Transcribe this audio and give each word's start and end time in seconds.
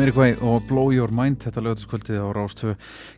Jamiroquai 0.00 0.38
og 0.48 0.62
Blow 0.64 0.94
Your 0.94 1.10
Mind 1.12 1.42
þetta 1.44 1.60
lögutaskvöldið 1.60 2.22
á 2.24 2.32
Rástvö 2.32 2.70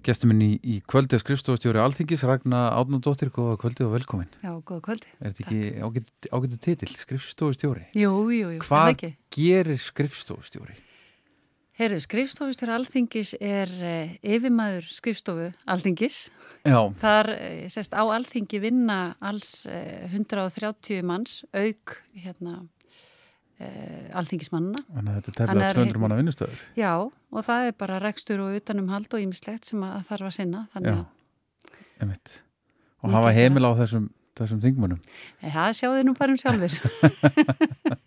gestuminn 0.03 0.41
í, 0.43 0.49
í 0.67 0.81
kvöldið 0.91 1.21
skrifstofstjóri 1.23 1.79
Alþingis 1.79 2.25
Ragnar 2.27 2.75
Átnandóttir, 2.75 3.31
góða 3.31 3.55
kvöldið 3.63 3.87
og 3.87 3.93
velkomin. 3.93 4.33
Já, 4.43 4.51
góða 4.67 4.81
kvöldið. 4.89 5.13
Er 5.21 5.31
þetta 5.31 5.45
ekki 5.45 6.33
ágættu 6.35 6.59
titill, 6.67 6.91
skrifstofstjóri? 7.05 7.85
Jú, 7.95 8.11
jú, 8.35 8.51
jú 8.57 8.65
Hvað 8.67 9.07
gerir 9.31 9.79
skrifstofstjóri? 9.79 10.75
Herru, 11.79 12.03
skrifstofstjóri 12.03 12.75
Alþingis 12.81 13.37
er 13.39 13.79
eh, 13.79 14.19
yfirmaður 14.35 14.91
skrifstofu 14.91 15.53
Alþingis. 15.71 16.25
Já. 16.67 16.81
Þar, 16.99 17.35
eh, 17.39 17.65
sérst, 17.71 17.95
á 17.95 18.03
Alþingi 18.03 18.59
vinna 18.67 19.01
alls 19.23 19.69
eh, 19.71 20.11
130 20.11 21.07
manns 21.07 21.45
auk, 21.55 22.01
hérna 22.27 22.65
alþingismannina. 24.19 24.83
Þannig 24.93 25.13
að 25.13 25.19
þetta 25.19 25.33
er 25.33 25.39
tefnilega 25.41 25.77
200 25.79 26.03
manna 26.03 26.19
vinnustöður. 26.21 26.63
Já, 26.79 26.93
og 27.09 27.47
það 27.49 27.69
er 27.69 27.77
bara 27.83 28.01
rekstur 28.03 28.43
og 28.45 28.57
utanumhald 28.59 29.13
og 29.13 29.25
ýmislegt 29.25 29.69
sem 29.69 29.85
að 29.87 30.09
þarf 30.11 30.31
að 30.31 30.35
sinna. 30.39 30.65
Já, 30.83 30.97
emitt. 32.05 32.37
Og 33.03 33.15
hafa 33.17 33.33
heimil 33.35 33.67
á 33.67 33.73
þessum, 33.83 34.11
þessum 34.39 34.63
þingmunum. 34.63 35.01
Það 35.43 35.73
sjáðu 35.81 36.07
nú 36.07 36.17
bara 36.19 36.35
um 36.35 36.43
sjálfur. 36.43 36.79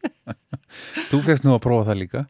Þú 1.09 1.19
fegst 1.25 1.45
nú 1.45 1.53
að 1.55 1.61
prófa 1.65 1.87
það 1.89 1.99
líka? 2.01 2.21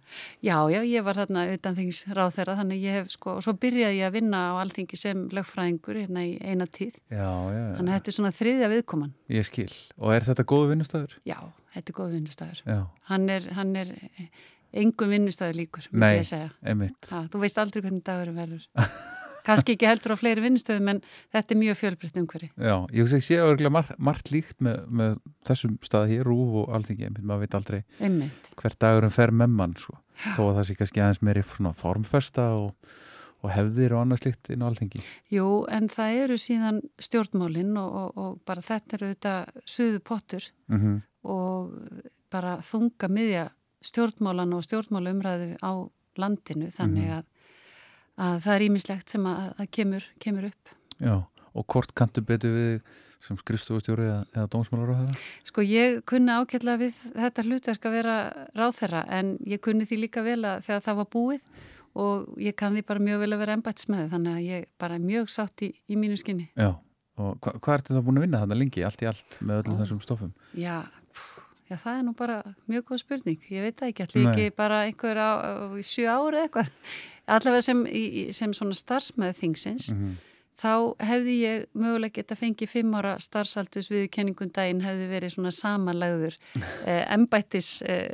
Já, 0.45 0.55
já, 0.71 0.79
ég 0.85 1.05
var 1.05 1.19
þarna 1.19 1.45
utan 1.53 1.77
þings 1.77 2.01
ráð 2.11 2.31
þeirra, 2.37 2.55
þannig 2.61 2.85
ég 2.85 2.97
hef 2.99 3.11
sko, 3.15 3.35
og 3.37 3.45
svo 3.45 3.55
byrjaði 3.65 3.99
ég 3.99 4.09
að 4.09 4.17
vinna 4.19 4.41
á 4.51 4.53
alþingi 4.61 4.99
sem 4.99 5.25
lögfræðingur 5.35 5.99
hérna 6.01 6.25
í 6.25 6.33
eina 6.41 6.67
tíð. 6.67 6.95
Já, 7.09 7.25
já, 7.25 7.59
já. 7.59 7.75
Þannig 7.79 7.91
að 7.91 7.99
þetta 7.99 8.11
er 8.13 8.17
svona 8.19 8.33
þriðja 8.39 8.71
viðkoman. 8.75 9.13
Ég 9.35 9.49
skil. 9.49 9.69
Og 10.01 10.15
er 10.15 10.27
þetta 10.29 10.47
góðu 10.53 10.71
vinnustæður? 10.73 11.17
Já, 11.27 11.37
þetta 11.75 11.93
er 11.93 11.99
góðu 11.99 12.17
vinnustæður. 12.19 12.63
Já. 12.69 12.79
Hann 13.11 13.29
er, 13.35 13.51
hann 13.57 13.75
er 13.81 13.93
engum 14.75 15.13
vinnustæður 15.15 15.61
líkur. 15.63 15.91
Nei, 15.95 16.17
einmitt. 16.65 17.11
Ha, 17.11 17.25
þú 17.31 17.45
veist 17.45 17.61
aldrei 17.61 17.85
hvernig 17.85 18.03
dagurum 18.05 18.41
verður. 18.43 18.67
kannski 19.45 19.75
ekki 19.75 19.87
heldur 19.89 20.13
á 20.13 20.17
fleiri 20.19 20.43
vinnustöðum 20.43 20.91
en 20.93 21.01
þetta 21.33 21.55
er 21.55 21.59
mjög 21.61 21.79
fjölbreytt 21.79 22.19
umhverfi. 22.21 22.49
Já, 22.57 22.75
ég 22.97 23.11
sé 23.13 23.39
að 23.39 23.51
það 23.61 23.75
er 23.79 23.95
margt, 24.09 24.31
líkt 24.33 24.61
með, 24.65 24.77
með 24.89 25.17
þessum 25.47 25.77
stað 25.85 26.11
hér, 26.13 26.27
Rúf 26.27 26.59
og 26.63 26.75
Alþingi, 26.75 27.11
maður 27.21 27.45
veit 27.45 27.57
aldrei 27.59 27.79
Einmitt. 27.99 28.51
hver 28.59 28.77
dagurum 28.81 29.13
fer 29.13 29.31
með 29.31 29.57
mann, 29.59 29.75
sko. 29.79 29.97
þó 30.35 30.41
að 30.49 30.55
það 30.59 30.67
sé 30.69 30.77
kannski 30.79 31.03
aðeins 31.03 31.21
meiri 31.21 31.43
formfesta 31.45 32.47
og, 32.59 32.95
og 33.43 33.51
hefðir 33.53 33.93
og 33.95 34.01
annað 34.05 34.23
slikt 34.23 34.49
inn 34.49 34.63
á 34.65 34.69
alþengi? 34.69 35.03
Jú, 35.33 35.49
en 35.69 35.89
það 35.91 36.19
eru 36.23 36.37
síðan 36.41 36.81
stjórnmálinn 36.99 37.75
og, 37.77 37.99
og, 38.01 38.17
og 38.17 38.39
bara 38.47 38.63
þetta 38.65 38.97
eru 38.99 39.11
þetta 39.13 39.35
suðu 39.69 39.99
pottur 39.99 40.51
Mm 40.67 40.79
-hmm. 40.81 41.01
og 41.29 41.73
bara 42.31 42.57
þunga 42.61 43.07
miðja 43.09 43.49
stjórnmálan 43.85 44.53
og 44.57 44.63
stjórnmálaumræðu 44.65 45.57
á 45.61 45.71
landinu 46.17 46.69
þannig 46.73 47.11
að, 47.19 47.23
að 48.21 48.37
það 48.45 48.57
er 48.57 48.67
ímislegt 48.69 49.15
sem 49.15 49.25
að, 49.29 49.47
að 49.59 49.71
kemur, 49.77 50.05
kemur 50.23 50.47
upp. 50.51 50.75
Já, 50.99 51.15
og 51.55 51.67
hvort 51.71 51.95
kantu 51.97 52.23
betur 52.25 52.55
við 52.55 52.77
sem 53.25 53.37
skrifstofustjóri 53.39 54.05
eða, 54.05 54.17
eða 54.35 54.49
dómsmálar 54.53 54.91
á 54.93 54.95
það? 54.99 55.21
Sko 55.49 55.63
ég 55.65 56.01
kunni 56.09 56.33
ákveðlega 56.35 56.81
við 56.83 56.99
þetta 57.15 57.45
hlutverk 57.47 57.87
að 57.89 57.95
vera 57.97 58.17
ráþherra 58.57 59.05
en 59.17 59.31
ég 59.49 59.63
kunni 59.65 59.87
því 59.89 60.01
líka 60.03 60.25
vel 60.25 60.41
að 60.45 60.67
þegar 60.67 60.83
það 60.85 60.99
var 60.99 61.09
búið 61.15 61.47
og 62.05 62.41
ég 62.43 62.57
kann 62.59 62.75
því 62.75 62.83
bara 62.89 63.05
mjög 63.07 63.23
vel 63.23 63.31
að 63.31 63.41
vera 63.41 63.55
embætsmæði 63.57 64.11
þannig 64.11 64.35
að 64.35 64.49
ég 64.49 64.67
bara 64.81 64.99
er 64.99 65.05
mjög 65.05 65.31
sátt 65.31 65.65
í, 65.65 65.71
í 65.87 65.97
mínu 65.99 66.19
skinni. 66.19 66.49
Já, 66.59 66.73
og 67.17 67.39
hva, 67.39 67.55
hvað 67.55 67.79
ertu 67.79 67.95
það 67.95 68.05
búin 68.09 68.19
að 68.19 68.27
vinna 68.27 68.43
þarna 68.43 68.59
lengi, 68.59 68.85
allt 68.85 69.05
í 69.05 69.09
allt 69.09 69.39
með 69.41 69.61
öllum 69.63 69.81
þessum 69.81 70.01
stofum? 70.03 70.33
Já, 70.59 70.75
pff, 71.15 71.44
já, 71.69 71.75
það 71.81 71.97
er 71.99 72.03
nú 72.07 72.13
bara 72.17 72.37
mjög 72.69 72.85
góð 72.91 73.01
spurning. 73.03 73.41
Ég 73.51 73.61
veit 73.65 73.75
það 73.79 73.91
ekki, 73.91 74.05
allir 74.07 74.29
ekki 74.31 74.55
bara 74.57 74.83
einhver 74.85 75.17
á, 75.17 75.31
á 75.41 75.51
sjö 75.81 76.05
ári 76.11 76.43
eitthvað. 76.45 76.69
Allavega 77.27 77.61
sem, 77.65 77.83
sem 78.37 78.53
svona 78.53 78.77
starfsmæði 78.77 79.37
þingsins, 79.39 79.89
Mm 79.91 80.01
-hmm. 80.01 80.15
þá 80.61 80.71
hefði 81.03 81.33
ég 81.41 81.65
mögulega 81.73 82.13
geta 82.15 82.35
fengið 82.35 82.69
fimm 82.69 82.93
ára 82.95 83.15
starfsaldus 83.19 83.89
við 83.91 84.05
kenningum 84.09 84.51
daginn 84.53 84.79
hefði 84.81 85.07
verið 85.09 85.33
svona 85.33 85.51
samanlagður 85.51 86.37
eh, 86.87 87.03
embættis, 87.13 87.81
eh, 87.81 88.07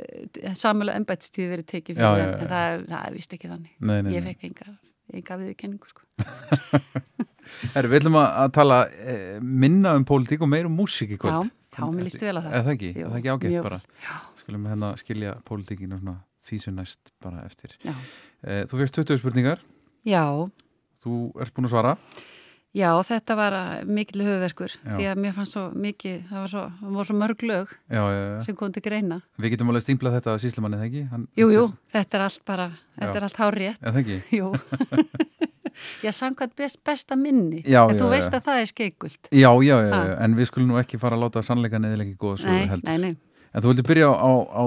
samanlega 0.54 0.96
embættistíði 0.98 1.48
verið 1.52 1.66
tekið 1.66 1.96
Já, 1.96 2.08
fyrir 2.08 2.18
já, 2.18 2.24
en, 2.24 2.32
já. 2.32 2.40
en 2.42 2.48
það, 2.48 2.86
það 2.88 3.06
er 3.06 3.12
vist 3.12 3.32
ekki 3.32 3.48
þannig. 3.52 3.72
Nei, 3.80 4.02
nei, 4.02 4.12
Ég 4.16 4.24
fekk 4.24 4.44
enga, 4.44 4.78
enga 5.12 5.36
við 5.38 5.56
kenningu 5.56 5.86
sko. 5.86 6.02
Herri, 7.74 7.88
við 7.92 8.00
ætlum 8.00 8.16
að, 8.16 8.28
að 8.42 8.52
tala 8.56 8.78
e, 8.90 9.16
minna 9.42 9.94
um 9.98 10.04
pólitík 10.08 10.40
og 10.42 10.48
meir 10.48 10.66
um 10.66 10.76
músík 10.78 11.10
í 11.12 11.18
Já, 11.18 11.22
kvöld. 11.22 11.44
já, 11.44 11.50
mér 11.80 12.08
líst 12.08 12.22
vel 12.22 12.36
að 12.36 12.46
það. 12.46 12.56
Er 12.58 12.66
það 12.66 12.74
ekki? 12.76 12.92
Það 12.98 13.18
ekki 13.18 13.32
ágætt 13.36 13.68
bara? 13.68 13.80
Skulum 14.42 14.66
hérna 14.68 14.92
skilja 15.00 15.36
pólitíkinu 15.48 15.98
svona 16.00 16.18
því 16.42 16.58
sem 16.64 16.76
næst 16.76 17.12
bara 17.22 17.44
eftir. 17.46 17.76
Já. 17.86 17.94
E, 18.42 18.64
þú 18.68 18.82
fyrst 18.82 18.98
20 18.98 19.22
spurningar, 19.22 19.62
Já, 20.02 20.26
þú 21.02 21.16
ert 21.38 21.54
búin 21.54 21.68
að 21.68 21.74
svara. 21.76 21.92
Já, 21.94 22.31
þetta 23.04 23.34
var 23.36 23.52
uh, 23.52 23.84
mikil 23.84 24.22
höfverkur 24.24 24.72
Já. 24.78 24.94
því 24.96 25.08
að 25.10 25.18
mér 25.20 25.34
fannst 25.36 25.52
svo 25.56 25.64
mikið, 25.76 26.22
það 26.30 26.38
var 26.40 26.52
svo, 26.52 26.62
var 26.96 27.08
svo 27.08 27.16
mörg 27.20 27.42
lög 27.44 27.74
Já, 27.92 28.00
já, 28.00 28.22
já. 28.22 28.38
sem 28.46 28.56
kom 28.56 28.72
til 28.72 28.82
greina. 28.86 29.18
Við 29.36 29.54
getum 29.54 29.72
alveg 29.72 29.84
stimplað 29.84 30.16
þetta 30.18 30.32
að 30.32 30.40
síslumanni, 30.46 30.78
það 30.80 30.88
ekki? 30.88 31.02
Hann, 31.12 31.26
Jú, 31.36 31.48
jú, 31.52 31.64
þetta 31.92 32.18
er 32.18 32.24
allt 32.28 32.44
bara, 32.48 32.68
þetta 32.96 33.10
Já. 33.12 33.18
er 33.20 33.26
allt 33.28 33.40
hárétt. 33.42 33.82
Það 33.82 34.00
ekki? 34.02 34.18
Jú. 34.38 34.52
Já, 36.04 36.10
samkvæmt 36.12 36.56
best, 36.56 36.80
besta 36.84 37.16
minni. 37.16 37.62
Já, 37.64 37.82
en 37.88 37.94
já, 37.96 38.00
þú 38.00 38.08
já. 38.08 38.12
veist 38.12 38.34
að 38.36 38.44
það 38.48 38.60
er 38.60 38.66
skeikult. 38.68 39.28
Já, 39.32 39.48
já, 39.64 39.76
já, 39.80 40.00
já, 40.08 40.16
en 40.24 40.34
við 40.36 40.48
skulum 40.50 40.68
nú 40.72 40.80
ekki 40.80 41.00
fara 41.00 41.16
að 41.16 41.24
láta 41.26 41.42
sannleika 41.46 41.80
neðilega 41.80 42.12
ekki 42.12 42.20
góða 42.20 42.52
Nei, 42.52 42.66
heldur. 42.68 42.88
nei, 42.92 43.12
nei, 43.12 43.16
En 43.52 43.60
þú 43.64 43.68
vildi 43.72 43.84
byrja 43.84 44.08
á, 44.12 44.32
á? 44.48 44.62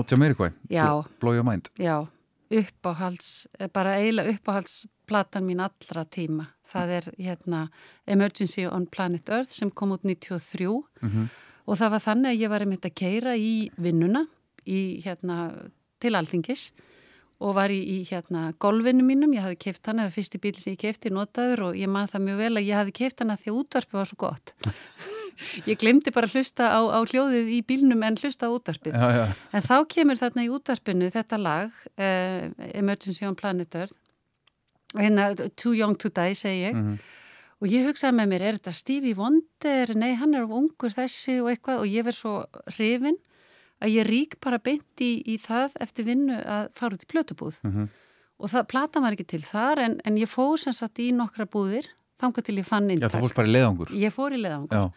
Já. 0.70 0.88
Blow 1.22 1.34
Your 1.34 1.46
Mind. 1.46 1.70
já, 1.82 2.06
uppáhalds, 2.54 3.48
eh, 3.60 3.70
bara 3.74 3.96
eiginlega 3.98 4.34
uppáhaldsplatan 4.38 5.46
mín 5.46 5.62
allra 5.62 6.06
tíma. 6.06 6.46
Það 6.66 6.94
er 6.98 7.10
hérna 7.18 7.66
Emergency 8.10 8.66
on 8.66 8.88
Planet 8.90 9.30
Earth 9.30 9.54
sem 9.54 9.72
kom 9.72 9.94
út 9.96 10.06
93 10.08 10.70
Mm 11.02 11.28
og 11.66 11.80
það 11.80 11.96
var 11.96 12.04
þannig 12.04 12.32
að 12.32 12.42
ég 12.44 12.52
var 12.52 12.66
einmitt 12.66 12.88
að 12.88 12.98
keira 13.00 13.36
í 13.38 13.54
vinnuna 13.82 14.26
í, 14.66 15.02
hérna, 15.06 15.38
til 16.02 16.14
alþingis 16.18 16.70
og 17.44 17.56
var 17.58 17.74
í, 17.74 17.82
í 17.98 17.98
hérna, 18.08 18.48
golfinu 18.64 19.04
mínum, 19.04 19.34
ég 19.36 19.44
hafði 19.44 19.58
keift 19.66 19.90
hana, 19.90 20.06
það 20.06 20.08
var 20.08 20.16
fyrsti 20.16 20.42
bíl 20.42 20.54
sem 20.56 20.76
ég 20.76 20.84
keifti, 20.86 21.12
notaður 21.12 21.66
og 21.70 21.80
ég 21.80 21.92
man 21.92 22.08
það 22.08 22.24
mjög 22.30 22.40
vel 22.46 22.52
að 22.54 22.70
ég 22.70 22.80
hafði 22.80 22.96
keift 23.02 23.24
hana 23.24 23.36
því 23.42 23.52
að 23.52 23.58
útvarpið 23.60 24.00
var 24.00 24.10
svo 24.10 24.20
gott. 24.24 24.54
ég 25.70 25.82
glemdi 25.82 26.14
bara 26.16 26.30
að 26.30 26.38
hlusta 26.38 26.70
á, 26.72 26.80
á 26.96 27.00
hljóðið 27.04 27.52
í 27.58 27.60
bílnum 27.68 28.08
en 28.08 28.20
hlusta 28.22 28.48
á 28.48 28.56
útvarpið. 28.56 28.96
En 29.52 29.68
þá 29.68 29.76
kemur 29.92 30.22
þarna 30.22 30.48
í 30.48 30.52
útvarpinu 30.56 31.12
þetta 31.12 31.42
lag, 31.42 31.76
uh, 32.00 32.48
Emergency 32.72 33.28
on 33.28 33.36
Planet 33.36 33.82
Earth, 33.82 34.00
hérna 34.98 35.30
Too 35.56 35.74
Young 35.76 35.96
to 35.98 36.10
Die 36.10 36.34
segi 36.36 36.66
ég, 36.70 36.76
mm 36.76 36.98
og 37.64 37.70
ég 37.72 37.86
hugsaði 37.88 38.18
með 38.18 38.28
mér, 38.30 38.42
er 38.44 38.56
þetta 38.58 38.72
Stevie 38.76 39.14
Wonder, 39.16 39.94
nei 39.96 40.14
hann 40.20 40.34
er 40.36 40.44
ungur 40.44 40.92
þessi 40.92 41.38
og 41.42 41.48
eitthvað 41.50 41.80
og 41.80 41.88
ég 41.88 42.04
verð 42.04 42.18
svo 42.18 42.34
hrifin 42.76 43.16
að 43.82 43.94
ég 43.96 44.06
rík 44.10 44.36
bara 44.44 44.60
beint 44.60 45.00
í, 45.02 45.24
í 45.24 45.38
það 45.40 45.72
eftir 45.82 46.06
vinnu 46.06 46.36
að 46.36 46.68
fara 46.76 46.98
út 47.00 47.06
í 47.08 47.10
plötubúð 47.14 47.62
Mhm. 47.64 47.88
og 48.44 48.50
það, 48.52 48.68
platan 48.68 49.02
var 49.08 49.16
ekki 49.16 49.28
til 49.28 49.42
þar 49.42 49.80
en, 49.86 49.96
en 50.04 50.18
ég 50.20 50.28
fór 50.30 50.60
sem 50.60 50.74
sagt 50.74 51.00
í 51.00 51.14
nokkra 51.16 51.48
búðir 51.48 51.88
þangað 52.22 52.44
til 52.44 52.56
ég 52.60 52.66
fann 52.68 52.90
já, 52.90 52.94
inntak. 53.00 53.12
þú 53.16 53.24
fórst 53.24 53.36
bara 53.40 53.48
í 53.48 53.52
leiðangur. 53.56 53.90
Ég 54.04 54.12
fór 54.14 54.36
í 54.36 54.42
leðangur 54.44 54.76
Já, 54.76 54.92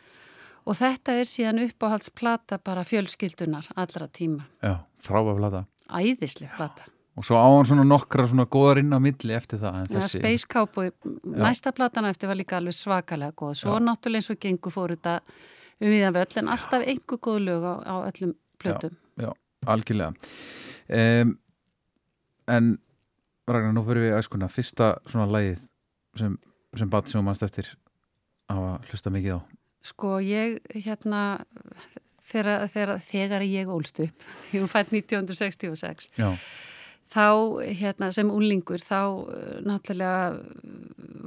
og 0.66 0.76
þetta 0.82 1.12
er 1.14 1.24
síðan 1.30 1.62
uppáhaldsplata 1.70 2.58
bara 2.58 2.82
fjölskyldunar 2.84 3.70
allra 3.76 4.08
tíma. 4.08 4.44
já, 4.62 4.80
frábæð 5.00 5.36
plata. 5.38 5.64
Æðisleg 5.88 6.50
plata. 6.56 6.90
Og 7.18 7.26
svo 7.26 7.34
á 7.34 7.46
hann 7.50 7.66
svona 7.66 7.84
nokkra 7.86 8.28
svona 8.30 8.46
góðar 8.46 8.78
inn 8.82 8.94
á 8.94 8.98
milli 9.02 9.34
eftir 9.34 9.58
það. 9.58 9.78
en 9.80 9.88
Þessi, 9.90 10.20
Space 10.22 10.46
Cowboy, 10.46 10.92
næsta 11.34 11.72
platana 11.74 12.12
eftir 12.14 12.30
var 12.30 12.38
líka 12.38 12.58
alveg 12.60 12.76
svakalega 12.76 13.34
góð. 13.34 13.56
Svo 13.58 13.74
Já. 13.74 13.82
náttúrulega 13.82 14.22
eins 14.22 14.30
og 14.30 14.40
gengur 14.44 14.74
fór 14.74 14.94
þetta 14.94 15.16
um 15.80 15.90
viðan 15.90 16.14
völl 16.14 16.38
en 16.42 16.52
alltaf 16.54 16.86
einhver 16.86 17.22
góð 17.26 17.40
lög 17.48 17.66
á, 17.66 17.74
á 17.82 17.94
öllum 18.06 18.34
plötum. 18.58 18.94
já, 19.18 19.32
algjörlega. 19.66 20.14
Um, 20.88 21.38
en 22.46 22.78
Ragnar, 23.48 23.72
nú 23.72 23.82
fyrir 23.86 24.08
við 24.08 24.18
æskuna. 24.18 24.48
Fyrsta 24.52 24.98
svona 25.08 25.26
lagið 25.32 25.62
sem, 26.18 26.34
sem 26.76 26.90
bat 26.92 27.08
sem 27.08 27.18
þú 27.20 27.24
mannst 27.24 27.46
eftir 27.46 27.70
að 28.52 28.84
hlusta 28.90 29.12
mikið 29.12 29.38
á. 29.38 29.40
Sko 29.88 30.18
ég 30.20 30.58
hérna 30.84 31.22
þegar, 32.28 32.66
þegar, 32.72 32.94
þegar 33.02 33.44
ég 33.46 33.70
ólst 33.72 34.00
upp, 34.04 34.26
ég 34.54 34.66
fætt 34.70 34.92
1966 34.92 36.10
Já, 36.18 36.32
þá 37.08 37.26
hérna 37.80 38.10
sem 38.14 38.30
úlingur 38.32 38.82
þá 38.84 39.00
eh, 39.32 39.56
náttúrulega 39.66 40.20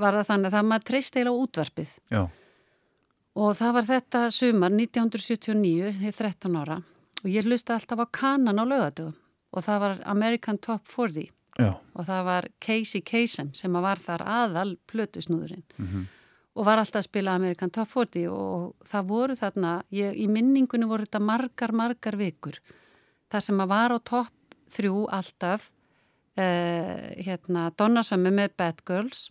var 0.01 0.19
það 0.19 0.29
þannig 0.29 0.49
að 0.49 0.55
það 0.57 0.69
maður 0.69 0.87
treyst 0.89 1.19
á 1.21 1.33
útvarpið. 1.33 1.91
Já, 2.11 2.21
og 3.41 3.51
það 3.55 3.75
var 3.77 3.89
þetta 3.89 4.23
sumar 4.35 4.73
1979, 4.75 5.91
þegar 5.99 6.17
13 6.19 6.57
ára 6.61 6.79
og 7.21 7.27
ég 7.29 7.45
hlusta 7.45 7.75
alltaf 7.77 8.01
á 8.01 8.07
kanan 8.11 8.59
á 8.59 8.65
lögadögum 8.65 9.13
og 9.51 9.63
það 9.63 9.83
var 9.83 10.01
American 10.09 10.57
Top 10.57 10.87
40 10.87 11.29
já. 11.59 11.71
og 11.75 12.07
það 12.07 12.25
var 12.25 12.47
Casey 12.63 13.03
Kasem 13.03 13.53
sem 13.53 13.73
var 13.73 13.99
þar 13.99 14.23
aðal 14.25 14.75
plötusnúðurinn. 14.87 15.63
Mm 15.77 16.09
og 16.51 16.67
var 16.67 16.81
alltaf 16.81 17.01
að 17.01 17.07
spila 17.07 17.35
American 17.37 17.71
Top 17.73 17.89
40 17.93 18.27
og 18.31 18.87
það 18.87 19.07
voru 19.11 19.37
þarna, 19.39 19.73
ég, 19.95 20.15
í 20.19 20.27
minningunni 20.31 20.89
voru 20.89 21.07
þetta 21.07 21.23
margar, 21.23 21.71
margar 21.75 22.17
vikur 22.19 22.59
þar 23.31 23.45
sem 23.45 23.63
að 23.63 23.71
var 23.71 23.95
á 23.95 23.99
topp 24.03 24.33
þrjú 24.71 25.05
alltaf 25.13 25.69
eh, 26.39 27.11
hérna 27.21 27.69
Donna 27.77 28.03
Summer 28.05 28.33
með 28.35 28.55
Bad 28.59 28.85
Girls 28.87 29.29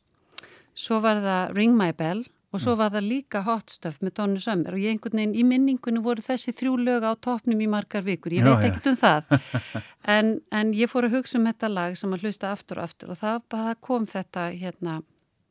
svo 0.76 1.00
var 1.04 1.22
það 1.24 1.56
Ring 1.56 1.76
My 1.76 1.92
Bell 1.96 2.24
og 2.50 2.58
svo 2.58 2.74
var 2.78 2.90
það 2.90 3.06
líka 3.06 3.42
Hot 3.46 3.70
Stuff 3.70 4.00
með 4.02 4.14
Donna 4.18 4.40
Summer. 4.42 4.74
Og 4.74 4.82
ég 4.82 4.94
einhvern 4.94 5.20
veginn 5.20 5.36
í 5.38 5.44
minningunni 5.46 6.02
voru 6.02 6.24
þessi 6.24 6.54
þrjú 6.56 6.72
lög 6.82 7.06
á 7.06 7.14
toppnum 7.14 7.60
í 7.62 7.68
margar 7.70 8.02
vikur, 8.02 8.34
ég 8.34 8.46
veit 8.46 8.66
ekkert 8.70 8.90
um 8.90 8.98
það. 8.98 9.30
En, 10.10 10.30
en 10.50 10.70
ég 10.74 10.88
fór 10.90 11.06
að 11.06 11.18
hugsa 11.18 11.36
um 11.38 11.44
þetta 11.46 11.68
lag 11.70 11.94
sem 11.98 12.10
að 12.16 12.24
hlusta 12.24 12.48
aftur 12.50 12.80
og 12.80 12.88
aftur 12.88 13.12
og 13.12 13.18
það, 13.20 13.42
það 13.52 13.74
kom 13.84 14.06
þetta 14.10 14.46
hérna 14.56 14.94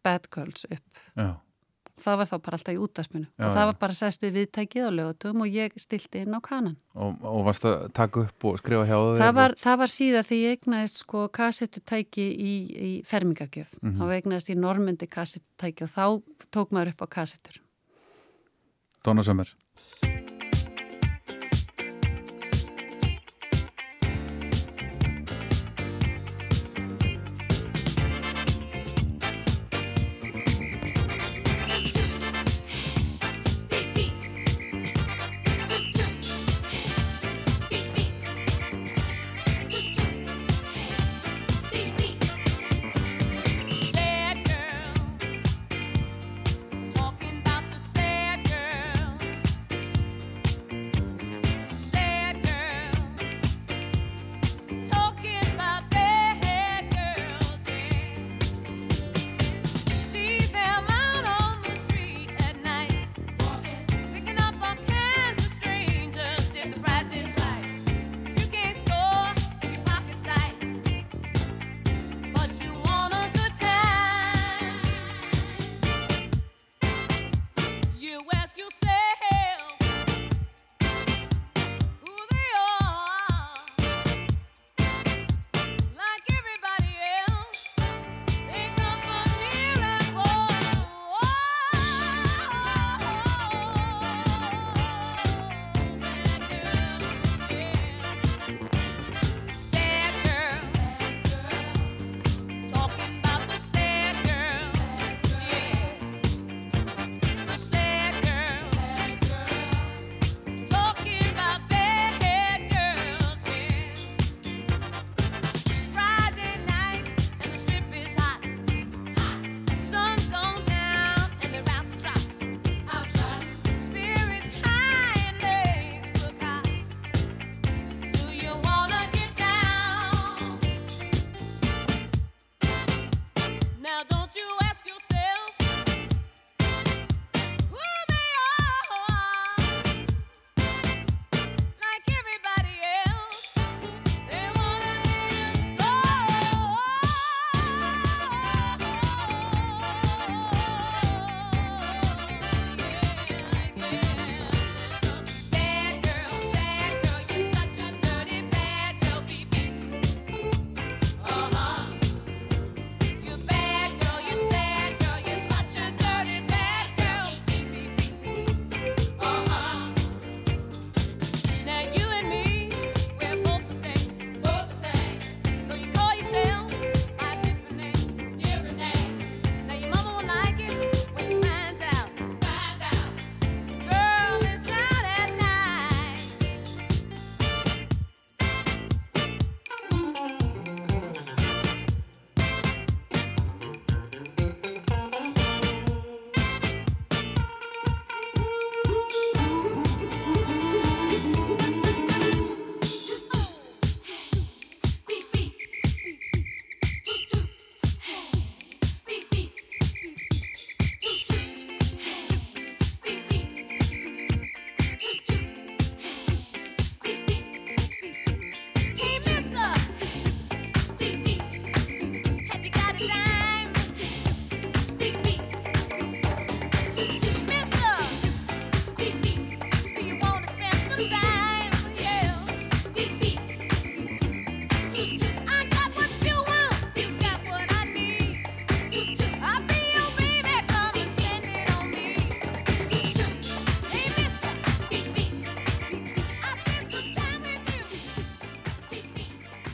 Bad 0.03 0.25
Girls 0.33 0.65
upp. 0.67 1.03
Já. 1.13 1.29
Það 2.01 2.19
var 2.21 2.29
þá 2.29 2.35
bara 2.45 2.59
alltaf 2.59 2.75
í 2.75 2.81
útvarpinu 2.83 3.25
Já, 3.27 3.45
og 3.45 3.55
það 3.55 3.69
var 3.69 3.77
bara 3.83 3.97
sest 3.99 4.25
við 4.25 4.35
viðtækið 4.39 4.87
á 4.87 4.91
lögutum 4.97 5.43
og 5.45 5.55
ég 5.59 5.77
stilti 5.79 6.23
inn 6.25 6.35
á 6.35 6.41
kanan. 6.43 6.75
Og, 6.95 7.21
og 7.23 7.47
varst 7.47 7.67
að 7.69 7.87
taka 7.95 8.25
upp 8.25 8.49
og 8.49 8.59
skrifa 8.61 8.83
hjá 8.89 8.97
þig? 8.97 9.23
Það 9.23 9.33
var, 9.39 9.55
það 9.63 9.79
var 9.83 9.93
síða 9.93 10.25
því 10.27 10.41
ég 10.41 10.59
egnaðist 10.59 11.01
sko 11.05 11.23
kassettutæki 11.39 12.27
í, 12.27 12.53
í 12.89 12.91
fermingagjöf. 13.07 13.73
Mhm. 13.81 13.97
Þá 14.01 14.19
egnaðist 14.19 14.53
ég 14.53 14.61
normendi 14.61 15.09
kassettutæki 15.11 15.87
og 15.87 15.93
þá 15.95 16.05
tók 16.49 16.75
maður 16.75 16.95
upp 16.95 17.05
á 17.05 17.07
kassettur. 17.19 17.61
Donna 19.03 19.23
Summer. 19.23 19.55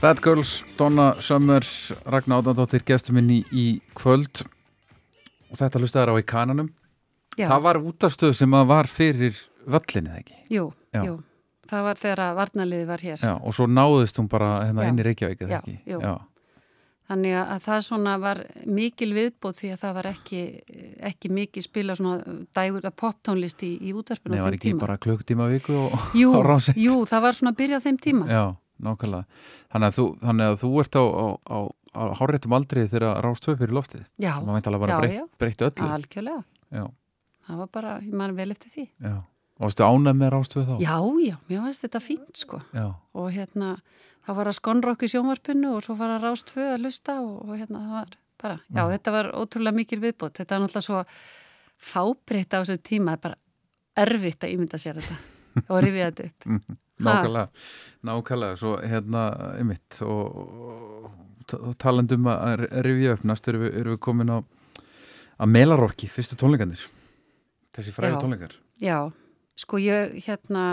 Bad 0.05 0.19
Girls, 0.21 0.63
Donna 0.77 1.15
Summer 1.17 1.63
Ragnar 2.05 2.37
Átnardóttir, 2.43 2.83
gestur 2.85 3.15
minn 3.17 3.31
í, 3.33 3.63
kvöld 3.97 4.43
og 5.49 5.57
þetta 5.57 5.79
hlustaður 5.81 6.11
á 6.13 6.15
í 6.21 6.25
kananum 6.29 6.67
Já, 7.39 7.47
það 7.49 7.63
var 7.65 7.79
útastöð 7.89 8.35
sem 8.37 8.53
að 8.53 8.67
var 8.69 8.85
fyrir 8.91 9.39
völlinni, 9.65 10.11
eða 10.11 10.19
ekki? 10.21 10.35
jú, 10.53 10.67
Já. 10.93 11.01
jú. 11.07 11.15
Það 11.65 11.87
var 11.87 11.97
þegar 12.03 12.19
að 12.21 12.35
varnaliði 12.37 12.85
var 12.91 13.01
hér. 13.01 13.23
Já, 13.25 13.31
og 13.33 13.55
svo 13.57 13.65
náðist 13.65 14.19
hún 14.21 14.27
bara 14.29 14.49
hérna 14.67 14.85
inn 14.91 14.99
í 15.01 15.05
Reykjavík, 15.07 15.41
eða 15.41 15.57
ekki? 15.63 15.73
jú. 15.89 15.97
Já, 16.05 16.13
Þannig 17.09 17.33
að 17.37 17.63
það 17.65 17.81
svona 17.85 18.13
var 18.21 18.39
mikil 18.77 19.09
viðbót 19.13 19.57
því 19.63 19.71
að 19.73 19.81
það 19.87 19.95
var 19.97 20.07
ekki, 20.11 20.43
ekki 21.05 21.31
mikið 21.33 21.65
spila 21.65 21.95
svona 21.97 22.37
dægur 22.53 22.85
að 22.89 22.95
poptónlist 23.01 23.65
í, 23.65 23.71
í 23.81 23.93
útvarpinu 23.97 24.37
Nei, 24.37 24.41
á 24.41 24.45
var 24.45 24.53
þeim 24.53 24.59
ekki 24.59 24.69
tíma. 24.69 24.83
bara 24.85 24.97
klukktíma 25.01 25.49
viku 25.49 25.75
og 25.87 26.13
Jú, 26.17 26.29
á 26.37 26.41
Rás 26.45 26.69
eitt? 26.69 26.77
jú, 26.81 27.01
það 27.09 27.25
var 27.25 27.37
svona 27.37 27.53
að 27.53 27.59
byrja 27.63 27.81
á 27.81 27.85
þeim 27.89 27.99
tíma. 28.05 28.29
Já, 28.29 28.45
nákvæmlega. 28.83 29.25
Þannig 29.71 29.87
að 29.91 29.95
þú, 29.99 30.05
þannig 30.25 30.45
að 30.51 30.59
þú 30.63 30.69
ert 30.81 30.95
á, 30.99 31.03
á, 31.05 31.25
á, 31.45 31.57
á 31.95 32.01
háréttum 32.19 32.55
aldrei 32.57 32.87
þegar 32.91 33.21
Rás 33.23 33.39
2 33.45 33.55
fyrir 33.59 33.73
loftið. 33.77 34.03
Já, 34.19 34.33
Það 34.41 34.53
veit 34.57 34.67
alveg 34.67 34.81
bara 34.85 34.91
já, 34.95 34.99
breytt, 34.99 35.15
já. 35.15 35.25
breytt 35.39 35.61
öllu. 35.69 35.89
algjörlega. 35.95 36.43
Já, 36.71 36.85
Það 37.45 37.57
var 37.61 37.67
bara, 37.77 37.99
ég 38.01 38.13
man 38.13 38.35
vel 38.35 38.51
eftir 38.51 38.71
því. 38.73 38.89
já. 39.01 39.15
Og 39.55 39.69
varstu 39.69 39.83
ánægð 39.87 40.17
með 40.19 40.29
Rás 40.33 40.49
2 40.51 40.63
þá? 40.67 40.73
Já, 40.83 40.95
já, 41.23 41.35
mér 41.47 41.61
finnst 41.63 41.83
þetta 41.85 41.99
fínt 42.03 42.35
sko. 42.41 42.57
Já, 42.75 42.87
Og 43.15 43.29
hérna, 43.31 43.77
það 44.27 44.35
var 44.35 44.49
að 44.51 44.57
skonrokk 44.59 45.03
í 45.05 45.07
sjónvarpinu 45.13 45.69
og 45.77 45.83
svo 45.85 45.95
var 45.95 46.09
að 46.17 46.25
rást 46.27 46.49
tvö 46.51 46.65
að 46.73 46.81
lusta 46.83 47.21
og, 47.21 47.45
og 47.47 47.55
hérna 47.55 47.79
það 47.85 47.93
var 47.95 48.09
bara, 48.41 48.57
já, 48.67 48.83
Mm. 48.83 48.91
þetta 48.97 49.11
var 49.15 49.29
ótrúlega 49.31 49.75
mikil 49.75 49.99
viðbót. 50.03 50.33
Þetta 50.35 50.57
var 50.59 50.65
náttúrulega 50.65 50.83
svo 50.89 51.05
fábreytt 51.79 52.51
á 52.53 52.59
þessum 52.63 52.81
tíma, 52.83 53.15
það 53.15 53.15
er 53.15 53.23
bara 53.23 53.37
erfitt 54.05 54.43
að 54.43 54.53
ímynda 54.55 54.77
sér 54.81 54.99
þetta 54.99 55.17
og 55.71 55.81
rifja 55.85 56.09
þetta 56.11 56.27
upp. 56.27 56.77
Nákvæmlega. 57.03 57.47
Nákvæmlega, 58.05 58.55
svo 58.61 58.75
hérna, 58.85 59.23
ymitt, 59.59 59.97
og, 60.05 60.37
og, 61.49 61.75
talandum 61.81 62.27
að 62.31 62.65
rifja 62.85 63.13
upp, 63.17 63.23
næst 63.27 63.47
erum 63.51 63.65
við, 63.65 63.75
erum 63.81 63.95
við 63.97 63.99
komin 64.07 64.31
á 64.31 64.37
að 65.35 65.51
Melarorki, 65.51 66.07
fyrstu 66.07 66.37
tónleikandir. 66.39 66.85
Þessi 67.75 67.91
fræði 67.91 68.15
Já. 68.15 68.21
tónleikar. 68.23 68.53
Já, 68.79 68.99
sko 69.59 69.77
ég 69.83 70.13
hérna, 70.25 70.63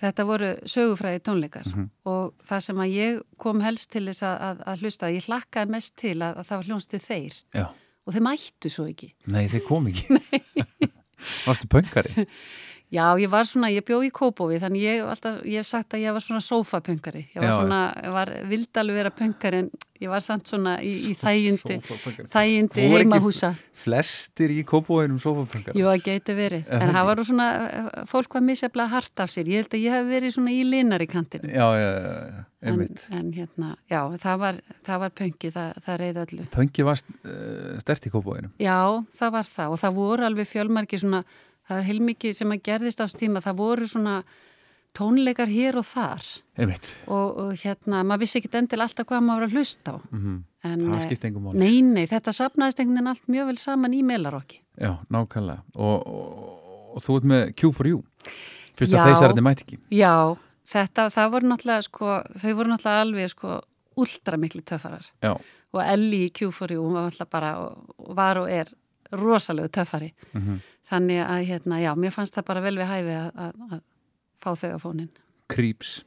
þetta 0.00 0.24
voru 0.28 0.50
sögufræði 0.68 1.20
tónleikar 1.24 1.66
Mhm. 1.66 1.88
og 2.04 2.34
það 2.44 2.60
sem 2.62 2.76
að 2.76 2.92
ég 2.96 3.22
kom 3.38 3.60
helst 3.60 3.90
til 3.92 4.04
þess 4.06 4.22
að, 4.22 4.36
að, 4.50 4.62
að 4.66 4.80
hlusta, 4.84 5.10
ég 5.12 5.24
hlakkaði 5.28 5.70
mest 5.70 5.96
til 5.96 6.16
að, 6.20 6.36
að 6.36 6.44
það 6.48 6.56
var 6.56 6.64
hljónstið 6.68 7.06
þeir 7.08 7.34
Já. 7.54 7.66
og 8.06 8.12
þeir 8.14 8.22
mættu 8.28 8.68
svo 8.70 8.86
ekki. 8.88 9.12
Nei, 9.26 9.48
þeir 9.48 9.64
kom 9.66 9.86
ekki. 9.88 10.20
Varstu 11.46 11.68
pöngari? 11.68 12.26
Já, 12.90 13.04
ég 13.22 13.30
var 13.30 13.46
svona, 13.46 13.68
ég 13.70 13.84
bjó 13.86 14.00
í 14.02 14.08
Kópófi 14.10 14.56
þannig 14.58 14.82
ég, 14.82 15.04
alltaf, 15.06 15.36
ég 15.46 15.62
hef 15.62 15.68
sagt 15.68 15.94
að 15.94 16.02
ég 16.02 16.14
var 16.16 16.24
svona 16.24 16.42
sófapöngari. 16.42 17.22
Ég 17.36 17.38
var 17.38 17.52
Já, 17.52 17.54
svona, 17.60 17.78
ég 18.02 18.16
var, 18.16 18.32
vildi 18.50 18.80
alveg 18.82 18.98
vera 18.98 19.12
pöngari 19.14 19.60
en 19.62 19.68
ég 20.02 20.10
var 20.10 20.24
samt 20.24 20.50
svona 20.50 20.72
í, 20.82 20.90
í 21.12 21.14
þægindi, 21.14 21.76
þægindi 22.32 22.86
heimahúsa. 22.90 23.52
Flestir 23.78 24.50
í 24.50 24.64
kópóinum 24.66 25.20
sófapöngari. 25.22 25.78
Jú, 25.78 25.86
það 25.86 26.02
geti 26.08 26.34
verið. 26.34 26.64
Er 26.66 26.82
En 26.82 26.94
það 26.96 27.06
var 27.12 27.22
svona, 27.28 27.46
eh, 27.68 27.90
fólk 28.10 28.34
var 28.34 28.42
misjaflega 28.48 28.94
hart 28.96 29.22
af 29.22 29.30
sér. 29.30 29.46
Ég 29.46 29.62
held 29.62 29.76
að 29.78 29.84
ég 29.84 29.94
hef 29.94 30.08
verið 30.10 30.34
svona 30.34 30.54
í 30.56 30.64
linar 30.66 31.04
í 31.04 31.08
kantinu. 31.12 31.46
Já, 31.46 31.68
já, 31.78 31.90
já, 31.94 32.14
já, 32.34 32.46
En, 32.60 32.80
en 33.16 33.30
hérna, 33.32 33.70
já, 33.88 34.02
það 34.20 34.40
var, 34.42 34.56
það 34.84 34.98
var 35.00 35.12
pöngi, 35.16 35.50
það, 35.54 35.78
það 35.86 36.00
reyði 36.02 36.20
öllu. 36.26 36.48
Pöngi 36.52 36.84
var 36.84 36.98
uh, 37.00 37.78
stert 37.80 38.04
í 38.04 38.12
kópóinum. 38.12 38.50
Já, 38.60 38.76
það 39.16 39.32
var 39.38 39.48
það 39.48 39.76
og 39.76 39.80
það 39.80 39.96
voru 39.96 40.26
alveg 40.26 40.50
fjölmarki 40.50 41.00
svona, 41.00 41.22
það 41.70 41.80
er 41.80 41.88
heilmikið 41.88 42.36
sem 42.36 42.54
að 42.54 42.62
gerðist 42.68 43.00
á 43.00 43.04
þessu 43.06 43.22
tíma, 43.24 43.44
það 43.44 43.60
voru 43.62 43.88
svona 43.88 44.20
tónleikar 44.98 45.50
hér 45.50 45.78
og 45.78 45.86
þar 45.86 46.24
og, 46.58 47.26
og 47.38 47.50
hérna, 47.62 48.02
maður 48.02 48.24
vissi 48.24 48.40
ekki 48.40 48.50
endil 48.58 48.82
alltaf 48.82 49.06
hvað 49.06 49.22
maður 49.22 49.44
var 49.44 49.48
að 49.48 49.58
hlusta 49.58 49.94
á. 49.94 49.98
Mm 50.10 50.40
En, 50.60 50.80
Það 50.92 51.24
eh. 51.24 51.54
Nei, 51.56 51.80
nei, 51.80 52.02
þetta 52.08 52.34
sapnaðist 52.36 52.82
einhvern 52.82 52.98
veginn 52.98 53.10
allt 53.14 53.30
mjög 53.32 53.46
vel 53.48 53.56
saman 53.56 53.94
í 53.96 54.02
Melarokki. 54.04 54.58
Já, 54.76 54.98
nákvæmlega. 55.08 55.62
Og, 55.72 56.02
og, 56.04 56.66
og 56.92 57.04
þú 57.04 57.16
ert 57.16 57.28
með 57.30 57.52
Q4U. 57.62 58.00
Fyrst 58.76 58.96
að 58.96 59.14
þeir 59.22 59.40
mæti 59.46 59.64
ekki. 59.64 59.78
Já, 59.96 60.36
þetta, 60.68 61.06
það 61.14 61.32
voru 61.32 61.50
náttúrulega, 61.52 61.86
sko, 61.86 62.18
þau 62.42 62.52
voru 62.58 62.74
náttúrulega 62.74 63.06
alveg, 63.06 63.32
sko, 63.32 63.56
ultra 64.04 64.40
miklu 64.40 64.60
töffarar. 64.68 65.08
Já. 65.24 65.32
Og 65.70 65.80
Ellie 65.86 66.28
í 66.28 66.34
Q4U, 66.36 66.82
hún 66.82 66.98
var 66.98 67.08
alltaf 67.08 67.32
bara, 67.32 67.54
og 67.64 68.12
var 68.18 68.42
og 68.42 68.52
er 68.52 68.68
rosalegu 69.10 69.68
töffari. 69.68 70.12
Mm 70.32 70.60
Þannig 70.90 71.20
að, 71.22 71.44
hérna, 71.46 71.76
já, 71.78 71.94
mér 71.94 72.10
fannst 72.10 72.34
það 72.34 72.44
bara 72.48 72.60
vel 72.64 72.74
við 72.74 72.88
hæfi 72.90 73.12
að, 73.14 73.28
að, 73.38 73.58
að 73.70 73.82
fá 74.42 74.48
þau 74.58 74.70
á 74.74 74.78
fónin. 74.82 75.10
Creeps. 75.46 76.04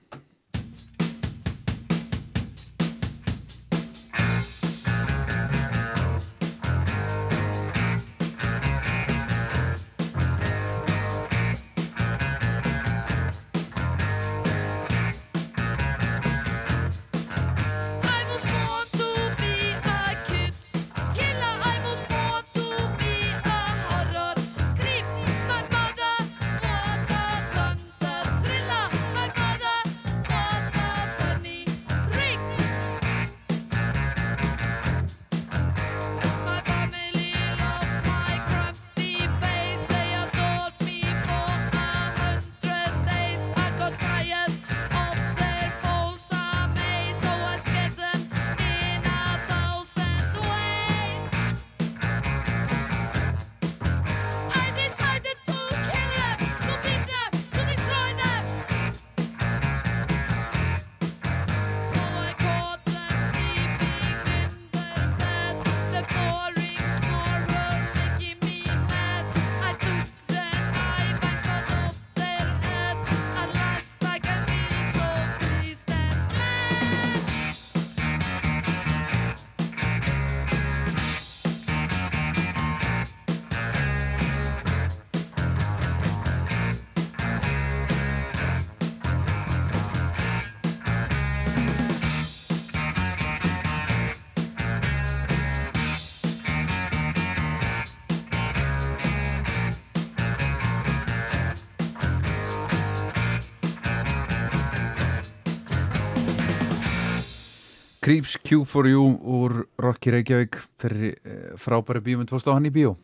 Creeps 108.04 108.36
Q4U 108.44 109.04
úr 109.24 109.62
Rocky 109.80 110.12
Reykjavík. 110.12 110.58
Þeir 110.82 110.94
eru 110.94 111.10
eh, 111.16 111.44
frábæri 111.56 112.02
bíómynd. 112.04 112.32
Fórstu 112.34 112.52
á 112.52 112.58
hann 112.58 112.68
í 112.68 112.72
bíó? 112.74 112.98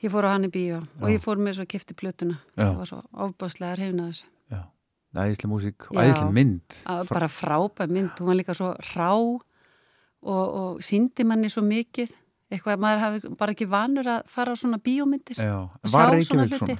Ég 0.00 0.12
fór 0.12 0.24
á 0.24 0.32
hann 0.32 0.46
í 0.48 0.52
bíó 0.52 0.78
og 0.80 1.08
ég 1.12 1.20
fór 1.20 1.40
með 1.40 1.58
svo 1.58 1.66
kifti 1.68 1.96
plötuna. 1.96 2.38
Já. 2.56 2.62
Það 2.62 2.78
var 2.78 2.88
svo 2.88 3.00
ofbáslega 3.26 3.76
hrifna 3.76 4.06
þessu. 4.08 4.28
Æðislega 5.12 5.50
músík 5.52 5.88
og 5.90 5.98
æðislega 6.00 6.32
mynd. 6.38 6.76
Að 6.88 7.10
Bara 7.10 7.28
frábæð 7.28 7.90
mynd, 7.92 8.12
hún 8.16 8.30
var 8.30 8.38
líka 8.38 8.54
svo 8.56 8.70
rá 8.94 9.10
og, 9.12 9.42
og 10.32 10.80
síndi 10.84 11.26
manni 11.28 11.50
svo 11.52 11.60
mikið. 11.66 12.14
Eitthvað 12.52 12.78
að 12.78 12.84
maður 12.86 13.02
hafi 13.02 13.34
bara 13.42 13.52
ekki 13.52 13.68
vanur 13.68 14.08
að 14.14 14.32
fara 14.32 14.56
á 14.56 14.60
svona 14.62 14.78
bíómyndir. 14.80 15.42
Já. 15.44 15.58
og 15.68 15.92
Var 15.92 16.14
Reykjavík 16.16 16.56
svona? 16.56 16.78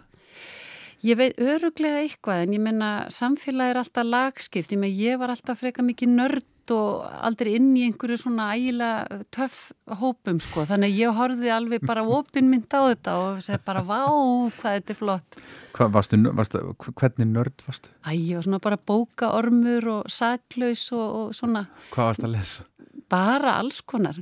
Ég 1.02 1.18
veit 1.18 1.36
öruglega 1.42 2.00
eitthvað 2.00 2.46
en 2.46 2.56
ég 2.56 2.62
menna 2.62 2.90
samfélag 3.12 3.74
er 3.74 3.82
alltaf 3.82 4.08
lagskipt. 4.08 4.72
Ég, 4.72 4.80
menn, 4.80 4.96
ég 4.96 5.20
var 5.20 5.34
alltaf 5.34 5.60
freka 5.60 5.84
mikið 5.84 6.16
nörd 6.16 6.48
og 6.70 7.02
aldrei 7.26 7.56
inn 7.58 7.72
í 7.76 7.82
einhverju 7.88 8.20
svona 8.20 8.52
ægilega 8.54 9.22
töff 9.34 9.72
hópum 10.00 10.38
sko 10.40 10.64
þannig 10.68 10.92
að 10.92 11.00
ég 11.02 11.18
horfði 11.18 11.50
alveg 11.50 11.86
bara 11.88 12.04
opinmynd 12.06 12.68
á 12.70 12.80
þetta 12.92 13.16
og 13.24 13.42
segi 13.42 13.58
bara 13.66 13.82
vá 13.82 14.00
hvað 14.06 14.78
þetta 14.78 14.94
er 14.94 15.00
flott 15.00 15.42
Hva, 15.72 15.86
varstu, 15.88 16.18
varstu, 16.36 16.60
hvernig 17.00 17.30
nörd 17.32 17.62
varstu? 17.64 17.88
Æ, 18.04 18.12
ég 18.12 18.36
var 18.36 18.44
svona 18.44 18.60
bara 18.60 18.76
bókaormur 18.76 19.86
og 19.88 20.10
saklaus 20.12 20.84
og, 20.92 21.06
og 21.16 21.34
svona 21.34 21.64
Hvað 21.94 22.10
varstu 22.12 22.28
að 22.28 22.34
lesa? 22.36 22.66
bara 23.12 23.58
alls 23.60 23.82
konar, 23.84 24.16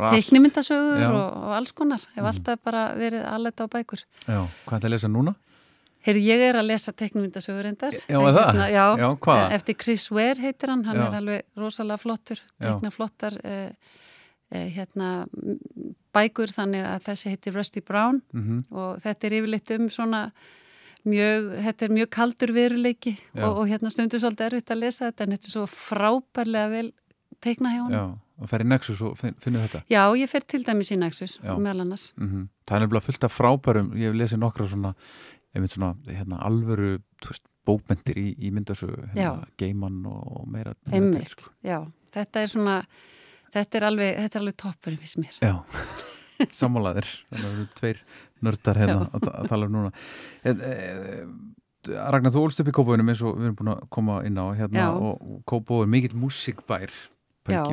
Já. 0.99 1.11
og, 1.15 1.37
og 1.47 1.53
alls 1.55 1.71
konar, 1.77 2.03
hef 2.17 2.27
alltaf 2.27 2.59
bara 2.67 2.89
verið 2.99 3.23
aðlætt 3.23 3.63
á 3.63 3.67
bækur. 3.71 4.03
Já, 4.27 4.41
hvað 4.67 4.81
er 4.81 4.89
að 4.89 4.95
lesa 4.97 5.11
núna? 5.13 5.35
Heyri, 6.07 6.23
ég 6.25 6.41
er 6.49 6.57
að 6.57 6.69
lesa 6.71 6.93
teiknimyndasögur 6.97 7.67
endar. 7.69 7.93
Já, 8.09 8.17
er 8.19 8.37
það? 8.37 8.61
já, 8.73 8.85
Já, 9.03 9.09
hvaða? 9.27 9.49
eftir 9.59 9.77
Chris 9.83 10.07
Ware 10.11 10.41
heitir 10.41 10.71
hann, 10.73 10.85
hann 10.89 10.97
Já. 10.97 11.07
er 11.11 11.19
alveg 11.19 11.43
rosalega 11.61 12.01
flottur, 12.01 12.41
Já. 12.41 12.71
teikna 12.71 12.91
flottar 12.95 13.37
eh, 13.45 13.73
eh, 14.53 14.71
hérna 14.77 15.27
bækur 16.17 16.51
þannig 16.55 16.87
að 16.89 17.05
þessi 17.11 17.35
heitir 17.35 17.55
Rusty 17.55 17.81
Brown 17.87 18.23
Mm 18.33 18.65
og 18.71 18.97
þetta 19.03 19.27
er 19.29 19.37
yfirleitt 19.41 19.71
um 19.77 19.91
svona 19.93 20.23
mjög, 21.09 21.51
þetta 21.65 21.87
er 21.87 21.93
mjög 21.97 22.09
kaldur 22.17 22.53
veruleiki 22.57 23.13
og, 23.39 23.61
og 23.61 23.69
hérna 23.71 23.91
stundu 23.93 24.19
svolítið 24.21 24.49
erfitt 24.51 24.73
að 24.75 24.83
lesa 24.83 25.07
þetta 25.11 25.25
en 25.29 25.37
þetta 25.37 25.49
er 25.49 25.55
svo 25.55 25.67
frábærlega 25.71 26.71
vel 26.75 26.91
teikna 27.41 27.71
hjá 27.73 27.83
hann. 27.87 27.95
Já, 27.95 28.03
og 28.41 28.51
fer 28.51 28.65
í 28.65 28.69
Nexus 28.69 29.01
og 29.05 29.15
finn, 29.21 29.37
finnur 29.41 29.65
þetta 29.69 29.81
Já, 29.93 30.03
ég 30.21 30.29
fer 30.33 30.45
til 30.49 30.63
dæmis 30.67 30.91
í 30.93 30.99
Nexus 31.01 31.39
meðal 31.45 31.85
annars. 31.87 32.11
mm 32.17 32.49
Það 32.71 32.77
er 32.77 32.83
nefnilega 32.85 33.07
fullt 33.09 33.25
af 33.27 33.33
frábærum 33.35 33.89
ég 33.99 34.11
hef 34.13 34.19
lesið 34.21 34.39
nokkra 34.45 34.67
svona, 34.71 34.93
einmitt 35.55 35.75
svona 35.75 35.95
hérna, 36.09 36.41
alvöru 36.47 36.99
veist, 37.27 37.47
bókmentir 37.69 38.19
í, 38.21 38.29
í 38.39 38.51
myndasögu 38.55 39.11
hérna, 39.15 39.49
geiman 39.61 40.03
og 40.09 40.45
meira 40.49 40.75
meira 40.87 41.01
Einmitt, 41.01 41.35
sko. 41.35 41.53
já, 41.67 41.83
þetta 42.15 42.45
er 42.45 42.53
svona 42.53 42.77
þetta 43.55 43.81
er 43.81 43.87
alveg, 43.91 44.19
þetta 44.25 44.39
er 44.39 44.45
alveg 44.45 44.59
toppurinn 44.63 45.01
fyrst 45.03 45.21
mér. 45.21 45.39
Já, 45.43 45.55
sammálaðir 46.61 47.09
þannig 47.29 47.47
að 47.47 47.49
við 47.49 47.57
erum 47.57 47.71
tveir 47.81 48.05
nördar 48.41 48.81
hérna 48.81 49.01
að, 49.09 49.31
að 49.35 49.51
tala 49.53 49.69
um 49.69 49.75
núna 49.77 49.95
en, 50.49 50.63
e, 50.65 50.75
Ragnar, 51.89 52.33
þú 52.35 52.43
ólst 52.45 52.61
upp 52.61 52.69
í 52.69 52.75
Kópavunum 52.77 53.09
eins 53.09 53.23
og 53.25 53.39
við 53.39 53.47
erum 53.49 53.57
búin 53.57 53.73
að 53.73 53.87
koma 53.97 54.19
inn 54.29 54.37
á 54.37 54.47
hérna 54.53 54.83
Já. 54.83 54.89
og, 54.93 55.23
og 55.25 55.39
Kópavun 55.49 55.89
mikill 55.89 56.19
músikbær. 56.21 56.93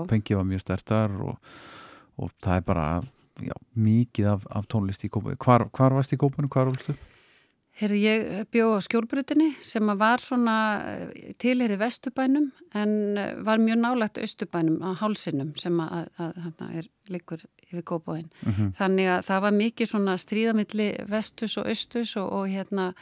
Pengi 0.08 0.38
var 0.38 0.48
mjög 0.48 0.63
stertar 0.63 1.12
og, 1.20 1.36
og 2.16 2.32
það 2.40 2.62
er 2.62 2.63
bara 2.70 2.86
já, 3.44 3.54
mikið 3.76 4.30
af, 4.32 4.46
af 4.48 4.70
tónlist 4.72 5.04
í 5.04 5.12
Kópavun 5.12 5.36
hvar, 5.44 5.68
hvar 5.76 5.98
varst 5.98 6.16
í 6.16 6.20
Kópavunum, 6.22 6.52
hvar 6.54 6.72
ólst 6.72 6.94
upp? 6.94 7.16
Herri, 7.78 8.00
ég 8.02 8.48
bjó 8.50 8.72
á 8.74 8.82
skjólbrutinni 8.82 9.52
sem 9.62 9.86
var 10.00 10.22
svona 10.24 10.56
tilherið 11.38 11.78
vestubænum 11.84 12.48
en 12.74 12.92
eh, 13.22 13.36
var 13.46 13.62
mjög 13.62 13.78
nálægt 13.84 14.18
austubænum 14.18 14.82
á 14.82 14.98
hálsinum 14.98 15.54
sem 15.62 15.78
að, 15.84 16.08
að, 16.18 16.40
að 16.48 16.80
er 16.82 16.90
líkur 17.13 17.46
yfir 17.68 17.86
kópáin. 17.86 18.28
Mm 18.42 18.74
Þannig 18.78 19.08
að 19.13 19.26
það 19.30 19.42
var 19.46 19.58
mikið 19.62 19.92
svona 19.92 20.18
stríðamilli 20.18 20.90
vestus 21.06 21.58
og 21.58 21.70
austus 21.70 22.16
og, 22.18 22.32
og 22.34 22.50
hérna 22.50 22.94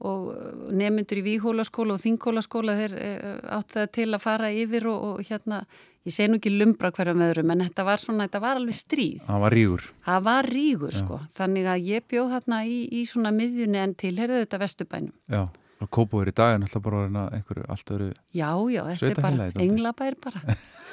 og 0.00 0.30
nemyndur 0.72 1.20
í 1.20 1.26
Víhólaskóla 1.26 1.98
og 1.98 2.00
Þingólaskóla 2.00 2.76
þeir 2.78 2.94
eh, 2.96 3.40
áttu 3.52 3.80
það 3.80 3.90
til 3.98 4.08
að 4.14 4.22
fara 4.22 4.52
yfir 4.52 4.86
og, 4.88 5.02
og 5.10 5.26
hérna, 5.28 5.64
ég 6.08 6.14
segi 6.14 6.30
nú 6.30 6.38
ekki 6.40 6.52
lumbra 6.54 6.90
hverja 6.96 7.14
með 7.16 7.32
öðrum 7.34 7.54
en 7.54 7.64
þetta 7.66 7.86
var 7.88 8.02
svona, 8.02 8.26
þetta 8.28 8.42
var 8.44 8.60
alveg 8.60 8.76
stríð. 8.78 9.24
Það 9.26 9.42
var 9.44 9.56
rígur 9.56 9.88
Það 10.06 10.28
var 10.28 10.50
rígur 10.56 10.96
sko, 10.96 11.18
þannig 11.36 11.70
að 11.72 11.88
ég 11.90 12.06
bjóð 12.10 12.36
þarna 12.36 12.60
í, 12.64 12.78
í 12.88 13.02
svona 13.08 13.34
miðjunni 13.36 13.82
en 13.82 13.96
tilherðu 14.00 14.44
þetta 14.44 14.62
vestubænum. 14.64 15.16
Já, 15.30 15.42
og 15.80 15.90
Kópavur 15.92 16.30
í 16.30 16.36
dag 16.36 16.54
er 16.54 16.62
náttúrulega 16.62 17.08
bara 17.12 17.26
einhverju 17.36 17.66
allt 17.72 17.94
öru 17.96 18.12
Já, 18.36 18.50
já, 18.72 18.82
þetta 18.90 19.12
er 19.12 19.22
bara 19.24 19.50
englabær 19.66 20.16
bara. 20.24 20.44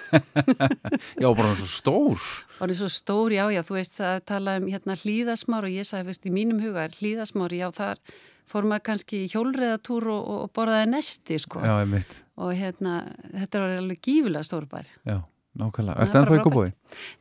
Já, 1.21 1.27
bara 1.35 1.55
svo 1.59 1.67
stór 1.67 2.27
er 2.63 2.73
svo 2.75 2.87
stór, 2.91 3.33
já, 3.35 3.43
já, 3.51 3.59
þú 3.67 3.75
veist 3.75 3.97
það 3.97 4.21
talaði 4.31 4.63
um 4.63 4.69
hérna 4.71 4.95
hlýðasmár 5.01 5.67
og 5.67 5.75
ég 5.75 5.87
sagði, 5.87 6.07
veist, 6.11 6.27
í 6.29 6.31
mínum 6.31 6.61
huga 6.63 6.85
er 6.87 6.95
hlýðasmár, 6.95 7.55
já, 7.57 7.67
þar 7.75 7.99
fór 8.47 8.69
maður 8.69 8.85
kannski 8.87 9.25
hjólreðatúr 9.33 10.07
og, 10.13 10.31
og, 10.31 10.45
borðaði 10.55 10.93
nesti, 10.93 11.41
sko. 11.43 11.59
Já, 11.59 11.75
einmitt 11.81 12.21
Og 12.37 12.53
hérna, 12.53 12.99
þetta 13.33 13.59
var 13.63 13.77
alveg 13.79 14.01
gífulega 14.05 14.43
stór 14.45 14.67
bær. 14.69 14.85
Já, 15.07 15.21
nákvæmlega 15.57 15.95
er 15.97 16.05
Ertu 16.05 16.19
ennþá 16.19 16.37
í 16.37 16.43
Kópaví? 16.45 16.73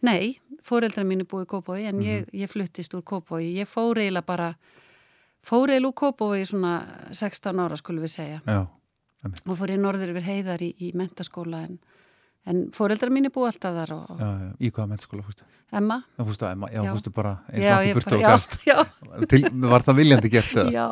Nei, 0.05 0.39
fóreldra 0.67 1.05
mínu 1.09 1.25
búið 1.25 1.47
í 1.47 1.51
Kópói 1.55 1.87
en 1.89 2.01
ég, 2.05 2.27
Mhm. 2.27 2.37
ég 2.43 2.51
fluttist 2.53 2.93
úr 2.95 3.03
Kópói. 3.03 3.55
Ég 3.57 3.67
fór 3.67 3.97
eiginlega 3.97 4.27
bara, 4.27 4.57
fór 5.43 5.69
eiginlega 5.71 5.89
úr 5.89 5.95
Kópói 5.95 6.41
í 6.43 6.47
svona 6.47 6.85
16 7.13 7.57
ára, 7.59 7.77
skulum 7.77 8.03
við 8.05 8.13
segja. 8.19 8.43
Já, 8.47 8.67
Og 9.47 9.57
fór 9.59 9.71
ég 9.71 9.81
norður 9.81 10.13
yfir 10.15 10.23
heiðar 10.23 10.61
í, 10.63 10.75
í 10.79 10.93
mentaskóla 10.95 11.65
en, 11.65 11.79
en 12.47 12.65
fóreldra 12.75 13.11
mínu 13.11 13.31
búið 13.35 13.53
alltaf 13.53 13.75
þar 13.81 13.93
og 13.97 14.21
já, 14.21 14.29
já, 14.47 14.51
í 14.63 14.71
hvaða 14.71 14.91
mennskóla 14.95 15.25
fústu? 15.27 15.47
Emma. 15.75 15.97
Já, 16.15 16.23
fústu, 16.29 16.47
Emma, 16.47 16.69
já, 16.71 16.79
Já. 16.87 16.93
fústu 16.95 17.11
bara 17.11 17.33
eins 17.51 17.65
Já, 17.67 17.77
ég 17.83 17.97
burtu 17.99 18.11
bara- 18.11 18.17
og 18.17 18.23
já, 18.23 18.29
gast 18.31 18.53
Já, 18.63 19.27
Til, 19.27 19.41
Var 19.67 19.83
það 19.83 19.97
viljandi 19.99 20.31
gert 20.31 20.53
eða? 20.63 20.71
já, 20.71 20.87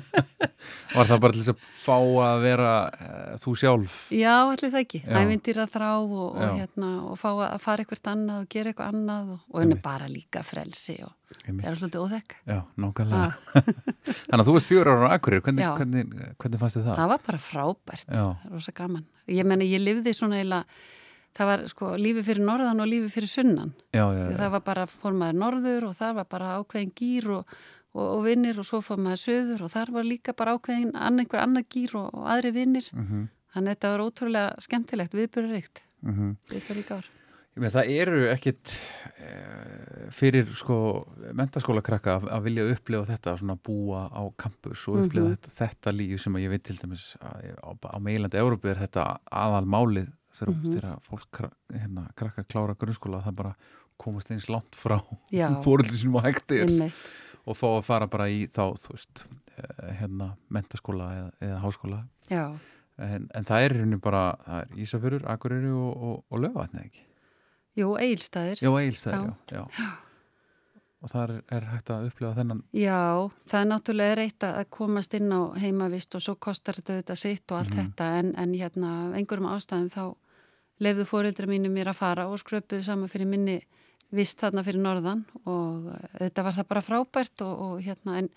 Var 0.94 1.06
það 1.06 1.20
bara 1.22 1.34
til 1.36 1.42
þess 1.44 1.52
að 1.52 1.66
fá 1.80 1.96
að 2.24 2.40
vera 2.42 2.70
uh, 2.90 3.34
þú 3.40 3.52
sjálf? 3.60 3.96
já, 4.14 4.32
allir 4.50 4.72
það 4.72 4.80
ekki. 4.80 5.00
Já. 5.04 5.20
Ævindýra 5.20 5.66
þrá 5.70 5.88
og, 6.00 6.14
og, 6.24 6.40
Já. 6.42 6.50
hérna, 6.58 6.88
og 7.10 7.20
fá 7.20 7.28
að 7.30 7.54
fara 7.62 7.84
eitthvað 7.84 8.10
annað 8.10 8.40
og 8.42 8.48
gera 8.56 8.72
eitthvað 8.72 8.90
annað 8.94 9.30
og, 9.36 9.44
og 9.52 9.60
henni 9.62 9.78
bara 9.84 10.08
líka 10.10 10.42
frelsi 10.46 10.96
og 11.06 11.12
Einmitt. 11.46 11.62
vera 11.68 11.78
svolítið 11.78 12.02
óþekk. 12.06 12.34
Já, 12.50 12.58
nákvæmlega 12.82 13.30
Þannig 14.26 14.42
að 14.42 14.48
þú 14.50 14.56
veist 14.56 14.70
fjögur 14.72 14.90
ára 14.96 15.06
á 15.06 15.14
Akureyri, 15.14 15.44
hvernig, 15.46 15.64
Já. 15.64 15.70
hvernig, 15.78 16.18
hvernig 16.42 16.62
fannst 16.64 16.80
þið 16.80 16.88
það? 16.90 16.98
það 17.04 17.12
var 17.14 17.24
bara 17.30 17.42
frábært, 17.46 18.10
Já. 18.10 18.26
rosa 18.50 18.74
gaman. 18.80 19.06
Ég 19.30 19.46
meni, 19.48 19.68
ég 19.70 19.82
lifði 19.82 20.14
svona 20.16 20.40
eila, 20.40 20.62
það 21.36 21.50
var 21.52 21.66
sko 21.72 21.90
lífi 22.00 22.24
fyrir 22.26 22.46
norðan 22.46 22.82
og 22.82 22.90
lífi 22.90 23.10
fyrir 23.14 23.30
sunnan. 23.30 23.74
Já, 23.94 24.04
já, 24.04 24.24
já, 24.30 24.38
Það 24.40 24.54
var 24.56 24.64
bara, 24.70 24.86
fór 24.90 25.18
maður 25.18 25.42
norður 25.44 25.90
og 25.90 25.98
það 25.98 26.16
var 26.20 26.30
bara 26.36 26.54
ákveðin 26.58 26.94
gýr 27.00 27.28
og, 27.38 27.54
og, 27.94 28.06
og 28.06 28.24
vinnir 28.26 28.58
og 28.58 28.66
svo 28.66 28.82
fór 28.84 29.02
maður 29.02 29.22
söður 29.26 29.66
og 29.66 29.74
þar 29.74 29.94
var 29.98 30.08
líka 30.08 30.34
bara 30.36 30.56
ákveðin 30.58 30.96
einhver 30.96 31.44
annar 31.44 31.68
gýr 31.70 31.96
og, 32.00 32.10
og 32.14 32.32
aðri 32.36 32.56
vinnir. 32.62 32.90
mm 32.94 33.28
Þannig 33.50 33.66
að 33.66 33.74
þetta 33.74 33.88
var 33.90 34.02
ótrúlega 34.04 34.62
skemmtilegt, 34.62 35.14
viðbjörurikt, 35.18 35.80
-hmm. 36.06 36.36
viðbjörur 36.52 36.92
ár. 36.94 37.06
Með 37.58 37.72
það 37.74 37.88
eru 37.98 38.18
ekkit 38.30 38.72
e, 39.18 39.30
fyrir 40.14 40.46
sko 40.54 40.76
mentaskóla 41.36 41.82
krakka 41.84 42.14
að, 42.20 42.28
að 42.36 42.44
vilja 42.46 42.66
upplifa 42.76 43.08
þetta 43.08 43.34
svona 43.40 43.56
búa 43.66 44.04
á 44.06 44.22
campus 44.38 44.84
og 44.88 45.00
upplifa 45.04 45.26
Mhm. 45.26 45.34
þetta, 45.34 45.50
þetta 45.58 45.94
líf 45.96 46.20
sem 46.22 46.36
að 46.38 46.44
ég 46.46 46.52
veit 46.54 46.62
til 46.68 46.76
dæmis 46.78 47.16
að, 47.20 47.50
á, 47.58 47.70
á 47.90 47.98
meilandi 47.98 48.38
Európi 48.38 48.70
er 48.70 48.80
þetta 48.84 49.18
aðal 49.32 49.66
málið 49.66 50.12
þegar, 50.32 50.54
Mhm. 50.54 50.70
þegar 50.76 51.02
fólk 51.02 51.40
hérna, 51.74 52.06
krakka 52.14 52.44
klára 52.46 52.76
grunnskóla 52.78 53.22
það 53.26 53.34
bara 53.42 53.54
komast 53.98 54.30
eins 54.30 54.46
langt 54.48 54.70
frá 54.78 55.00
Já. 55.32 55.48
fóröldi 55.66 55.96
sinum 55.98 56.16
og 56.16 56.24
Einmitt. 56.70 56.94
og 57.46 57.56
fá 57.58 57.66
að 57.78 57.84
fara 57.84 58.06
bara 58.06 58.28
í 58.30 58.46
þá 58.46 58.62
veist 58.94 59.26
eh, 59.58 59.92
hérna 60.00 60.36
mentaskóla 60.48 61.10
eða, 61.18 61.30
eða 61.42 61.60
háskóla 61.66 62.04
Já, 62.30 62.46
en, 62.98 63.28
en 63.34 63.44
það 63.44 63.64
er 63.66 63.74
rauninni 63.74 64.00
bara 64.00 64.24
Ísafjörur, 64.78 65.26
Akureyri 65.26 65.68
og, 65.74 65.96
og, 65.98 66.24
og 66.30 66.38
Lögvatni 66.46 66.86
ekki 66.86 67.06
jú, 67.76 67.94
eigilstaðir. 67.96 68.58
Já, 68.62 68.70
Egilstæður, 68.80 69.34
Já. 69.50 69.58
já, 69.58 69.66
já. 69.78 69.90
Og 71.00 71.08
þar 71.08 71.30
er, 71.48 71.64
hægt 71.64 71.88
að 71.90 72.06
upplifa 72.10 72.34
þennan 72.36 72.58
Já, 72.76 73.30
það 73.48 73.60
er 73.62 73.68
náttúrulega 73.70 74.16
reitt 74.18 74.44
að 74.44 74.64
komast 74.70 75.14
inn 75.16 75.30
á 75.32 75.40
heimavist 75.56 76.14
og 76.14 76.20
svo 76.20 76.34
kostar 76.36 76.74
þetta 76.76 76.98
þetta 77.00 77.16
sitt 77.16 77.50
og 77.52 77.58
allt 77.58 77.70
Mhm. 77.74 77.78
þetta 77.86 78.08
en, 78.18 78.34
en 78.36 78.52
hérna 78.54 78.90
einhverjum 79.16 79.48
ástæðum 79.48 79.88
þá 79.88 80.16
lefðu 80.80 81.04
fóreldra 81.08 81.46
mínu 81.48 81.70
mér 81.72 81.88
að 81.88 81.96
fara 82.02 82.26
og 82.28 82.36
skröpuðu 82.38 82.82
saman 82.84 83.08
fyrir 83.08 83.26
minni 83.26 83.62
vist 84.12 84.38
þarna 84.40 84.64
fyrir 84.64 84.80
norðan 84.82 85.24
og 85.46 85.88
eh, 85.94 86.18
þetta 86.28 86.42
var 86.44 86.52
það 86.58 86.68
bara 86.68 86.80
frábært 86.84 87.42
og, 87.46 87.60
og 87.60 87.80
hérna 87.80 88.18
en, 88.18 88.28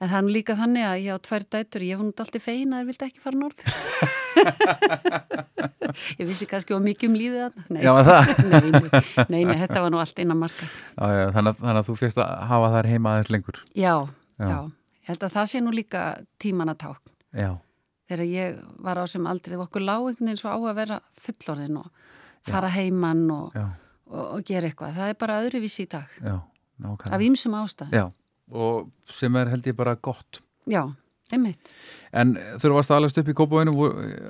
en 0.00 0.08
það 0.10 0.18
er 0.18 0.24
nú 0.26 0.32
líka 0.34 0.54
þannig 0.58 0.84
að 0.86 0.96
ég 1.06 1.14
á 1.16 1.18
tvær 1.26 1.44
dætur, 1.54 1.82
ég 1.86 1.96
var 2.00 2.06
nú 2.08 2.12
alltaf 2.24 2.42
fein 2.44 2.72
að 2.72 2.78
það 2.82 2.88
vildi 2.90 3.06
ekki 3.08 3.22
fara 3.24 3.38
norður. 3.40 3.66
ég 6.20 6.26
vissi 6.28 6.46
kannski 6.50 6.74
á 6.76 6.78
mikið 6.82 7.08
um 7.10 7.16
lífið 7.16 7.40
þarna. 7.42 7.62
Nei, 7.72 7.82
Já, 7.84 7.92
það 8.06 8.22
nei, 8.52 8.60
nei, 9.32 9.42
nei, 9.50 9.58
þetta 9.62 9.78
var 9.84 9.90
nú 9.94 9.98
allt 10.02 10.18
innan 10.22 10.40
marka. 10.40 10.64
já, 10.68 11.06
já, 11.16 11.24
þannig, 11.36 11.54
þannig 11.62 11.80
að 11.82 11.88
þú 11.90 11.94
fyrst 12.02 12.18
að 12.22 12.28
hafa 12.50 12.66
þær 12.76 12.86
heima 12.92 13.08
aðeins 13.14 13.32
lengur 13.34 13.56
Já, 13.72 13.94
Já. 14.36 14.48
já, 14.50 14.58
Ég 15.06 15.10
held 15.12 15.22
að 15.28 15.34
það 15.38 15.46
sé 15.52 15.56
nú 15.62 15.70
líka 15.74 16.00
tíman 16.42 16.72
að 16.72 16.80
tákn. 16.82 17.10
Já, 17.36 17.50
Þegar 18.06 18.26
ég 18.30 18.48
var 18.86 18.96
á 19.02 19.04
sem 19.10 19.24
aldrei, 19.26 19.56
okkur 19.58 19.82
lág 19.82 20.04
einhvern 20.06 20.28
veginn 20.28 20.38
svo 20.38 20.50
á 20.52 20.58
að 20.60 20.76
vera 20.78 20.96
fullorðin 21.24 21.78
og 21.80 21.88
fara 22.46 22.68
heimann 22.70 23.24
og, 23.34 23.56
og, 23.56 24.24
og 24.36 24.40
gera 24.46 24.66
eitthvað. 24.68 24.92
Það 25.00 25.08
er 25.10 25.16
bara 25.24 25.38
öðruvísi 25.42 25.82
í 25.86 25.88
dag, 25.90 26.08
já, 26.22 26.36
af 26.36 26.40
nákvæmlega 26.84 27.26
ýmsum 27.26 27.56
ástæð. 27.58 27.90
Já, 27.98 28.04
og 28.52 28.92
sem 29.10 29.36
er 29.36 29.50
held 29.52 29.66
ég 29.66 29.76
bara 29.78 29.96
gott. 29.96 30.40
Já, 30.70 30.82
einmitt. 31.32 31.72
En 32.16 32.36
þurfa 32.60 32.82
að 32.84 32.96
alast 32.96 33.18
upp 33.20 33.28
í 33.28 33.36
kópáinu 33.36 33.74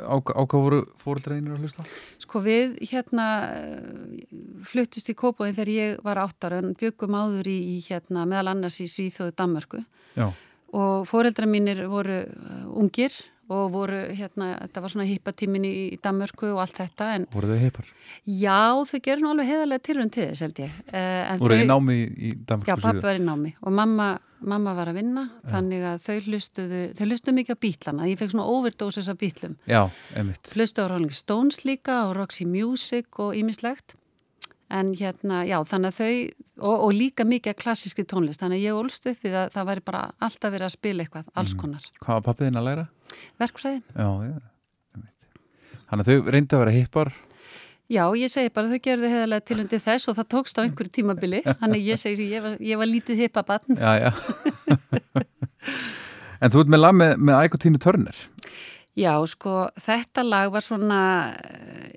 á, 0.09 0.17
hvað 0.17 0.65
voru 0.65 0.81
fóreldreinir 0.99 1.57
að 1.57 1.67
hlusta? 1.67 1.85
Sko 2.23 2.43
við 2.45 2.79
hérna 2.91 3.27
fluttust 4.67 5.13
í 5.13 5.17
Kópóin 5.19 5.55
þegar 5.55 5.73
ég 5.75 6.03
var 6.05 6.21
áttar 6.25 6.57
en 6.59 6.75
byggum 6.79 7.15
áður 7.15 7.53
í, 7.53 7.59
í 7.77 7.79
hérna 7.87 8.27
meðal 8.29 8.55
annars 8.55 8.81
í 8.83 8.89
Svíþóðu 8.91 9.37
Danmörku. 9.39 9.85
Já, 10.17 10.31
og 10.77 11.07
fóreldra 11.09 11.47
mínir 11.49 11.85
voru 11.91 12.23
uh, 12.25 12.65
ungir 12.81 13.15
og 13.53 13.67
voru 13.71 13.99
hérna, 14.11 14.49
þetta 14.65 14.83
var 14.83 14.93
svona 14.93 15.07
hippatímin 15.07 15.67
í 15.69 15.75
Danmörku 16.03 16.49
og 16.51 16.61
allt 16.65 16.81
þetta 16.81 17.11
en 17.15 17.27
voru 17.31 17.51
þau 17.53 17.61
heipar? 17.63 17.91
já, 18.27 18.61
þau 18.91 19.01
gerðu 19.05 19.23
nú 19.23 19.33
alveg 19.33 19.51
heðarlega 19.53 19.85
tilrun 19.87 20.11
til 20.15 20.25
þess 20.31 20.47
held 20.47 20.63
ég. 20.65 20.79
Uh, 20.91 21.21
en 21.33 21.43
voru 21.43 21.59
þau 21.59 21.63
í 21.63 21.69
námi 21.71 21.99
í, 22.03 22.33
Danmarku 22.49 22.73
Já, 22.73 22.79
pappi 22.83 23.05
var 23.05 23.21
í 23.21 23.27
námi 23.27 23.53
og 23.63 23.77
mamma, 23.79 24.09
mamma 24.55 24.75
var 24.79 24.91
að 24.91 24.99
vinna 24.99 25.27
þannig 25.53 25.87
að 25.93 26.01
þau 26.07 26.17
hlustuðu, 26.31 26.81
þau 26.99 27.05
hlustuðu 27.07 27.37
mikið 27.39 27.59
á 27.59 27.65
bítlana, 27.67 28.09
ég 28.11 28.19
fekk 28.23 28.35
svona 28.35 28.49
overdoses 28.57 29.13
af 29.13 29.21
bítlum. 29.23 29.55
já, 29.71 29.85
emitt 30.19 30.51
Hlustuðu 30.57 30.91
á 30.91 30.93
Rolling 30.97 31.15
Stones 31.15 31.63
líka 31.69 32.01
og 32.09 32.17
Roxy 32.19 32.49
Music 32.51 33.23
og 33.23 33.39
ýmislegt. 33.39 33.95
En 34.67 34.91
hérna, 34.99 35.45
já, 35.47 35.61
þannig 35.63 35.93
að 35.93 35.99
þau, 36.01 36.15
og, 36.59 36.81
og 36.89 36.93
líka 36.97 37.23
mikið 37.23 37.55
klassíski 37.61 38.03
tónlist, 38.03 38.41
þannig 38.43 38.59
að 38.59 38.65
ég 38.65 38.79
ólst 38.81 39.05
upp 39.07 39.23
við 39.23 39.37
að 39.39 39.53
það 39.55 39.69
væri 39.69 39.85
bara 39.87 40.01
alltaf 40.19 40.51
verið 40.51 40.67
að 40.67 40.73
spila 40.75 41.05
eitthvað, 41.05 41.29
alls 41.39 41.55
konar. 41.55 41.87
hvað 42.03 42.19
var 42.19 42.25
pappiðin 42.27 42.59
að 42.59 42.67
læra? 42.67 42.87
Verkfræði? 43.43 43.81
já, 43.97 44.09
já, 44.27 44.37
þannig 45.87 46.03
að 46.03 46.11
þau 46.11 46.35
reyndi 46.37 46.57
að 46.59 46.63
vera 46.65 46.77
heipar 46.81 47.13
Já, 47.87 48.03
ég 48.19 48.27
segi 48.33 48.51
bara 48.51 48.67
þau 48.73 48.81
gerðu 48.83 49.09
heðarlega 49.13 49.45
til 49.47 49.61
undir 49.63 49.79
þess 49.85 50.09
og 50.11 50.17
það 50.19 50.27
tókst 50.35 50.57
á 50.59 50.65
einhverju 50.67 50.91
tímabili, 50.97 51.39
þannig 51.61 51.85
ég 51.87 52.01
segi 52.01 52.25
ég 52.33 52.43
var, 52.43 52.57
ég 52.59 52.81
var 52.81 52.89
lítið 52.91 53.21
hippabann. 53.23 53.77
já, 53.79 53.93
já. 54.09 54.11
En 56.43 56.53
þú 56.53 56.61
ert 56.65 56.73
með 56.75 56.81
lag 56.83 56.97
með, 56.99 57.13
með 57.25 57.39
Æk 57.47 57.55
og 57.57 57.61
Tínu 57.63 57.79
Törner 57.81 58.19
Já, 58.97 59.13
sko, 59.29 59.55
þetta 59.81 60.23
lag 60.25 60.51
var 60.55 60.65
svona, 60.65 60.99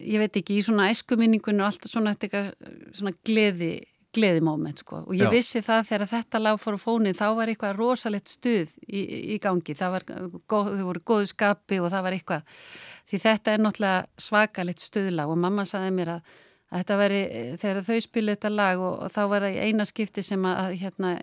ég 0.04 0.20
veit 0.20 0.36
ekki, 0.40 0.58
í 0.60 0.64
svona 0.66 0.90
æskuminningunni 0.92 1.64
og 1.64 1.70
alltaf 1.70 1.92
svona, 1.94 2.12
eitthvað, 2.16 2.50
svona 2.96 3.14
gleði, 3.28 3.70
gleði 4.16 4.42
moment, 4.44 4.82
sko. 4.82 5.04
Og 5.06 5.16
ég 5.18 5.28
Já. 5.28 5.32
vissi 5.34 5.62
það 5.66 5.88
þegar 5.92 6.12
þetta 6.14 6.42
lag 6.42 6.60
fór 6.62 6.78
á 6.78 6.80
fónin, 6.82 7.18
þá 7.18 7.28
var 7.38 7.52
eitthvað 7.52 7.78
rosalegt 7.78 8.32
stuð 8.32 8.76
í, 8.88 9.04
í 9.36 9.40
gangi. 9.42 9.76
Það 9.78 9.96
var, 9.96 10.06
góð, 10.50 10.70
voru 10.88 11.04
góðu 11.06 11.30
skapi 11.30 11.80
og 11.80 11.92
það 11.94 12.06
var 12.08 12.18
eitthvað. 12.18 12.62
Því 13.10 13.24
þetta 13.26 13.54
er 13.54 13.66
náttúrulega 13.66 14.24
svakalegt 14.30 14.86
stuðlag 14.86 15.34
og 15.34 15.42
mamma 15.42 15.66
saði 15.70 15.92
mér 15.94 16.14
að, 16.16 16.34
að 16.70 16.82
þetta 16.82 16.98
veri, 17.04 17.22
þegar 17.62 17.82
þau 17.90 18.00
spilu 18.06 18.36
þetta 18.36 18.54
lag 18.54 18.82
og, 18.82 18.98
og 19.06 19.14
þá 19.14 19.22
var 19.34 19.46
það 19.46 19.62
eina 19.68 19.88
skipti 19.90 20.26
sem 20.26 20.50
að, 20.50 20.74
hérna, 20.82 21.14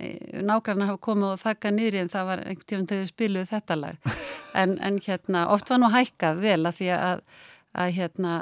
nágrannar 0.46 0.92
hafa 0.92 1.02
komið 1.08 1.32
og 1.32 1.42
þakka 1.42 1.74
niðri 1.74 2.02
en 2.04 2.14
það 2.14 2.30
var 2.30 2.44
einhvern 2.46 2.70
tíum 2.70 2.86
þegar 2.86 3.04
þau 3.04 3.14
spiluðu 3.14 3.52
þetta 3.54 3.80
lag. 3.82 4.00
En, 4.56 4.78
en 4.80 4.94
hérna, 5.04 5.42
oft 5.52 5.68
var 5.68 5.76
nú 5.82 5.90
hækkað 5.92 6.38
vel 6.40 6.62
að 6.64 6.78
því 6.78 6.86
að, 6.96 7.18
að 7.76 7.94
hérna, 7.98 8.32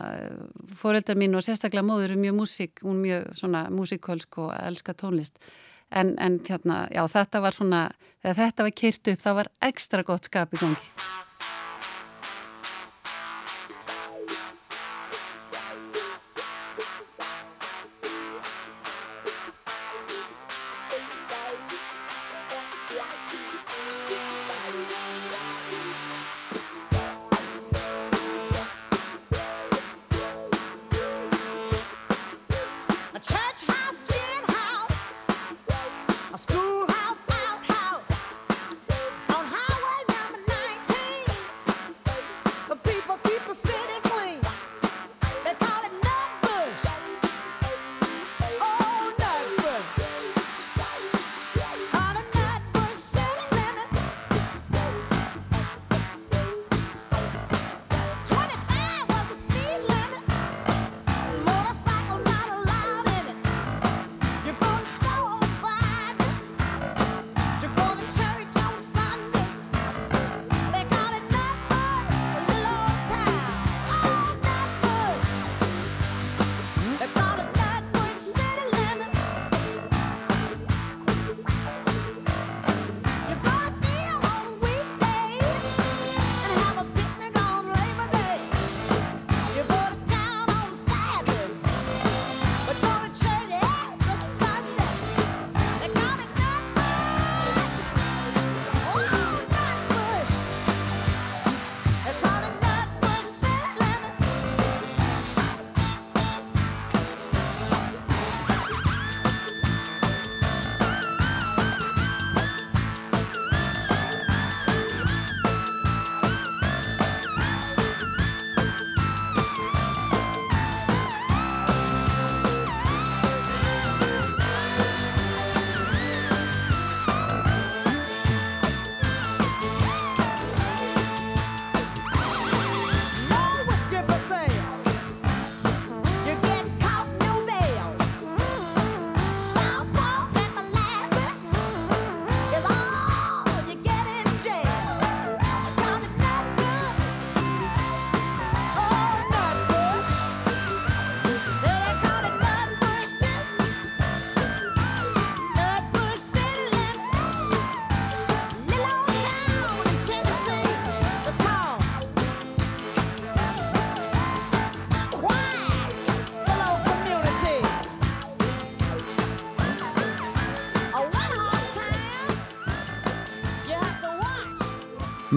fóreldar 0.78 1.18
mín 1.18 1.34
og 1.34 1.44
sérstaklega 1.44 1.86
móður 1.86 2.14
er 2.14 2.22
mjög 2.22 2.38
músík, 2.38 2.82
hún 2.86 3.00
er 3.00 3.04
mjög 3.04 3.36
svona 3.40 3.66
músíkölsk 3.74 4.40
og 4.44 4.54
elska 4.60 4.94
tónlist. 4.94 5.38
En, 5.94 6.14
en 6.18 6.40
hérna, 6.46 6.84
já, 6.94 7.02
þetta 7.10 7.42
var 7.44 7.54
svona, 7.54 7.82
þegar 8.22 8.40
þetta 8.40 8.66
var 8.66 8.74
kyrt 8.80 9.12
upp, 9.12 9.22
það 9.26 9.38
var 9.40 9.52
ekstra 9.68 10.06
gott 10.06 10.30
skap 10.30 10.54
í 10.54 10.62
gangi. 10.62 10.90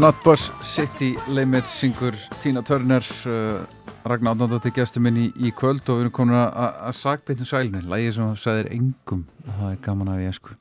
Watch. 0.02 0.16
Nutbush 0.24 0.64
City 0.64 1.16
Limits 1.28 1.72
syngur 1.82 2.14
Tína 2.42 2.62
Törner 2.64 3.04
uh, 3.26 3.66
Ragnar 4.08 4.36
Átnándóttir 4.36 4.72
gestur 4.76 5.02
minn 5.04 5.18
í, 5.18 5.28
í 5.36 5.52
kvöld 5.52 5.82
og 5.90 5.98
við 6.00 6.06
erum 6.06 6.12
komin 6.16 6.36
að- 6.38 6.54
að 6.56 6.78
að 6.90 6.96
sakbyttum 7.02 7.46
sælunni 7.50 7.82
lægi 7.92 8.14
sem 8.16 8.30
þú 8.30 8.38
sagðir 8.44 8.70
engum 8.78 9.26
það 9.48 9.72
er 9.72 9.82
gaman 9.88 10.14
af 10.14 10.22
ég 10.24 10.38
sko 10.38 10.56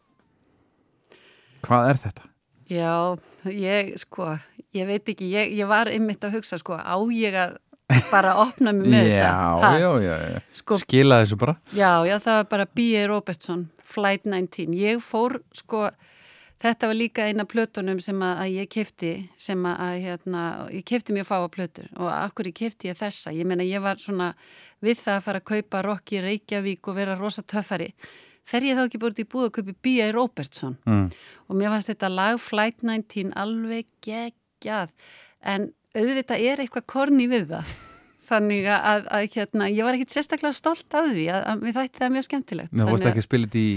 Hvað 1.67 1.89
er 1.91 1.97
þetta? 2.03 2.27
Já, 2.71 3.19
ég 3.51 3.93
sko, 3.99 4.27
ég 4.75 4.87
veit 4.87 5.09
ekki, 5.11 5.29
ég, 5.33 5.53
ég 5.59 5.67
var 5.71 5.87
einmitt 5.91 6.23
að 6.27 6.37
hugsa 6.39 6.59
sko, 6.59 6.77
á 6.79 6.95
ég 7.15 7.35
að 7.35 7.57
bara 8.11 8.35
opna 8.43 8.73
mig 8.75 8.87
með 8.91 9.09
já, 9.13 9.31
þetta. 9.31 9.71
Já, 9.79 9.91
já, 10.03 10.15
já. 10.35 10.41
Sko- 10.59 10.79
Skila 10.83 11.21
þessu 11.23 11.39
bara 11.39 11.55
Já, 11.75 11.91
já, 12.07 12.17
það 12.23 12.37
var 12.41 12.49
bara 12.51 12.67
B.A. 12.75 13.07
Robertson, 13.11 13.69
Flight 13.87 14.27
19. 14.27 14.75
Ég 14.75 15.03
fór, 15.03 15.39
sko, 15.55 15.89
þetta 16.67 16.91
var 16.91 16.99
líka 16.99 17.27
eina 17.27 17.47
plötunum 17.49 17.99
sem 18.03 18.21
að, 18.23 18.43
að 18.43 18.53
ég 18.55 18.71
kefti, 18.73 19.13
sem 19.41 19.67
að, 19.69 19.81
að, 19.87 19.97
hérna, 20.05 20.43
ég 20.75 20.85
kefti 20.89 21.17
mjög 21.17 21.29
fáa 21.31 21.49
plötur 21.53 21.89
og 21.97 22.11
akkur 22.13 22.51
ég 22.51 22.59
kefti 22.61 22.91
ég 22.91 22.99
þessa. 22.99 23.33
Ég 23.37 23.49
meina, 23.49 23.67
ég 23.67 23.83
var 23.85 24.01
svona 24.03 24.33
við 24.85 25.01
það 25.03 25.19
að 25.19 25.27
fara 25.29 25.43
að 25.43 25.49
kaupa 25.53 25.83
rock 25.87 26.15
í 26.15 26.23
Reykjavík 26.25 26.91
og 26.91 26.99
vera 26.99 27.19
rosa 27.19 27.45
töffari. 27.47 27.91
Fer 28.47 28.67
ég 28.67 28.79
þá 28.79 28.85
ekki 28.85 29.03
búið 29.03 29.25
í 29.25 29.29
búið 29.33 29.49
að 29.49 29.55
kaupa 29.57 29.77
B.A. 29.83 30.11
Robertson 30.15 30.77
mm. 30.87 31.09
og 31.49 31.59
mér 31.59 31.73
fannst 31.75 31.91
þetta 31.91 32.13
lag 32.13 32.39
Flight 32.39 32.85
19 32.87 33.35
alveg 33.35 33.91
geggjað 34.07 34.95
en 35.43 35.73
auðvitað 35.97 36.47
er 36.47 36.63
eitthvað 36.63 36.89
korni 36.93 37.27
við 37.31 37.51
það 37.51 37.75
þannig 38.27 38.65
að, 38.73 39.07
að 39.17 39.23
hérna, 39.37 39.65
ég 39.73 39.83
var 39.87 39.95
ekkit 39.97 40.13
sérstaklega 40.17 40.55
stolt 40.57 40.91
af 40.99 41.05
því 41.13 41.27
að, 41.33 41.41
að 41.53 41.57
við 41.67 41.73
þætti 41.79 41.99
það 42.03 42.11
mjög 42.17 42.27
skemmtilegt 42.29 42.73
Nei, 42.73 42.83
þú 42.83 42.87
varst 42.93 43.09
ekki 43.11 43.27
þetta 43.27 43.57
í, 43.61 43.63
í, 43.67 43.69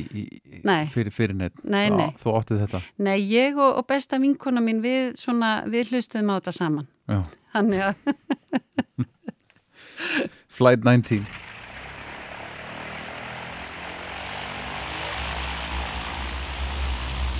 í 0.60 0.62
Nei. 0.70 0.84
fyrir, 0.94 1.14
fyrir 1.16 1.36
neitt 1.40 1.58
Nei, 1.64 1.86
nei. 1.94 2.10
Þú 2.20 2.28
áttið 2.40 2.58
þetta 2.66 2.80
Nei, 3.08 3.18
ég 3.30 3.52
og, 3.60 3.72
og 3.82 3.86
besta 3.90 4.16
vinkona 4.22 4.62
mín 4.66 4.80
við, 4.86 5.02
svona, 5.20 5.50
við 5.70 5.84
hlustuðum 5.94 6.32
á 6.34 6.36
þetta 6.40 6.54
saman 6.60 6.88
Já. 7.10 7.20
þannig 7.56 7.82
að 7.90 7.94
Flight 10.60 10.84
19 10.88 11.24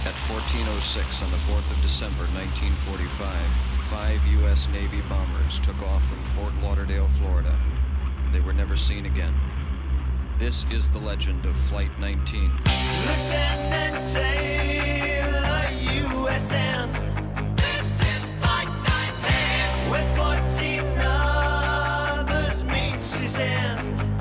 At 0.10 0.16
1406 0.16 1.22
on 1.22 1.30
the 1.32 1.38
4th 1.46 1.70
of 1.72 1.82
December 1.84 2.24
1945, 2.34 3.69
five 3.90 4.24
U.S. 4.28 4.68
Navy 4.68 5.02
bombers 5.10 5.60
took 5.60 5.82
off 5.82 6.08
from 6.08 6.24
Fort 6.26 6.54
Lauderdale, 6.62 7.08
Florida. 7.18 7.60
They 8.32 8.40
were 8.40 8.54
never 8.54 8.78
seen 8.78 9.08
again. 9.08 9.34
This 10.38 10.68
is 10.72 10.90
the 10.90 11.00
legend 11.00 11.44
of 11.46 11.56
Flight 11.56 11.90
19. 12.00 12.52
Lieutenant 13.08 14.08
Taylor, 14.08 15.66
USN. 16.22 17.58
This 17.58 18.02
is 18.04 18.30
Flight 18.40 18.70
19. 19.82 19.92
With 19.92 20.08
14 20.16 20.84
others 21.00 22.64
meets 22.66 23.16
his 23.16 23.40
end. 23.40 24.19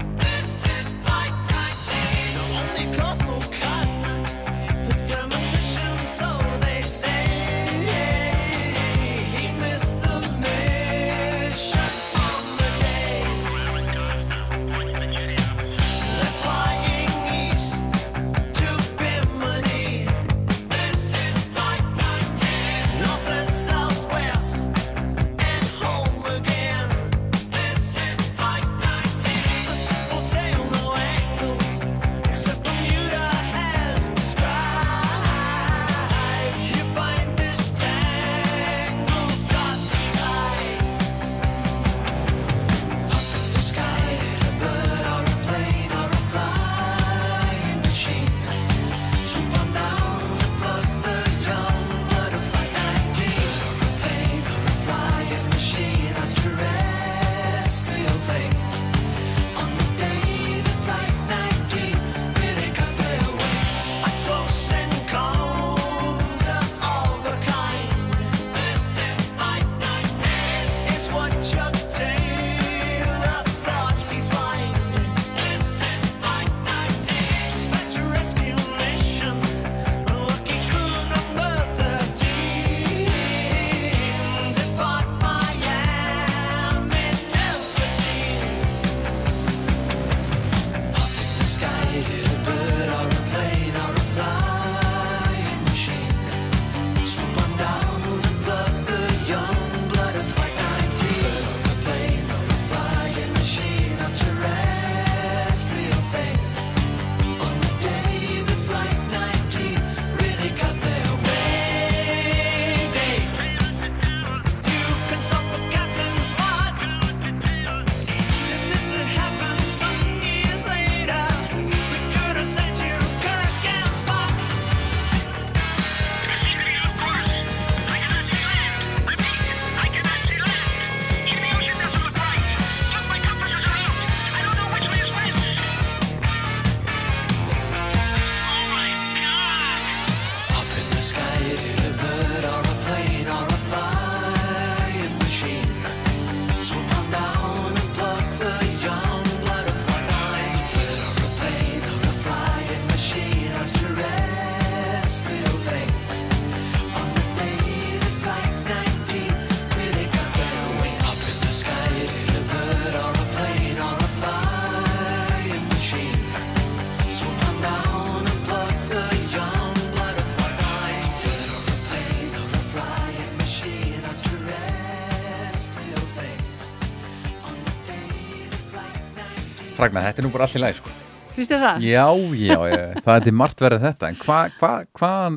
Ragnar, 179.79 180.09
þetta 180.09 180.23
er 180.23 180.27
nú 180.27 180.33
bara 180.35 180.49
allir 180.49 180.65
læg 180.65 180.79
sko. 180.81 180.95
Vistu 181.39 181.59
það? 181.59 181.85
Já, 181.87 182.07
já, 182.35 182.57
já, 182.73 183.03
það 183.05 183.29
er 183.31 183.37
margt 183.39 183.61
verið 183.63 183.85
þetta 183.87 184.09
en 184.11 184.17
hvað, 184.19 184.57
hvað, 184.59 184.89
hvaðan 184.99 185.37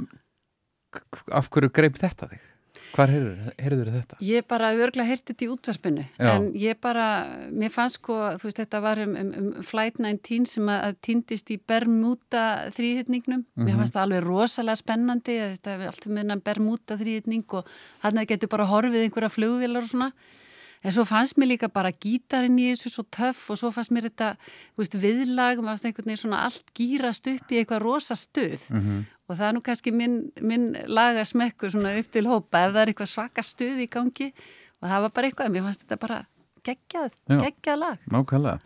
af 1.32 1.52
hverju 1.54 1.70
greip 1.76 2.00
þetta 2.02 2.32
þig? 2.32 2.48
Hvar 2.92 3.08
heyrður 3.08 3.90
þetta? 3.94 4.18
Ég 4.26 4.44
bara 4.52 4.74
örgla 4.76 5.06
heyrti 5.08 5.32
þetta 5.32 5.46
í 5.46 5.50
útvarpinu 5.54 6.02
Já. 6.04 6.32
en 6.34 6.50
ég 6.60 6.80
bara, 6.84 7.06
mér 7.48 7.72
fannst 7.72 8.02
sko, 8.02 8.18
þú 8.42 8.50
veist 8.50 8.60
þetta 8.60 8.82
var 8.84 9.00
um, 9.06 9.14
um, 9.22 9.30
um 9.40 9.64
Flight 9.64 10.02
19 10.02 10.50
sem 10.50 10.68
að, 10.68 10.82
að 10.90 10.98
týndist 11.08 11.54
í 11.56 11.60
Bermuda 11.72 12.44
þrýðhitningnum, 12.76 13.46
mér 13.64 13.80
fannst 13.80 13.96
það 13.96 14.08
alveg 14.08 14.26
rosalega 14.28 14.82
spennandi, 14.82 15.38
þetta 15.54 15.78
er 15.78 15.88
allt 15.88 16.10
um 16.10 16.18
minna 16.20 16.40
Bermuda 16.44 17.00
þrýðhitning 17.00 17.58
og 17.62 17.72
hann 18.04 18.24
getur 18.28 18.52
bara 18.52 18.68
horfið 18.74 19.06
einhverja 19.06 19.32
flugvélar 19.38 19.88
og 19.88 19.94
svona 19.94 20.12
en 20.82 20.94
svo 20.96 21.06
fannst 21.06 21.38
mér 21.38 21.54
líka 21.54 21.70
bara 21.70 21.92
gítarinn 21.94 22.58
í 22.60 22.72
þessu 22.72 22.92
svo 22.94 23.06
töff 23.14 23.44
og 23.54 23.60
svo 23.60 23.72
fannst 23.74 23.94
mér 23.94 24.08
þetta 24.10 24.32
veist, 24.80 24.98
viðlag, 24.98 25.62
maður 25.62 25.76
fannst 25.76 25.90
einhvern 25.90 26.10
veginn 26.10 26.22
svona 26.24 26.42
allt 26.48 26.74
gýrast 26.78 27.30
upp 27.32 27.54
í 27.54 27.60
eitthvað 27.62 27.84
rosa 27.86 28.18
stuð. 28.18 28.66
Og 29.30 29.38
það 29.38 29.48
er 29.48 29.56
nú 29.56 29.62
kannski 29.66 29.94
minn, 29.96 30.18
minn 30.42 30.72
laga 30.88 31.26
smekkur 31.28 31.72
svona 31.72 31.94
upp 32.00 32.10
til 32.12 32.26
hópa 32.28 32.66
ef 32.66 32.74
það 32.74 32.82
er 32.82 32.94
eitthvað 32.94 33.12
svaka 33.14 33.46
stuð 33.46 33.86
í 33.86 33.88
gangi. 33.92 34.32
Og 34.82 34.90
það 34.90 35.06
var 35.06 35.14
bara 35.16 35.30
eitthvað, 35.30 35.54
mér 35.54 35.68
fannst 35.68 35.86
þetta 35.86 36.00
bara 36.02 36.20
geggjað, 36.66 37.14
geggjað 37.30 37.80
lag. 37.80 38.10
Nákvæmlega. 38.12 38.60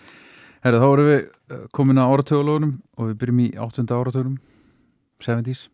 Herru, 0.65 0.79
þá 0.81 0.87
erum 0.87 1.07
við 1.11 1.19
uh, 1.21 1.65
komin 1.77 2.01
að 2.01 2.11
áratögulegunum 2.15 2.73
og 2.97 3.09
við 3.11 3.17
byrjum 3.21 3.41
í 3.43 3.51
áttunda 3.61 3.99
áratögunum, 3.99 4.39
70s. 5.21 5.67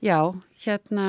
Já, 0.00 0.18
hérna 0.62 1.08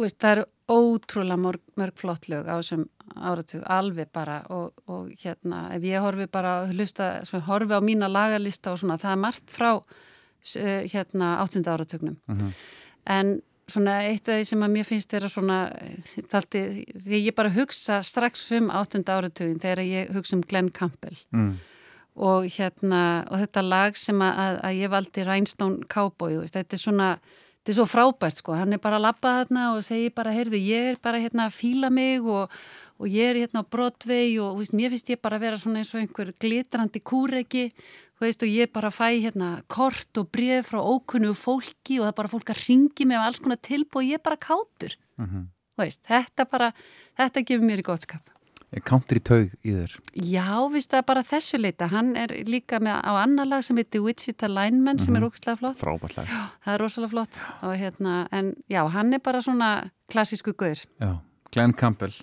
veist, 0.00 0.18
það 0.18 0.32
eru 0.32 0.46
ótrúlega 0.66 1.38
mörg, 1.38 1.62
mörg 1.78 2.00
flott 2.00 2.26
lög 2.32 2.48
á 2.50 2.58
þessum 2.58 2.88
áratug, 3.14 3.62
alveg 3.70 4.10
bara 4.12 4.40
og, 4.52 4.72
og 4.90 5.10
hérna, 5.22 5.66
ef 5.76 5.84
ég 5.86 6.02
horfi 6.02 6.26
bara 6.32 6.58
hlusta, 6.70 7.10
horfi 7.46 7.76
á 7.76 7.80
mína 7.84 8.08
lagalista 8.10 8.72
og 8.72 8.80
svona, 8.82 8.98
það 9.00 9.12
er 9.12 9.20
margt 9.22 9.52
frá 9.54 9.70
uh, 9.76 9.84
hérna 10.92 11.36
áttunda 11.42 11.76
áratugnum. 11.76 12.18
En 13.06 13.38
svona 13.70 14.00
eitt 14.06 14.28
af 14.28 14.40
því 14.40 14.48
sem 14.48 14.62
að 14.62 14.74
mér 14.74 14.86
finnst 14.86 15.14
vera 15.14 15.30
svona 15.30 15.60
talti, 16.30 16.62
því 17.02 17.22
ég 17.24 17.36
bara 17.38 17.54
hugsa 17.54 18.02
strax 18.06 18.44
um 18.58 18.68
áttunda 18.70 19.16
áratugin 19.18 19.62
þegar 19.62 19.82
ég 19.86 20.12
hugsa 20.14 20.36
um 20.38 20.44
Glenn 20.46 20.70
Campbell. 20.70 21.18
Mm. 21.32 21.56
og 22.16 22.46
hérna 22.48 23.26
og 23.28 23.42
þetta 23.42 23.62
lag 23.62 23.96
sem 24.00 24.22
að, 24.24 24.60
að, 24.64 24.76
ég 24.78 24.88
valdi 24.88 25.24
Rhinestone 25.24 25.84
Cowboy, 25.92 26.38
þetta 26.48 26.76
er 26.76 26.80
svona 26.80 27.08
þetta 27.66 27.72
er 27.72 27.78
svo 27.80 27.86
frábært 27.90 28.38
sko, 28.38 28.54
hann 28.54 28.76
er 28.76 28.78
bara 28.78 29.00
að 29.00 29.08
labba 29.08 29.30
þarna 29.40 29.62
og 29.74 29.80
segir 29.82 30.12
bara, 30.14 30.30
heyrðu, 30.30 30.58
ég 30.62 30.92
er 30.92 30.98
bara 31.02 31.18
hérna 31.18 31.48
að 31.48 31.56
fíla 31.56 31.88
mig 31.90 32.22
og, 32.22 32.52
og 33.02 33.08
ég 33.10 33.32
er 33.32 33.40
hérna 33.40 33.64
á 33.66 33.70
Broadway 33.74 34.36
og 34.38 34.60
veist, 34.60 34.74
mér 34.76 34.92
finnst 34.94 35.10
ég 35.10 35.18
bara 35.18 35.40
að 35.40 35.48
vera 35.48 35.58
svona 35.58 35.82
eins 35.82 35.90
og 35.90 35.98
einhver 36.04 36.30
glitrandi 36.38 37.02
kúreki 37.02 37.64
þú 37.74 38.22
veist, 38.22 38.44
og 38.46 38.54
ég 38.54 38.70
bara 38.70 38.92
fæ 38.94 39.08
hérna 39.18 39.50
kort 39.66 40.22
og 40.22 40.30
bref 40.30 40.70
frá 40.70 40.78
ókunnu 40.78 41.34
fólki 41.34 41.98
og 41.98 42.06
það 42.06 42.12
er 42.12 42.18
bara 42.22 42.32
fólk 42.36 42.54
að 42.54 42.62
ringi 42.68 43.08
mig 43.10 43.18
af 43.18 43.26
alls 43.26 43.42
konar 43.42 43.58
tilbúð 43.58 44.04
og 44.04 44.08
ég 44.12 44.20
er 44.20 44.24
bara 44.30 44.38
kátur. 44.38 44.94
Mhm. 45.18 45.50
þú 45.76 45.82
veist, 45.82 46.00
þetta 46.06 46.46
bara, 46.48 46.72
þetta 47.18 47.44
gefur 47.50 47.66
mér 47.66 47.82
í 47.82 47.88
gott 47.90 48.06
skap. 48.06 48.30
Er 48.30 48.35
country 48.86 49.20
taug 49.22 49.52
í 49.64 49.74
þér? 49.76 49.96
Já, 50.26 50.48
víst 50.72 50.92
það 50.92 51.04
bara 51.10 51.24
þessu 51.26 51.60
leita. 51.60 51.88
Hann 51.92 52.14
er 52.18 52.34
líka 52.48 52.80
með 52.82 52.98
á 53.02 53.12
annar 53.22 53.48
lag 53.48 53.64
sem 53.64 53.78
heitir 53.78 54.04
Wichita 54.04 54.50
Lineman 54.50 55.00
sem 55.02 55.16
er 55.16 55.26
ógstlega 55.28 55.60
flott. 55.60 55.80
Frábært 55.80 56.18
lag. 56.18 56.32
Það 56.64 56.74
er 56.74 56.82
rosalega 56.82 57.12
flott. 57.14 57.42
Og 57.66 57.76
hérna, 57.78 58.16
en 58.34 58.54
já, 58.72 58.82
hann 58.96 59.14
er 59.14 59.22
bara 59.24 59.42
svona 59.44 59.70
klassísku 60.12 60.56
gaur. 60.58 60.82
Já, 61.00 61.12
Glenn 61.54 61.76
Campbell. 61.78 62.14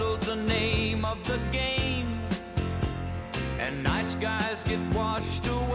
Hustle's 0.00 0.20
the 0.20 0.36
name 0.36 1.04
of 1.04 1.22
the 1.24 1.38
game, 1.52 2.18
and 3.58 3.82
nice 3.84 4.14
guys 4.14 4.64
get 4.64 4.80
washed 4.94 5.46
away 5.46 5.69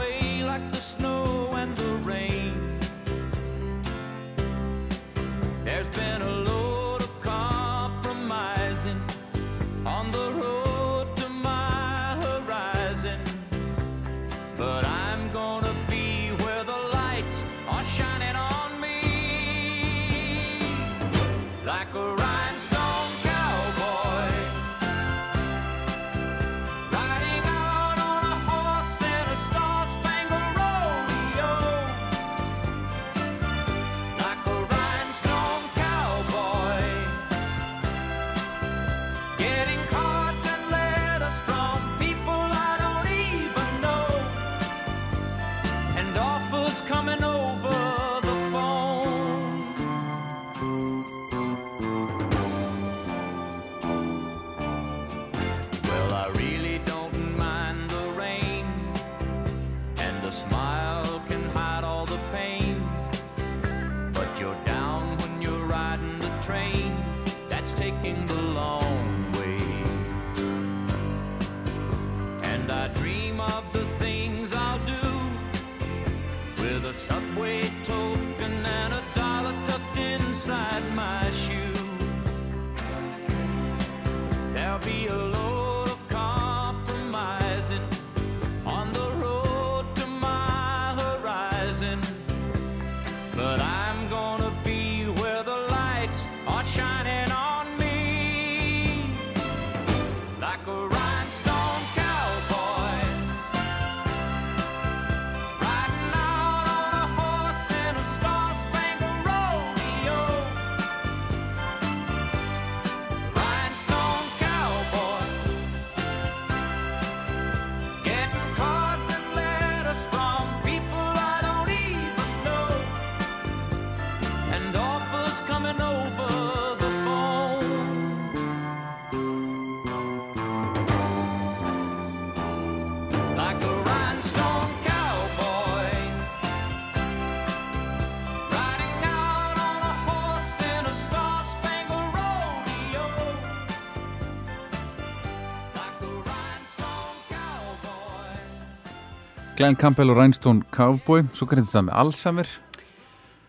Glenn 149.66 149.80
Campbell 149.82 150.12
og 150.14 150.20
Rhinestone 150.20 150.62
Cowboy. 150.70 151.24
Svo 151.34 151.48
greinist 151.50 151.72
það 151.74 151.88
með 151.88 151.96
Alzheimer. 151.98 152.50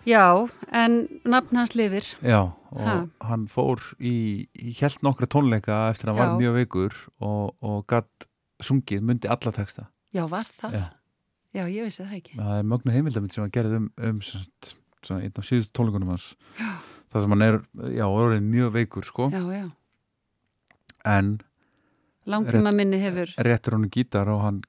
Já, 0.09 0.23
en 0.73 0.95
nafn 1.29 1.59
hans 1.61 1.75
lifir. 1.77 2.07
Já, 2.25 2.55
og 2.73 2.79
Ha. 2.81 2.95
hann 3.29 3.43
fór 3.53 3.83
í, 4.01 4.47
í 4.57 4.73
held 4.79 5.03
nokkra 5.05 5.27
tónleika 5.29 5.91
eftir 5.91 6.09
að 6.09 6.17
hann 6.17 6.17
var 6.17 6.31
Já. 6.33 6.39
mjög 6.41 6.55
veikur 6.57 6.95
og, 7.21 7.57
og 7.61 7.85
gatt 7.87 8.25
sungið, 8.65 9.03
myndi 9.05 9.29
alla 9.29 9.53
texta. 9.53 9.91
Já, 10.17 10.25
var 10.31 10.49
það? 10.49 10.73
Já. 10.73 10.85
Já, 11.53 11.65
ég 11.69 11.85
vissi 11.85 12.01
það 12.07 12.15
ekki. 12.17 12.39
Það 12.39 12.61
er 12.63 12.65
mögnu 12.71 12.95
heimildamind 12.95 13.35
sem 13.35 13.45
hann 13.45 13.53
gerði 13.53 13.77
um, 13.77 13.91
um 14.09 14.23
svona, 14.25 14.73
svona 15.03 15.21
einn 15.21 15.37
af 15.37 15.45
síðustu 15.51 15.75
tónleikunum 15.77 16.15
hans. 16.15 16.31
Það 17.13 17.27
sem 17.27 17.35
hann 17.37 17.45
er, 17.45 17.59
já, 17.93 18.07
orðin 18.09 18.49
mjög 18.55 18.73
veikur, 18.79 19.05
sko. 19.05 19.29
Já, 19.37 19.45
já. 19.53 19.69
En 21.05 21.37
Langtíma 22.25 22.73
minni 22.73 23.03
hefur, 23.05 23.37
réttur 23.37 23.77
hann 23.77 23.91
gítar 23.93 24.33
og 24.33 24.41
hann 24.47 24.63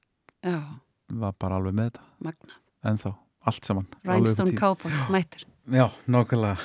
já, 0.44 0.60
var 1.08 1.36
bara 1.40 1.58
alveg 1.60 1.76
með 1.78 1.90
þetta. 1.90 2.04
magna. 2.24 2.58
En 2.84 2.98
þá, 2.98 3.08
allt 3.50 3.64
saman. 3.64 3.86
Rhinestone. 4.04 4.56
Cowboy, 4.58 4.92
mættur. 5.12 5.46
Já, 5.68 5.86
nákvæmlega. 6.08 6.56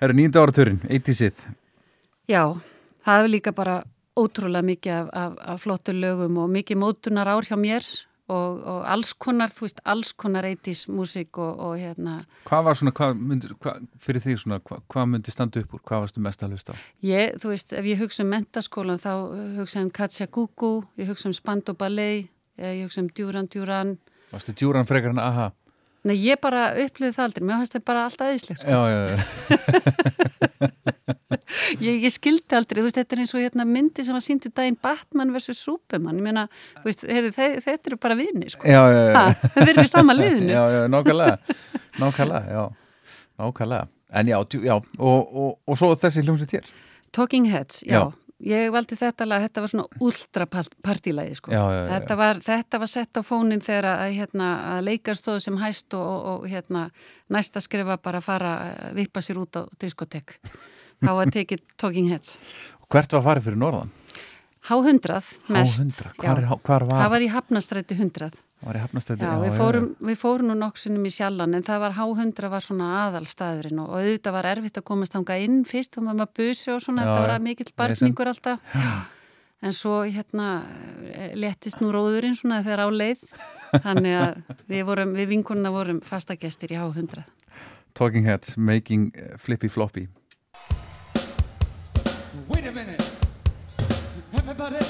Það 0.00 0.06
eru 0.08 0.16
nýnda 0.16 0.42
áraturinn, 0.44 0.82
80-sið. 0.88 1.40
Já, 2.30 2.44
það 3.04 3.18
hefur 3.18 3.32
líka 3.34 3.52
bara 3.56 3.80
ótrúlega 4.20 4.64
mikið 4.66 4.94
af, 4.96 5.10
af, 5.12 5.34
af 5.54 5.64
flottu 5.64 5.92
lögum 5.96 6.38
og 6.42 6.48
mikið 6.52 6.80
mótunar 6.80 7.28
ár 7.30 7.46
hjá 7.48 7.56
mér 7.60 7.84
og, 8.30 8.60
og 8.62 8.80
alls 8.88 9.12
konar, 9.18 9.52
þú 9.52 9.66
veist, 9.66 9.80
alls 9.88 10.12
konar 10.18 10.46
80s 10.46 10.84
músík 10.92 11.38
og, 11.42 11.60
og 11.66 11.76
hérna, 11.80 12.18
Hvað 12.48 12.66
var 12.68 12.78
svona, 12.78 12.92
hvað 12.96 13.22
myndi, 13.30 13.50
hvað, 13.60 13.86
fyrir 14.00 14.24
því 14.24 14.36
svona, 14.42 14.60
hvað, 14.66 14.82
hvað 14.94 15.08
myndi 15.12 15.34
standa 15.34 15.62
upp 15.62 15.76
úr? 15.76 15.82
Hvað 15.90 16.04
varstu 16.06 16.24
mest 16.24 16.44
að 16.46 16.56
hlusta 16.56 16.76
á? 16.76 16.76
ég, 17.06 17.38
þú 17.42 17.52
veist, 17.52 17.74
ef 17.76 17.88
ég 17.90 18.02
hugsa 18.02 18.24
um 18.24 18.30
mentaskólan 18.34 19.02
þá 19.02 19.12
hugsa 19.58 19.82
um 19.84 19.90
Katja 19.94 20.28
Gugu, 20.30 20.72
ég 21.00 21.10
hugsa 21.10 21.30
um 21.30 21.36
Spando 21.36 21.74
Ballet, 21.74 22.30
ég 22.60 22.84
hugsa 22.86 23.00
um 23.02 23.08
Duran 23.16 23.48
Duran. 23.52 23.96
Varstu 24.30 24.52
djúran 24.54 24.86
frekar 24.86 25.10
en 25.14 25.18
aha? 25.22 25.48
Nei, 26.08 26.14
ég 26.16 26.38
bara 26.40 26.70
upplýði 26.80 27.12
það 27.12 27.24
aldrei, 27.26 27.44
mér 27.44 27.58
finnst 27.60 27.74
það 27.76 27.82
bara 27.90 28.04
alltaf 28.08 28.30
eðislegt, 28.30 28.60
sko. 28.62 28.70
Já, 28.72 28.80
já, 28.88 29.00
já. 29.10 29.16
ég, 31.84 31.98
ég 32.06 32.12
skildi 32.14 32.56
aldrei, 32.56 32.80
þú 32.80 32.86
veist, 32.86 32.98
þetta 33.00 33.16
er 33.16 33.22
eins 33.24 33.34
og 33.36 33.42
hérna 33.42 33.66
myndi 33.68 34.04
sem 34.06 34.16
að 34.16 34.24
síndu 34.24 34.52
daginn 34.56 34.78
Batman 34.80 35.32
vs. 35.34 35.58
Superman, 35.60 36.16
ég 36.20 36.24
meina, 36.24 36.44
þú 36.78 36.86
veist, 36.88 37.04
heyri, 37.08 37.32
þe 37.36 37.48
þetta 37.66 37.90
eru 37.92 37.98
bara 38.00 38.16
vinni, 38.18 38.48
sko. 38.52 38.64
Já, 38.64 38.80
já, 38.94 39.02
já. 39.10 39.14
Ha, 39.18 39.50
þeir 39.58 39.72
eru 39.74 39.84
í 39.84 39.90
sama 39.92 40.16
liðinu. 40.16 40.48
Já, 40.56 40.62
já, 40.72 40.80
nákvæmlega, 40.94 41.58
nákvæmlega, 42.00 42.56
já, 42.56 42.64
nákvæmlega. 43.44 43.84
En 44.20 44.26
já, 44.32 44.38
djú- 44.50 44.64
já, 44.66 44.74
og, 44.98 45.36
og, 45.44 45.52
og 45.70 45.78
svo 45.78 45.92
þessi 46.00 46.24
hljómsveit 46.24 46.56
hér. 46.56 46.72
Talking 47.14 47.46
Heads, 47.52 47.82
já. 47.86 48.00
Já. 48.00 48.02
Ég 48.40 48.70
valdi 48.72 48.96
þetta 48.96 49.26
lag, 49.28 49.42
þetta 49.44 49.60
var 49.60 49.68
svona 49.68 50.00
ultra 50.00 50.46
partílæði, 50.48 51.34
sko. 51.36 51.52
Já, 51.52 51.60
já, 51.60 51.80
já, 51.84 51.88
Þetta, 51.92 52.16
var, 52.16 52.38
þetta 52.46 52.78
var 52.80 52.88
sett 52.88 53.20
á 53.20 53.22
fónin 53.26 53.60
þegar 53.60 53.88
að, 53.90 54.14
hérna, 54.16 54.48
að 54.74 54.84
leikar 54.88 55.18
stóðu 55.18 55.42
sem 55.44 55.58
hæst 55.60 55.96
og, 55.98 56.06
og, 56.08 56.28
og 56.32 56.46
hérna, 56.48 56.86
næsta 57.28 57.60
skrifa 57.60 57.98
bara 58.00 58.22
að 58.22 58.28
fara 58.30 58.52
að 58.64 58.94
vippa 58.96 59.20
sér 59.24 59.42
út 59.42 59.60
á 59.60 59.62
diskotek. 59.82 60.38
Þá 61.04 61.10
var 61.20 61.32
tekið 61.36 61.66
Talking 61.80 62.08
Heads. 62.12 62.38
Hvert 62.90 63.12
var 63.18 63.26
farið 63.28 63.50
fyrir 63.50 63.60
norðan? 63.60 63.92
H100 64.70 65.20
mest. 65.52 65.80
H100, 65.80 66.14
hvar, 66.20 66.38
er, 66.38 66.44
já. 66.44 66.48
há- 66.50 66.60
hvar 66.64 66.84
var, 66.88 67.02
Það 67.04 67.12
var 67.14 67.20
í 67.24 67.28
Hafnastræti 67.34 67.96
100. 67.96 68.30
Já, 68.60 69.30
við 69.40 69.54
fórum, 69.56 69.86
við 70.04 70.18
fórum 70.20 70.50
nú 70.50 70.54
nokksunum 70.60 71.04
í 71.08 71.12
sjallan 71.14 71.56
en 71.56 71.64
það 71.64 71.78
var 71.80 71.94
H100 71.96 72.50
var 72.52 72.64
svona 72.64 72.88
aðalstaðurinn 73.06 73.80
og, 73.80 73.88
og 73.88 74.02
auðvitað 74.02 74.36
var 74.36 74.48
erfitt 74.50 74.80
að 74.82 74.86
komast 74.90 75.16
þangað 75.16 75.44
inn 75.46 75.62
fyrst, 75.64 75.94
þá 75.94 76.00
var 76.02 76.18
maður 76.18 76.34
busi 76.36 76.68
og 76.74 76.82
svona, 76.84 77.06
Já, 77.06 77.08
þetta 77.08 77.22
var 77.30 77.46
mikill 77.46 77.72
barningur 77.80 78.30
alltaf. 78.34 78.76
Já. 78.76 78.92
En 79.60 79.76
svo 79.76 79.96
hérna 80.04 80.50
léttist 81.36 81.80
nú 81.80 81.90
róðurinn 81.92 82.36
svona 82.36 82.62
þegar 82.64 82.84
á 82.84 82.88
leið, 82.92 83.24
þannig 83.84 84.14
að 84.16 84.54
við, 84.72 84.84
vorum, 84.88 85.16
við 85.16 85.32
vinkunna 85.34 85.72
vorum 85.72 86.04
fastagestir 86.04 86.72
í 86.76 86.80
H100. 86.80 87.24
Talking 87.96 88.28
Heads, 88.28 88.56
Making 88.56 89.10
Flippy 89.40 89.68
Floppy. 89.68 90.08
Wait 92.48 92.66
a 92.66 92.72
minute. 92.72 93.04
Everybody, 94.32 94.89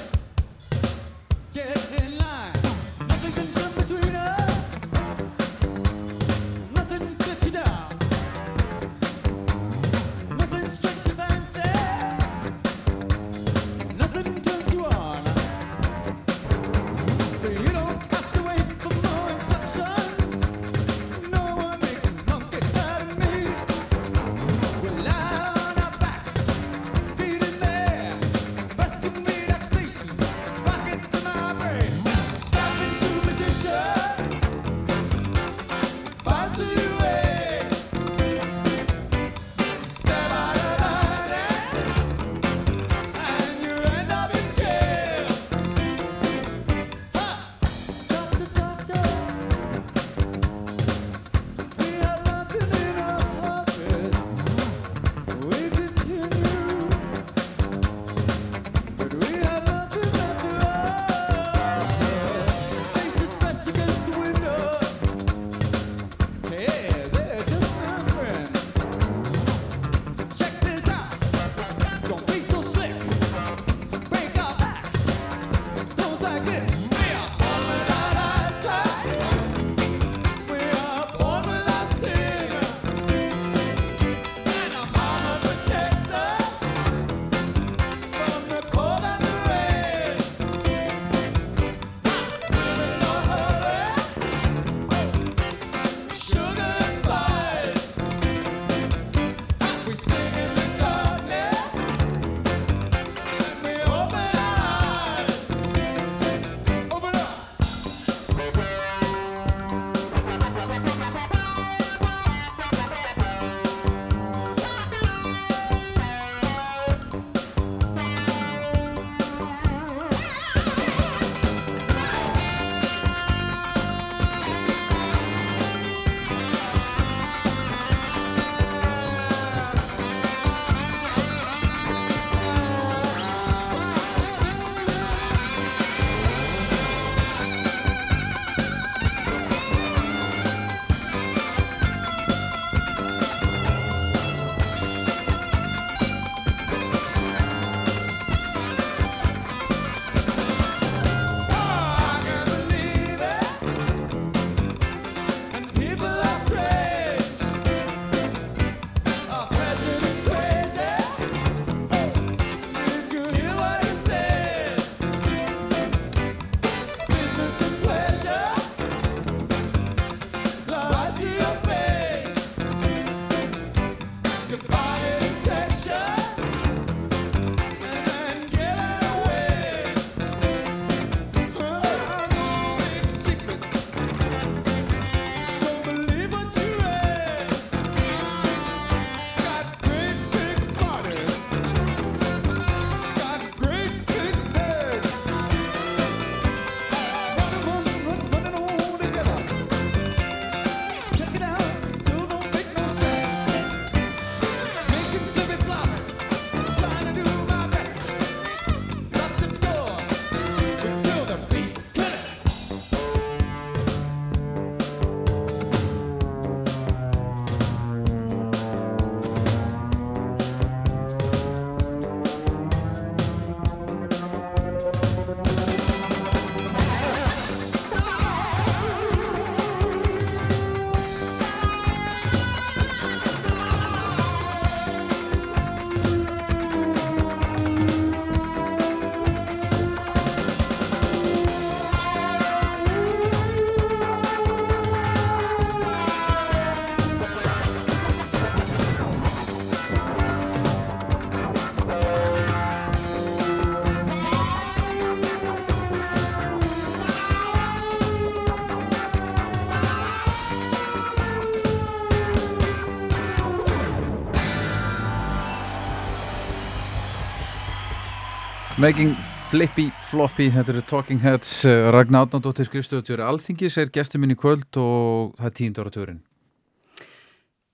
Making 268.81 269.11
Flippy 269.51 269.91
Floppy, 270.09 270.47
þetta 270.55 270.73
eru 270.73 270.81
Talking 270.89 271.21
Heads 271.21 271.67
eh, 271.69 271.91
Ragnar 271.93 272.25
Átnándóttir 272.25 272.65
skrifstöðutjóri 272.65 273.21
Alþingis 273.27 273.75
er 273.77 273.91
gestur 273.93 274.23
minn 274.23 274.33
í 274.33 274.37
kvöld 274.41 274.79
og 274.81 275.35
það 275.37 275.49
er 275.49 275.55
tíundararturinn 275.59 276.21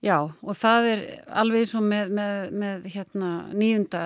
Já, 0.03 0.17
og 0.27 0.57
það 0.59 0.87
er 0.89 1.03
alveg 1.31 1.63
eins 1.63 1.71
og 1.79 1.85
með, 1.87 2.11
með, 2.17 2.41
með 2.59 2.89
hérna, 2.91 3.29
nýjunda, 3.55 4.01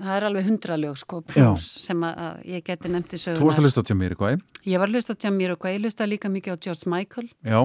það 0.00 0.14
er 0.14 0.26
alveg 0.30 0.48
hundraljók 0.48 1.00
sko, 1.02 1.20
plus, 1.28 1.66
sem 1.84 2.08
að, 2.08 2.24
að 2.24 2.48
ég 2.54 2.64
geti 2.66 2.90
nefndi 2.90 3.20
sögum. 3.20 3.38
Þú 3.38 3.50
varst 3.50 3.60
að 3.60 3.68
hlusta 3.68 3.84
á 3.84 3.88
Tjamíri 3.90 4.18
Kvæ? 4.18 4.32
Ég 4.66 4.80
var 4.80 4.90
að 4.90 4.96
hlusta 4.96 5.14
á 5.14 5.20
Tjamíri 5.26 5.58
Kvæ, 5.60 5.68
ég 5.76 5.84
hlusta 5.84 6.08
líka 6.08 6.32
mikið 6.32 6.56
á 6.56 6.62
George 6.64 6.90
Michael 6.90 7.28
Já 7.44 7.60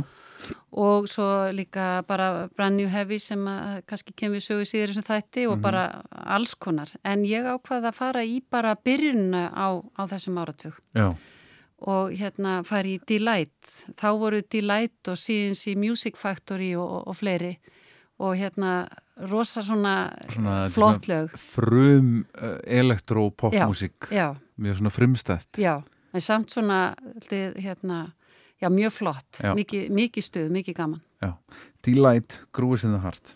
og 0.72 1.08
svo 1.10 1.52
líka 1.52 2.04
bara 2.08 2.48
brand 2.56 2.80
new 2.80 2.88
heavy 2.88 3.20
sem 3.20 3.46
kannski 3.88 4.14
kemur 4.18 4.44
sögu 4.44 4.66
síður 4.66 4.94
sem 4.94 5.04
þætti 5.04 5.48
og 5.48 5.58
mm 5.58 5.60
-hmm. 5.60 5.62
bara 5.62 6.04
alls 6.12 6.54
konar. 6.56 6.89
En 7.04 7.24
ég 7.24 7.46
ákvaði 7.46 7.88
að 7.88 8.00
fara 8.00 8.24
í 8.24 8.42
bara 8.50 8.76
byrjunna 8.76 9.52
á, 9.52 9.68
á 9.98 10.04
þessum 10.08 10.38
áratug. 10.38 10.74
Já. 10.96 11.16
og 11.82 12.12
hérna 12.14 12.62
fari 12.64 12.96
í 12.98 13.02
Delight, 13.10 13.70
þá 13.98 14.10
voru 14.20 14.42
Delight 14.42 15.08
og 15.08 15.18
CNC 15.18 15.76
Music 15.76 16.18
Factory 16.20 16.76
og, 16.76 16.89
og, 16.89 17.08
og 17.08 17.16
fleiri. 17.16 17.56
Og 18.22 18.36
hérna 18.38 18.88
rosa 19.32 19.64
svona, 19.66 20.12
svona 20.30 20.68
flottlög 20.70 21.34
frum 21.38 22.26
eh, 22.36 22.50
uh, 22.50 22.60
elektro 22.66 23.30
popmusik 23.30 24.12
mjög 24.62 24.78
svona 24.78 24.94
frumstætt. 24.94 25.58
Já, 25.58 25.82
en 26.14 26.22
samt 26.22 26.52
svona 26.54 26.94
hérna 27.32 28.12
Já, 28.62 28.70
mjög 28.70 28.93
flott, 28.93 29.41
mikið 29.57 29.88
miki 29.89 30.22
stuð, 30.22 30.51
mikið 30.53 30.76
gaman. 30.78 31.01
Já, 31.24 31.32
Delight, 31.86 32.43
Grúið 32.53 32.84
sinna 32.84 32.99
hart. 33.01 33.36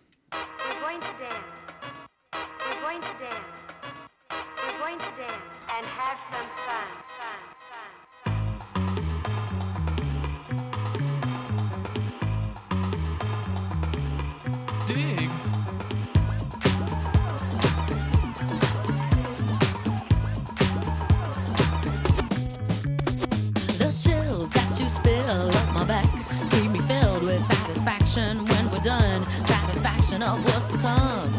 satisfaction 28.16 28.46
when 28.48 28.72
we're 28.72 28.80
done, 28.80 29.24
satisfaction 29.46 30.24
of 30.24 30.38
what's 30.46 30.68
to 30.68 30.78
come. 30.80 31.32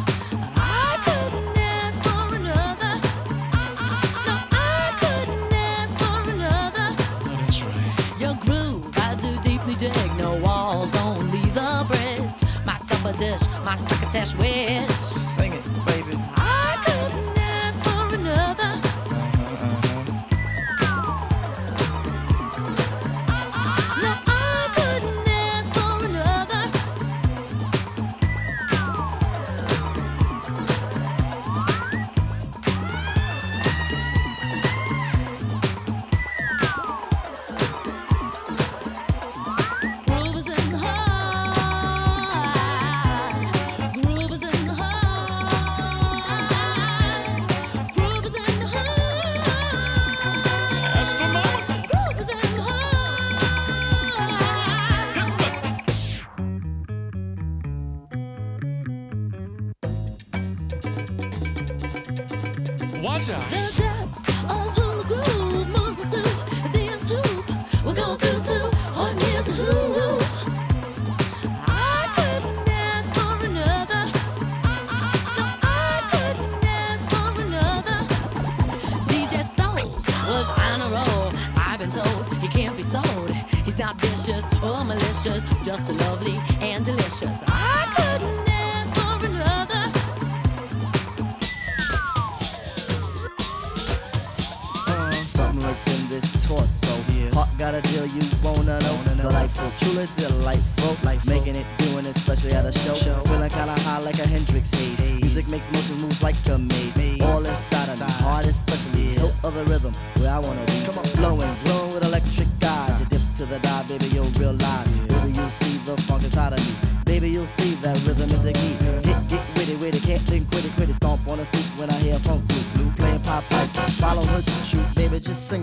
Dig 9.79 10.17
no 10.17 10.41
walls, 10.41 10.91
only 11.05 11.43
the 11.51 11.85
bridge. 11.87 12.65
My 12.65 12.79
supper 12.79 13.13
dish, 13.19 13.43
my 13.63 13.77
succotash 13.77 14.35
wedge. 14.37 15.06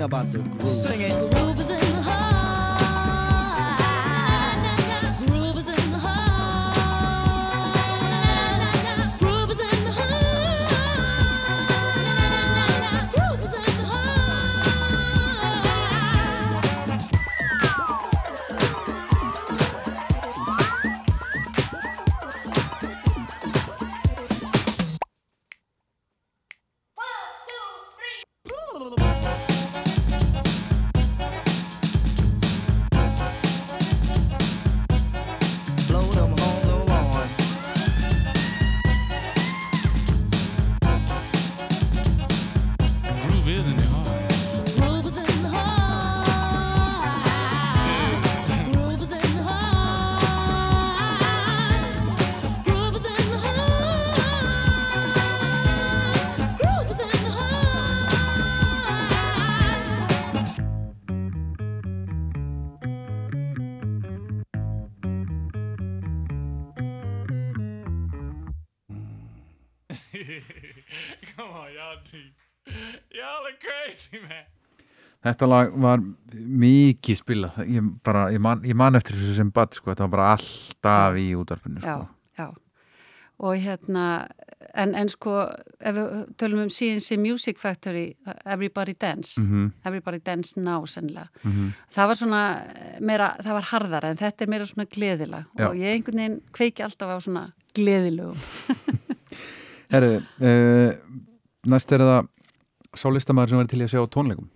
about 0.04 0.30
the 0.34 0.43
Þetta 75.24 75.48
lag 75.48 75.76
var 75.80 76.02
mikið 76.34 77.20
spilað. 77.22 77.62
Ég, 77.72 77.92
bara, 78.04 78.26
ég, 78.34 78.42
man, 78.44 78.64
ég 78.68 78.76
man 78.76 79.00
eftir 79.00 79.16
þessu 79.16 79.38
sem 79.38 79.54
bati 79.56 79.80
sko, 79.80 79.94
þetta 79.94 80.08
var 80.08 80.14
bara 80.18 80.32
alltaf 80.36 81.20
í 81.20 81.30
útarpunni 81.40 81.80
sko. 81.80 82.02
Já, 82.36 82.42
já. 82.42 82.50
Og 83.44 83.56
hérna, 83.60 84.04
en, 84.78 84.94
en 85.00 85.10
sko 85.12 85.38
ef 85.80 85.96
við 85.96 86.12
tölum 86.40 86.66
um 86.66 86.70
CNC 86.72 87.18
Music 87.20 87.60
Factory 87.60 88.04
Everybody 88.44 88.94
Dance. 89.00 89.42
Mm 89.42 89.48
-hmm. 89.48 89.72
Everybody 89.88 90.20
Dance 90.26 90.60
Now 90.60 90.86
sennilega. 90.86 91.28
Mm 91.44 91.52
-hmm. 91.52 91.72
það 91.96 92.08
var 92.08 92.16
svona 92.16 92.62
meira, 93.00 93.36
það 93.44 93.54
var 93.54 93.64
harðara 93.72 94.10
en 94.10 94.18
þetta 94.18 94.44
er 94.44 94.50
meira 94.50 94.66
svona 94.66 94.86
gleðila 94.86 95.46
og 95.68 95.76
ég 95.76 95.94
einhvern 95.94 96.18
veginn 96.18 96.42
kveiki 96.52 96.84
alltaf 96.84 97.10
á 97.10 97.18
svona 97.20 97.52
gleðilögum. 97.74 98.38
Herru, 99.94 100.16
uh, 100.16 100.48
eh, 100.48 100.96
næst 101.66 101.92
er 101.92 102.00
það 102.00 102.28
sálistamæður 103.00 103.50
sem 103.54 103.58
verður 103.62 103.72
til 103.74 103.82
að 103.86 103.94
sjá 103.96 104.04
tónleikum 104.18 104.50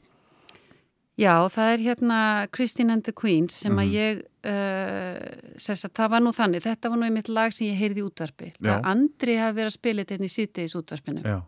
Já, 1.18 1.34
það 1.50 1.72
er 1.74 1.82
hérna 1.82 2.18
Christine 2.54 2.94
and 2.94 3.04
the 3.08 3.12
Queens 3.12 3.56
sem 3.64 3.74
Mhm. 3.74 3.80
að 3.82 3.94
ég 3.98 4.20
uh, 4.46 5.56
sess 5.58 5.86
að 5.88 5.94
það 5.98 6.10
var 6.14 6.22
nú 6.22 6.32
þannig, 6.36 6.62
þetta 6.62 6.90
var 6.94 6.98
nú 7.02 7.08
einmitt 7.08 7.30
lag 7.34 7.52
sem 7.56 7.68
ég 7.72 7.80
heyrði 7.82 8.04
í 8.04 8.06
útvarpi. 8.06 8.52
Já. 8.62 8.68
Það 8.70 8.86
Andri 8.92 9.38
hafi 9.42 9.58
verið 9.58 9.72
að 9.72 9.78
spila 9.80 10.04
þetta 10.06 10.16
inn 10.20 10.28
í 10.28 10.36
sítiðis 10.36 10.76
útvarpinu 10.78 11.24
Já, 11.26 11.40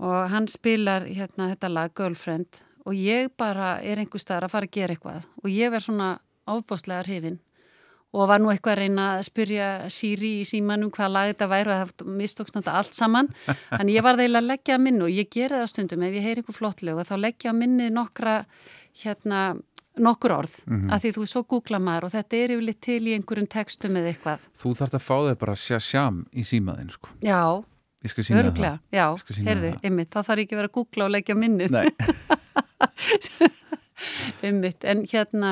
og 0.00 0.30
hann 0.32 0.48
spilar 0.50 1.06
hérna 1.06 1.46
þetta 1.54 1.70
lag 1.70 1.94
Girlfriend 1.94 2.60
og 2.86 2.94
ég 2.98 3.30
bara 3.38 3.78
er 3.84 3.96
einhver 4.02 4.18
staðar 4.24 4.48
að 4.48 4.54
fara 4.56 4.66
að 4.66 4.74
gera 4.74 4.94
eitthvað 4.96 5.24
og 5.44 5.48
ég 5.54 5.70
verð 5.70 5.86
svona 5.86 6.10
ofbóstlega 6.50 7.04
hrifin 7.06 7.38
og 8.12 8.26
var 8.26 8.40
nú 8.42 8.50
eitthvað 8.50 8.72
að 8.74 8.80
reyna 8.82 9.04
að 9.18 9.24
spyrja 9.28 9.66
Siri 9.94 10.30
í 10.40 10.44
símanum 10.48 10.90
hvað 10.90 11.12
lag 11.14 11.28
þetta 11.30 11.46
væri 11.52 11.70
og 11.70 11.80
það 11.94 12.14
mistókst 12.18 12.54
náttúrulega 12.56 12.80
allt 12.82 12.94
saman 12.98 13.28
þannig 13.70 13.94
ég 14.00 14.02
var 14.06 14.18
eiginlega 14.18 14.42
að 14.42 14.48
leggja 14.50 14.74
að 14.78 14.84
minni 14.86 15.04
og 15.06 15.12
ég 15.14 15.30
geri 15.30 15.54
það 15.60 15.68
stundum 15.70 16.02
ef 16.08 16.14
ég 16.18 16.26
heyri 16.26 16.42
einhver 16.42 16.58
flott 16.58 16.82
lög 16.82 16.98
og 17.04 17.06
þá 17.10 17.16
leggja 17.22 17.52
að 17.52 17.60
minni 17.62 17.90
nokkra 17.94 18.34
hérna 19.04 19.42
nokkur 20.00 20.32
orð, 20.32 20.52
Mhm. 20.70 20.90
af 20.94 21.02
því 21.02 21.10
þú 21.16 21.24
svo 21.28 21.40
googla 21.50 21.78
maður 21.82 22.04
og 22.06 22.12
þetta 22.14 22.36
er 22.38 22.52
yfirleitt 22.54 22.80
til 22.80 23.00
í 23.10 23.14
einhverjum 23.18 23.48
textum 23.50 23.96
eða 23.98 24.12
eitthvað. 24.14 24.44
þú 24.56 24.70
þarft 24.78 24.94
að 24.96 25.02
fá 25.04 25.16
þig 25.28 25.38
bara 25.38 25.54
sjá 25.58 25.76
sjám 25.82 26.20
í 26.32 26.44
símaðin 26.46 26.90
sko. 26.94 27.08
Já, 27.20 27.42
örglega, 28.38 28.78
já, 28.94 29.06
heyrðu, 29.44 29.72
ymmit, 29.84 30.08
þá 30.14 30.22
þarf 30.24 30.38
ég 30.38 30.46
ekki 30.46 30.54
að 30.56 30.60
vera 30.62 30.70
að 30.70 30.76
googla 30.78 31.04
og 31.04 31.10
leggja 31.10 31.34
minnið. 31.36 31.70
Nei, 31.70 31.90
Einmitt, 34.46 34.84
en 34.88 35.02
hérna, 35.10 35.50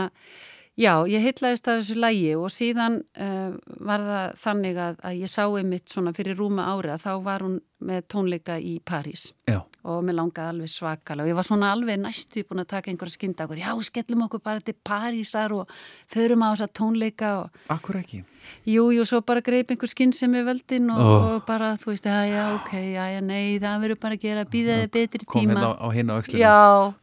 já, 0.78 0.92
ég 1.10 1.24
heitlaðist 1.26 1.66
að 1.68 1.80
þessu 1.80 1.96
lægi 1.98 2.34
og 2.38 2.50
síðan 2.54 3.00
uh, 3.18 3.56
var 3.82 4.04
það 4.06 4.36
þannig 4.44 4.76
að, 4.84 5.00
að 5.08 5.16
ég 5.24 5.32
sá 5.32 5.42
einmitt 5.48 5.90
svona 5.90 6.12
fyrir 6.14 6.38
rúma 6.38 6.68
ári 6.70 6.92
að 6.94 7.02
þá 7.06 7.10
var 7.24 7.42
hún 7.46 7.56
með 7.82 8.04
tónleika 8.10 8.56
í 8.58 8.76
París 8.82 9.28
já, 9.46 9.60
og 9.86 10.00
mér 10.06 10.16
langaði 10.18 10.50
alveg 10.52 10.70
svakalega 10.72 11.26
og 11.26 11.30
ég 11.30 11.36
var 11.38 11.46
svona 11.46 11.68
alveg 11.74 12.00
næstu 12.02 12.42
búin 12.48 12.62
að 12.64 12.70
taka 12.72 12.90
einhverja 12.90 13.14
skyndagur, 13.14 13.58
já, 13.60 13.70
skellum 13.86 14.24
okkur 14.26 14.42
bara 14.42 14.62
til 14.66 14.74
Parísar 14.86 15.54
og 15.54 15.70
förum 16.10 16.42
á 16.42 16.50
þessa 16.54 16.70
tónleika 16.74 17.30
og 17.44 17.60
akkur 17.74 18.00
ekki 18.00 18.22
jú, 18.66 18.88
jú, 18.94 19.04
svo 19.06 19.20
bara 19.26 19.42
greip 19.46 19.70
einhver 19.74 19.90
skinn 19.90 20.12
sem 20.14 20.34
er 20.38 20.46
völdin 20.46 20.90
og, 20.94 20.98
Oh. 20.98 21.26
og 21.38 21.46
bara, 21.46 21.74
þú 21.78 21.92
veist, 21.92 22.06
já, 22.06 22.22
já, 22.30 22.44
ok, 22.58 22.72
já, 22.96 23.04
já, 23.14 23.20
nei, 23.22 23.58
það 23.62 23.82
verður 23.86 24.00
bara 24.02 24.14
að 24.18 24.24
gera, 24.26 24.44
býða 24.46 24.78
þið 24.82 24.90
betri 24.98 25.26
kom 25.26 25.42
tíma. 25.42 25.54
hérna 25.54 25.70
á, 25.70 25.72
á 25.78 25.86
hinn 25.94 26.10
á 26.10 26.14
öxlinu 26.18 26.42
Já, 26.42 26.56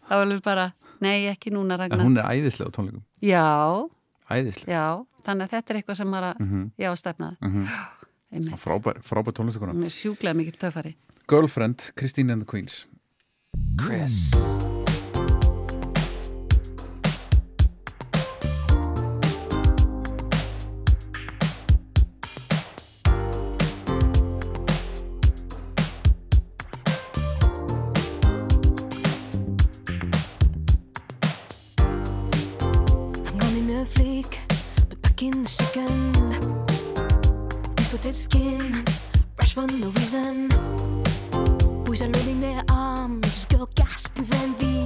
það 0.09 0.15
var 0.19 0.25
alveg 0.27 0.43
bara, 0.43 0.65
nei, 1.05 1.19
ekki 1.31 1.53
núna, 1.53 1.77
en 1.77 1.83
Ragnar. 1.85 2.03
hún 2.05 2.17
er 2.19 2.25
æðislega 2.33 2.69
á 2.69 2.75
tónleikum 2.75 3.03
Já, 3.21 3.45
æðislega 4.35 4.73
já, 4.73 4.85
þannig 5.25 5.45
að 5.47 5.53
þetta 5.55 5.69
er 5.75 5.79
eitthvað 5.81 5.99
sem 6.01 6.09
maður 6.11 6.29
að, 6.31 6.39
Mhm. 6.45 6.63
já, 6.81 6.89
stefnað. 7.01 7.37
mm 7.41 7.67
Einmitt. 8.35 8.59
frábær, 8.59 8.97
frábær 9.05 9.33
tónlistakona 9.37 9.73
Hún 9.77 9.85
er 9.87 9.93
sjúklega 9.95 10.35
mikill 10.35 10.57
töfari. 10.59 10.95
Girlfriend, 11.29 11.91
Christine 11.95 12.33
and 12.33 12.41
the 12.43 12.49
Queens 12.51 12.85
Chris. 13.79 14.74
For 39.67 39.77
no 39.77 39.87
reason. 39.99 40.49
Boys 41.83 42.01
are 42.01 42.07
loading 42.09 42.39
their 42.39 42.63
arms, 42.69 43.45
girl 43.45 43.69
gasp 43.75 44.17
with 44.17 44.33
envy. 44.43 44.85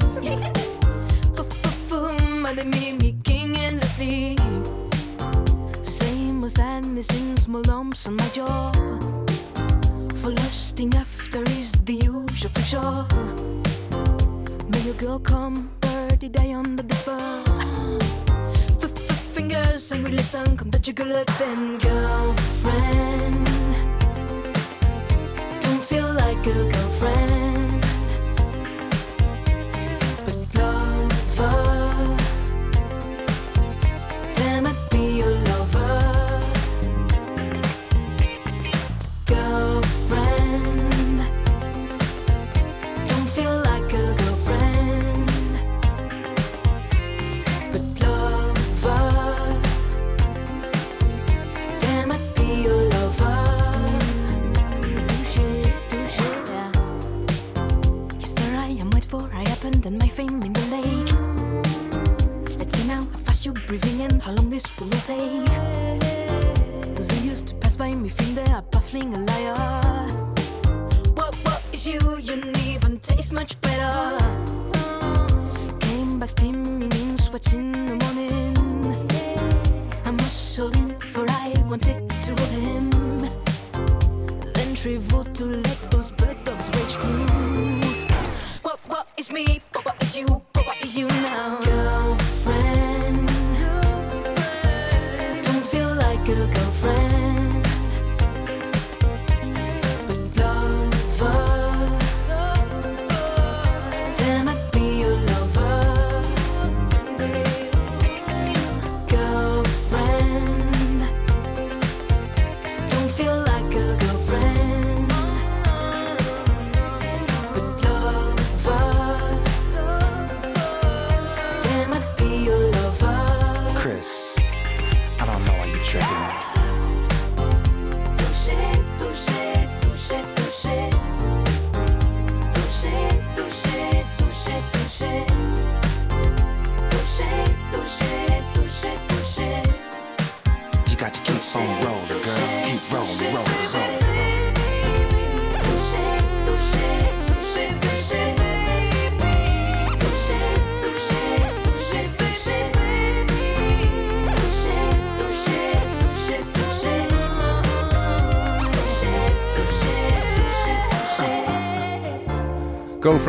Boom, 1.89 2.45
and 2.45 2.57
they 2.57 2.63
mimicking 2.63 3.57
endlessly. 3.57 4.37
Same 5.81 6.43
as 6.43 7.09
in 7.19 7.37
small 7.37 7.61
lumps 7.63 8.07
on 8.07 8.15
my 8.15 8.27
jaw. 8.29 8.71
For 10.15 10.31
lusting 10.31 10.93
after 10.95 11.41
is 11.59 11.71
the 11.83 11.93
usual 11.93 12.51
fiction. 12.51 12.81
May 14.71 14.81
your 14.81 14.95
girl 14.95 15.19
come, 15.19 15.71
birdie 15.81 16.29
die 16.29 16.53
under 16.53 16.83
the 16.83 16.95
spell. 16.95 17.43
F- 18.83 18.83
f- 18.83 19.21
Fingers 19.35 19.91
angry, 19.91 20.11
listen, 20.11 20.57
come 20.57 20.71
touch 20.71 20.87
your 20.87 20.95
good 20.95 21.27
then, 21.39 21.77
girlfriend 21.79 23.48
you 26.49 26.78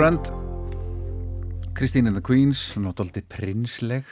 Girlfriend 0.01 0.31
Christine 1.77 2.07
and 2.09 2.17
the 2.17 2.23
Queens 2.25 2.61
náttúrulega 2.81 3.21
prinsleg 3.29 4.07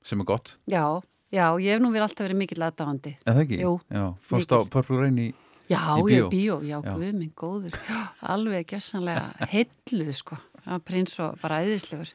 sem 0.00 0.22
er 0.22 0.24
gott, 0.24 0.54
Já, 0.64 1.02
já, 1.28 1.50
ég 1.60 1.74
hef 1.74 1.82
nú 1.84 1.90
verið 1.92 2.06
alltaf 2.06 2.24
verið 2.24 2.38
mikill 2.40 2.64
aðdáandi. 2.64 3.12
eða 3.28 3.42
ekki? 3.42 3.58
Jú, 3.60 3.72
Já, 3.92 4.04
fórst 4.24 4.54
á. 4.56 4.64
Purple 4.72 5.02
Rain 5.02 5.18
í 5.20 5.26
Já, 5.68 5.82
Í 6.00 6.06
ég 6.08 6.08
bíó? 6.08 6.30
bíó, 6.32 6.56
já, 6.64 6.78
Já. 6.80 6.94
guð 6.94 7.12
minn 7.18 7.34
góður, 7.36 7.76
já, 7.76 7.98
alveg 8.32 8.72
gjössanlega 8.72 9.26
heilluð, 9.52 10.14
sko, 10.16 10.38
já, 10.64 10.78
prins 10.80 11.12
og 11.20 11.36
bara 11.44 11.60
æðislegur. 11.60 12.14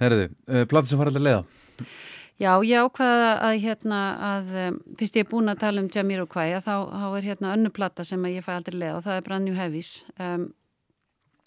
Herðu, 0.00 0.30
uh, 0.48 0.64
platan 0.72 0.88
sem 0.88 1.02
var 1.04 1.12
alltaf 1.12 1.26
leiða 1.28 1.44
Já, 2.40 2.56
ég 2.64 2.80
ákvaða 2.80 3.28
að 3.44 3.58
hérna 3.66 4.00
að 4.30 4.56
um, 4.70 4.80
fyrst 4.96 5.20
ég 5.20 5.26
er 5.28 5.30
búin 5.36 5.52
að 5.52 5.60
tala 5.66 5.84
um 5.84 5.92
Jamiroquai 5.92 6.48
þá, 6.64 6.72
þá 6.96 7.06
er 7.20 7.28
hérna 7.28 7.52
önnu 7.58 7.76
plata 7.76 8.08
sem 8.08 8.24
ég 8.32 8.40
fæ 8.48 8.54
aldrei 8.56 8.80
leið 8.80 9.02
og 9.02 9.04
það 9.04 9.20
er 9.20 9.28
Brand 9.28 9.44
New 9.50 9.60
Heavies 9.60 9.92
um, 10.16 10.48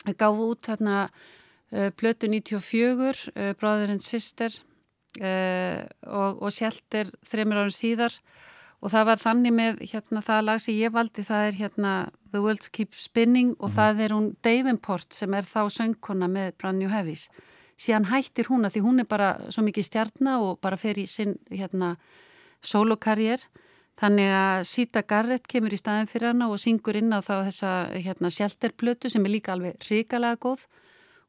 ég 0.06 0.18
gáfu 0.20 0.50
út 0.54 0.70
hérna 0.70 1.06
uh, 1.06 1.90
plötu 1.98 2.30
94 2.32 3.30
uh, 3.36 3.54
Brother 3.60 3.90
and 3.94 4.04
Sister 4.04 4.52
uh, 5.22 5.82
og, 6.06 6.42
og 6.42 6.52
Shelter 6.54 7.10
þreymur 7.26 7.64
árum 7.64 7.74
síðar. 7.76 8.16
Og 8.84 8.92
það 8.94 9.08
var 9.10 9.22
þannig 9.22 9.54
með 9.56 9.84
hérna 9.90 10.22
það 10.22 10.46
lag 10.46 10.62
sem 10.62 10.78
ég 10.78 10.94
valdi 10.94 11.24
það 11.26 11.48
er 11.48 11.60
hérna 11.62 11.92
The 12.36 12.42
World 12.44 12.68
Keeps 12.76 13.08
Spinning 13.08 13.56
og 13.58 13.72
það 13.74 14.02
er 14.06 14.14
hún 14.14 14.32
Davenport 14.46 15.16
sem 15.16 15.34
er 15.34 15.48
þá 15.48 15.62
söngkona 15.74 16.30
með 16.30 16.52
Brand 16.60 16.84
New 16.84 16.92
Heavies. 16.92 17.30
Síðan 17.80 18.10
hættir 18.12 18.52
hún 18.52 18.68
að 18.68 18.78
því 18.78 18.84
hún 18.86 19.02
er 19.02 19.08
bara 19.10 19.30
svo 19.50 19.64
mikið 19.66 19.88
stjarnar 19.88 20.44
og 20.44 20.60
bara 20.64 20.78
fer 20.80 21.00
í 21.02 21.08
sinn 21.10 21.38
hérna 21.50 21.96
solokarriér 22.66 23.42
þannig 24.00 24.32
að 24.38 24.64
Sita 24.70 25.04
Garrett 25.08 25.48
kemur 25.48 25.76
í 25.76 25.80
staðin 25.80 26.10
fyrir 26.10 26.34
hana 26.34 26.50
og 26.52 26.60
syngur 26.62 26.98
inn 27.00 27.14
á 27.16 27.20
þá 27.24 27.36
þessa 27.48 27.76
hérna 27.96 28.32
sjelterplötu 28.34 29.12
sem 29.12 29.24
er 29.26 29.38
líka 29.38 29.56
alveg 29.56 29.80
ríkalega 29.88 30.42
góð 30.48 30.66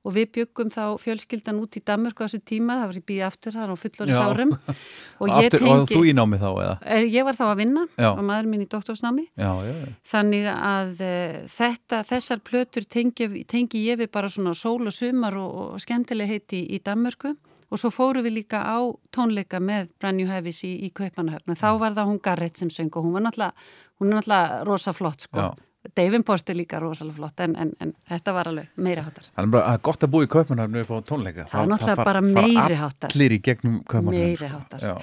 og 0.06 0.14
við 0.14 0.28
byggum 0.36 0.68
þá 0.70 0.82
fjölskyldan 1.02 1.58
út 1.58 1.76
í 1.78 1.82
Danmörku 1.82 2.22
á 2.22 2.26
þessu 2.26 2.38
tíma, 2.46 2.76
það 2.78 2.90
var 2.90 2.98
í 2.98 3.02
býði 3.10 3.24
aftur 3.26 3.56
það 3.56 3.64
er 3.64 3.72
á 3.74 3.76
fullorðis 3.82 4.18
Já. 4.18 4.26
árum 4.30 4.52
og, 5.22 5.32
aftur, 5.34 5.64
og 5.72 5.88
þú 5.90 6.02
í 6.06 6.12
námi 6.14 6.38
þá 6.42 6.46
eða? 6.52 6.76
Er, 6.96 7.06
ég 7.10 7.26
var 7.26 7.38
þá 7.38 7.44
að 7.48 7.56
vinna 7.62 7.82
Já. 7.96 8.08
og 8.12 8.22
maður 8.28 8.50
minn 8.52 8.62
í 8.62 8.68
doktorsnámi 8.70 9.26
Já, 9.32 9.50
já, 9.66 9.72
já. 9.72 9.88
þannig 10.12 10.46
að 10.52 11.02
uh, 11.08 11.40
þetta, 11.56 12.02
þessar 12.12 12.44
plötur 12.46 12.86
tengi, 12.86 13.28
tengi 13.50 13.82
ég 13.88 14.00
við 14.02 14.12
bara 14.14 14.30
svona 14.30 14.54
sól 14.54 14.78
og 14.86 14.94
sumar 14.94 15.38
og, 15.42 15.58
og 15.66 15.82
skemmtileg 15.82 16.36
heiti 16.36 16.62
í, 16.62 16.78
í 16.78 16.82
Danmörku 16.86 17.34
og 17.70 17.80
svo 17.80 17.90
fóru 17.94 18.22
við 18.24 18.40
líka 18.40 18.62
á 18.62 18.78
tónleika 19.14 19.60
með 19.62 19.90
Brand 20.00 20.20
New 20.20 20.30
Heavies 20.30 20.62
í, 20.66 20.72
í 20.86 20.90
Kaupanahöfn 20.94 21.56
þá 21.58 21.68
var 21.82 21.96
það 21.96 22.10
hún 22.12 22.20
Garrett 22.22 22.60
sem 22.60 22.70
söng 22.72 22.92
og 22.94 23.06
hún 23.06 23.16
var 23.16 23.26
náttúrulega, 23.26 23.68
hún 24.00 24.10
er 24.12 24.20
náttúrulega 24.20 24.60
rosa 24.68 24.94
flott 24.96 25.26
sko. 25.26 25.40
Já. 25.40 25.66
Davenport 25.96 26.50
er 26.50 26.58
líka 26.58 26.80
rosalega 26.82 27.16
flott 27.20 27.42
en, 27.44 27.54
en, 27.62 27.70
en 27.82 27.92
þetta 28.10 28.34
var 28.34 28.50
alveg 28.50 28.80
meira 28.82 29.04
hátar 29.06 29.28
Það 29.28 29.44
er 29.44 29.52
bara 29.54 29.74
að 29.74 29.84
gott 29.86 30.06
að 30.06 30.12
búa 30.14 30.26
í 30.26 30.30
Kaupmannhafnu 30.32 30.82
upp 30.82 30.90
á 30.90 30.98
tónleika. 31.10 31.46
Það 31.50 31.62
er 31.62 31.70
náttúrulega 31.72 32.08
bara 32.08 32.24
meiri 32.26 32.80
háttar. 32.80 33.14
Allir 33.14 33.36
í 33.36 33.42
gegnum 33.50 33.76
Kaupmannhafnu 33.84 34.32
meiri 34.32 34.50
hátar 34.50 34.86
Já, 34.86 34.96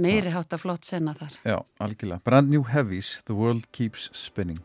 meiri 0.00 0.34
hátar 0.34 0.60
flott 0.60 0.88
senna 0.88 1.16
þar. 1.16 1.40
Já, 1.44 1.56
algjörlega. 1.80 2.20
Brand 2.28 2.52
New 2.52 2.68
Heavies, 2.68 3.16
The 3.24 3.36
World 3.36 3.70
Keeps 3.72 4.10
Spinning 4.16 4.60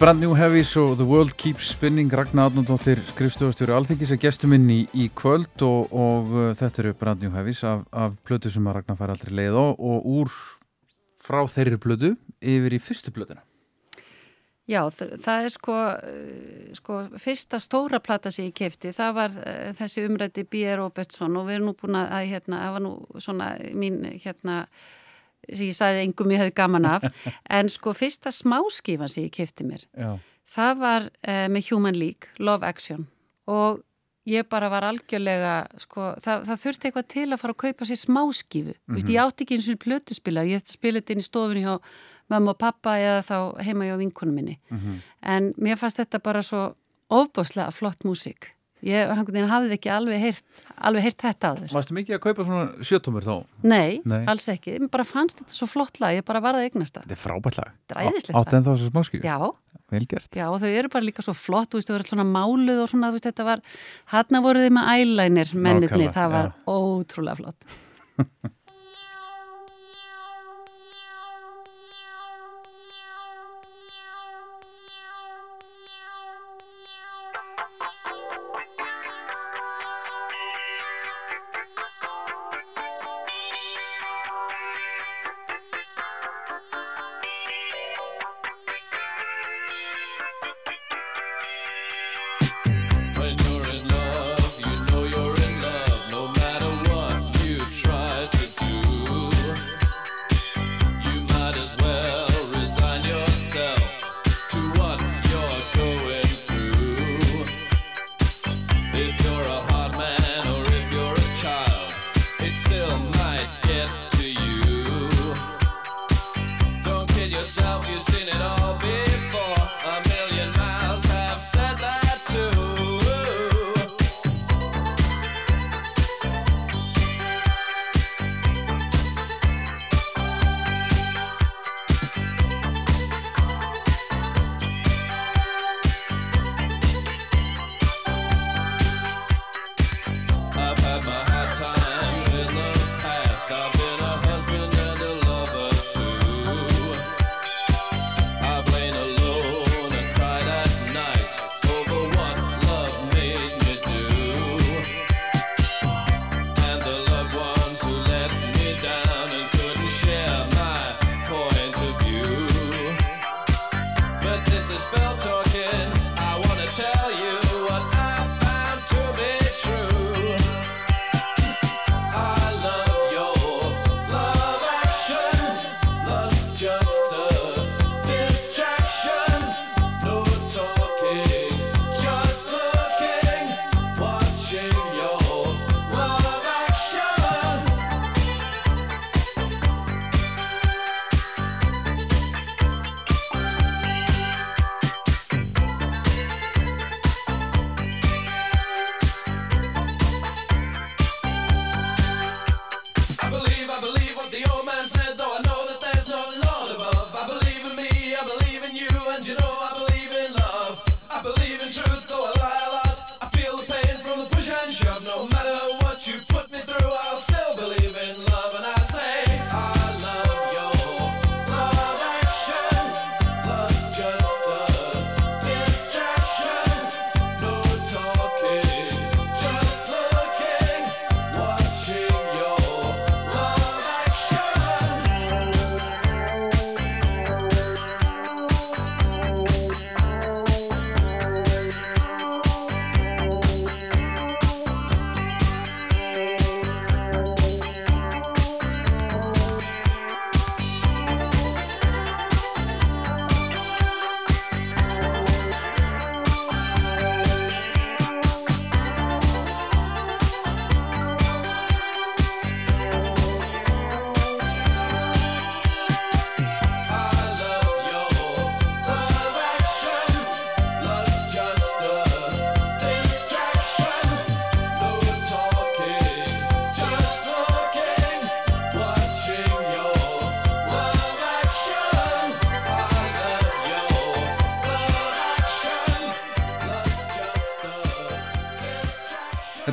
Brand 0.00 0.22
New 0.24 0.32
Heavies 0.32 0.70
og 0.80 0.94
The 0.96 1.04
World 1.04 1.34
Keeps 1.36 1.74
Spinning 1.74 2.08
Ragnar 2.16 2.48
Adnóndóttir 2.48 3.02
skrifstofastjóri 3.04 3.74
Alþingis 3.76 4.14
er 4.14 4.20
gestur 4.22 4.48
minn 4.48 4.64
í, 4.72 4.78
í 4.96 5.10
kvöld 5.12 5.60
og, 5.66 5.92
og 5.92 6.30
uh, 6.32 6.46
þetta 6.56 6.80
eru 6.80 6.92
Brand 6.96 7.20
New 7.20 7.34
Heavies 7.34 7.60
af, 7.68 7.82
af 7.92 8.14
plötu 8.24 8.48
sem 8.48 8.64
að 8.64 8.78
Ragnar 8.78 8.96
fær 8.96 9.12
aldrei 9.12 9.34
leið 9.36 9.58
á 9.60 9.66
og 9.76 10.08
úr 10.08 10.32
frá 11.20 11.42
þeirri 11.52 11.76
plötu 11.84 12.14
yfir 12.40 12.78
í 12.78 12.80
fyrstu 12.80 13.12
plötuna 13.12 13.44
Já, 14.70 14.80
það 14.88 15.44
er 15.44 15.52
sko, 15.52 15.76
eh, 16.08 16.72
sko 16.78 17.02
fyrsta 17.20 17.60
stóra 17.60 18.00
plata 18.00 18.32
sem 18.32 18.48
ég 18.48 18.56
kefti, 18.56 18.94
það 18.96 19.14
var 19.16 19.36
eh, 19.42 19.70
þessi 19.76 20.06
umrætti 20.08 20.46
B.R. 20.48 20.80
Robertson 20.80 21.36
og 21.36 21.48
við 21.50 21.58
erum 21.58 21.72
nú 21.74 21.76
búin 21.76 22.00
að, 22.00 22.14
hérna, 22.30 22.64
það 22.64 22.76
var 22.78 22.84
nú 22.86 22.92
svona 23.20 23.52
mín, 23.76 24.00
hérna, 24.24 24.62
sem 25.52 25.68
ég 25.68 25.76
sagði 25.76 26.06
engum 26.06 26.34
ég 26.34 26.42
hefði 26.42 26.56
gaman 26.62 26.88
af, 26.88 27.06
en 27.58 27.70
sko 27.72 27.94
fyrsta 27.96 28.32
smáskífan 28.34 29.10
sem 29.10 29.28
ég 29.28 29.34
kefti 29.34 29.66
mér, 29.68 29.86
Já, 29.94 30.16
það 30.56 30.82
var 30.82 31.06
uh, 31.10 31.46
með 31.52 31.70
Human 31.70 31.98
League, 31.98 32.34
Love 32.38 32.66
Action 32.66 33.08
og 33.50 33.80
ég 34.28 34.46
bara 34.50 34.68
var 34.70 34.84
algjörlega, 34.86 35.54
sko, 35.80 36.12
það, 36.22 36.44
það 36.48 36.62
þurfti 36.64 36.88
eitthvað 36.88 37.08
til 37.14 37.26
að 37.26 37.40
fara 37.40 37.54
að 37.54 37.60
kaupa 37.64 37.88
sér 37.88 37.98
smáskífu. 38.00 38.74
Mm 38.74 38.96
-hmm. 38.96 39.10
Ég 39.10 39.22
átti 39.22 39.44
ekki 39.44 39.56
eins 39.56 39.68
og 39.68 39.80
plötuspilar, 39.84 40.44
ég 40.46 40.62
spilaði 40.64 41.00
þetta 41.00 41.12
inn 41.12 41.24
í 41.24 41.26
stofunni 41.26 41.64
hjá 41.64 41.80
mamma 42.28 42.50
og 42.50 42.58
pappa 42.58 42.98
eða 42.98 43.20
þá 43.26 43.64
heima 43.64 43.88
hjá 43.88 43.96
vinkunum 43.96 44.34
minni. 44.34 44.60
En 45.22 45.54
mér 45.56 45.76
fannst 45.76 45.98
þetta 45.98 46.18
bara 46.22 46.42
svo 46.42 46.74
ofbúslega 47.08 47.70
flott 47.70 48.04
músík. 48.04 48.54
Ég 48.86 49.10
hafði 49.50 49.74
ekki 49.76 49.90
alveg 49.92 50.22
heyrt, 50.22 50.62
alveg 50.80 51.04
heyrt 51.04 51.24
þetta 51.24 51.50
á 51.50 51.52
þér. 51.58 51.72
Varstu 51.76 51.96
mikið 51.96 52.16
að 52.16 52.22
kaupa 52.24 52.46
svona 52.48 52.86
sjötumur 52.88 53.26
þá? 53.26 53.34
Nei, 53.62 54.00
Nei. 54.08 54.22
alls 54.30 54.46
ekki. 54.52 54.78
Mér 54.80 54.92
bara 54.94 55.04
fannst 55.04 55.42
þetta 55.42 55.56
svo 55.56 55.68
flott 55.68 56.00
lag, 56.00 56.16
ég 56.16 56.24
bara 56.24 56.40
varði 56.44 56.68
eignast 56.70 56.96
það. 56.96 57.04
Þetta 57.08 57.16
er 57.18 57.22
frábært 57.24 57.58
lag 57.60 57.74
Þetta 57.74 57.98
er 57.98 58.08
æðislegt 58.08 58.38
Átt 58.40 58.46
lag. 58.46 58.54
en 58.56 58.64
þá 58.64 58.70
þessu 58.72 58.88
smáskjöf? 58.92 59.26
Já, 59.28 59.38
Vel 59.90 60.06
gert 60.06 60.36
Já, 60.38 60.46
og 60.46 60.60
þau 60.62 60.70
eru 60.70 60.88
bara 60.92 61.04
líka 61.04 61.22
svo 61.26 61.34
flott, 61.34 61.72
þú 61.72 61.80
veist, 61.80 61.90
þau 61.90 61.96
allt 61.98 62.10
svona 62.12 62.26
máluð 62.28 62.84
og 62.84 62.90
svona, 62.92 63.10
þú 63.10 63.18
veist, 63.18 63.26
þetta 63.26 63.46
var, 63.48 63.62
hann 64.14 64.42
voru 64.44 64.62
þið 64.62 64.74
með 64.76 64.90
eyeliner 64.94 65.52
mennirni, 65.66 66.06
það 66.14 66.34
var 66.36 66.50
já. 66.52 66.54
ótrúlega 66.70 67.40
flott. 67.40 67.66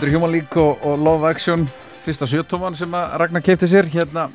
Þetta 0.07 0.15
er 0.15 0.21
Human 0.21 0.31
League 0.31 0.61
og, 0.63 0.83
og 0.87 1.01
Love 1.03 1.27
Action 1.27 1.65
Fyrsta 2.05 2.23
sjötóman 2.31 2.75
sem 2.79 2.93
að 2.95 3.15
Ragnar 3.19 3.43
keipti 3.43 3.67
sér 3.67 3.89
Hérna, 3.91 4.29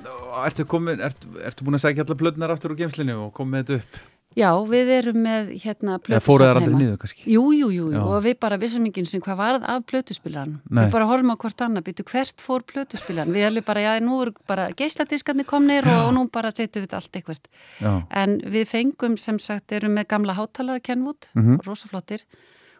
ertu 0.44 0.66
komin, 0.68 1.00
ertu, 1.00 1.30
ertu 1.40 1.64
búin 1.64 1.78
að 1.78 1.86
segja 1.86 2.04
allar 2.04 2.18
plötnar 2.20 2.52
aftur 2.52 2.74
úr 2.74 2.80
geimslinu 2.82 3.14
og 3.22 3.30
komið 3.38 3.62
þetta 3.62 3.78
upp 3.80 4.00
Já, 4.36 4.48
við 4.68 4.90
erum 4.98 5.16
með 5.24 5.48
hérna 5.62 5.94
Eða 5.96 6.20
fóruð 6.24 6.44
þær 6.44 6.60
aldrei 6.60 6.60
plötusafn 6.60 6.68
heima. 6.68 6.82
niður 6.82 7.00
kannski? 7.00 7.24
Jú, 7.32 7.44
jú, 7.56 7.70
jú, 7.72 7.86
jú, 7.88 7.96
Já. 7.96 8.02
og 8.04 8.20
við 8.24 8.36
bara 8.44 8.58
vissum 8.60 8.86
ekki 8.88 9.02
eins 9.02 9.14
og 9.16 9.24
hvað 9.26 9.40
varð 9.42 9.66
af 9.72 9.82
plötuspilaran. 9.88 10.54
Nei. 10.72 10.78
Við 10.86 10.94
bara 10.94 11.08
horfum 11.10 11.32
á 11.32 11.36
hvort 11.42 11.64
annað, 11.66 11.84
býtu 11.88 12.06
hvert 12.08 12.44
fór 12.44 12.64
plötuspilaran. 12.68 13.32
Við 13.36 13.44
erum 13.50 13.66
bara, 13.68 13.82
já, 13.84 13.90
nú 14.00 14.16
eru 14.24 14.32
bara 14.48 14.70
geisladiskarnir 14.76 15.44
komnir 15.52 15.84
og, 15.84 16.00
og 16.06 16.14
nú 16.16 16.22
bara 16.32 16.48
setjum 16.52 16.86
við 16.86 16.96
allt 16.96 17.20
eitthvað. 17.20 17.42
Já, 17.84 17.92
En 18.22 18.38
við 18.56 18.64
fengum 18.72 19.18
sem 19.20 19.36
sagt, 19.40 19.72
erum 19.76 19.92
með 20.00 20.08
gamla 20.14 20.36
hátalara 20.40 20.80
Kenwood, 20.80 21.28
Mhm. 21.36 21.60
rosaflottir 21.68 22.24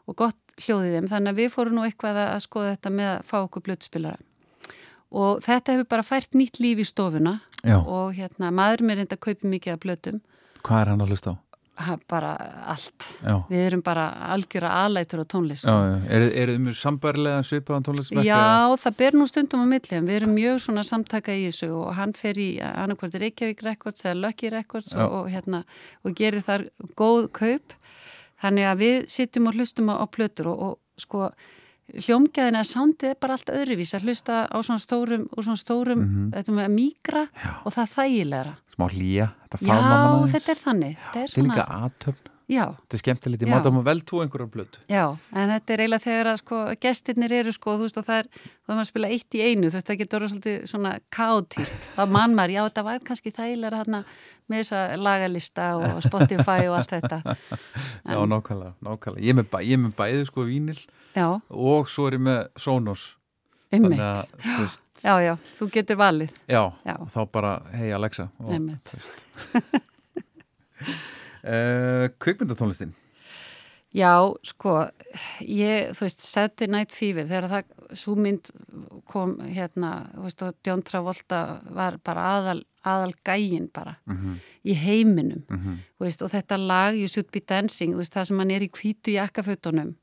og 0.08 0.18
gott 0.18 0.56
hljóðið 0.64 0.96
þeim, 0.98 1.08
þannig 1.12 1.32
að 1.32 1.40
við 1.42 1.54
fórum 1.54 1.78
nú 1.78 1.86
eitthvað 1.86 2.20
að 2.24 2.32
að 2.34 2.44
skoða 2.46 2.74
þetta 2.74 2.92
með 2.98 3.10
að 3.12 3.24
fá 3.30 3.36
okkur 3.42 3.66
plötuspilara. 3.68 4.20
Og 5.12 5.42
þetta 5.44 5.76
hefur 5.76 5.88
bara 5.92 6.06
fært 6.08 6.36
nýtt 6.38 6.60
líf 6.62 6.80
í 6.80 6.88
stofuna 6.88 7.38
já. 7.60 7.76
og 7.78 8.14
hérna, 8.16 8.52
maður 8.54 8.86
mér 8.88 9.02
reynda 9.02 9.18
að 9.18 9.24
kaupa 9.28 9.48
mikið 9.54 9.76
af 9.76 9.82
plötum, 9.84 10.20
Hvað 10.62 10.80
er 10.80 10.90
hann 10.92 11.02
að 11.02 11.10
hlusta 11.10 11.34
á? 11.34 11.36
ha, 11.82 11.96
bara 12.08 12.32
allt. 12.68 13.04
Já, 13.24 13.36
Við 13.50 13.62
erum 13.66 13.82
bara 13.84 14.04
algjöra 14.34 14.70
aðlætur 14.84 15.22
á 15.22 15.26
tónlist. 15.26 15.64
sko. 15.64 15.74
Er, 16.08 16.26
er 16.30 16.52
þið 16.52 16.60
mjög 16.66 16.76
sambarilega 16.78 17.42
svipaðan 17.48 17.86
tónlistsmekk? 17.88 18.28
Já, 18.28 18.76
það 18.84 18.96
ber 19.00 19.18
nú 19.18 19.26
stundum 19.30 19.64
á 19.64 19.66
milli 19.72 20.00
við 20.02 20.16
erum 20.18 20.34
mjög 20.36 20.60
svona 20.66 20.84
samtaka 20.86 21.34
í 21.34 21.46
þessu 21.48 21.70
og 21.80 21.94
hann 21.98 22.12
fer 22.16 22.38
í 22.38 22.48
annarkvært 22.60 23.18
Reykjavík 23.24 23.64
Records 23.66 24.04
eða 24.04 24.20
Lucky 24.20 24.52
Records 24.52 24.92
og, 24.94 25.16
og, 25.22 25.30
hérna, 25.32 25.64
og 26.04 26.16
gerir 26.18 26.44
þar 26.44 26.68
góð 26.98 27.30
kaup 27.32 27.76
þannig 28.42 28.66
að 28.72 28.78
við 28.82 28.96
sittum 29.08 29.46
og 29.48 29.54
hlustum 29.54 29.88
á, 29.92 29.94
á 30.02 30.06
plötur 30.10 30.46
og, 30.52 30.62
og 30.62 30.78
sko 30.98 31.30
hljómgæðin 31.92 32.56
að 32.56 32.68
soundið 32.70 33.10
er 33.12 33.16
bara 33.20 33.36
allt 33.36 33.50
öðruvís 33.52 33.90
að 33.96 34.06
hlusta 34.06 34.36
á 34.48 34.56
svona 34.64 34.80
stórum 34.80 35.24
svona 35.44 35.60
stórum, 35.60 36.02
Mhm. 36.06 36.28
þetta 36.32 36.52
með 36.56 36.68
að 36.68 36.76
mýgra 36.78 37.22
Já. 37.28 37.50
og 37.66 37.72
það 37.74 37.90
þægilegra. 37.96 38.54
Smá 38.76 38.86
hlýja, 38.88 39.26
þetta 39.44 39.58
Já, 39.60 39.66
faðma 39.68 39.88
mann 39.88 40.12
aðeins. 40.22 40.32
þetta 40.32 40.50
er 40.54 40.60
þannig. 40.66 40.96
Þetta 40.96 41.18
er 41.22 41.26
Þetta 41.28 41.40
er 41.40 41.44
líka 41.44 41.66
svona, 41.66 41.82
aðtöfn. 41.82 42.28
já, 42.48 42.64
Þetta 42.72 42.94
er 42.96 43.02
skemmtilegt, 43.02 43.42
ég 43.42 43.48
Já. 43.48 43.52
máta 43.54 43.70
maður 43.72 43.84
vel 43.84 44.00
tú 44.00 44.14
einhverjar 44.22 44.50
blötu. 44.50 44.78
Já, 44.88 45.18
en 45.34 45.48
þetta 45.50 45.70
er 45.74 45.78
eiginlega 45.82 46.06
þegar 46.06 46.26
að 46.32 46.38
sko 46.38 46.56
gestirnir 46.80 47.32
eru 47.32 47.52
sko, 47.52 47.70
þú 47.76 47.82
veist 47.82 47.98
og 47.98 48.04
það 48.06 48.18
er 48.18 48.26
þá 48.32 48.68
er 48.68 48.74
maður 48.74 48.80
að 48.80 48.92
spila 48.92 49.08
eitt 49.08 49.30
í 49.34 49.40
einu, 49.42 49.66
þú 49.68 49.72
veist 49.76 49.86
það 49.90 49.98
getur 49.98 50.28
svolítið 50.28 50.68
svona 50.68 50.98
kátíst, 51.10 51.74
þá 51.96 52.08
mann 52.08 52.34
maður 52.34 52.50
já 52.56 52.62
þetta 52.70 52.84
var 52.84 52.98
kannski 53.00 53.32
þægilega 53.32 53.84
hérna 53.84 54.04
með 54.52 54.62
þessa 54.62 54.82
lagalista 55.00 55.70
og 55.80 55.98
Spotify 56.04 56.68
og 56.68 56.76
allt 56.78 56.92
þetta 56.94 57.18
Já, 58.12 58.20
nákvæmlega, 58.28 58.72
nákvæmlega. 58.84 59.24
Ég 59.24 59.34
er 59.34 59.40
með, 59.40 59.48
bæ, 59.52 59.58
með 59.86 59.96
bæði 59.98 60.28
sko 60.28 60.46
vínil 60.48 60.78
Já, 61.16 61.26
og 61.50 61.90
svo 61.92 62.06
er 62.10 62.18
ég 62.20 62.24
með 62.28 62.40
Sonos. 62.60 63.08
einmitt 63.72 64.00
að, 64.04 64.22
þú 64.44 64.56
veist, 64.62 64.80
Já, 65.02 65.16
já, 65.24 65.32
þú 65.58 65.66
getur 65.74 65.98
valið 65.98 66.34
já, 66.46 66.62
Já. 66.86 66.94
þá 67.10 67.20
bara, 67.34 67.52
hei 67.74 67.88
Alexa. 67.96 68.28
Þú 68.38 68.58
veist. 68.68 69.22
uh, 71.42 72.06
kvikmyndatónlistin. 72.22 72.92
Já, 73.92 74.12
sko, 74.46 74.76
ég, 75.44 75.90
þú 75.92 76.06
veist, 76.06 76.22
Saturday 76.24 76.70
Night 76.72 76.94
Fever, 76.96 77.26
þegar 77.28 77.48
það, 77.50 77.72
svo 77.98 78.14
mynd 78.16 78.48
kom 79.10 79.34
hérna, 79.52 79.90
þú 80.14 80.28
veist, 80.28 80.44
og 80.46 80.54
John 80.64 80.84
Travolta 80.86 81.40
var 81.76 81.98
bara 82.06 82.28
aðal, 82.38 82.62
aðal 82.84 83.14
gægin 83.24 83.68
bara 83.72 83.96
Mm 84.06 84.38
í 84.62 84.74
heiminum, 84.78 85.42
-hmm. 85.48 85.78
þú 85.98 86.06
veist, 86.06 86.22
og 86.22 86.30
þetta 86.30 86.56
lag 86.56 86.94
You 86.94 87.08
Should 87.08 87.30
Be 87.32 87.40
Dancing, 87.40 87.96
veist, 87.96 88.14
það 88.14 88.24
sem 88.24 88.38
hann 88.38 88.50
er 88.50 88.62
í 88.62 88.70
hvítu 88.70 89.10
jakkafötunum, 89.10 89.96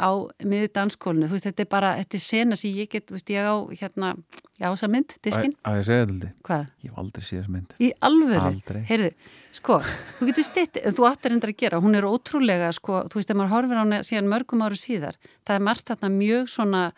á 0.00 0.10
miður 0.44 0.70
danskólinu, 0.72 1.28
veist, 1.28 1.44
þetta 1.44 1.62
er 1.64 1.68
bara, 1.68 1.96
þetta 2.00 2.16
er 2.16 2.20
sena 2.24 2.56
sem 2.56 2.74
ég 2.76 2.88
get, 2.92 3.10
ég 3.10 3.44
á 3.44 3.56
hérna, 3.72 4.16
já, 4.58 4.68
þessa 4.68 4.88
mynd, 4.88 5.14
diskin, 5.22 5.54
Að 5.64 5.76
ég 5.78 5.84
segja 5.84 6.06
þetta, 6.06 6.30
hvað? 6.42 6.66
ég 6.82 6.90
hef 6.90 6.98
aldrei 6.98 7.24
séð 7.24 7.38
þess 7.38 7.52
mynd. 7.56 7.74
Í 7.78 7.92
alvöru? 8.00 8.46
Aldrei. 8.52 8.82
Heyrðu, 8.90 9.10
sko, 9.52 9.80
þú 10.18 10.28
getur 10.28 10.44
stitt, 10.44 10.76
en 10.76 10.96
þú 10.96 11.08
áttir 11.08 11.32
endur 11.32 11.52
að 11.52 11.60
gera, 11.64 11.80
hún 11.80 11.94
er 11.94 12.08
ótrúlega, 12.08 12.72
sko, 12.72 13.04
þú 13.08 13.20
veist, 13.20 13.30
ef 13.30 13.36
maður 13.36 13.54
horfir 13.56 13.76
á 13.76 13.84
hana 13.84 14.02
síðan 14.02 14.32
mörgum 14.32 14.64
áru 14.64 14.76
síðar, 14.76 15.16
það 15.44 15.54
er 15.54 15.66
margt 15.68 15.86
þarna 15.88 16.08
mjög 16.16 16.48
svona, 16.48 16.92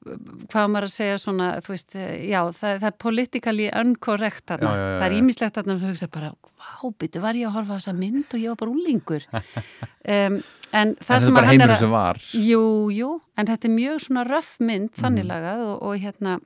hvað 0.00 0.68
maður 0.72 0.86
að 0.88 0.92
segja 0.94 1.16
svona, 1.20 1.48
þú 1.60 1.72
veist, 1.74 1.94
já, 2.24 2.40
það, 2.56 2.76
það 2.80 2.86
er 2.90 2.96
politically 3.04 3.66
uncorrect 3.82 4.44
þarna, 4.48 4.70
Já, 4.70 4.80
já, 4.80 4.94
það 5.00 5.06
er 5.10 5.16
ímislegt 5.18 5.58
þarna 5.58 5.74
sem 5.76 5.82
þú 5.82 5.90
hugsa 5.92 6.08
bara, 6.14 6.30
vá, 6.60 6.92
byttu, 7.02 7.20
var 7.20 7.34
ég 7.40 7.48
að 7.50 7.56
horfa 7.58 7.76
á 7.76 7.78
þessa 7.80 7.96
mynd 7.98 8.32
og 8.36 8.40
ég 8.40 8.48
var 8.54 8.60
bara 8.62 8.74
úlingur. 8.76 9.26
um, 9.34 10.38
en 10.80 10.94
það 10.96 11.16
En 11.16 11.24
sem 11.26 11.32
er 11.32 11.36
bara 11.36 11.46
að 11.46 11.50
hann 11.50 11.66
er 11.66 11.74
að, 11.76 12.28
jú, 12.46 12.62
jú, 12.96 13.10
en 13.36 13.50
þetta 13.52 13.68
er 13.68 13.74
mjög 13.76 13.98
svona 14.06 14.24
röff 14.30 14.54
mynd, 14.60 14.88
Mhm. 14.90 15.02
þannig 15.04 15.28
lagað 15.28 15.66
og, 15.68 15.76
og 15.82 15.98
hérna, 16.06 16.38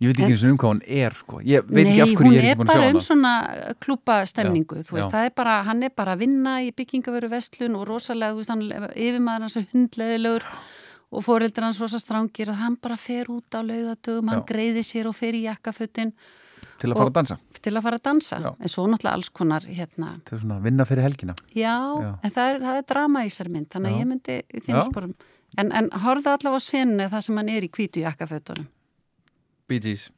Ég 0.00 0.08
veit 0.14 0.20
ekki 0.24 0.32
eins 0.32 0.42
og 0.46 0.50
um 0.54 0.56
hvað 0.56 0.70
hún 0.72 0.78
er, 0.96 1.12
sko. 1.12 1.38
Ég 1.44 1.66
veit 1.68 1.84
Nei, 1.84 1.90
ekki 1.92 2.00
af 2.00 2.08
hverju 2.08 2.24
hún 2.24 2.32
ég 2.32 2.38
er 2.40 2.44
er 2.46 2.54
ekki 2.54 2.56
búin 2.56 2.64
að 2.64 2.70
sjá 2.70 2.78
bara 2.80 2.86
hana. 2.86 2.96
um 2.96 3.00
svona 3.04 3.32
klúpa 3.84 4.14
stemningu, 4.24 4.76
Já, 4.80 4.84
þú 4.88 4.94
veist, 4.96 5.14
er 5.20 5.30
bara, 5.36 5.56
hann 5.66 5.82
er 5.84 5.90
bara 5.92 6.14
að 6.16 6.22
vinna 6.24 6.54
í 6.64 6.70
byggingaveru 6.72 7.28
vestlun 7.28 7.76
og 7.76 7.84
rosalega, 7.86 8.32
þú 8.32 8.40
veist, 8.40 8.48
hann 8.48 8.62
yfirmaður 8.96 9.44
hans 9.44 9.56
er 9.60 9.66
hundleðilegur 9.74 10.46
og 11.10 11.24
fóreldrar 11.26 11.66
hans 11.68 11.80
rosa 11.82 11.98
strángir 11.98 12.48
og 12.52 12.56
hann 12.60 12.76
bara 12.80 12.96
fer 12.96 13.26
út 13.32 13.50
á 13.50 13.60
laugadögum, 13.66 14.28
hann 14.30 14.44
greiði 14.46 14.82
sér 14.86 15.08
og 15.10 15.16
fer 15.16 15.34
í 15.34 15.42
jakkafötin 15.48 16.12
Til 16.80 16.88
að 16.92 16.96
fara 16.96 17.10
að 17.10 17.16
dansa. 17.18 17.36
til 17.60 17.72
að 17.76 17.82
fara 17.82 17.96
að 17.98 18.02
dansa, 18.08 18.36
Já. 18.40 18.50
en 18.60 18.68
svo 18.72 18.86
náttúrulega 18.88 19.12
alls 19.12 19.28
konar, 19.28 19.60
hérna, 19.68 20.12
Til 20.24 20.38
að 20.38 20.62
vinna 20.64 20.84
fyrir 20.88 21.02
helgina. 21.02 21.34
já, 21.54 21.74
Já. 22.00 22.18
en 22.22 22.30
það 22.30 22.54
er, 22.54 22.60
það 22.60 22.76
er 22.78 22.86
drama 22.88 23.24
í 23.24 23.28
þessari 23.28 23.50
mynd, 23.50 23.68
þannig 23.68 23.90
að 23.92 24.00
ég 24.00 24.06
myndi 24.06 24.36
í 24.54 24.60
þínum 24.64 24.80
Já. 24.80 24.88
sporum, 24.90 25.14
en, 25.58 25.72
en 25.72 25.90
horfðu 25.90 26.30
allavega 26.32 26.56
á 26.56 26.68
sinni 26.70 27.08
það 27.10 27.20
sem 27.26 27.36
hann 27.36 27.48
er 27.48 27.62
í 27.62 27.68
hvítu 27.68 28.00
jakkafötunum. 28.06 28.66
Bee 29.68 29.78
Gees. 29.80 30.10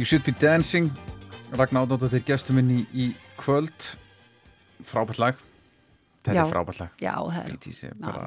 You 0.00 0.06
Should 0.06 0.24
Be 0.24 0.32
Dancing 0.40 0.88
Ragnar 1.52 1.82
Átnóttir 1.84 2.22
gestur 2.24 2.56
minn 2.56 2.70
í, 2.72 2.78
í 2.96 3.06
kvöld 3.36 3.88
frábært 4.80 5.18
lag 5.20 5.42
þetta 6.24 6.36
Já. 6.38 6.40
er 6.40 6.52
frábært 6.54 6.80
lag 6.80 7.02
Já, 7.04 7.12
er 7.36 7.50
er 7.90 7.98
bara 8.00 8.22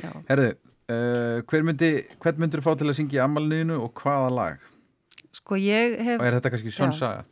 já. 0.00 0.14
Herðu, 0.30 0.46
uh, 0.94 1.42
hver 1.44 1.66
myndi 1.68 1.90
hvern 2.24 2.40
myndur 2.40 2.64
fá 2.64 2.72
til 2.72 2.88
að 2.88 2.96
syngja 3.02 3.20
í 3.20 3.22
ammaliðinu 3.26 3.76
og 3.84 3.92
hvaða 4.00 4.32
lag? 4.32 4.64
Sko 5.42 5.60
ég 5.60 5.98
hef 6.00 6.16
Og 6.22 6.26
er 6.30 6.38
þetta 6.38 6.54
kannski 6.56 6.72
Já. 6.72 6.88
saga? 7.02 7.28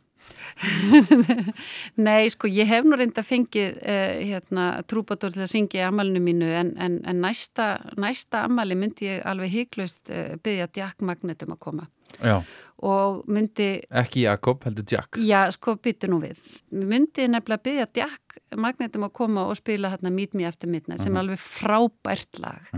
Nei, 2.05 2.29
sko, 2.29 2.45
ég 2.45 2.69
hef 2.69 2.85
nú 2.85 2.93
reynda 2.99 3.25
fengið 3.25 3.81
uh, 3.81 4.21
hérna, 4.21 4.69
trúbadur 4.85 5.33
til 5.33 5.47
að 5.47 5.53
syngja 5.55 5.81
í 5.81 5.87
amalinu 5.89 6.21
mínu 6.29 6.53
en, 6.61 6.75
en, 6.77 7.01
en 7.09 7.25
næsta, 7.25 7.71
næsta 7.97 8.45
amali 8.45 8.77
myndi 8.77 9.09
ég 9.15 9.25
alveg 9.25 9.55
hygglust 9.55 10.13
uh, 10.13 10.35
byggja 10.45 10.69
Jack 10.77 11.01
Magnet 11.01 11.49
um 11.49 11.57
að 11.57 11.63
koma 11.65 11.89
Já, 12.19 12.43
og 12.85 13.23
myndi, 13.27 13.69
ekki 13.91 14.23
Jakob, 14.25 14.63
heldur 14.63 14.85
Jack. 14.87 15.17
já, 15.19 15.45
sko, 15.51 15.75
byttu 15.75 16.07
nú 16.11 16.19
við. 16.23 16.37
Myndi 16.71 17.27
nefnilega 17.27 17.63
byggja 17.63 17.87
Jack 18.01 18.37
Magnet 18.55 18.95
um 18.95 19.03
að 19.07 19.13
koma 19.19 19.47
og 19.49 19.57
spila 19.59 19.89
hérna 19.93 20.11
Meet 20.13 20.33
Me 20.33 20.45
After 20.47 20.69
Midnight 20.69 21.01
sem 21.03 21.15
er 21.15 21.21
alveg 21.23 21.39
frábært 21.43 22.39
lag. 22.39 22.69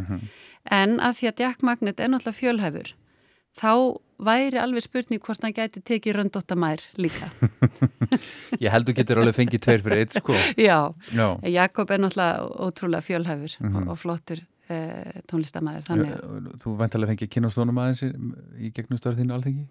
En 0.72 1.00
að 1.00 1.20
því 1.20 1.30
að 1.32 1.40
Jack 1.46 1.62
Magnet 1.64 2.00
er 2.00 2.10
náttúrulega 2.12 2.40
fjölhæfur 2.42 2.94
þá 3.58 3.72
væri 4.22 4.60
alveg 4.62 4.84
spurning 4.86 5.20
hvort 5.26 5.42
hann 5.44 5.54
gæti 5.54 5.82
tekið 5.84 6.16
röndótta 6.20 6.56
mær 6.56 6.80
líka. 7.02 7.28
Ég 8.64 8.70
held 8.72 8.88
þú 8.88 8.94
getur 9.00 9.20
alveg 9.22 9.36
fengið 9.36 9.64
tveir 9.66 9.84
fyrir 9.84 10.04
eitt 10.06 10.16
sko. 10.20 10.36
Já, 10.60 10.94
Já, 11.12 11.28
Jakob 11.50 11.92
er 11.92 12.00
náttúrulega 12.04 12.48
ótrúlega 12.68 13.04
fjölhæfur 13.08 13.58
og, 13.72 13.88
og 13.92 14.00
flottur. 14.00 14.40
uh, 14.40 14.51
tónlistamæður 15.32 15.84
þannig 15.88 16.12
að 16.16 16.20
Þú 16.64 16.70
væntalega 16.80 17.12
fengið 17.14 17.30
kynastónum 17.36 17.80
aðeins 17.84 18.02
í, 18.06 18.08
gegnum 18.76 19.00
störðinu 19.02 19.32
alþengi 19.36 19.66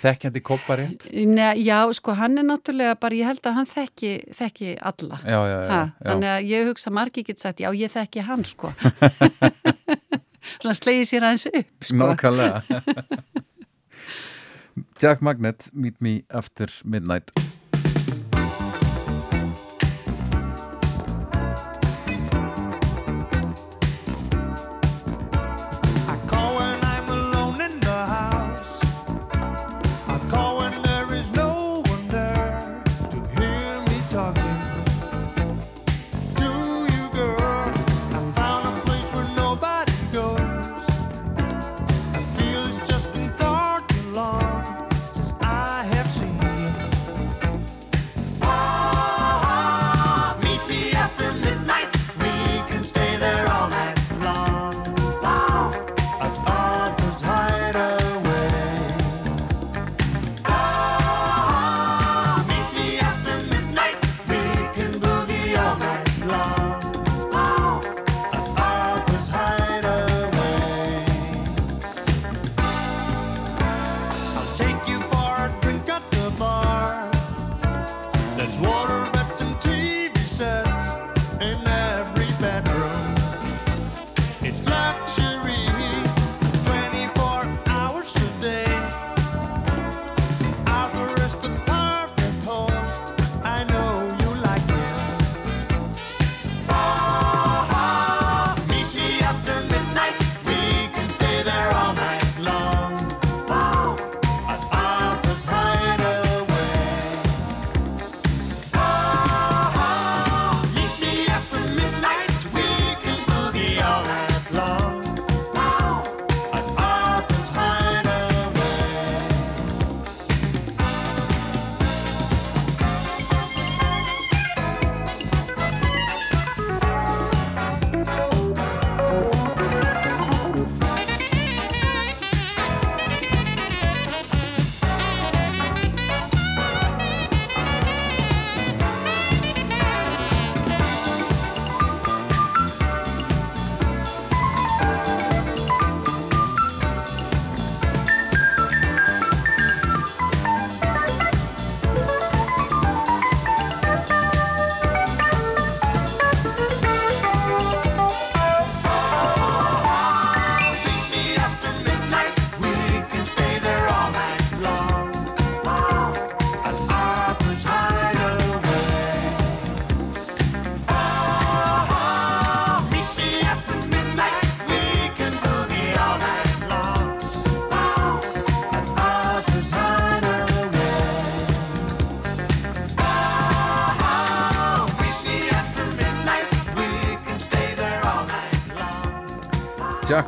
Þekkjandi 0.00 0.40
koppa 0.46 0.72
rétt 0.80 1.02
Nei, 1.12 1.54
já, 1.64 1.78
sko, 1.96 2.10
hann 2.18 2.34
er 2.40 2.46
náttúrulega 2.48 2.94
bara, 3.02 3.14
ég 3.18 3.26
held 3.30 3.44
að 3.50 3.56
hann 3.60 3.68
þekki, 3.70 4.12
þekki 4.38 4.68
alla. 4.92 5.16
Já, 5.24 5.38
já, 5.38 5.56
já, 5.56 5.68
Ha, 5.70 5.80
já. 5.90 6.06
þannig 6.10 6.30
að 6.34 6.40
ég 6.50 6.58
hugsa 6.70 6.90
margi 7.00 7.20
get 7.28 7.38
sagt, 7.42 7.58
já, 7.64 7.68
ég 7.76 7.88
þekki 7.94 8.20
hann, 8.28 8.42
sko. 8.48 8.66
Svona 10.60 10.74
slegið 10.78 11.06
sér 11.10 11.22
aðeins 11.28 11.46
upp, 11.52 11.72
sko. 11.84 12.00
Nákvæmlega 12.00 12.56
Jack 15.00 15.20
Magnet, 15.24 15.70
Meet 15.72 15.96
Me 16.00 16.22
After 16.30 16.68
Midnight 16.84 17.30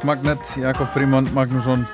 Jack 0.02 0.08
Magnet, 0.18 0.56
Jakob 0.58 0.88
Fríman 0.90 1.28
Magnússon 1.30 1.84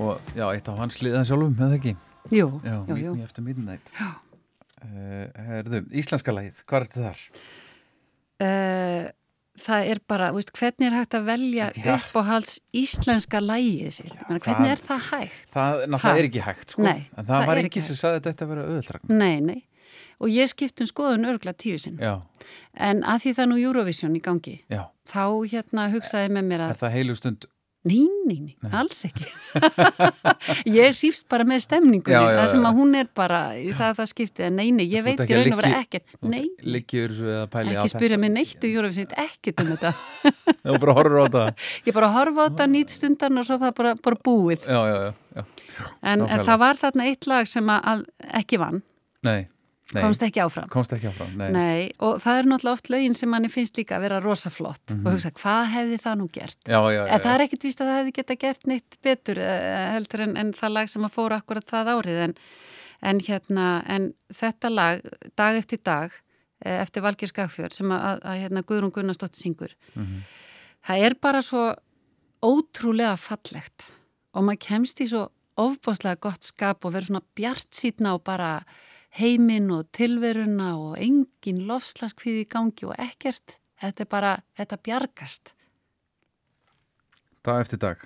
og 0.00 0.20
já, 0.32 0.46
eitt 0.54 0.68
af 0.72 0.78
hans 0.80 0.96
liðan 1.04 1.26
sjálfum, 1.28 1.52
eða 1.60 1.76
ekki? 1.76 1.92
Jú, 2.32 2.46
Já, 2.64 2.78
jú, 2.88 2.96
jú. 2.96 3.10
Me 3.18 3.26
After 3.26 3.44
Midnight 3.44 3.90
Já 3.92 4.06
uh, 4.08 5.26
Herðu, 5.50 5.82
íslenska 6.00 6.32
lagið, 6.32 6.62
hvað 6.64 6.78
er 6.78 6.86
þetta 6.88 7.02
þar? 7.04 7.26
Uh, 8.40 9.04
það 9.66 9.90
er 9.92 10.00
bara, 10.14 10.30
veist, 10.38 10.54
hvernig 10.56 10.88
er 10.88 10.96
hægt 10.96 11.18
að 11.20 11.28
velja 11.28 11.68
Já. 11.76 11.90
uppáhalds 11.98 12.56
íslenska 12.72 13.42
lægið 13.44 13.92
sitt? 13.98 14.16
Já, 14.16 14.24
hvernig 14.30 14.48
það- 14.48 14.72
er 14.72 14.84
það 14.88 15.04
hægt? 15.10 15.44
Það 15.52 15.76
Ha? 15.76 15.86
náttúrulega 15.92 16.24
er 16.24 16.30
ekki 16.30 16.46
hægt, 16.48 16.68
sko 16.72 16.88
Nei, 16.88 16.96
En 17.12 17.20
það, 17.20 17.34
það 17.34 17.46
var 17.52 17.62
ekki 17.66 17.84
sem 17.90 18.00
sagði 18.00 18.22
að 18.22 18.30
þetta 18.30 18.48
vera 18.54 18.64
auðvöldragn 18.70 19.18
Nei, 19.20 19.34
nei. 19.52 19.60
Og 20.22 20.30
ég 20.30 20.50
skipt 20.50 20.80
um 20.84 20.90
skoðun 20.90 21.26
örgla 21.30 21.54
tíu 21.56 21.80
sinn. 21.80 21.98
Já, 22.02 22.20
En 22.74 23.02
að 23.08 23.24
því 23.24 23.34
það 23.34 23.44
er 23.44 23.50
nú 23.50 23.58
Eurovision 23.62 24.16
í 24.18 24.20
gangi, 24.22 24.58
já. 24.68 24.84
þá 25.08 25.24
hérna 25.48 25.88
hugsaði 25.94 26.32
með 26.34 26.48
mér 26.50 26.64
Er 26.66 26.72
að 26.74 26.80
það 26.82 26.96
heilu 26.98 27.16
stund? 27.18 27.46
Nei, 27.84 28.06
nei, 28.24 28.38
nei, 28.40 28.68
alls 28.72 29.02
ekki. 29.04 29.26
ég 30.78 30.94
hrýfst 30.96 31.26
bara 31.28 31.44
með 31.44 31.66
stemningunni, 31.66 32.14
Já, 32.16 32.30
já, 32.32 32.38
það 32.38 32.46
sem 32.54 32.64
að 32.64 32.78
hún 32.78 32.96
er 32.96 33.10
bara, 33.20 33.40
það 33.52 33.82
er 33.90 33.98
það 33.98 34.08
skiptið, 34.08 34.46
nei, 34.56 34.70
nei, 34.72 34.84
ég 34.88 35.04
veit 35.04 35.20
í 35.20 35.26
að 35.26 35.34
raun 35.34 35.52
og 35.52 35.60
vera 35.60 35.82
ekkert, 35.82 36.14
nei, 36.24 36.40
ekki 36.64 37.92
spyrja 37.92 38.18
mig 38.22 38.32
neitt 38.32 38.64
um 38.64 38.72
Eurovision, 38.72 39.12
ekkert 39.26 39.60
um 39.60 39.74
þetta. 39.74 39.92
Þú 40.64 40.78
bara 40.80 40.96
horfur 40.96 41.20
á 41.20 41.26
það 41.36 41.68
Ég 41.90 41.98
bara 41.98 42.10
horfa 42.16 42.40
á 42.40 42.44
þetta 42.48 42.68
nýtt 42.72 42.96
stundan 42.96 43.42
og 43.42 43.48
svo 43.50 43.60
var 43.60 43.76
bara, 43.76 43.92
bara 44.00 44.20
búið. 44.30 44.64
Já, 44.64 44.80
já, 44.88 44.96
já, 45.04 45.12
já. 45.36 45.44
En, 46.00 46.24
en 46.24 46.46
það 46.48 46.62
var 46.64 46.80
þarna 46.80 47.10
eitt 47.12 47.28
lag 47.28 47.52
sem 47.52 47.68
að, 47.76 47.84
að 47.92 48.06
ekki 48.40 48.64
vann, 48.64 48.80
Nei, 49.28 49.42
nei 49.92 50.00
komst 50.02 50.22
ekki 50.24 50.40
áfram. 50.40 50.68
Komst 50.72 50.92
ekki 50.96 51.08
áfram, 51.10 51.34
nei, 51.36 51.50
Nei, 51.52 51.80
og 52.00 52.16
það 52.22 52.38
er 52.40 52.46
náttúrulega 52.48 52.72
oft 52.78 52.88
lögin 52.88 53.14
sem 53.14 53.28
manni 53.28 53.50
finnst 53.52 53.76
líka 53.76 53.98
að 53.98 54.06
vera 54.06 54.20
rosaflott 54.24 54.80
Mhm. 54.90 55.06
og 55.06 55.12
hugsa, 55.12 55.30
hvað 55.30 55.64
hefði 55.74 55.98
það 56.00 56.16
nú 56.22 56.28
gert? 56.32 56.56
Já, 56.64 56.80
já, 56.80 57.06
já, 57.06 57.12
En 57.12 57.20
það 57.20 57.34
er 57.34 57.44
ekkit 57.46 57.62
víst 57.68 57.80
að 57.80 57.86
það 57.90 57.98
hefði 58.00 58.14
geta 58.16 58.36
gert 58.36 58.66
neitt 58.66 58.96
betur 59.02 59.38
eh, 59.38 59.92
heldur 59.92 60.20
en, 60.24 60.36
en 60.36 60.52
það 60.52 60.72
lag 60.72 60.88
sem 60.88 61.04
að 61.04 61.12
fóra 61.12 61.36
akkurat 61.42 61.66
það 61.66 61.92
árið 61.98 62.22
en, 62.24 62.34
en 63.02 63.20
hérna, 63.20 63.66
en 63.86 64.14
þetta 64.32 64.70
lag 64.72 65.02
dag 65.36 65.56
eftir 65.60 65.78
dag 65.84 66.10
eh, 66.64 66.80
eftir 66.80 67.02
Valgir 67.02 67.28
Skagfjörð 67.28 67.72
sem 67.76 67.90
að, 67.92 68.00
að, 68.08 68.20
að 68.24 68.40
hérna, 68.40 68.62
Guðrún 68.64 68.92
Gunnarsdóttir 68.92 69.42
syngur 69.44 69.74
Mhm. 69.94 70.22
það 70.88 71.04
er 71.10 71.14
bara 71.20 71.42
svo 71.42 71.74
ótrúlega 72.44 73.16
fallegt 73.20 73.90
og 74.34 74.44
maður 74.44 74.60
kemst 74.66 75.00
í 75.04 75.06
svo 75.10 75.28
ofbáslega 75.60 76.18
gott 76.20 76.42
skap 76.42 76.84
og 76.84 76.92
verður 76.96 77.12
svona 77.12 77.22
bjart 77.38 77.70
sítna 77.70 78.14
og 78.16 78.24
bara 78.26 78.64
heiminn 79.18 79.70
og 79.70 79.90
tilveruna 79.94 80.72
og 80.78 80.96
engin 80.98 81.62
lofslaskviði 81.68 82.44
í 82.44 82.50
gangi 82.50 82.88
og 82.88 82.96
ekkert. 82.98 83.58
Þetta 83.80 84.04
er 84.04 84.10
bara, 84.10 84.32
þetta 84.58 84.80
bjargast. 84.88 85.54
Dag 87.44 87.60
eftir 87.60 87.82
dag. 87.82 88.04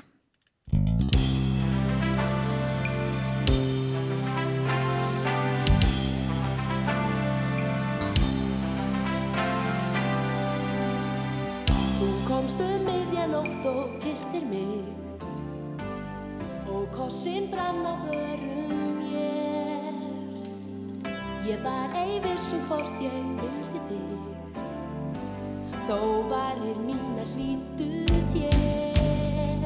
Þú 11.98 12.10
komst 12.26 12.60
um 12.64 12.88
miðjanótt 12.88 13.68
og 13.70 13.98
kistir 14.02 14.44
mig. 14.50 14.82
Og 16.68 16.84
kossin 16.92 17.48
brann 17.52 17.86
á 17.86 17.94
börum 18.04 18.97
Ég 21.48 21.62
var 21.64 21.88
eivissum 21.96 22.60
hvort 22.68 22.98
ég 23.00 23.28
vildi 23.40 23.78
þig. 23.88 24.58
Þó 25.86 25.96
varir 26.28 26.76
mína 26.84 27.24
hlýtu 27.30 27.86
þér. 28.34 29.64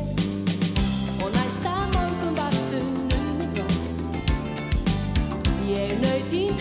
Og 1.25 1.35
næsta 1.35 1.73
morgun 1.97 2.39
varstu 2.39 2.85
numið 3.11 3.51
brott. 3.57 4.15
Ég 5.73 5.99
naut 6.05 6.31
þín 6.31 6.55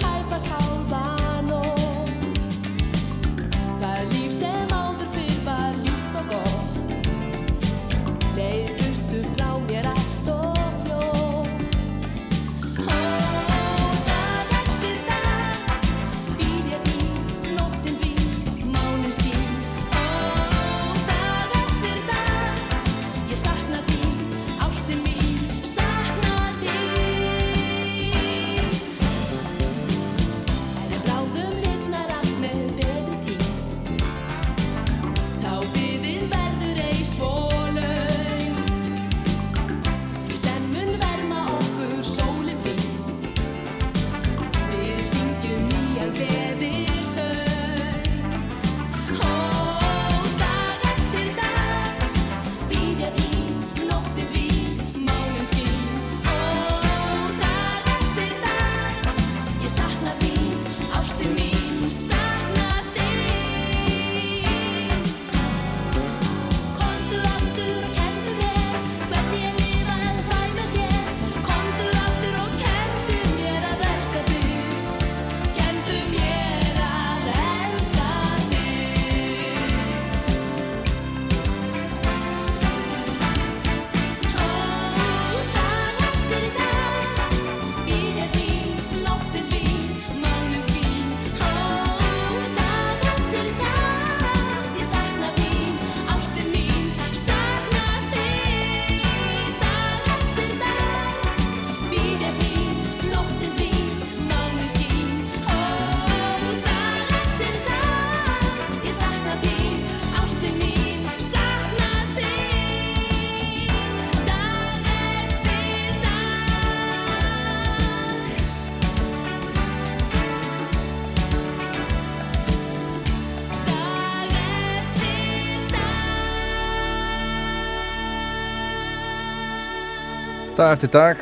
dag 130.61 130.75
eftir 130.75 130.89
dag. 130.93 131.17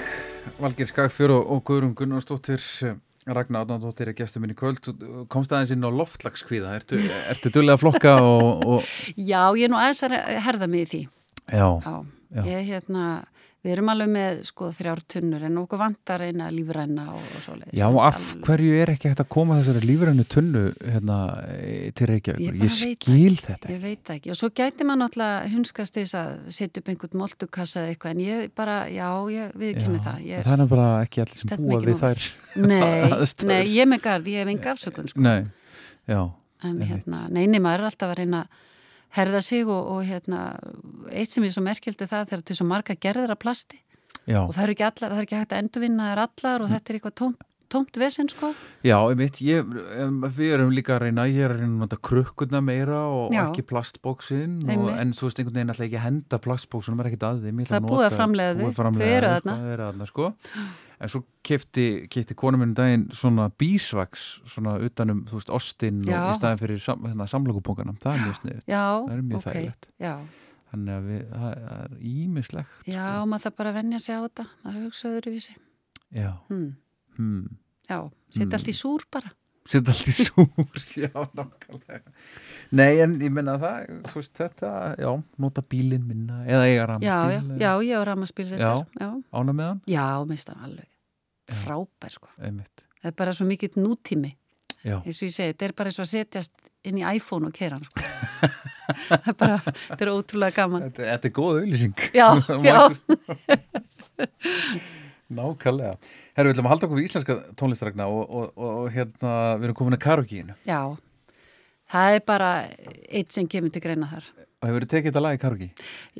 Valgir 0.59 0.87
Skagfjör 0.89 1.31
og, 1.31 1.61
Guðrún 1.63 1.93
Gunnarsdóttir 1.95 2.59
eh, 2.83 2.95
Ragnar 3.23 3.63
Átnándóttir 3.63 4.09
er 4.11 4.15
gestur 4.17 4.41
minn 4.43 4.51
í 4.51 4.57
kvöld. 4.57 4.89
Komst 5.31 5.53
aðeins 5.53 5.71
inn 5.71 5.85
á 5.85 5.91
loftlagskvíða 5.95 6.73
Ertu, 6.75 6.99
ertu 7.31 7.51
dullega 7.55 7.77
að 7.77 7.83
flokka 7.85 8.15
og, 8.25 8.65
og 8.67 8.89
Já, 9.15 9.45
ég 9.55 9.69
er 9.69 9.71
nú 9.71 9.79
aðeins 9.79 10.03
að 10.09 10.17
herða 10.43 10.67
mig 10.67 10.83
í 10.83 10.89
því. 10.91 11.01
Já, 11.53 11.69
Já, 11.85 11.95
ég 12.49 12.67
hérna, 12.67 13.05
við 13.59 13.73
erum 13.73 13.89
alveg 13.91 14.07
með 14.13 14.37
sko 14.47 14.69
þrjár 14.71 14.99
tunnur 15.11 15.41
en 15.43 15.57
okkur 15.59 15.79
vantar 15.81 16.21
eina 16.23 16.45
lífræna 16.53 17.09
og, 17.11 17.23
og 17.35 17.41
svoleiðis. 17.43 17.73
Já, 17.75 17.85
og 17.91 17.97
af 18.05 18.19
hverju 18.45 18.77
er 18.79 18.91
ekki 18.93 19.09
hægt 19.11 19.19
að 19.25 19.27
koma 19.35 19.57
þessari 19.59 19.81
lífrænu 19.89 20.25
tunnu 20.31 20.61
hérna, 20.79 21.17
eh, 21.57 21.89
til 21.91 22.07
Ég 22.07 22.11
Reykjavíkur? 22.13 22.53
bara 22.53 22.55
Ég, 22.55 22.77
veit 22.79 23.01
skil 23.03 23.35
þetta 23.43 23.73
Ég 23.73 23.81
veit 23.83 24.13
ekki 24.15 24.31
og 24.31 24.39
svo 24.39 24.49
gæti 24.55 24.87
maður 24.87 25.01
náttúrulega 25.03 25.51
hunskast 25.55 25.99
þess 25.99 26.15
að 26.21 26.31
setja 26.55 26.79
upp 26.83 26.93
einhvern 26.93 27.19
moltukassa 27.23 27.83
eða 27.83 27.91
eitthvað 27.97 28.15
en 28.15 28.23
ég 28.29 28.53
bara, 28.55 28.77
já, 28.87 29.09
ég 29.35 29.59
viðkynni 29.59 29.99
það. 30.07 30.23
Ég, 30.29 30.43
Það 30.47 30.63
er 30.65 30.71
bara 30.77 30.87
ekki 31.03 31.25
allir 31.25 31.43
sem 31.43 31.65
búa 31.65 31.81
við 31.83 31.99
þær 32.05 32.29
Nei, 32.71 33.11
aðstæður. 33.11 33.51
nei, 33.51 33.61
ég 33.75 33.91
með 33.91 34.01
garð, 34.07 34.31
ég 34.31 34.39
hef 34.45 34.53
enga 34.55 34.71
afsökun 34.77 35.11
sko. 35.11 35.21
Nei, 35.27 35.43
já, 36.07 36.21
en 36.63 36.79
hérna, 36.81 37.25
neini, 37.29 37.59
maður 37.59 37.83
er 37.83 37.91
alltaf 37.91 38.15
að 38.15 38.19
reyna 38.23 38.45
að 38.47 38.65
herða 39.17 39.41
sig 39.41 39.65
og, 39.67 39.91
og 39.95 40.01
hérna 40.05 40.41
eitt 41.09 41.31
sem 41.33 41.43
er 41.47 41.53
svo 41.55 41.63
merkildi 41.65 42.05
það 42.09 42.27
þegar 42.31 42.43
til 42.49 42.57
svo 42.59 42.67
marga 42.69 42.95
gerðir 42.95 43.33
af 43.33 43.39
plasti 43.41 43.79
já, 44.29 44.41
og 44.45 44.53
það 44.55 44.63
eru 44.67 44.75
ekki 44.77 44.85
allar, 44.89 45.13
það 45.13 45.21
er 45.21 45.27
ekki 45.29 45.39
hægt 45.39 45.53
að 45.55 45.63
endurvinna 45.63 46.09
þær 46.11 46.23
allar 46.27 46.65
og 46.65 46.73
þetta 46.73 46.91
er 46.93 46.99
eitthvað 46.99 47.15
tómt, 47.21 47.45
tómt 47.69 47.97
vesen 48.01 48.29
sko. 48.29 48.51
já, 48.85 48.97
einmitt 49.09 49.39
ég, 49.45 49.65
Við 50.39 50.53
erum 50.55 50.71
líka 50.73 50.95
að 50.97 51.03
reyna, 51.07 51.25
ég 51.29 51.45
er 51.45 51.53
að 51.53 51.59
reyna 51.63 51.73
að 51.75 51.83
nota 51.85 51.99
krukkurna 52.09 52.61
meira 52.65 53.01
og 53.13 53.33
Já. 53.33 53.43
ekki 53.47 53.65
plastbóksin 53.69 54.59
og, 54.65 54.89
en 54.97 55.13
þú 55.13 55.29
veist 55.29 55.41
einhvern 55.41 55.57
veginn 55.59 55.73
alltaf 55.73 55.85
ekki 55.87 55.99
að 56.01 56.05
henda 56.07 56.39
plastbóksunum 56.45 57.01
er 57.03 57.09
ekkert 57.11 57.25
að 57.29 57.43
þeim 57.45 57.63
Það 57.69 57.77
er 57.77 57.85
búið 57.85 58.05
að 58.05 58.17
búið 58.59 58.77
þau, 58.77 58.85
að 58.89 58.99
þau 58.99 59.09
eru 59.09 59.29
þau, 59.29 59.49
þarna. 59.85 60.09
sko, 60.09 60.31
sko. 60.99 61.05
En 61.05 61.09
svo 61.13 61.21
kefti, 61.47 61.85
kefti 62.11 62.35
konum 62.35 62.59
minn 62.59 62.73
daginn 62.75 63.05
svona 63.15 63.47
bísvaks 63.49 64.41
svona 64.51 64.75
utanum, 64.83 65.21
þú 65.29 65.37
veist, 65.39 65.49
ostin 65.55 66.01
og 66.03 66.11
í 66.33 66.35
staðin 66.37 66.59
fyrir 66.59 66.81
sam, 66.83 67.05
hérna, 67.07 67.27
samlokupókana, 67.31 67.93
það 68.03 68.13
er 68.17 68.25
mjög 68.25 68.37
snið 68.41 68.59
Já, 68.67 68.83
Það 69.07 69.15
er 69.15 69.21
mjög 69.29 69.39
ok, 69.39 69.47
þægilegt. 69.49 69.87
já, 70.03 70.13
þannig 70.73 70.93
að 70.97 71.07
við, 71.09 71.23
það 71.31 71.63
er 71.79 71.95
ímislegt 72.11 72.89
Já, 72.91 73.07
maður 73.25 73.45
það 73.47 73.55
bara 73.61 73.69
að 73.73 73.79
venja 73.79 73.99
sig 74.03 74.15
á 74.15 74.21
þetta 74.27 74.45
maður 74.49 74.75
er 74.75 74.79
að 74.81 74.85
hugsa 74.89 75.13
öðruvísi 75.15 75.55
já, 76.19 76.31
hmm. 76.49 76.69
hmm. 77.17 77.57
Já, 77.89 77.99
setja 78.29 78.45
Hmm. 78.45 78.57
allt 78.59 78.67
í 78.69 78.75
súr 78.77 79.05
bara 79.11 79.31
setja 79.69 79.93
allt 79.93 80.09
í 80.09 80.13
súr 80.17 80.83
já, 81.05 81.11
nákvæmlega. 81.37 82.13
Nei, 82.79 82.99
en 83.03 83.15
ég 83.21 83.31
menna 83.33 83.55
það, 83.61 83.87
þú 84.09 84.19
veist 84.19 84.33
þetta 84.37 84.71
já, 85.01 85.09
nota 85.41 85.63
bílinn 85.65 86.05
minna 86.09 86.41
eða 86.45 86.65
eiga 86.67 86.85
Já, 87.01 87.09
já, 87.09 87.17
rafmagnbíl 87.39 87.63
já, 87.63 87.71
ég 87.87 87.95
á 87.97 88.01
ramaspíl 88.09 88.49
Já. 88.53 88.73
já. 88.99 89.09
ána 89.33 89.55
með 89.57 89.69
hann, 89.71 89.81
Já, 89.89 90.05
minnst 90.29 90.51
það 90.51 90.65
alveg. 90.69 90.89
Frábær 91.63 92.13
sko. 92.13 92.29
Einmitt. 92.45 92.83
Það 92.99 93.09
er 93.11 93.15
bara 93.23 93.33
svo 93.37 93.47
mikill 93.49 93.73
nútími 93.81 94.35
já, 94.85 94.97
eins 95.01 95.17
og 95.21 95.25
ég 95.29 95.33
segi, 95.33 95.53
þetta 95.53 95.65
er 95.69 95.73
bara 95.79 95.89
eins 95.93 95.97
og 96.01 96.05
að 96.05 96.11
setjast 96.13 96.53
inn 96.89 96.99
í 97.01 97.03
iPhone 97.17 97.49
og 97.49 97.55
kera 97.57 97.79
hann 97.79 97.87
sko. 97.89 98.05
það 99.09 99.31
er 99.33 99.37
bara, 99.41 99.57
þetta 99.65 100.05
er 100.05 100.11
ótrúlega 100.13 100.55
gaman. 100.61 100.85
Þetta, 100.89 101.07
þetta 101.13 101.29
er 101.29 101.35
góð 101.39 101.59
auðlýsing 101.63 102.05
Já, 102.15 102.27
já, 102.69 102.79
nákvæmlega 105.29 105.95
herru, 106.39 106.49
við 106.49 106.55
ætlum 106.55 106.69
að 106.69 106.73
halda 106.73 106.87
okkur 106.87 106.99
við 106.99 107.07
íslenska 107.09 107.37
tónlistrækna 107.59 108.09
og, 108.09 108.25
og, 108.25 108.51
og, 108.55 108.75
og 108.83 108.91
hérna, 108.95 109.35
við 109.59 109.69
erum 109.69 109.79
komin 109.79 109.97
að 109.99 110.03
karaokeinu. 110.07 110.57
Já. 110.67 110.81
Það 111.89 112.15
er 112.15 112.21
bara 112.27 112.51
eitt 113.09 113.33
sem 113.33 113.47
kemur 113.49 113.73
til 113.73 113.81
greina 113.83 114.09
þar. 114.09 114.29
Og 114.59 114.67
hefur 114.67 114.83
þið 114.83 114.91
tekið 114.91 115.07
þetta 115.07 115.21
lag 115.23 115.37
í 115.37 115.39
karaoke? 115.39 115.67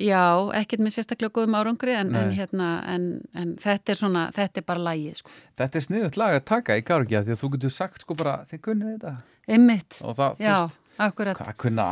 Já, 0.00 0.22
ekkert 0.56 0.80
með 0.80 0.94
sérstaklega 0.94 1.34
góðum 1.36 1.56
árangri 1.58 1.92
en, 1.92 2.14
en, 2.16 2.30
hérna, 2.32 2.68
en, 2.88 3.08
en 3.36 3.50
þetta 3.60 3.92
er 3.92 3.98
svona, 3.98 4.22
þetta 4.36 4.62
er 4.62 4.66
bara 4.70 4.84
lægið 4.86 5.18
sko. 5.18 5.34
þetta 5.60 5.76
er 5.76 5.84
sniðut 5.84 6.16
lag 6.20 6.36
að 6.38 6.46
taka 6.48 6.78
í 6.80 6.84
karaoke 6.88 7.18
af 7.18 7.26
því 7.26 7.34
að 7.36 7.42
þú 7.42 7.50
getur 7.54 7.74
sagt 7.74 8.06
sko 8.06 8.16
bara, 8.16 8.38
þið 8.48 8.62
kunnið 8.64 8.94
þetta. 8.94 9.12
Þú 9.98 10.30
já, 10.40 10.56
akkurat. 11.04 11.36
hvað 11.36 11.60
kunna 11.66 11.90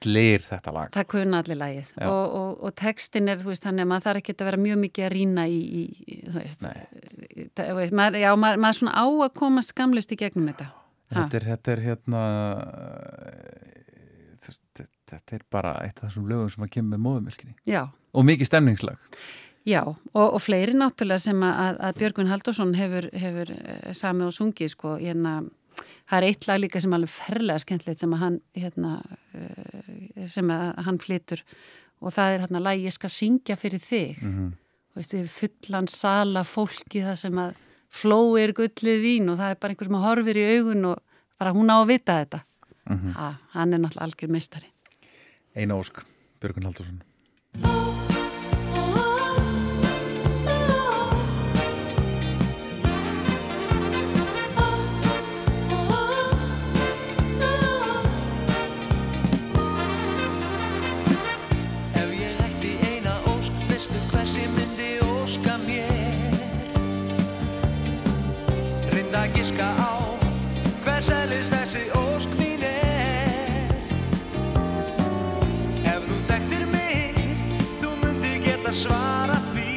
allir 0.00 0.44
þetta 0.48 0.72
lag. 0.74 0.90
Það 0.94 1.06
kunna 1.12 1.40
allir 1.42 1.58
lægið 1.60 1.88
Já. 2.00 2.06
og, 2.08 2.34
og, 2.40 2.52
og 2.64 2.74
textin 2.80 3.28
er, 3.28 3.40
þú 3.40 3.50
veist, 3.52 3.64
þannig 3.66 3.84
að 3.84 3.90
maður 3.90 4.06
þarf 4.06 4.20
ekki 4.22 4.34
að 4.36 4.48
vera 4.48 4.60
mjög 4.64 4.78
mikið 4.84 5.06
að 5.06 5.12
rýna 5.14 5.46
í, 5.50 5.58
í, 5.60 6.18
þú 6.26 6.36
veist, 6.38 6.64
veist 7.80 7.96
maður, 8.00 8.20
já, 8.22 8.30
maður, 8.40 8.62
maður 8.64 8.78
svona 8.80 8.94
á 8.96 9.06
að 9.10 9.34
komast 9.40 9.74
skamlust 9.74 10.14
í 10.14 10.20
gegnum 10.20 10.48
þetta. 10.52 10.70
Þetta 11.10 11.40
er, 11.40 11.46
þetta 11.50 11.72
er 11.74 11.84
hérna 11.84 12.22
þetta- 15.10 15.36
er 15.36 15.44
bara 15.50 15.74
eitt 15.84 15.98
af 16.00 16.08
þessum 16.08 16.28
lögum 16.30 16.50
sem 16.52 16.64
að 16.64 16.70
kemur 16.76 16.96
með 16.96 17.04
móðumilkinni 17.06 17.54
og 18.14 18.26
mikið 18.26 18.46
stemningslag. 18.46 18.98
Já, 19.68 19.82
og, 19.84 20.26
og 20.34 20.40
fleiri 20.40 20.72
náttúrulega 20.72 21.20
sem 21.20 21.42
að, 21.44 21.76
að 21.84 21.98
Björgvin 22.00 22.30
Haldursson 22.30 22.70
hefur, 22.78 23.10
hefur 23.12 23.50
eh, 23.52 23.90
samið 23.92 24.30
og 24.30 24.32
sungið, 24.32 24.70
sko, 24.72 24.94
hérna, 24.96 25.34
það 25.78 26.16
er 26.18 26.26
eitt 26.28 26.46
lag 26.48 26.60
líka 26.60 26.80
sem 26.82 26.94
alveg 26.96 27.12
ferlega 27.12 27.62
skemmtilegt 27.62 28.00
sem 28.02 28.14
að 28.16 28.22
hann, 28.24 28.40
hérna, 28.56 28.92
eh, 29.34 30.26
sem 30.30 30.50
að 30.54 30.82
hann 30.86 31.00
flytur 31.02 31.42
og 32.00 32.14
það 32.16 32.34
er 32.34 32.44
hérna 32.44 32.62
lag 32.64 32.80
Ég 32.80 32.94
skal 32.96 33.12
syngja 33.12 33.56
fyrir 33.60 33.82
þig. 33.82 34.20
Mhm. 34.22 34.52
Þú 34.90 34.98
veist, 35.00 35.30
fullan 35.30 35.88
sala 35.88 36.42
fólki 36.42 37.04
það 37.04 37.16
sem 37.16 37.34
að 37.38 37.54
flói 37.90 38.42
er 38.42 38.52
gullið 38.52 39.02
vín 39.04 39.30
og 39.30 39.38
það 39.38 39.50
er 39.50 39.60
bara 39.60 39.74
einhver 39.74 39.90
sem 39.90 40.00
horfir 40.02 40.40
í 40.40 40.48
augun 40.56 40.84
og 40.90 41.02
bara 41.38 41.52
hún 41.52 41.70
á 41.70 41.76
að 41.78 41.90
vita 41.92 42.24
þetta. 42.24 42.42
Mhm. 42.90 43.12
ha, 43.14 43.38
hann 43.52 43.72
er 43.74 43.78
náttúrulega 43.78 44.06
algjör 44.08 44.30
meistari. 44.30 44.66
Eina 45.54 45.74
ósk, 45.74 46.02
Björgun 46.40 46.64
Haldursson 46.64 47.02
geta 78.70 78.86
svarað 78.86 79.46
því. 79.54 79.70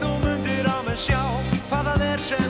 Þú 0.00 0.10
myndir 0.24 0.66
á 0.66 0.76
mig 0.82 0.98
sjá 0.98 1.22
hvað 1.70 1.84
það 1.86 2.06
er 2.10 2.20
sem 2.26 2.49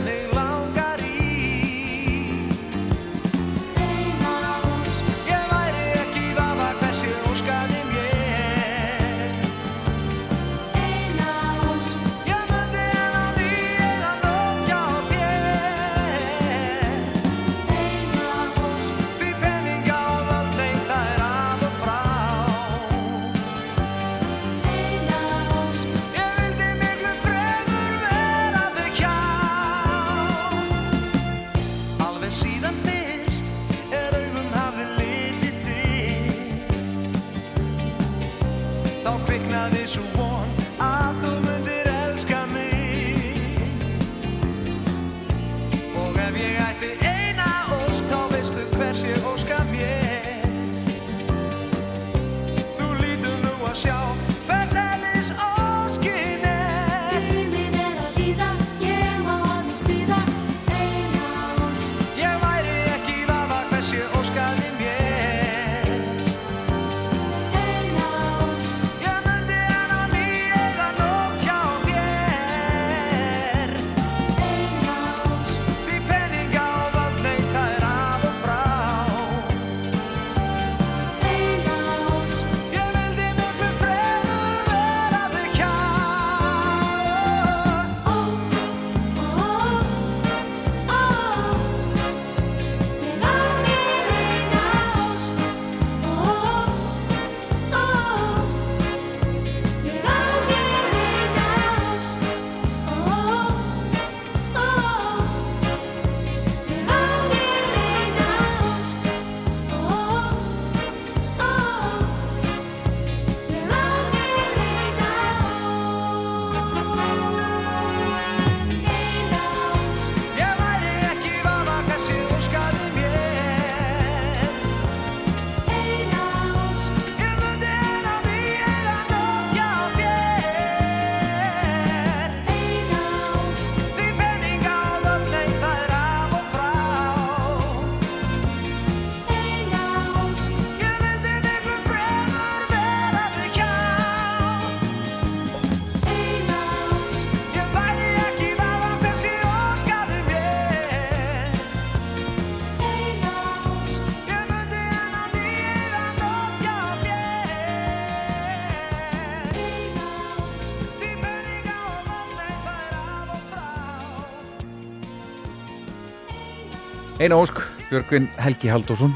Eina 167.21 167.37
ósk, 167.37 167.59
Björgvin 167.91 168.25
Helgi 168.41 168.71
Halldórsson 168.73 169.11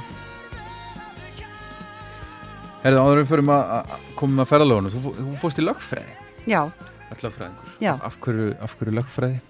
Herðu, 2.82 2.98
áður 3.00 3.14
en 3.14 3.22
við 3.22 3.30
förum 3.30 3.52
að 3.54 3.94
komum 4.18 4.42
að 4.44 4.50
ferðalögunum, 4.50 4.92
þú, 4.92 5.12
þú 5.16 5.36
fórst 5.40 5.62
í 5.62 5.64
lögfræði 5.64 6.50
Já, 6.52 6.60
All 6.68 7.24
lögfræðingur 7.24 7.80
Já. 7.80 7.94
Af 8.04 8.18
hverju, 8.20 8.50
af 8.60 8.76
hverju 8.76 8.96
lögfræði? 8.98 9.40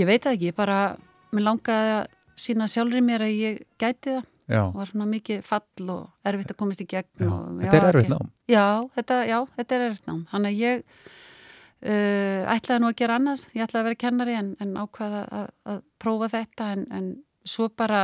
ég 0.00 0.10
veit 0.10 0.26
það 0.26 0.34
ekki, 0.34 0.50
ég 0.50 0.58
bara, 0.58 0.80
mér 1.30 1.46
langaði 1.46 1.94
að 2.00 2.04
sína 2.42 2.70
sjálfri 2.74 3.06
mér 3.06 3.28
að 3.28 3.38
ég 3.38 3.64
gæti 3.78 4.16
það. 4.16 4.28
Já, 4.50 4.62
var 4.74 4.90
svona 4.90 5.10
mikið 5.14 5.42
fall 5.46 5.90
og 5.94 6.28
erfitt 6.28 6.50
að 6.56 6.58
komast 6.58 6.82
í 6.82 6.90
gegn. 6.90 7.10
já. 7.22 7.30
og, 7.30 7.48
þetta 7.62 7.78
er 7.78 7.90
erfitt 7.92 8.14
nám 8.16 8.30
Já, 8.50 8.66
þetta, 8.98 9.24
já, 9.30 9.38
þetta 9.56 9.76
er 9.76 9.84
erfitt 9.86 10.08
nám. 10.10 10.22
Þannig 10.32 10.50
að 10.50 10.62
ég 10.66 10.86
uh, 11.86 12.54
ætlaði 12.56 12.82
nú 12.82 12.90
að 12.90 12.96
gera 12.98 13.18
annars, 13.20 13.50
ég 13.54 13.62
ætlaði 13.62 13.84
að 13.84 13.90
vera 13.92 14.06
kennari 14.08 14.40
en, 14.40 14.56
en 14.58 14.74
ákvaða 14.74 15.28
að, 15.38 15.52
að 15.70 15.84
prófa 16.02 16.34
þetta 16.34 16.72
en, 16.74 16.88
en 16.90 17.12
svo 17.48 17.68
bara 17.74 18.02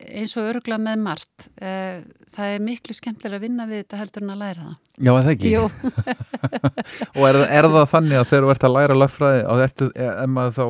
eins 0.00 0.32
og 0.40 0.46
örugla 0.48 0.78
með 0.80 1.02
margt. 1.04 1.48
Uh, 1.60 2.00
það 2.32 2.54
er 2.54 2.62
miklu 2.64 2.94
skemmtilega 2.96 3.36
að 3.36 3.44
vinna 3.44 3.66
við 3.68 3.82
þetta 3.82 4.00
heldur 4.00 4.24
en 4.24 4.34
að 4.34 4.42
læra 4.42 4.66
það. 4.66 4.76
Já, 4.96 5.10
það 5.12 5.32
ekki? 5.34 5.50
Jú, 5.52 5.64
Og 7.20 7.24
er, 7.28 7.40
er 7.60 7.68
það 7.74 7.90
þannig 7.94 8.20
að 8.20 8.28
þegar 8.30 8.46
þú 8.46 8.52
ert 8.54 8.68
að 8.68 8.76
læra 8.76 8.96
lögfræði 8.96 9.42
og 9.44 9.64
ertu, 9.66 9.90
ef 10.08 10.30
maður 10.32 10.56
þá 10.56 10.64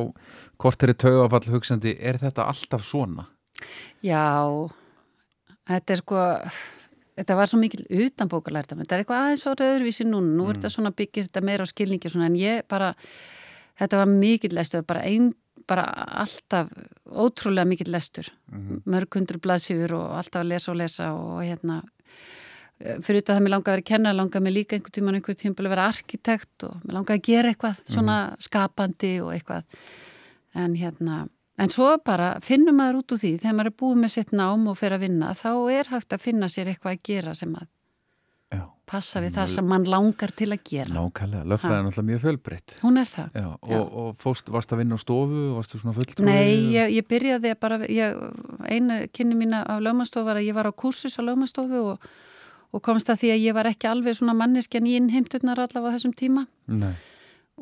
hvort 0.61 0.83
er 0.83 0.93
í 0.93 0.97
taugafall 1.05 1.45
hugsandi, 1.55 1.95
er 1.97 2.19
þetta 2.21 2.49
alltaf 2.51 2.83
svona? 2.85 3.29
já, 4.05 4.23
þetta 5.69 5.93
er 5.93 6.01
sko, 6.01 6.23
þetta 7.19 7.37
var 7.37 7.51
svo 7.51 7.59
mikil 7.61 7.83
utanbókalært 8.07 8.73
þetta 8.73 8.95
er 8.95 9.03
eitthvað 9.03 9.27
aðeins 9.27 9.45
orðið 9.51 9.75
öðruvísi 9.75 10.07
núna, 10.07 10.33
nú 10.37 10.49
er 10.49 10.59
þetta 10.59 10.73
svona 10.75 10.93
byggir 10.95 11.27
þetta 11.27 11.45
meira 11.45 11.67
á 11.67 11.71
skilningi 11.71 12.11
svona 12.11 12.29
en 12.31 12.39
ég 12.39 12.65
bara, 12.71 12.91
þetta 13.81 14.01
var 14.01 14.11
mikil 14.11 14.53
lestur, 14.57 14.85
bara 14.87 15.05
ein, 15.07 15.31
bara 15.67 15.85
alltaf 16.23 16.69
ótrúlega 17.05 17.67
mikil 17.67 17.91
lestur, 17.93 18.29
mörg 18.85 19.17
hundur 19.17 19.41
blaðsífur 19.43 19.95
og 19.97 20.15
alltaf 20.19 20.43
að 20.43 20.53
lesa 20.53 20.71
og 20.71 20.79
lesa 20.79 21.11
og 21.15 21.41
hérna 21.43 21.81
fyrir 22.81 23.21
þetta 23.21 23.35
það 23.35 23.43
mér 23.45 23.53
langaði 23.53 23.71
að 23.71 23.75
vera 23.75 23.87
kennar, 23.91 24.17
langaði 24.17 24.45
mér 24.45 24.55
líka 24.55 24.77
einhvern 24.77 24.95
tíman 24.95 25.17
einhvern 25.17 25.39
tíman 25.41 25.67
að 25.67 25.73
vera 25.75 25.89
arkitekt 25.91 26.65
og 26.67 26.79
mér 26.85 26.97
langaði 26.97 27.19
að 27.19 27.27
gera 27.27 27.51
eitthvað 27.51 27.83
svona 27.93 28.17
skapandi 28.41 29.11
og 29.21 29.33
eitthvað. 29.35 29.83
En 30.61 30.73
hérna, 30.75 31.19
en 31.61 31.71
svo 31.71 31.91
bara 32.05 32.33
finnum 32.43 32.79
maður 32.81 33.01
út 33.01 33.15
úr 33.15 33.21
því, 33.21 33.35
þegar 33.43 33.57
maður 33.59 33.71
er 33.71 33.77
búið 33.83 34.01
með 34.01 34.13
sitt 34.15 34.33
nám 34.35 34.65
og 34.67 34.79
fyrir 34.79 34.97
að 34.97 35.05
vinna, 35.05 35.35
þá 35.37 35.51
er 35.77 35.91
hægt 35.93 36.15
að 36.15 36.25
finna 36.25 36.49
sér 36.51 36.71
eitthvað 36.71 36.97
að 36.97 37.05
gera 37.11 37.35
sem 37.37 37.53
að 37.55 37.69
Já, 38.51 38.63
passa 38.89 39.21
við 39.23 39.37
það 39.37 39.51
sem 39.53 39.69
mann 39.71 39.85
langar 39.87 40.33
til 40.35 40.49
að 40.51 40.63
gera. 40.67 40.91
Nákvæmlega, 40.95 41.43
lögfræði 41.47 41.77
er 41.77 41.85
náttúrulega 41.85 42.07
mjög 42.09 42.23
fjölbreytt. 42.25 42.73
Hún 42.81 42.99
er 42.99 43.11
það 43.11 43.37
Já, 43.39 43.45
og, 43.51 43.93
og 44.01 44.09
fóst, 44.19 44.51
varst 44.51 44.73
að 44.75 44.81
vinna 44.83 44.97
á 44.97 45.03
stofu, 45.03 45.45
varstu 45.55 45.79
svona 45.79 45.95
fulltrúi? 45.95 46.27
Nei, 46.27 46.73
ég, 46.75 46.97
ég 46.97 47.07
byrjaði 47.07 47.53
að 47.53 47.61
bara, 47.63 47.77
ég, 47.87 48.19
einu 48.67 48.99
kynni 49.15 49.39
mína 49.39 49.63
af 49.63 49.79
lögmanstofu 49.85 50.27
var 50.27 50.41
að 50.41 50.49
ég 50.49 50.57
var 50.57 50.67
á 50.67 50.73
kursus 50.83 51.15
á 51.15 51.21
lögmanstofu 51.23 51.85
og, 51.93 52.11
og 52.75 52.83
komst 52.83 53.09
að 53.13 53.23
því 53.23 53.31
að 53.37 53.45
ég 53.45 53.55
var 53.55 53.71
ekki 53.71 53.89
alveg 53.91 54.19
svona 54.19 54.35
manneskjan 54.41 54.89
í 54.89 54.97
innheimturnar 54.99 55.63
allavega 55.63 55.93
á 55.93 55.95
þessum 55.95 56.17
tíma. 56.17 56.43
Nei, 56.67 56.91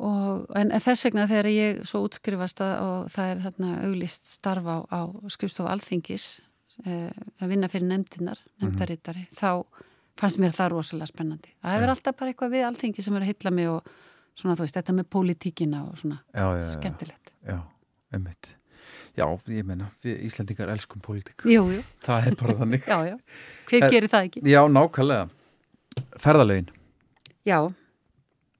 og, 0.00 0.46
en 0.56 0.72
þess 0.74 1.06
vegna 1.06 1.26
þegar 1.30 1.50
ég 1.52 1.80
svo 1.88 2.02
útskrifast 2.06 2.62
að, 2.64 2.74
og 2.86 3.10
það 3.14 3.32
er 3.32 3.42
þarna 3.46 3.72
auglist 3.86 4.30
starf 4.30 4.66
á, 4.66 4.76
á 4.90 5.00
skrifstofu 5.32 5.70
alþingis 5.70 6.26
eh, 6.86 7.10
að 7.40 7.54
vinna 7.54 7.70
fyrir 7.70 7.90
nefndinar, 7.90 8.40
nefndarittari 8.62 9.26
þá 9.36 9.62
fannst 10.20 10.38
mér 10.42 10.52
það 10.56 10.70
rosalega 10.74 11.08
spennandi. 11.10 11.52
Það 11.64 11.76
hefur 11.78 11.92
alltaf 11.94 12.16
bara 12.20 12.32
eitthvað 12.34 12.54
við 12.54 12.64
alþingi 12.68 13.04
sem 13.06 13.16
er 13.18 13.24
að 13.26 13.30
hylla 13.32 13.52
mig 13.56 13.68
og 13.72 13.90
svona 14.40 14.56
þú 14.58 14.66
veist, 14.66 14.76
þetta 14.78 14.94
með 15.00 15.08
pólitíkina 15.16 15.82
og 15.88 15.98
svona 16.00 16.20
já, 16.30 16.44
já, 16.44 16.64
já, 16.66 16.72
skemmtilegt. 16.78 17.32
Já, 17.48 17.58
einmitt. 18.14 18.54
Já, 19.18 19.24
ég 19.50 19.66
meina, 19.66 19.88
við 20.04 20.20
Íslandingar 20.28 20.70
elskum 20.72 21.02
pólitík. 21.04 21.42
Jú, 21.50 21.64
jú, 21.74 21.80
Það 22.06 22.28
er 22.30 22.36
bara 22.40 22.54
þannig. 22.60 22.84
Já, 22.92 22.98
já, 23.10 23.16
hver 23.70 23.84
Eh, 23.84 23.90
gerir 23.90 24.08
það 24.12 24.28
ekki? 24.28 24.42
Já, 24.48 24.60
nákvæmlega. 24.70 25.26
Ferðalögin, 26.22 26.68
Já, 27.48 27.58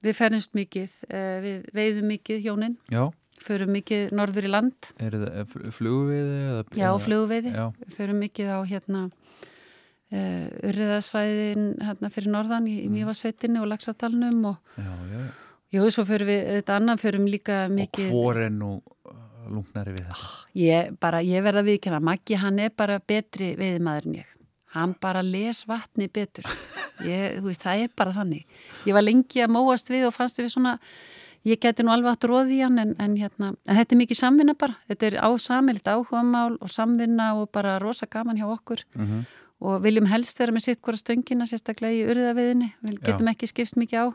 við 0.05 0.17
ferðumst 0.19 0.55
mikið, 0.57 0.93
eh, 1.13 1.39
við 1.45 1.71
veiðum 1.77 2.09
mikið 2.17 2.43
hjónin, 2.47 2.77
já. 2.91 3.05
Förum 3.41 3.71
mikið 3.73 4.11
norður 4.13 4.45
í 4.45 4.51
land, 4.53 4.91
Er 5.01 5.15
það 5.17 5.55
flugviði? 5.73 6.41
Eða, 6.51 6.65
já, 6.77 6.89
flugveiði, 7.01 7.53
Já, 7.57 7.67
förum 7.95 8.19
mikið 8.21 8.51
á 8.53 8.59
hérna 8.69 9.05
urriðasvæðin 10.11 11.69
hérna 11.87 12.11
fyrir 12.11 12.33
norðan 12.35 12.67
í, 12.67 12.81
í 12.87 12.89
Mývasveitinni 12.91 13.61
og 13.63 13.69
Laxardalnum 13.71 14.41
og 14.51 14.81
já, 14.81 14.91
já 15.13 15.21
jú, 15.77 15.85
svo 15.95 16.05
förum 16.09 16.31
við, 16.31 16.41
þetta 16.57 16.79
annað 16.81 17.05
förum 17.05 17.29
líka 17.31 17.61
Og 17.69 17.77
mikið, 17.77 18.11
hvor 18.11 18.41
er 18.43 18.51
nú 18.55 18.73
uh, 18.81 19.15
lungnari 19.47 19.95
við 19.95 20.09
þetta? 20.09 20.33
ég 20.59 20.91
bara, 21.03 21.23
ég 21.23 21.47
verða 21.47 21.65
viðkynna, 21.69 22.03
Maggi 22.11 22.41
hann 22.43 22.59
er 22.59 22.75
bara 22.75 22.99
betri 22.99 23.53
veiðmaður 23.61 24.11
en 24.11 24.19
ég, 24.19 24.35
hann 24.75 24.99
bara 25.01 25.23
les 25.23 25.63
vatni 25.71 26.11
betur, 26.11 26.51
ég, 27.07 27.39
veist, 27.45 27.63
það 27.63 27.87
er 27.87 27.97
bara 28.03 28.15
þannig, 28.19 28.61
ég 28.89 28.99
var 28.99 29.07
lengi 29.07 29.45
að 29.45 29.55
móast 29.55 29.95
við 29.95 30.09
og 30.11 30.17
fannst 30.17 30.43
við 30.43 30.55
svona 30.57 30.79
Ég 31.41 31.57
geti 31.57 31.81
nú 31.81 31.89
alveg 31.89 32.13
átt 32.13 32.25
róð 32.29 32.51
í 32.53 32.59
hann 32.61 32.77
en, 32.83 32.91
en, 33.01 33.15
hérna, 33.17 33.55
en 33.65 33.79
þetta 33.79 33.95
er 33.95 33.99
mikið 34.03 34.19
samvinna 34.19 34.55
bara. 34.61 34.75
Þetta 34.91 35.07
er 35.07 35.15
á 35.25 35.29
samilt 35.41 35.87
áhugamál 35.89 36.59
og 36.61 36.69
samvinna 36.69 37.31
og 37.41 37.47
bara 37.49 37.79
rosa 37.81 38.05
gaman 38.05 38.37
hjá 38.37 38.45
okkur. 38.45 38.83
Mm 38.93 39.23
og 39.61 39.83
viljum 39.85 40.07
helst 40.09 40.39
vera 40.41 40.55
með 40.57 40.65
sitt 40.67 40.81
hvora 40.81 40.99
stöngina 40.99 41.47
sérstaklega 41.49 41.93
í 41.93 42.07
urðaviðinni. 42.09 42.71
Við 42.87 42.95
Já. 42.97 43.03
getum 43.11 43.31
ekki 43.33 43.49
skipst 43.51 43.77
mikið 43.81 44.01
á 44.01 44.07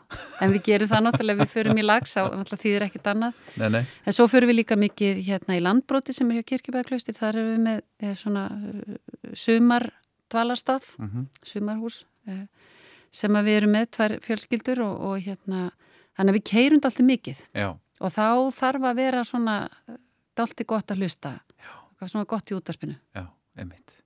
en 0.42 0.54
við 0.54 0.64
gerum 0.66 0.90
það 0.90 1.04
náttúrulega 1.06 1.42
við 1.44 1.52
förum 1.52 1.80
í 1.80 1.86
lags 1.86 2.16
á 2.18 2.22
náttúrulega 2.26 2.62
þýðir 2.64 2.86
ekkit 2.88 3.10
annað. 3.12 3.40
Nei, 3.54 3.68
nei, 3.76 3.82
En 4.04 4.16
svo 4.16 4.26
förum 4.32 4.50
við 4.50 4.60
líka 4.60 4.78
mikið 4.80 5.22
hérna 5.28 5.58
í 5.58 5.62
landbróti 5.62 6.16
sem 6.16 6.30
er 6.32 6.40
hjá 6.40 6.50
kirkjubæðaklaustir. 6.50 7.18
Þar 7.18 7.40
erum 7.40 7.52
við 7.54 7.64
með 7.68 7.80
eh, 8.02 8.16
svona 8.18 8.44
uh, 8.52 9.00
sumar 9.38 9.90
dvalarstað, 10.34 10.92
mm 10.98 11.26
sumarhús 11.46 12.02
eh, 12.26 12.46
sem 13.14 13.38
að 13.38 13.46
við 13.46 13.60
erum 13.60 13.76
með 13.76 13.90
tvær 13.94 14.16
fjölskyldur 14.24 14.82
og, 14.82 14.96
og 15.06 15.20
hérna 15.22 15.68
Þannig 16.16 16.32
að 16.32 16.38
við 16.38 16.46
keirum 16.48 16.80
alltaf 16.80 17.04
mikið 17.04 17.40
já, 17.52 17.68
og 17.76 18.12
þá 18.14 18.28
þarf 18.56 18.88
að 18.88 19.00
vera 19.02 19.24
svona 19.28 19.56
dalti 20.36 20.64
gott 20.68 20.92
að 20.92 21.04
hlusta, 21.04 21.32
eitthvað 21.60 22.12
svona 22.12 22.28
gott 22.30 22.52
í 22.52 22.56
útvarpinu. 22.56 22.96
já, 23.12 23.24
einmitt 23.56 23.98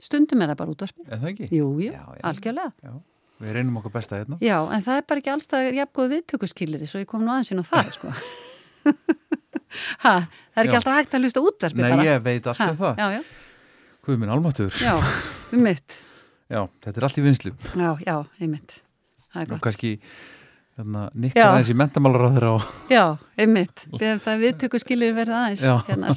Stundum 0.00 0.42
er 0.42 0.50
það 0.52 0.56
bara 0.60 0.72
útvarpinu. 0.74 1.06
Er 1.08 1.18
það 1.22 1.28
ekki? 1.32 1.48
Jú, 1.54 1.66
jú, 1.80 1.90
Já, 1.92 2.02
já. 2.16 2.22
algjörlega. 2.30 2.72
Já, 2.82 2.92
við 3.44 3.52
reynum 3.58 3.76
okkur 3.80 3.92
besta 3.94 4.18
hérna 4.20 4.38
Já, 4.42 4.56
en 4.74 4.82
það 4.82 4.96
er 5.00 5.04
bara 5.08 5.22
ekki 5.22 5.32
allstað 5.34 5.68
jafngóð 5.78 6.12
viðtökuskiliri, 6.16 6.86
svo 6.90 6.98
ég 7.02 7.06
kom 7.10 7.22
nú 7.24 7.30
aðeins 7.34 7.50
inn 7.54 7.62
á 7.62 7.66
það, 7.68 7.90
sko. 7.94 8.12
ha, 10.04 10.12
það 10.54 10.60
er 10.60 10.68
ekki 10.68 10.78
alltaf 10.78 10.98
hægt 10.98 11.14
að 11.16 11.24
hlusta 11.24 11.40
á 11.40 11.46
útvarpi 11.48 11.80
Nei, 11.82 11.90
bara. 11.94 12.04
ég 12.08 12.22
veit 12.24 12.46
allt 12.50 12.60
Ha, 12.62 12.68
um 12.70 12.76
það 12.78 13.00
Já, 13.00 13.06
já, 13.16 13.22
Hvað 14.04 14.18
minn 14.20 14.32
almatur? 14.34 14.70
já, 14.84 14.94
um 15.56 15.62
mitt. 15.64 15.94
Já, 16.52 16.60
þetta 16.84 16.98
er 17.00 17.06
allt 17.08 17.18
í 17.18 17.24
vinslu 17.24 17.52
Já, 17.72 17.90
já, 18.04 18.16
einmitt. 18.44 18.74
Það 19.32 19.40
er 19.40 19.46
og 19.46 19.54
gott. 19.54 19.62
kannski 19.64 19.90
hérna, 20.76 21.06
Já. 21.08 21.14
nikkar 21.24 21.54
þessi 21.58 21.74
mentamálar 21.80 22.26
á 22.26 22.30
þeirra 22.34 22.50
og 22.58 22.62
Já, 22.92 23.04
einmitt. 23.40 23.86
Þegar 23.94 24.20
það 24.26 24.42
viðtökuskiliri 24.44 25.16
verði 25.16 25.34
aðeins, 25.40 25.64
Já. 25.64 25.74
hérna, 25.88 26.12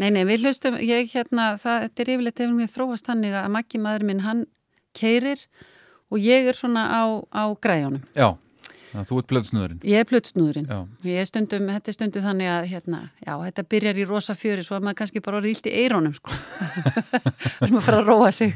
Nei, 0.00 0.08
nei, 0.10 0.22
við 0.24 0.46
hlustum, 0.46 0.78
ég 0.80 1.10
hérna, 1.12 1.50
það, 1.60 1.82
þetta 1.88 2.02
er 2.06 2.12
yfirleitt 2.14 2.38
hefur 2.44 2.54
mér 2.56 2.70
þróast 2.72 3.08
þannig 3.10 3.34
að 3.42 3.50
Maggi 3.56 3.80
maður 3.82 4.06
minn, 4.08 4.22
hann 4.24 4.46
keirir 4.96 5.42
og 6.12 6.18
ég 6.20 6.48
er 6.48 6.56
svona 6.56 6.86
á, 6.88 7.02
á 7.32 7.44
græjónum. 7.60 8.00
já, 8.16 8.30
þú 8.92 9.18
ert 9.22 9.28
blöðsnöðurinn 9.32 9.78
Ég 9.88 10.02
er 10.02 10.08
plötsnúðurinn. 10.08 10.66
Já, 10.68 10.80
Ég 11.08 11.20
er 11.22 11.28
stundum, 11.28 11.68
þetta 11.72 11.88
er 11.88 11.96
stundum 11.96 12.24
þannig 12.26 12.50
að, 12.52 12.66
hérna, 12.72 12.98
já, 13.24 13.32
þetta 13.46 13.64
byrjar 13.72 14.00
í 14.02 14.04
rosa 14.08 14.34
fjöri 14.36 14.64
svo 14.66 14.76
að 14.76 14.84
maður 14.88 14.98
kannski 15.00 15.22
bara 15.24 15.38
orðið 15.40 15.54
illt 15.54 15.68
í 15.70 15.74
eirónum, 15.80 16.12
sko. 16.18 16.32
Það 17.62 17.68
sem 17.70 17.78
að 17.78 17.86
fara 17.86 18.00
að 18.02 18.08
róa 18.10 18.32
sig. 18.36 18.52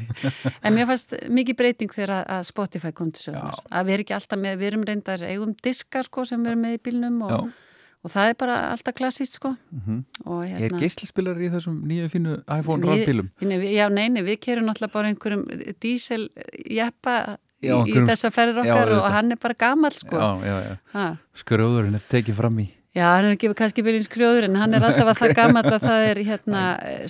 En 0.61 0.75
mér 0.77 0.89
fannst 0.91 1.15
mikið 1.33 1.57
breyting 1.61 1.93
þegar 1.95 2.13
að- 2.25 2.45
Spotify 2.51 2.91
kom 2.93 3.09
til 3.13 3.23
sögumar. 3.31 3.57
Að 3.71 3.89
við 3.89 3.93
erum 3.97 4.05
ekki 4.05 4.17
alltaf 4.19 4.41
með, 4.43 4.57
við 4.61 4.69
erum 4.71 4.85
reyndar 4.91 5.25
eigum 5.25 5.55
diska, 5.65 6.03
sko, 6.05 6.25
sem 6.29 6.43
við 6.45 6.53
erum 6.53 6.65
með 6.67 6.77
í 6.77 6.83
bílnum 6.89 7.21
og, 7.25 7.31
já 7.33 7.66
og 8.07 8.13
það 8.13 8.29
er 8.31 8.37
bara 8.39 8.55
alltaf 8.71 8.95
klassíst, 8.97 9.35
sko. 9.41 9.51
mm 9.75 9.97
Og, 10.25 10.45
Er 10.47 10.61
hérna, 10.63 10.79
geislaspilar 10.79 11.41
í 11.43 11.49
þessum 11.51 11.81
nýju 11.89 12.07
fínu 12.13 12.37
iPhone 12.57 12.81
við- 12.87 13.73
Já, 13.75 13.89
nei, 13.91 14.07
nei, 14.09 14.23
við 14.23 14.39
kerum 14.47 14.65
náttúrulega 14.69 14.93
bara 14.95 15.11
einhverjum 15.11 15.43
dísel 15.83 16.29
jeppa 16.65 17.17
í, 17.61 17.67
Já, 17.67 17.75
í 17.83 17.93
þessa 18.07 18.31
ferður 18.31 18.63
Já, 18.63 18.71
okkar 18.73 18.87
og 18.87 18.95
auðvitað. 18.97 19.11
hann 19.17 19.31
er 19.35 19.39
bara 19.43 19.53
gamall, 19.59 19.91
sko. 19.97 20.17
Já, 20.17 20.29
já, 20.47 20.77
já. 20.95 21.05
Skröðurinn 21.43 21.95
er 21.99 22.07
tekið 22.09 22.35
fram 22.39 22.59
í 22.63 22.67
Já, 22.97 23.03
hann 23.13 23.25
er 23.27 23.35
ekki 23.35 23.51
kannski 23.53 23.83
byrjins 23.85 24.07
krjóður 24.09 24.47
en 24.47 24.55
hann 24.57 24.73
er 24.73 24.81
alltaf 24.87 25.19
það 25.19 25.33
gamall 25.41 25.67
að 25.69 25.83
það 25.83 26.05
er 26.11 26.21
hérna 26.25 26.61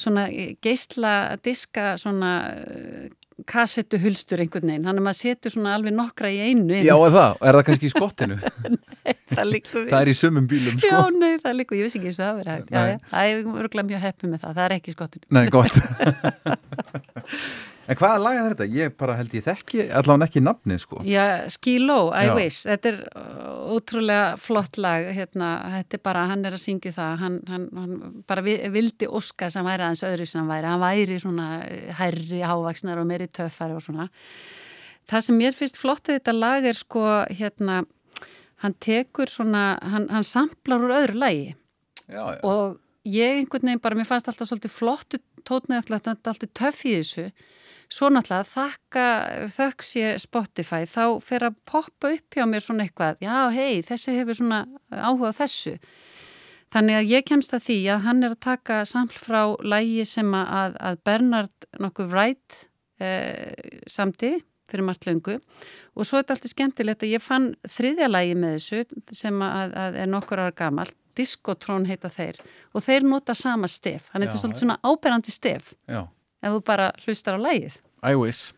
svona 0.02 0.26
geisla 0.66 1.14
diska 1.46 1.94
svona 2.02 2.32
kassettu 3.46 4.00
hulstur 4.02 4.42
einhvern 4.42 4.66
veginn. 4.72 4.88
Hann 4.90 4.98
er 4.98 5.04
maður 5.06 5.20
setur 5.20 5.52
svona 5.54 5.76
alveg 5.78 5.94
nokkra 5.94 6.32
í 6.34 6.40
einu 6.42 6.74
inn. 6.74 6.82
Já, 6.88 6.96
er 6.98 7.12
það? 7.14 7.36
Er 7.46 7.54
það 7.60 7.66
kannski 7.68 7.86
í 7.86 7.92
skottinu? 7.94 8.34
það 9.38 9.46
líkur 9.52 9.78
við. 9.84 9.92
það 9.94 10.02
er 10.02 10.10
í 10.10 10.16
sömum 10.18 10.48
bílum, 10.50 10.74
Já, 10.82 10.98
sko 10.98 11.14
nei, 11.14 11.38
það 11.44 11.54
líkur, 11.62 11.78
ég 11.78 11.86
vissi 11.88 12.00
ekki 12.02 12.10
þess 12.10 12.22
að 12.24 12.28
það 12.28 12.38
verið 12.42 12.52
hægt. 12.56 12.70
Já, 12.72 12.74
Nei. 12.82 12.90
já, 12.90 12.98
það 13.14 13.22
er 13.30 13.34
örgulega 13.64 13.90
mjög 13.92 14.02
heppið 14.08 14.28
með 14.34 14.40
það, 14.46 14.52
það 14.58 14.66
er 14.66 14.72
ekki 14.80 14.90
í 14.90 14.96
skottinu. 14.98 15.26
Nei, 15.38 15.46
gott 15.54 15.76
En 17.88 17.96
hvaða 17.96 18.20
lag 18.20 18.36
er 18.36 18.52
þetta? 18.52 18.66
Ég 18.76 18.96
bara 19.00 19.14
held 19.16 19.32
ég 19.38 19.44
þekki 19.46 19.86
allan 19.96 20.26
ekki 20.26 20.42
nafnið, 20.44 20.80
sko. 20.84 20.98
Já, 21.08 21.24
Skilo, 21.54 22.10
I 22.12 22.26
Já. 22.28 22.32
wish, 22.36 22.58
þetta 22.68 22.90
er 22.92 22.98
uh, 23.16 23.76
ótrúlega 23.78 24.26
flott 24.44 24.80
lag 24.84 25.06
hérna, 25.16 25.52
þetta 25.78 25.96
er 25.96 26.02
bara, 26.04 26.26
hann 26.28 26.44
er 26.50 26.58
að 26.58 26.64
syngja 26.66 26.92
það. 26.98 27.14
Hann, 27.22 27.38
hann, 27.48 27.68
hann 27.80 27.94
bara 28.28 28.44
vi- 28.44 28.60
vildi 28.74 29.08
óska 29.08 29.48
sem 29.54 29.68
væri 29.68 29.86
aðeins 29.88 30.04
öðru 30.10 30.28
sem 30.28 30.42
hann 30.44 30.52
væri. 30.52 30.72
Hann 30.74 30.84
væri 30.84 31.20
svona 31.24 31.48
hærri, 32.02 32.42
hávaksnar 32.44 33.00
og 33.00 33.08
meiri 33.08 33.30
töffari 33.32 33.78
og 33.78 33.86
svona. 33.86 34.10
Það 35.08 35.24
sem 35.30 35.40
mér 35.40 35.56
finnst 35.56 35.80
flott 35.80 36.10
við 36.12 36.20
þetta 36.20 36.36
lag 36.36 36.68
er 36.68 36.76
sko 36.76 37.06
hérna, 37.32 37.86
hann 38.66 38.76
tekur 38.84 39.32
svona, 39.32 39.78
hann, 39.80 40.10
hann 40.12 40.28
samplar 40.28 40.84
úr 40.84 40.98
öðru 40.98 41.22
lagi. 41.24 41.48
Já, 42.08 42.20
já. 42.36 42.44
og 42.44 42.82
ég 43.08 43.40
einhvern 43.40 43.70
veginn 43.72 43.84
bara, 43.84 43.96
mér 43.96 44.08
fannst 44.10 44.28
alltaf 44.28 44.50
svolítið 44.52 44.76
flottu 44.76 45.20
er 45.48 45.96
alltaf 45.96 46.52
töff 46.52 46.84
í 46.84 46.98
þessu 46.98 47.30
svo 47.94 48.10
náttúrulega 48.12 48.48
þakka 48.50 49.06
þökks 49.54 49.92
ég 49.98 50.22
Spotify, 50.22 50.84
þá 50.90 51.20
fer 51.24 51.48
að 51.48 51.58
poppa 51.70 52.12
upp 52.16 52.38
hjá 52.38 52.46
mér 52.50 52.64
svona 52.64 52.88
eitthvað 52.88 53.24
já, 53.24 53.36
hei, 53.56 53.82
þessi 53.86 54.16
hefur 54.18 54.40
svona 54.40 54.64
áhuga 54.92 55.32
á 55.32 55.40
þessu. 55.42 55.78
Þannig 56.76 57.00
að 57.00 57.12
ég 57.14 57.28
kemst 57.28 57.54
að 57.56 57.64
því 57.70 57.78
að 57.94 58.04
hann 58.04 58.26
er 58.28 58.34
að 58.36 58.44
taka 58.44 58.82
saml 58.88 59.16
frá 59.16 59.42
lægi 59.64 60.04
sem 60.10 60.34
að, 60.36 60.76
að 60.84 61.00
Bernard 61.08 61.68
nokkuð 61.80 62.12
Wright 62.12 62.58
eh, 63.00 63.56
samti 63.88 64.34
fyrir 64.68 64.84
margt 64.84 65.08
löngu. 65.08 65.38
Og 65.96 66.04
svo 66.04 66.20
er 66.20 66.26
þetta 66.26 66.36
alltaf 66.36 66.52
skemmtilegt 66.52 67.06
að 67.08 67.14
ég 67.16 67.24
fann 67.24 67.54
þriðja 67.72 68.10
lægi 68.12 68.36
með 68.36 68.58
þessu 68.58 69.16
sem 69.16 69.44
að, 69.48 69.78
að 69.80 70.00
er 70.04 70.12
nokkur 70.12 70.44
ára 70.44 70.56
gamalt. 70.58 70.98
Diskotrón 71.18 71.88
heita 71.90 72.12
þeir. 72.14 72.38
Og 72.78 72.84
þeir 72.86 73.08
nota 73.08 73.34
sama 73.34 73.66
stef, 73.72 74.12
hann 74.12 74.22
Já, 74.22 74.28
heitir 74.28 74.44
svolítið 74.44 74.66
svona 74.66 74.78
áberandi 74.86 75.34
stef. 75.34 75.72
Já, 75.90 76.04
ef 76.44 76.52
þú 76.54 76.60
bara 76.66 76.92
hlustar 77.06 77.38
á 77.38 77.40
lægið 77.42 77.74
I 78.04 78.16
wish 78.16 78.54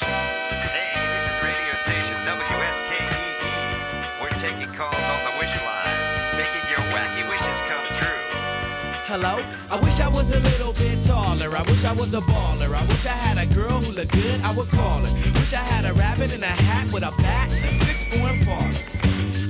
Hey, 0.00 0.96
this 1.14 1.26
is 1.30 1.36
radio 1.44 1.74
station 1.76 2.16
WSKEE. 2.26 4.22
We're 4.22 4.38
taking 4.38 4.72
calls 4.74 5.06
on 5.14 5.20
the 5.26 5.32
wish 5.38 5.54
line, 5.62 6.00
making 6.40 6.64
your 6.72 6.82
wacky 6.94 7.22
wishes 7.28 7.60
come 7.68 7.86
true. 7.92 8.24
Hello? 9.06 9.44
I 9.70 9.78
wish 9.84 10.00
I 10.00 10.08
was 10.08 10.32
a 10.32 10.40
little 10.40 10.72
bit 10.72 10.98
taller. 11.04 11.54
I 11.56 11.62
wish 11.70 11.84
I 11.84 11.92
was 11.92 12.14
a 12.14 12.20
baller. 12.22 12.74
I 12.74 12.84
wish 12.86 13.04
I 13.06 13.16
had 13.26 13.38
a 13.38 13.46
girl 13.54 13.80
who 13.82 13.92
looked 13.92 14.12
good, 14.12 14.40
I 14.42 14.52
would 14.56 14.68
call 14.68 15.04
her. 15.04 15.12
Wish 15.38 15.52
I 15.52 15.62
had 15.72 15.84
a 15.84 15.92
rabbit 15.94 16.32
in 16.34 16.42
a 16.42 16.46
hat 16.66 16.92
with 16.92 17.02
a 17.02 17.12
bat 17.22 17.52
and 17.52 17.64
a 17.64 17.72
six 17.84 18.04
four 18.10 18.30
parlor. 18.46 18.89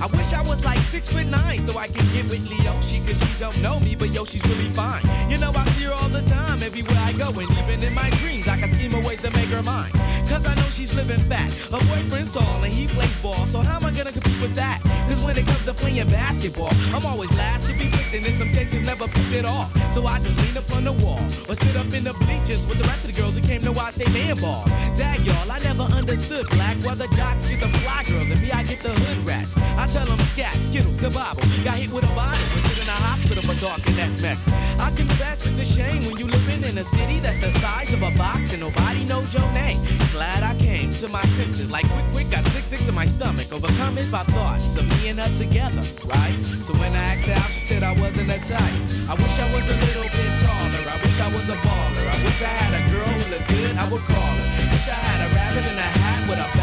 I 0.01 0.06
wish 0.16 0.32
I 0.32 0.40
was 0.43 0.64
like 0.64 0.78
six 0.78 1.12
foot 1.12 1.27
nine 1.27 1.60
so 1.60 1.77
I 1.77 1.86
could 1.86 2.09
get 2.12 2.24
with 2.24 2.40
Leoshi 2.48 3.05
cause 3.06 3.18
she 3.20 3.39
don't 3.39 3.60
know 3.60 3.78
me, 3.81 3.94
but 3.94 4.14
yo, 4.14 4.24
she's 4.24 4.44
really 4.48 4.70
fine. 4.72 5.02
You 5.28 5.36
know, 5.36 5.52
I 5.55 5.64
see 5.77 5.85
her 5.85 5.93
all 5.93 6.09
the 6.09 6.22
time 6.22 6.62
everywhere 6.62 6.97
I 6.98 7.12
go, 7.12 7.28
and 7.39 7.51
even 7.52 7.82
in 7.85 7.94
my 7.94 8.09
dreams, 8.20 8.48
I 8.48 8.56
can 8.56 8.70
scheme 8.70 8.94
a 8.94 9.01
way 9.06 9.16
to 9.16 9.31
make 9.32 9.48
her 9.48 9.62
mine. 9.62 9.90
Cause 10.27 10.47
I 10.47 10.55
know 10.55 10.70
she's 10.70 10.94
living 10.94 11.20
fat. 11.28 11.51
Her 11.68 11.85
boyfriend's 11.93 12.32
tall 12.32 12.64
and 12.64 12.72
he 12.72 12.86
plays 12.86 13.14
ball, 13.20 13.44
so 13.47 13.59
how 13.60 13.77
am 13.77 13.85
I 13.85 13.90
gonna 13.90 14.12
compete 14.12 14.40
with 14.40 14.55
that? 14.55 14.81
Cause 15.09 15.20
when 15.20 15.36
it 15.36 15.44
comes 15.44 15.64
to 15.66 15.74
playing 15.74 16.09
basketball, 16.09 16.72
I'm 16.94 17.05
always 17.05 17.35
last 17.35 17.68
to 17.68 17.74
be 17.77 17.90
picked, 17.90 18.14
and 18.14 18.24
in 18.24 18.32
some 18.39 18.48
cases 18.48 18.82
never 18.82 19.06
picked 19.06 19.35
at 19.35 19.44
all. 19.44 19.68
So 19.93 20.06
I 20.06 20.18
just 20.20 20.36
lean 20.47 20.56
up 20.56 20.70
on 20.72 20.85
the 20.85 20.93
wall 21.05 21.20
or 21.48 21.55
sit 21.55 21.77
up 21.77 21.93
in 21.93 22.05
the 22.05 22.14
bleachers 22.24 22.64
with 22.66 22.78
the 22.78 22.89
rest 22.89 23.05
of 23.05 23.12
the 23.12 23.20
girls 23.20 23.36
who 23.36 23.43
came 23.47 23.62
to 23.62 23.72
watch 23.72 23.97
they 23.97 24.09
man 24.16 24.36
ball. 24.40 24.64
Dag 24.97 25.20
y'all, 25.27 25.51
I 25.51 25.59
never 25.60 25.82
understood 25.82 26.48
black 26.51 26.77
why 26.85 26.94
the 26.94 27.09
jocks 27.16 27.47
get 27.47 27.60
the 27.60 27.68
fly 27.81 28.02
girls 28.09 28.31
and 28.31 28.40
me 28.40 28.51
I 28.51 28.62
get 28.62 28.81
the 28.81 28.90
hood 28.90 29.27
rats. 29.27 29.56
I 29.77 29.89
tell 29.92 30.06
them 30.06 30.18
scat, 30.20 30.54
skittles, 30.62 30.98
kabobble. 30.98 31.42
Got 31.64 31.74
hit 31.74 31.90
with 31.90 32.04
a 32.04 32.14
bottle 32.14 32.38
and 32.54 32.62
put 32.62 32.78
in 32.78 32.86
a 32.86 32.98
hospital 33.10 33.42
for 33.42 33.56
talking 33.58 33.94
that 33.98 34.10
mess. 34.22 34.46
I 34.78 34.90
confess 34.94 35.46
it's 35.46 35.58
a 35.58 35.66
shame 35.66 36.02
when 36.06 36.16
you 36.16 36.26
living 36.26 36.62
in 36.62 36.78
a 36.78 36.84
city 36.84 37.18
that's 37.18 37.40
the 37.42 37.50
size 37.58 37.92
of 37.92 38.02
a 38.02 38.10
box 38.16 38.52
and 38.52 38.60
nobody 38.62 39.04
knows 39.04 39.34
your 39.34 39.46
name. 39.50 39.78
Glad 40.14 40.42
I 40.42 40.54
came 40.58 40.90
to 41.02 41.08
my 41.08 41.22
senses, 41.34 41.70
like 41.70 41.86
quick, 41.90 42.06
quick, 42.12 42.30
got 42.30 42.46
sick, 42.54 42.64
sick 42.64 42.82
to 42.86 42.92
my 42.92 43.06
stomach, 43.06 43.52
overcome 43.52 43.98
it 43.98 44.10
by 44.10 44.22
thoughts 44.30 44.76
of 44.76 44.86
me 44.86 45.10
and 45.10 45.18
her 45.18 45.30
together, 45.36 45.82
right? 46.06 46.38
So 46.62 46.72
when 46.78 46.94
I 46.94 47.02
asked 47.14 47.26
her 47.26 47.34
out, 47.34 47.50
she 47.50 47.60
said 47.60 47.82
I 47.82 47.92
wasn't 47.98 48.30
a 48.30 48.38
type. 48.46 48.78
I 49.10 49.14
wish 49.18 49.36
I 49.42 49.46
was 49.50 49.66
a 49.66 49.76
little 49.90 50.06
bit 50.06 50.30
taller. 50.38 50.82
I 50.86 50.96
wish 51.02 51.18
I 51.18 51.28
was 51.34 51.46
a 51.50 51.58
baller. 51.66 52.06
I 52.06 52.16
wish 52.22 52.40
I 52.42 52.52
had 52.62 52.72
a 52.78 52.82
girl 52.94 53.10
who 53.10 53.24
looked 53.34 53.48
good, 53.50 53.74
I 53.74 53.84
would 53.90 54.04
call 54.06 54.34
her. 54.38 54.46
Wish 54.70 54.86
I 54.86 54.98
had 54.98 55.18
a 55.26 55.28
rabbit 55.34 55.66
in 55.66 55.76
a 55.78 55.90
hat 55.98 56.28
with 56.30 56.38
a. 56.38 56.60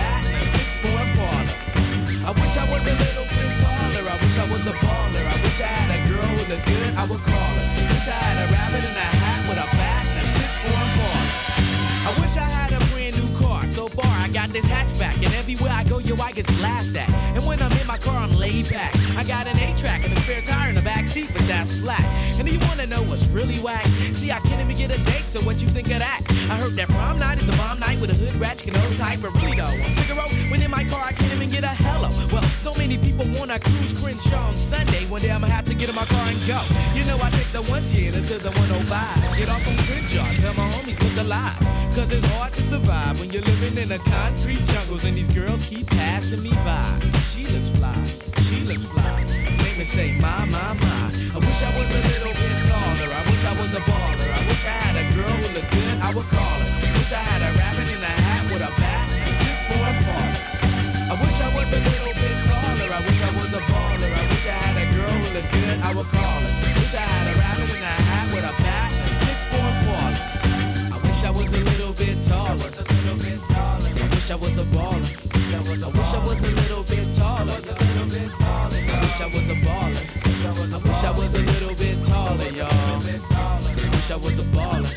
I 2.27 2.31
wish 2.31 2.57
I 2.57 2.65
was 2.65 2.85
a 2.85 2.91
little 2.91 3.23
bit 3.23 3.57
taller. 3.63 4.03
I 4.03 4.15
wish 4.19 4.37
I 4.37 4.43
was 4.51 4.67
a 4.67 4.73
baller. 4.83 5.23
I 5.23 5.35
wish 5.41 5.61
I 5.61 5.71
had 5.71 5.95
a 5.95 5.99
girl 6.11 6.29
with 6.35 6.51
a 6.51 6.59
good, 6.67 6.93
I 6.99 7.05
would 7.07 7.23
call 7.23 7.55
her. 7.55 7.87
Wish 7.87 8.07
I 8.09 8.19
had 8.19 8.49
a 8.49 8.51
rabbit 8.51 8.83
in 8.83 8.97
a 8.97 8.99
hat 8.99 9.13
a 9.13 9.16
this 14.51 14.65
hatchback, 14.65 15.15
and 15.17 15.33
everywhere 15.35 15.71
I 15.71 15.83
go, 15.83 15.99
yo, 15.99 16.15
I 16.21 16.31
get 16.31 16.47
laughed 16.59 16.95
at. 16.95 17.09
And 17.35 17.45
when 17.45 17.61
I'm 17.61 17.71
in 17.73 17.87
my 17.87 17.97
car, 17.97 18.17
I'm 18.17 18.33
laid 18.35 18.69
back. 18.69 18.95
I 19.15 19.23
got 19.23 19.47
an 19.47 19.57
A-track 19.57 20.03
and 20.03 20.13
a 20.13 20.19
spare 20.21 20.41
tire 20.41 20.69
in 20.69 20.75
the 20.75 20.81
back 20.81 21.07
seat, 21.07 21.29
but 21.33 21.45
that's 21.47 21.79
flat. 21.79 22.03
And 22.37 22.45
do 22.45 22.53
you 22.53 22.59
wanna 22.67 22.87
know 22.87 23.01
what's 23.03 23.27
really 23.27 23.57
whack? 23.59 23.85
See, 24.13 24.31
I 24.31 24.39
can't 24.41 24.61
even 24.61 24.75
get 24.75 24.91
a 24.91 25.03
date, 25.03 25.25
so 25.27 25.39
what 25.41 25.61
you 25.61 25.67
think 25.69 25.87
of 25.91 25.99
that? 25.99 26.21
I 26.49 26.55
heard 26.55 26.73
that 26.73 26.89
prom 26.89 27.19
night 27.19 27.41
is 27.41 27.49
a 27.49 27.57
bomb 27.57 27.79
night 27.79 27.99
with 27.99 28.11
a 28.11 28.15
hood 28.15 28.35
ratchet 28.35 28.67
and 28.67 28.77
no 28.77 28.97
type 28.97 29.23
of 29.23 29.33
really 29.41 29.57
though. 29.57 29.77
Figaro, 30.05 30.27
when 30.49 30.61
in 30.61 30.71
my 30.71 30.83
car, 30.85 31.03
I 31.03 31.11
can't 31.11 31.33
even 31.33 31.49
get 31.49 31.63
a 31.63 31.73
hello. 31.83 32.09
Well, 32.31 32.43
so 32.59 32.73
many 32.77 32.97
people 32.97 33.25
wanna 33.37 33.59
cruise 33.59 33.93
Crenshaw 33.93 34.49
on 34.49 34.57
Sunday. 34.57 35.05
One 35.07 35.21
day 35.21 35.31
I'ma 35.31 35.47
have 35.47 35.65
to 35.65 35.75
get 35.75 35.89
in 35.89 35.95
my 35.95 36.05
car 36.05 36.25
and 36.27 36.37
go. 36.47 36.59
You 36.95 37.03
know, 37.05 37.17
I 37.21 37.29
take 37.31 37.51
the 37.51 37.63
110 37.65 38.13
until 38.13 38.39
the 38.39 38.51
105. 38.51 39.37
Get 39.37 39.49
off 39.49 39.67
on 39.67 39.75
Crenshaw, 39.89 40.25
tell 40.41 40.53
my 40.53 40.69
homies 40.71 40.99
look 41.01 41.17
alive. 41.25 41.57
Cause 41.97 42.11
it's 42.11 42.27
hard 42.33 42.53
to 42.53 42.61
survive 42.61 43.19
when 43.19 43.31
you're 43.31 43.41
living 43.41 43.75
in 43.77 43.89
the 43.89 43.97
concrete 44.37 44.65
jungles 44.73 45.03
and 45.05 45.15
these 45.15 45.27
girls 45.33 45.65
keep 45.65 45.87
passing 45.87 46.43
me 46.43 46.51
by. 46.61 46.85
She 47.29 47.43
looks 47.45 47.69
fly, 47.77 47.97
she 48.45 48.61
looks 48.69 48.85
fly. 48.93 49.25
Make 49.63 49.77
me 49.77 49.85
say, 49.85 50.13
my, 50.21 50.45
my, 50.45 50.73
my. 50.77 51.09
I 51.33 51.39
wish 51.41 51.61
I 51.63 51.69
was 51.73 51.89
a 51.89 52.01
little 52.13 52.33
bit 52.37 52.55
taller. 52.69 53.09
I 53.17 53.21
wish 53.29 53.43
I 53.45 53.53
was 53.57 53.71
a 53.73 53.81
baller. 53.89 54.29
I 54.29 54.41
wish 54.45 54.63
I 54.65 54.75
had 54.85 54.95
a 55.01 55.05
girl 55.15 55.33
who 55.41 55.47
looked 55.57 55.71
good, 55.73 55.95
I 56.01 56.09
would 56.13 56.29
call 56.29 56.57
her. 56.61 56.69
Wish 56.97 57.13
I 57.13 57.23
had 57.29 57.41
a 57.49 57.51
rabbit 57.57 57.89
in 57.89 58.01
a 58.01 58.13
hat 58.25 58.43
with 58.51 58.61
a 58.61 58.71
bat 58.77 59.05
and 59.09 59.35
six 59.41 59.57
four 59.69 59.89
parlor. 60.05 60.43
I 61.07 61.15
wish 61.17 61.37
I 61.41 61.49
was 61.57 61.69
a 61.73 61.81
little 61.81 62.15
bit 62.21 62.37
taller. 62.45 62.89
I 62.93 63.01
wish 63.07 63.21
I 63.25 63.31
was 63.33 63.51
a 63.57 63.61
baller. 63.65 64.11
I 64.21 64.23
wish 64.29 64.45
I 64.45 64.57
had 64.65 64.75
a 64.77 64.87
girl 64.93 65.15
who 65.17 65.27
looked 65.33 65.51
good, 65.53 65.77
I 65.81 65.89
would 65.97 66.09
call 66.13 66.39
her. 66.45 66.53
Wish 66.77 66.93
I 66.93 67.05
had 67.05 67.25
a 67.25 67.35
rabbit 67.41 67.69
in 67.73 67.81
a 67.81 67.95
hat 68.05 68.27
with 68.29 68.45
a 68.45 68.53
bat 68.61 68.89
and 68.93 69.15
six 69.25 69.39
four 69.49 69.69
parlor. 69.87 70.21
I 70.93 70.97
wish 71.01 71.21
I 71.25 71.31
was 71.33 71.49
a 71.53 71.61
little 71.73 71.93
bit 71.97 72.17
taller. 72.21 72.77
I 74.29 74.35
wish 74.35 74.43
I 74.43 74.45
was 74.45 74.57
a 74.57 74.63
baller. 74.75 75.05
I 75.55 75.59
wish 75.63 76.13
I 76.13 76.19
was 76.19 76.43
a 76.43 76.47
little 76.47 76.83
bit 76.83 77.15
taller. 77.15 77.53
I 77.53 78.03
wish 78.99 79.21
I 79.21 79.25
was 79.27 79.49
a 79.49 79.55
baller. 79.63 80.36
I 80.47 80.77
wish 80.77 81.03
I 81.03 81.11
was 81.11 81.33
a 81.33 81.39
little 81.39 81.75
bit 81.75 82.05
taller, 82.05 82.49
y'all. 82.55 82.97
Wish 82.99 84.11
I 84.11 84.15
was 84.15 84.39
a 84.39 84.43
baller. 84.55 84.87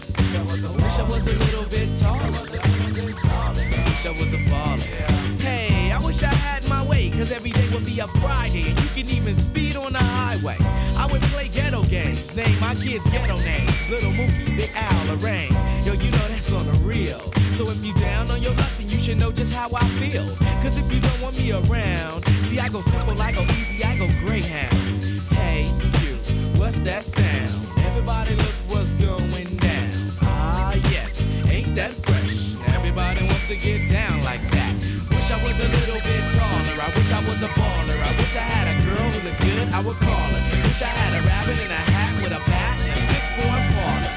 Wish 0.77 0.99
I 0.99 1.03
was 1.03 1.27
a 1.27 1.33
little 1.33 1.65
bit 1.65 1.89
taller. 1.99 2.31
Wish 2.31 4.07
I 4.07 4.11
was 4.11 4.33
a 4.33 4.39
baller. 4.47 5.41
Hey, 5.41 5.91
I 5.91 5.99
wish 5.99 6.23
I 6.23 6.33
had 6.33 6.69
my 6.69 6.87
way, 6.87 7.11
cause 7.11 7.33
every 7.33 7.51
day 7.51 7.69
would 7.73 7.85
be 7.85 7.99
a 7.99 8.07
Friday, 8.23 8.71
and 8.71 8.79
you 8.81 8.89
can 8.95 9.09
even 9.11 9.37
speed 9.39 9.75
on 9.75 9.93
the 9.93 9.99
highway. 9.99 10.57
I 10.97 11.09
would 11.11 11.23
play 11.35 11.49
ghetto 11.49 11.83
games, 11.83 12.33
name 12.37 12.61
my 12.61 12.77
kids 12.77 13.05
ghetto 13.11 13.37
names. 13.39 13.91
Little 13.91 14.13
Mookie, 14.13 14.57
Big 14.57 14.71
Al, 14.77 15.07
Lorraine. 15.17 15.53
Yo, 15.85 15.95
you 15.95 16.13
know 16.13 16.29
that's 16.29 16.53
on 16.53 16.67
the 16.67 16.79
real. 16.87 17.19
So 17.59 17.69
if 17.69 17.85
you 17.85 17.93
down 17.95 18.31
on 18.31 18.41
your 18.41 18.55
luck, 18.55 18.71
then 18.79 18.89
you 18.89 18.99
should 18.99 19.19
know 19.19 19.33
just 19.33 19.53
how 19.53 19.69
I 19.75 19.85
feel. 19.99 20.29
Cause 20.63 20.79
if 20.79 20.93
you 20.93 21.01
don't 21.01 21.21
want 21.21 21.37
me 21.37 21.51
around, 21.51 22.25
see, 22.47 22.61
I 22.61 22.69
go 22.69 22.83
simple, 22.83 23.21
I 23.21 23.33
go 23.33 23.43
easy, 23.43 23.83
I 23.83 23.99
go 23.99 24.07
Greyhound. 24.21 25.20
Hey, 25.31 25.63
you, 26.03 26.15
what's 26.59 26.79
that 26.81 27.05
sound? 27.05 27.51
Everybody 27.87 28.35
look 28.37 28.57
what's 28.69 28.93
going 28.95 29.57
down. 29.57 29.91
Ah, 30.23 30.75
yes, 30.91 31.21
ain't 31.49 31.75
that 31.75 31.93
fresh? 32.07 32.57
Everybody 32.77 33.25
wants 33.27 33.47
to 33.49 33.57
get 33.57 33.91
down 33.91 34.23
like 34.25 34.43
that. 34.51 34.75
Wish 35.11 35.31
I 35.31 35.39
was 35.43 35.59
a 35.61 35.69
little 35.69 36.01
bit 36.03 36.23
taller. 36.35 36.77
I 36.81 36.89
wish 36.95 37.11
I 37.13 37.21
was 37.25 37.43
a 37.43 37.51
baller. 37.59 37.99
I 38.03 38.13
wish 38.17 38.35
I 38.37 38.45
had 38.45 38.67
a 38.73 38.77
girl 38.87 39.07
who 39.11 39.19
looked 39.29 39.41
good, 39.43 39.67
I 39.73 39.81
would 39.83 39.99
call 40.01 40.29
her. 40.33 40.43
Wish 40.65 40.83
I 40.83 40.91
had 40.91 41.13
a 41.19 41.23
rabbit 41.27 41.59
in 41.61 41.71
a 41.71 41.83
hat 41.93 42.13
with 42.23 42.33
a 42.33 42.43
bat 42.51 42.75
and 42.81 42.97
a 42.97 43.05
six 43.13 43.25
four 43.39 43.57
parlor. 43.75 44.15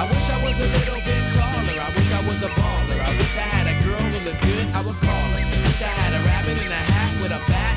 I 0.00 0.04
wish 0.08 0.26
I 0.30 0.38
was 0.42 0.56
a 0.58 0.68
little 0.80 1.02
bit 1.04 1.22
taller. 1.36 1.76
I 1.78 1.90
wish 1.94 2.10
I 2.12 2.20
was 2.24 2.40
a 2.42 2.50
baller. 2.56 2.98
I 3.04 3.12
wish 3.18 3.34
I 3.36 3.46
had 3.46 3.66
a 3.68 3.76
girl 3.84 4.00
who 4.00 4.18
looked 4.24 4.42
good, 4.42 4.66
I 4.74 4.80
would 4.82 4.98
call 5.04 5.28
her. 5.36 5.44
Wish 5.66 5.82
I 5.82 5.92
had 6.02 6.12
a 6.16 6.20
rabbit 6.24 6.56
in 6.56 6.72
a 6.72 6.82
hat 6.92 7.12
with 7.20 7.32
a 7.32 7.40
bat 7.50 7.69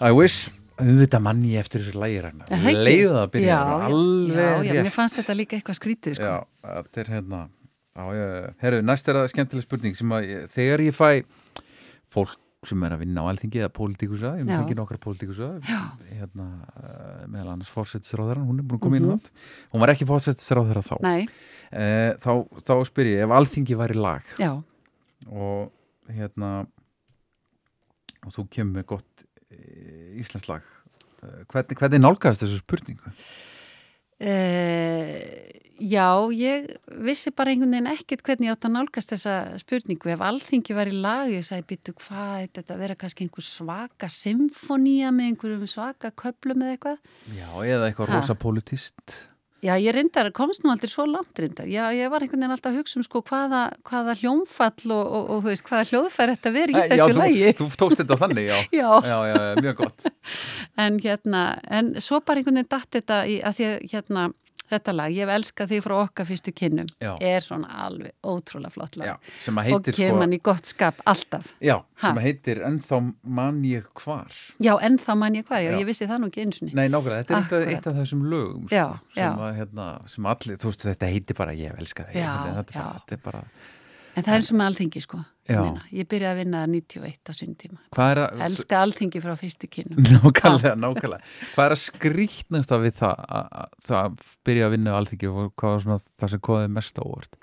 I 0.00 0.10
wish 0.14 0.50
Þetta 0.78 1.18
mann 1.18 1.40
ég 1.42 1.58
eftir 1.58 1.82
þessu 1.82 1.98
lægi 1.98 2.20
ræna 2.22 2.44
það 2.46 2.66
ekki? 2.70 2.82
Leiðu 2.86 3.06
það 3.10 3.22
að 3.24 3.30
byrja 3.34 3.46
já, 3.48 3.58
já, 3.58 3.86
Alveg 3.88 4.68
já, 4.68 4.82
mér 4.86 4.92
fannst 4.94 5.16
þetta 5.18 5.34
líka 5.34 5.56
eitthvað 5.58 5.78
skrítið 5.80 6.12
sko. 6.14 6.28
Já, 6.28 6.36
þetta 6.76 7.00
er 7.02 7.08
hérna. 7.16 7.40
Herru, 8.62 8.78
næst 8.86 9.08
er 9.10 9.18
það 9.18 9.26
skemmtileg 9.32 9.64
spurning 9.66 9.96
sem 9.98 10.12
að 10.14 10.28
þegar 10.52 10.84
ég 10.86 10.94
fæ 10.94 11.08
fólk 12.14 12.36
sem 12.66 12.82
er 12.86 12.94
að 12.94 13.02
vinna 13.02 13.22
á 13.26 13.30
alþingi 13.32 13.58
eða 13.64 13.72
pólitíkusa, 13.74 14.30
ég 14.38 14.46
fengi 14.50 14.76
nokkra 14.78 14.98
pólitíkusa 15.02 15.48
hérna, 15.66 16.46
uh, 16.78 17.26
meðal 17.30 17.52
annars 17.56 17.70
fórsetisráðaran, 17.74 18.46
hún 18.46 18.62
er 18.62 18.66
búin 18.70 18.78
að 18.78 18.84
koma 18.86 18.98
inn 18.98 19.06
Mhm. 19.06 19.14
á 19.14 19.18
átt 19.18 19.30
hún 19.74 19.82
var 19.82 19.92
ekki 19.94 20.06
fórsetisráðara 20.06 20.82
þá 20.86 20.94
Nei, 21.02 21.26
Eh, 21.70 22.14
þá, 22.22 22.46
þá 22.64 22.72
spyr 22.86 23.10
ég, 23.12 23.22
ef 23.26 23.30
alþingi 23.34 23.74
væri 23.76 23.94
lag 23.98 24.22
já, 24.38 24.54
og 25.26 25.70
hérna 26.08 26.66
og 28.24 28.32
þú 28.34 28.46
kemur 28.48 28.78
með 28.80 28.86
gott 28.94 29.07
íslensk 30.24 30.50
lag 30.50 30.66
Eh, 31.18 31.44
hvernig, 31.50 31.78
hvernig 31.78 32.02
nálgast 32.02 32.44
þessu 32.44 32.60
spurningu? 32.62 33.12
Uh, 34.18 35.18
já, 35.78 36.06
ég 36.34 36.64
vissi 37.06 37.30
bara 37.34 37.52
einhvern 37.52 37.74
veginn 37.76 37.90
ekkert 37.92 38.24
hvernig 38.26 38.48
ég 38.48 38.56
átt 38.56 38.66
að 38.66 38.74
nálgast 38.74 39.12
þessa 39.14 39.34
spurningu. 39.62 40.10
Ef 40.14 40.22
alþingi 40.26 40.76
var 40.78 40.90
í 40.90 40.94
lag, 40.98 41.30
ég 41.30 41.46
sagði, 41.46 41.66
býttu, 41.72 41.94
hvað 42.02 42.48
þetta 42.58 42.74
að 42.74 42.82
vera 42.84 42.98
kannski 42.98 43.26
einhver 43.26 43.46
svaka 43.46 44.10
symfónía 44.10 45.12
með 45.14 45.32
einhverjum 45.32 45.70
svaka 45.70 46.12
köplum 46.18 46.66
eða 46.66 46.76
eitthvað? 46.76 47.02
Já, 47.34 47.50
eða 47.66 47.90
eitthvað 47.90 48.14
rosa 48.14 48.38
politist 48.38 49.18
Já, 49.58 49.72
ég 49.82 49.90
reyndar, 49.90 50.28
komst 50.30 50.62
nú 50.62 50.70
aldrei 50.70 50.86
svo 50.90 51.02
langt 51.10 51.34
reyndar. 51.42 51.66
Já, 51.66 51.88
ég 51.90 52.10
var 52.12 52.22
einhvern 52.22 52.44
veginn 52.44 52.54
alltaf 52.54 52.70
að 52.70 52.76
hugsa 52.78 53.00
um 53.00 53.04
sko 53.06 53.22
hvaða, 53.26 53.62
hvaða 53.88 54.14
hljómfall 54.20 54.92
og, 54.94 55.06
og, 55.18 55.24
og 55.34 55.40
veist, 55.48 55.64
hvaða 55.66 55.88
hljóðfær 55.90 56.32
þetta 56.36 56.52
veri 56.54 56.76
í 56.76 56.82
þessu 56.92 57.08
já, 57.10 57.16
lagi. 57.18 57.40
þú, 57.58 57.66
þú 57.72 57.80
tókst 57.82 58.02
þetta 58.04 58.18
þannig, 58.22 58.46
já 58.52 58.58
Já. 58.78 58.90
já, 59.02 59.16
já, 59.32 59.34
já, 59.42 59.54
mjög 59.64 59.80
gott 59.82 60.06
En 60.86 61.00
hérna, 61.02 61.42
en 61.80 61.90
svo 61.98 62.20
bara 62.22 62.38
einhvern 62.38 62.60
veginn 62.60 62.70
datt 62.76 62.90
þetta 63.00 63.18
í, 63.26 63.40
að 63.42 63.58
því 63.58 63.66
að 63.72 63.88
hérna, 63.96 64.28
þetta 64.70 64.94
lag, 64.96 65.12
ég 65.14 65.26
hef 65.26 65.32
elskað 65.38 65.70
því 65.72 65.78
frá 65.84 65.94
okkar 66.02 66.26
fyrstu 66.28 66.52
kynnum, 66.54 66.86
Já. 67.00 67.12
er 67.20 67.40
svona 67.44 67.68
alveg 67.86 68.12
ótrúlega 68.22 68.70
flott 68.74 68.96
lag. 69.00 69.06
Já, 69.06 69.16
sem 69.44 69.54
að 69.60 69.68
heitir 69.70 69.92
og 69.94 69.98
kemur 70.00 70.20
hann 70.24 70.32
í 70.36 70.40
gott 70.42 70.66
skap 70.66 71.00
alltaf. 71.06 71.52
Já, 71.60 71.76
Ha. 71.98 72.08
sem 72.08 72.16
að 72.20 72.22
heitir 72.28 72.60
Ennþá 72.62 72.98
man 73.24 73.62
ég 73.64 73.86
hvar 73.98 74.30
Já, 74.62 74.76
en 74.82 74.98
þá 74.98 75.16
man 75.18 75.34
ég 75.34 75.44
hvar, 75.48 75.58
já, 75.64 75.72
Já. 75.72 75.78
ég 75.80 75.86
vissi 75.88 76.06
það 76.06 76.20
nú 76.22 76.28
ekki 76.30 76.44
eins 76.44 76.60
og 76.62 76.74
Nei, 76.74 76.88
nákvæmlega, 76.88 77.24
þetta 77.26 77.56
er 77.58 77.66
eitt 77.68 77.78
af, 77.78 77.78
Akkurat. 77.78 77.96
þessum 77.98 78.22
lögum 78.30 78.68
sko, 78.68 78.98
sem. 79.14 79.38
Að, 79.38 79.56
hérna, 79.58 79.86
sem 80.08 80.24
allir, 80.30 80.56
þú 80.62 80.70
veist, 80.70 80.84
þetta 80.86 81.10
heitir 81.10 81.36
bara 81.36 81.52
ég 81.58 81.78
elska 81.82 82.04
þig 82.12 82.20
Já, 82.22 82.34
þetta, 82.62 83.12
er 83.12 83.16
bara, 83.24 83.42
En 84.16 84.24
það 84.24 84.32
er 84.32 84.38
eins 84.40 84.52
og 84.52 84.58
með 84.58 84.70
alþingi, 84.70 85.02
sko. 85.04 85.20
Meina, 85.48 85.84
ég 85.94 86.08
byrjaði 86.10 86.34
að 86.34 86.40
vinna 86.42 86.62
91 86.68 87.30
á 87.30 87.32
sinni 87.32 87.56
tíma. 87.56 87.78
Hvað 87.96 88.10
er 88.12 88.20
að 88.20 88.42
Elska 88.44 88.80
alþingi 88.84 89.22
frá 89.24 89.32
fyrstu 89.40 89.68
kynnum. 89.72 90.00
Nákvæmlega, 90.18 90.74
nákvæmlega 90.76 91.20
Hvað 91.54 91.64
er 91.64 91.74
að 91.76 91.80
skrýtnast 91.86 92.74
við 92.84 92.96
það 92.98 93.22
að, 93.24 93.46
að, 93.62 93.70
það 93.86 94.00
að 94.02 94.32
byrja 94.48 94.66
að 94.66 94.74
vinna 94.74 94.92
á 94.92 94.98
alþingi 94.98 95.30
og 95.32 95.54
hvað 95.54 95.72
var 95.72 95.84
svona 95.86 95.98
það 96.04 96.32
sem 96.34 96.42
koðið 96.50 96.74
mest 96.76 97.00
á 97.00 97.02
óvart 97.06 97.40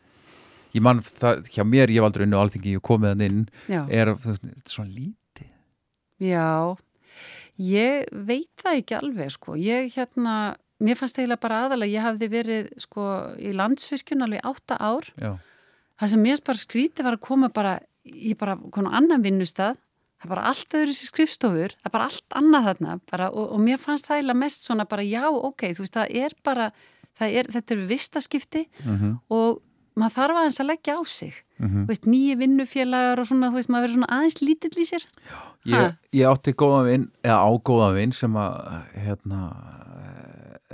Ég 0.75 0.83
man, 0.85 1.01
það, 1.01 1.49
hjá 1.55 1.63
mér, 1.65 1.93
ég 1.95 2.03
hef 2.03 2.09
aldrei 2.11 2.27
unni 2.27 2.37
á 2.37 2.43
alþingi, 2.43 2.75
ég 2.75 2.85
komið 2.85 3.13
hann 3.15 3.25
inn 3.25 3.41
Já. 3.71 3.81
er 3.89 4.13
veist, 4.21 4.45
svona 4.69 4.91
lítið 4.91 5.49
Já, 6.21 6.75
ég 7.59 8.05
veit 8.11 8.51
það 8.61 8.77
ekki 8.79 8.95
alveg 8.95 9.33
sko. 9.33 9.55
Ég 9.59 9.89
hérna, 9.95 10.55
mér 10.79 10.99
fannst 10.99 11.19
eiginlega 11.19 11.43
bara 11.43 11.57
aðalega, 11.65 11.91
ég 11.91 12.05
hafði 12.05 12.29
verið 12.31 12.69
sko 12.85 13.07
í 13.35 13.51
landsfyrkjun 13.55 14.23
alveg 14.23 14.47
átta 14.47 14.77
ár. 14.79 15.09
Já, 15.19 15.33
Það 15.99 16.09
sem 16.11 16.23
mér 16.25 16.41
bara 16.45 16.57
skrítið 16.59 17.03
var 17.07 17.15
að 17.17 17.21
koma 17.27 17.49
bara, 17.55 17.79
ég 18.05 18.37
bara 18.37 18.57
konu 18.71 18.89
annan 18.91 19.21
vinnustad, 19.23 19.77
það 20.19 20.25
er 20.27 20.33
bara 20.35 20.47
allt 20.49 20.73
öðru 20.75 20.95
sér 20.95 21.07
skrifstofur, 21.11 21.75
það 21.79 21.85
er 21.89 21.93
bara 21.95 22.09
allt 22.09 22.35
annað 22.41 22.67
þarna 22.69 22.97
bara, 23.11 23.29
og, 23.31 23.45
og 23.55 23.59
mér 23.63 23.77
fannst 23.79 24.07
það 24.09 24.17
eiginlega 24.19 24.41
mest 24.41 24.65
svona 24.67 24.85
bara 24.91 25.05
já, 25.07 25.23
ok, 25.31 25.69
þú 25.77 25.85
veist, 25.85 25.95
það 25.95 26.15
er 26.25 26.35
bara, 26.43 26.67
það 27.19 27.37
er, 27.39 27.49
þetta 27.55 27.75
er 27.77 27.85
vistaskipti 27.93 28.65
Mhm. 28.83 29.13
og 29.31 29.61
maður 29.95 30.15
þarf 30.17 30.35
aðeins 30.41 30.59
að 30.59 30.67
leggja 30.73 30.95
á 30.99 31.01
sig. 31.07 31.33
Mhm. 31.63 31.83
Þú 31.85 31.87
veist, 31.87 32.05
nýju 32.11 32.35
vinnufélagar 32.41 33.19
og 33.21 33.27
svona, 33.29 33.51
veist, 33.55 33.69
maður 33.71 33.85
verður 33.87 33.95
svona 33.95 34.11
aðeins 34.11 34.41
lítill 34.43 34.75
í 34.83 34.87
sér. 34.91 35.05
ég, 35.65 35.95
ég 36.13 36.27
átti 36.27 36.51
góðan 36.53 36.85
vinn 36.91 37.05
eða 37.23 37.39
á 37.39 37.49
góðan 37.63 37.95
vinn 37.95 38.11
sem 38.13 38.33
að 38.35 38.83
hérna 38.99 39.39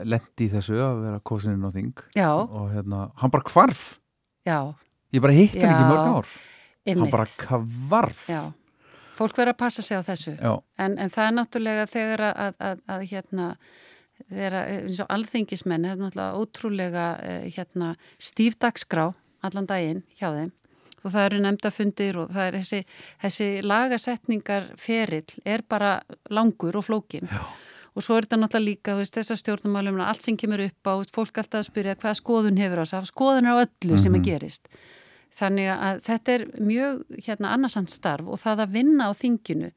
lendi 0.04 0.48
í 0.48 0.52
þessu 0.52 0.78
að 0.82 1.02
vera 1.06 1.20
kosininn 1.28 1.66
á 1.68 1.70
þing 1.74 1.94
Já. 2.18 2.30
og 2.42 2.72
hérna, 2.74 3.12
hann 3.22 3.30
bara 3.34 3.46
kvarf 3.46 4.00
Já, 4.48 4.74
ég 5.14 5.22
bara 5.24 5.34
hitt 5.36 5.56
hann 5.58 5.70
ekki 5.74 5.90
mörg 5.92 6.08
ár. 6.16 6.28
Hann 6.88 6.98
einmitt. 6.98 7.12
bara 7.12 7.26
kvarf. 7.38 8.26
Já, 8.32 8.42
fólk 9.20 9.36
verður 9.38 9.54
að 9.54 9.58
passa 9.62 9.82
sig 9.86 9.98
á 9.98 10.04
þessu. 10.08 10.36
En, 10.78 10.98
en 10.98 11.10
það 11.14 11.28
er 11.28 11.36
náttúrulega 11.38 11.86
þegar 11.92 12.24
að, 12.30 12.40
að, 12.46 12.56
að, 12.70 12.80
að 12.96 13.04
hérna 13.12 13.50
þegar 14.30 14.56
eins 14.62 15.00
og 15.02 15.12
alþingismenn 15.18 15.86
það 15.86 15.92
er 15.92 16.02
náttúrulega 16.06 16.40
ótrúlega 16.42 17.06
eh, 17.26 17.46
hérna, 17.56 17.96
stíf 18.22 18.58
dagskrá 18.62 19.12
allan 19.42 19.66
daginn 19.70 20.04
hjá 20.20 20.30
þeim. 20.36 20.52
Og 21.02 21.10
það 21.10 21.24
eru 21.32 21.40
nefndafundir 21.42 22.18
og 22.22 22.28
það 22.30 22.48
er 22.52 22.56
þessi, 22.60 22.80
þessi 23.24 23.46
lagasetningar 23.66 24.68
ferill 24.78 25.32
er 25.50 25.64
bara 25.70 25.96
langur 26.30 26.78
og 26.78 26.86
flókin 26.86 27.26
Já. 27.26 27.40
og 27.98 28.06
svo 28.06 28.20
er 28.20 28.28
þetta 28.28 28.38
náttúrulega 28.44 28.68
líka 28.68 28.94
þú 28.94 29.02
veist, 29.02 29.16
þessar 29.18 29.40
stjórnumálum, 29.42 29.98
allt 30.06 30.22
sem 30.22 30.38
kemur 30.38 30.62
upp 30.68 30.86
á 30.86 30.94
fólk 31.10 31.42
alltaf 31.42 31.64
að 31.64 31.70
spyrja 31.72 31.96
hvaða 31.98 32.20
skoðun 32.22 32.62
hefur 32.62 32.82
á 32.82 32.86
þessu 32.86 32.98
hafa 33.00 33.10
skoðunar 33.10 33.58
á 33.58 33.62
öllu 33.66 33.98
sem 33.98 34.14
Mhm. 34.14 34.22
að 34.22 34.28
gerist 34.30 34.70
þannig 35.40 35.70
að 35.74 36.02
þetta 36.08 36.34
er 36.36 36.46
mjög 36.60 37.02
hérna 37.28 37.54
annarsamt 37.56 37.94
starf 37.94 38.28
og 38.28 38.40
það 38.42 38.66
að 38.66 38.74
vinna 38.78 39.08
á 39.08 39.12
þinginu. 39.16 39.72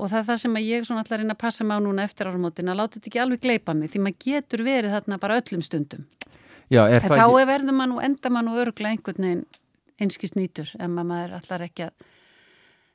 Og 0.00 0.06
það 0.08 0.18
er 0.22 0.26
það 0.30 0.38
sem 0.44 0.54
að 0.60 0.68
ég 0.70 0.84
svona 0.86 1.02
allar 1.04 1.20
reyna 1.20 1.34
að 1.34 1.42
passa 1.42 1.64
mig 1.66 1.76
á 1.76 1.80
núna 1.82 2.04
eftir 2.06 2.28
árumótin 2.30 2.70
að 2.70 2.78
láta 2.78 2.96
þetta 2.98 3.10
ekki 3.10 3.20
alveg 3.24 3.40
gleipa 3.42 3.74
mig 3.74 3.90
því 3.90 4.02
maður 4.04 4.20
getur 4.24 4.62
verið 4.64 4.94
þarna 4.94 5.18
bara 5.20 5.40
öllum 5.42 5.64
stundum. 5.66 6.04
Já, 6.70 6.84
er 6.86 7.02
það 7.02 7.16
þá 7.18 7.24
ekki- 7.26 7.40
er 7.42 7.50
verður 7.50 7.74
mann 7.80 7.92
og 7.96 8.04
enda 8.06 8.30
mann 8.30 8.48
og 8.48 8.60
örgla 8.62 8.92
einhvern 8.94 9.24
veginn 9.26 9.44
einskist 10.00 10.36
nýtur 10.38 10.70
en 10.78 10.94
maður 10.94 11.34
allar 11.40 11.64
ekki 11.66 11.88
að 11.90 12.06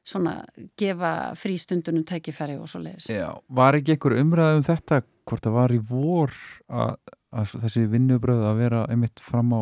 svona 0.06 0.36
gefa 0.78 1.12
frístundunum 1.38 2.06
tækifæri 2.06 2.56
og 2.62 2.70
svo 2.70 2.80
leiðis 2.84 3.08
Já, 3.10 3.34
var 3.50 3.74
ekki 3.78 3.96
einhver 3.96 4.16
umræð 4.22 4.60
um 4.60 4.66
þetta 4.68 5.00
hvort 5.26 5.42
það 5.48 5.56
var 5.58 5.74
í 5.74 5.80
vor 5.82 6.34
að, 6.70 6.96
að 7.34 7.56
þessi 7.66 7.86
vinnubröð 7.90 8.44
að 8.46 8.60
vera 8.62 8.84
einmitt 8.94 9.20
fram 9.22 9.50
á 9.58 9.62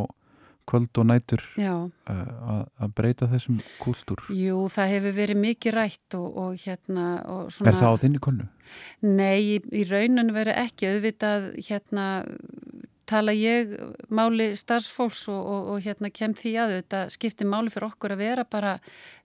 kvöld 0.70 1.02
og 1.02 1.10
nætur 1.10 1.44
uh, 1.60 1.90
að, 2.08 2.94
breyta 2.96 3.28
þessum 3.32 3.60
kúltúr? 3.82 4.24
Jú, 4.34 4.64
það 4.74 4.96
hefur 4.96 5.18
verið 5.18 5.42
mikið 5.44 5.78
rætt 5.78 6.18
og, 6.20 6.28
og 6.44 6.64
hérna 6.64 7.08
og 7.28 7.52
svona, 7.54 7.74
Er 7.74 7.80
það 7.82 7.98
á 7.98 8.02
þinni 8.06 8.24
konu? 8.24 8.48
Nei, 9.04 9.38
í, 9.56 9.60
í 9.74 9.84
rauninu 9.90 10.36
verið 10.36 10.60
ekki. 10.64 10.92
Auðvitað 10.94 11.50
hérna 11.68 12.08
tala 13.10 13.34
ég 13.36 13.74
máli 14.14 14.54
starfsfólks 14.58 15.26
og, 15.32 15.42
og, 15.42 15.68
og 15.74 15.84
hérna 15.84 16.12
kem 16.14 16.36
því 16.38 16.54
að 16.64 16.76
þetta 16.78 17.02
skiptir 17.14 17.50
máli 17.50 17.74
fyrir 17.74 17.90
okkur 17.90 18.16
að 18.16 18.24
vera 18.24 18.46
bara 18.48 18.78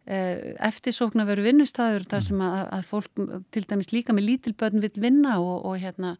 eh, 0.08 0.54
eftirsókn 0.64 1.20
að 1.22 1.28
vera 1.32 1.44
vinnustæður 1.44 2.06
þar 2.10 2.24
sem 2.24 2.40
að, 2.44 2.58
að 2.78 2.86
fólk 2.88 3.22
til 3.54 3.62
dæmis 3.68 3.90
líka 3.92 4.14
með 4.16 4.28
lítilböðn 4.30 4.82
vil 4.84 4.92
vinna 5.04 5.34
og, 5.42 5.66
og 5.68 5.76
hérna 5.82 6.14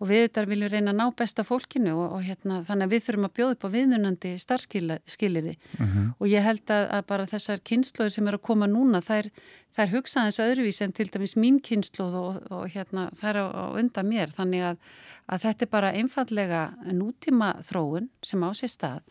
og 0.00 0.08
við 0.10 0.24
þetta 0.24 0.46
viljum 0.50 0.72
reyna 0.72 0.94
að 0.94 1.00
ná 1.02 1.06
besta 1.20 1.44
fólkinu 1.46 1.92
og, 1.94 2.16
og 2.18 2.24
hérna 2.26 2.62
þannig 2.66 2.88
að 2.88 2.94
við 2.96 3.04
þurfum 3.08 3.28
að 3.28 3.34
bjóða 3.38 3.56
upp 3.58 3.66
á 3.68 3.74
viðnunandi 3.76 4.32
starfskilirði 4.42 5.56
Mhm. 5.78 6.14
og 6.18 6.26
ég 6.30 6.42
held 6.44 6.70
að, 6.70 6.84
að 6.98 7.06
bara 7.10 7.26
þessar 7.30 7.60
kynnslóður 7.64 8.12
sem 8.14 8.28
er 8.28 8.36
að 8.38 8.44
koma 8.48 8.66
núna 8.70 9.00
þær, 9.04 9.28
þær 9.76 9.92
hugsa 9.94 10.26
þessu 10.28 10.44
öðruvís 10.48 10.80
en 10.84 10.92
til 10.96 11.08
dæmis 11.10 11.34
mín 11.36 11.60
kynnslóð 11.62 12.14
og, 12.20 12.38
og 12.50 12.68
hérna 12.74 13.08
þær 13.18 13.40
á, 13.42 13.46
á 13.50 13.64
undan 13.80 14.08
mér. 14.08 14.32
Þannig 14.34 14.62
að, 14.70 14.78
að 15.28 15.44
þetta 15.46 15.66
er 15.66 15.72
bara 15.72 15.92
einfallega 15.98 16.62
nútíma 16.94 17.54
þróun 17.66 18.08
sem 18.22 18.44
á 18.44 18.50
sér 18.54 18.72
stað 18.72 19.10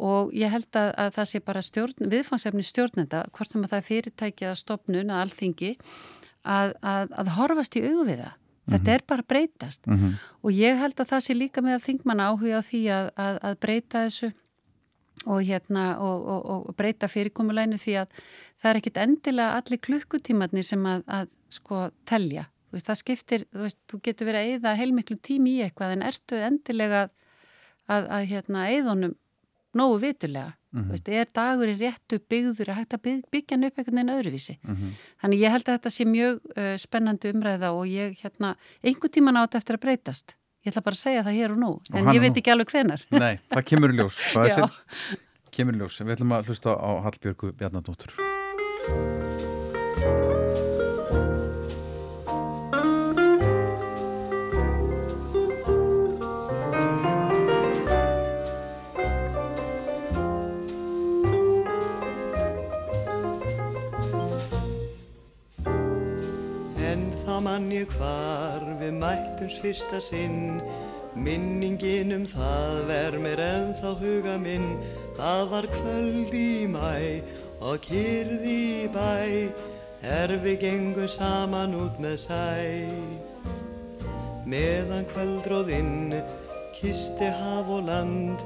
og 0.00 0.32
ég 0.36 0.50
held 0.52 0.76
að, 0.80 0.90
að 1.04 1.14
það 1.18 1.28
sé 1.30 1.40
bara 1.44 1.62
stjórn, 1.62 2.10
viðfangsefni 2.12 2.64
stjórnenda 2.66 3.22
hvort 3.36 3.50
sem 3.52 3.64
að 3.66 3.72
það 3.74 3.80
er 3.82 3.88
fyrirtæki 3.90 4.46
eða 4.48 4.58
stopnun 4.60 5.10
að 5.12 5.22
alþingi 5.26 5.72
að, 6.44 6.74
að, 6.80 7.10
að 7.20 7.32
horfast 7.36 7.76
í 7.76 7.84
augu 7.88 8.04
við 8.12 8.22
það 8.26 8.36
Þetta 8.70 8.92
er 8.94 9.02
bara 9.08 9.22
að 9.24 9.28
breytast 9.32 9.86
Mhm. 9.90 10.10
og 10.46 10.50
ég 10.54 10.76
held 10.78 11.00
að 11.02 11.08
það 11.10 11.22
sé 11.24 11.34
líka 11.34 11.62
með 11.64 11.74
að 11.78 11.84
þingmanna 11.88 12.26
áhuga 12.30 12.60
á 12.60 12.62
því 12.62 12.80
að, 12.94 13.06
að, 13.18 13.38
að 13.48 13.54
breyta 13.64 14.02
þessu 14.04 14.28
og, 15.26 15.40
hérna, 15.48 15.84
og, 15.98 16.28
og, 16.34 16.44
og 16.70 16.76
breyta 16.78 17.08
fyrirkomulænu 17.10 17.78
því 17.82 17.96
að 18.04 18.12
það 18.60 18.70
er 18.70 18.78
ekkit 18.80 19.00
endilega 19.02 19.56
allir 19.58 19.80
klukkutímatni 19.88 20.62
sem 20.64 20.86
að, 20.86 21.02
að 21.10 21.26
sko 21.50 21.80
telja. 22.08 22.46
Þú 22.70 22.76
veist, 22.78 22.86
það 22.92 23.00
skiptir, 23.02 23.44
þú 23.50 23.64
veist, 23.66 23.78
þú 23.90 24.00
getur 24.06 24.30
verið 24.30 24.40
að 24.40 24.52
eyða 24.54 24.76
heilmiklu 24.78 25.18
tími 25.26 25.56
í 25.58 25.64
eitthvað 25.66 25.96
en 25.96 26.06
ertu 26.06 26.38
endilega 26.46 27.02
að, 27.02 27.10
að, 27.90 28.06
að 28.20 28.28
hérna, 28.30 28.68
eyðunum 28.70 29.16
nógu 29.76 30.00
vitulega. 30.02 30.54
Mhm. 30.70 30.84
Þú 30.86 30.90
veist, 30.94 31.08
er 31.10 31.26
dagur 31.34 31.68
í 31.70 31.76
réttu 31.78 32.18
byggður 32.30 32.68
að 32.70 32.78
hægt 32.78 32.94
að 32.94 33.02
bygg, 33.06 33.22
byggja 33.34 33.56
hann 33.56 33.66
upp 33.66 33.78
einhvern 33.78 33.98
veginn 33.98 34.14
öðruvísi. 34.16 34.54
Mhm. 34.62 34.92
Þannig 35.22 35.40
ég 35.40 35.50
held 35.50 35.66
að 35.66 35.74
þetta 35.78 35.90
sé 35.90 36.04
mjög 36.06 36.34
uh, 36.56 36.76
spennandi 36.78 37.32
umræða 37.34 37.72
og 37.74 37.86
ég 37.90 38.18
hérna, 38.22 38.54
einhver 38.84 39.10
tíman 39.10 39.40
átt 39.40 39.54
eftir 39.58 39.78
að 39.78 39.84
breytast. 39.86 40.36
Ég 40.64 40.72
ætla 40.72 40.84
bara 40.84 40.94
að 40.94 41.00
segja 41.00 41.24
það 41.24 41.38
hér 41.40 41.50
og 41.54 41.58
nú, 41.58 41.70
Og 41.80 41.96
en 41.96 42.12
ég 42.12 42.20
veit 42.20 42.36
ekki 42.36 42.52
alveg 42.52 42.68
hvenar. 42.74 43.00
Nei, 43.16 43.40
það 43.48 43.64
kemur 43.72 43.90
ljós 43.96 44.18
Það 44.34 44.50
sem, 44.58 44.68
kemur 45.50 45.80
ljós 45.80 45.96
Við 46.04 46.14
ætlum 46.18 46.36
að 46.36 46.52
hlusta 46.52 46.76
á 46.76 46.90
Hallbjörgu 47.06 47.54
Bjarnadóttur 47.56 48.12
mann 67.60 67.72
ég 67.76 67.90
hvar 67.98 68.62
við 68.80 68.94
mættums 68.96 69.58
fyrsta 69.60 70.00
sinn. 70.00 70.60
Minningin 71.14 72.14
um 72.14 72.24
það 72.24 72.86
ver 72.88 73.16
mér 73.20 73.40
ennþá 73.44 73.90
huga 74.00 74.36
minn. 74.40 74.78
Það 75.18 75.42
var 75.50 75.66
kvöld 75.74 76.32
í 76.32 76.64
mæ 76.70 77.20
og 77.60 77.82
kyrði 77.84 78.56
í 78.84 78.88
bæ. 78.94 79.50
Er 80.00 80.32
við 80.40 80.60
gengum 80.62 81.08
saman 81.08 81.76
út 81.76 82.00
með 82.00 82.16
sæ. 82.24 82.88
Meðan 84.48 85.04
kvöldróðinn 85.12 86.16
kisti 86.78 87.28
haf 87.28 87.68
og 87.68 87.84
land 87.90 88.40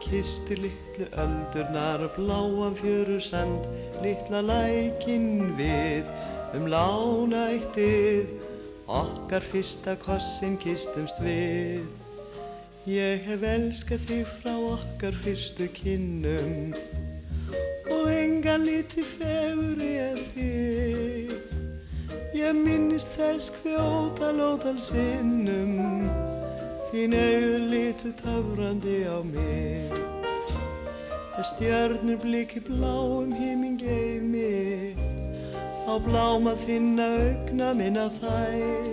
Kisti 0.00 0.56
litlu 0.56 1.06
öldurnar 1.20 2.06
bláan 2.16 2.76
fjöru 2.76 3.18
sand 3.20 3.66
Litla 4.04 4.40
lækin 4.44 5.56
við 5.58 6.06
um 6.56 6.68
lána 6.70 7.48
eittið 7.54 8.49
Okkar 8.90 9.44
fyrsta 9.46 9.92
kossin 10.02 10.56
kistumst 10.58 11.20
við. 11.22 11.84
Ég 12.90 13.20
hef 13.22 13.44
elskað 13.46 14.00
þig 14.08 14.30
frá 14.40 14.54
okkar 14.56 15.14
fyrstu 15.14 15.68
kinnum 15.70 16.72
Og 17.92 18.08
engan 18.10 18.64
liti 18.66 19.04
feguri 19.06 19.92
en 20.02 20.18
þig. 20.32 21.30
Ég 22.34 22.56
minnist 22.56 23.12
þess 23.14 23.52
kvjóta 23.60 24.32
lótal 24.34 24.80
sinnum. 24.82 26.08
Þín 26.90 27.14
auður 27.14 27.68
litu 27.70 28.10
töfrandi 28.24 29.04
á 29.06 29.22
mig. 29.22 29.94
Það 31.36 31.46
stjörnur 31.52 32.18
bliki 32.26 32.64
bláum 32.66 33.30
híminn 33.38 33.78
geimi 33.78 35.09
Á 35.90 35.98
bláma 35.98 36.52
þinna 36.54 37.06
augna 37.18 37.68
minna 37.74 38.04
þær. 38.20 38.90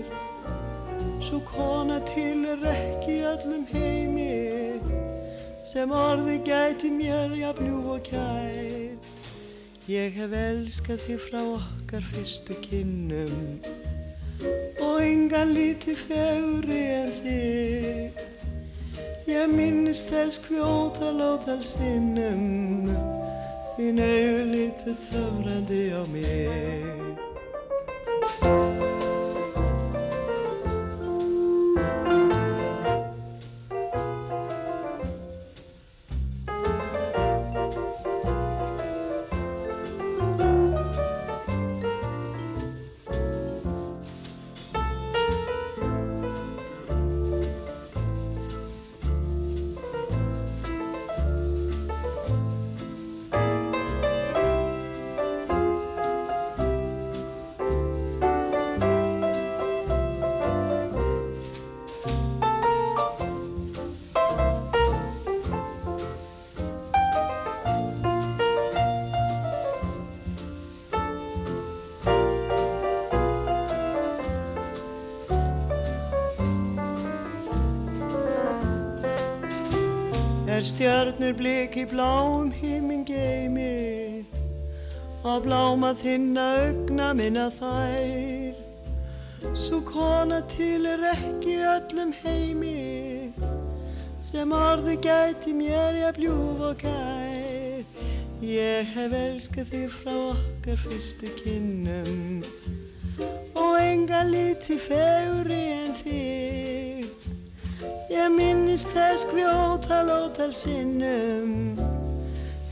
Svo 1.22 1.38
kona 1.46 2.00
til 2.10 2.40
er 2.50 2.64
ekki 2.72 3.20
í 3.20 3.26
öllum 3.34 3.68
heimi 3.70 4.80
Sem 5.62 5.92
orði 5.94 6.40
gæti 6.48 6.90
mér 6.90 7.36
jafnjú 7.38 7.84
og 7.94 8.02
kær. 8.08 8.96
Ég 9.92 10.18
hef 10.18 10.34
elskað 10.40 11.04
þig 11.06 11.22
frá 11.28 11.42
okkar 11.44 12.08
fyrstu 12.14 12.58
kinnum 12.64 13.60
Og 14.82 14.98
engan 15.04 15.54
líti 15.54 15.94
feguri 16.00 16.82
en 16.96 17.14
þig. 17.20 18.26
Ég 19.30 19.54
minnist 19.54 20.10
þess 20.10 20.42
kvjóta 20.48 21.14
lótal 21.14 21.62
sinnum 21.62 23.17
Þín 23.78 24.00
augur 24.02 24.48
lítu 24.50 24.94
töfrandi 25.06 25.94
á 25.94 26.02
mig 26.10 27.18
stjörnur 81.18 81.34
bliki 81.34 81.86
bláum 81.86 82.52
himmin 82.52 83.06
geimi 83.06 84.26
Og 85.24 85.44
bláma 85.44 85.94
þinna 85.98 86.44
augna 86.62 87.14
minna 87.14 87.50
þær. 87.50 88.54
Svo 89.54 89.82
kona 89.82 90.42
til 90.48 90.86
er 90.86 91.02
ekki 91.12 91.58
í 91.58 91.66
öllum 91.66 92.14
heimi 92.22 93.34
Sem 94.22 94.52
orði 94.52 94.98
gæti 95.02 95.54
mér 95.54 95.98
ég 95.98 96.16
bljúf 96.18 96.62
og 96.70 96.78
kær. 96.78 97.84
Ég 98.42 98.86
hef 98.94 99.14
elskað 99.14 99.72
þig 99.74 99.90
frá 99.90 100.14
okkar 100.14 100.82
fyrstu 100.86 101.34
kinnum 101.42 102.44
Og 103.58 103.80
engan 103.82 104.30
líti 104.30 104.78
feguri 104.78 105.64
en 105.82 105.96
þig 105.98 106.37
Ég 108.28 108.34
minnist 108.36 108.90
þess 108.92 109.24
kvjóta 109.30 110.02
lótal 110.04 110.50
sinnum 110.52 111.78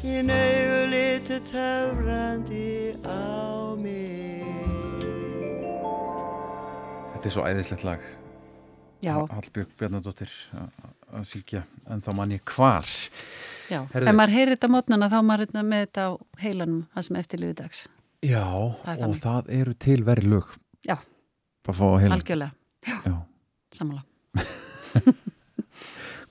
Þín 0.02 0.28
augu 0.36 0.80
litu 0.92 1.38
töfrandi 1.48 2.92
á 3.08 3.72
mig 3.80 4.44
Þetta 7.14 7.24
er 7.30 7.32
svo 7.38 7.46
æðislegt 7.48 7.86
lag 7.88 8.04
Já. 9.06 9.14
Ha- 9.16 9.30
Hallbjörg 9.38 9.72
Bjarnadóttir 9.80 10.34
að- 10.60 10.90
að 11.22 11.24
syngja 11.32 11.62
en 11.88 12.02
þá 12.04 12.12
man 12.20 12.32
ég 12.36 12.44
hvar 12.52 12.84
Já, 13.72 13.80
Herðu- 13.96 14.10
ef 14.12 14.16
maður 14.20 14.36
heyrir 14.36 14.56
þetta 14.58 14.72
mótnana 14.76 15.08
þá 15.10 15.16
er 15.22 15.24
maður 15.30 15.46
hérna 15.46 15.64
með 15.72 15.86
þetta 15.86 16.04
á 16.04 16.12
heilanum 16.44 16.82
það 16.98 17.04
sem 17.08 17.16
eftir 17.16 17.40
lifi 17.40 17.56
dags. 17.62 17.88
Já, 18.22 18.44
Það 18.84 19.00
er 19.00 19.08
og 19.08 19.16
það 19.24 19.50
eru 19.62 19.74
til 19.74 20.04
verið 20.04 20.28
lög 20.36 20.52
Já. 20.84 20.98
Algjörlega. 21.66 22.52
Já. 22.86 23.00
Já. 23.08 23.16
Samanlega. 23.72 24.04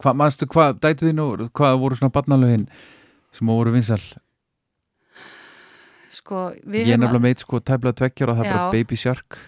Hvað, 0.04 0.16
manstu, 0.20 0.46
hvað, 0.52 0.76
dætu 0.84 1.08
þín 1.08 1.22
og 1.24 1.46
hvað 1.56 1.78
voru 1.80 1.96
svona 1.96 2.12
barnalögin 2.12 2.66
sem 3.32 3.48
voru 3.48 3.72
vinsal? 3.72 4.02
Sko, 6.12 6.50
við 6.68 6.90
Ég 6.92 6.98
nefnilega 7.00 7.24
meit 7.24 7.40
sko 7.42 7.58
tæfla 7.64 7.94
tveggjara 7.96 8.34
það 8.36 8.44
er 8.46 8.52
bara 8.52 8.66
Já. 8.68 8.72
Baby 8.74 8.98
Shark 9.00 9.38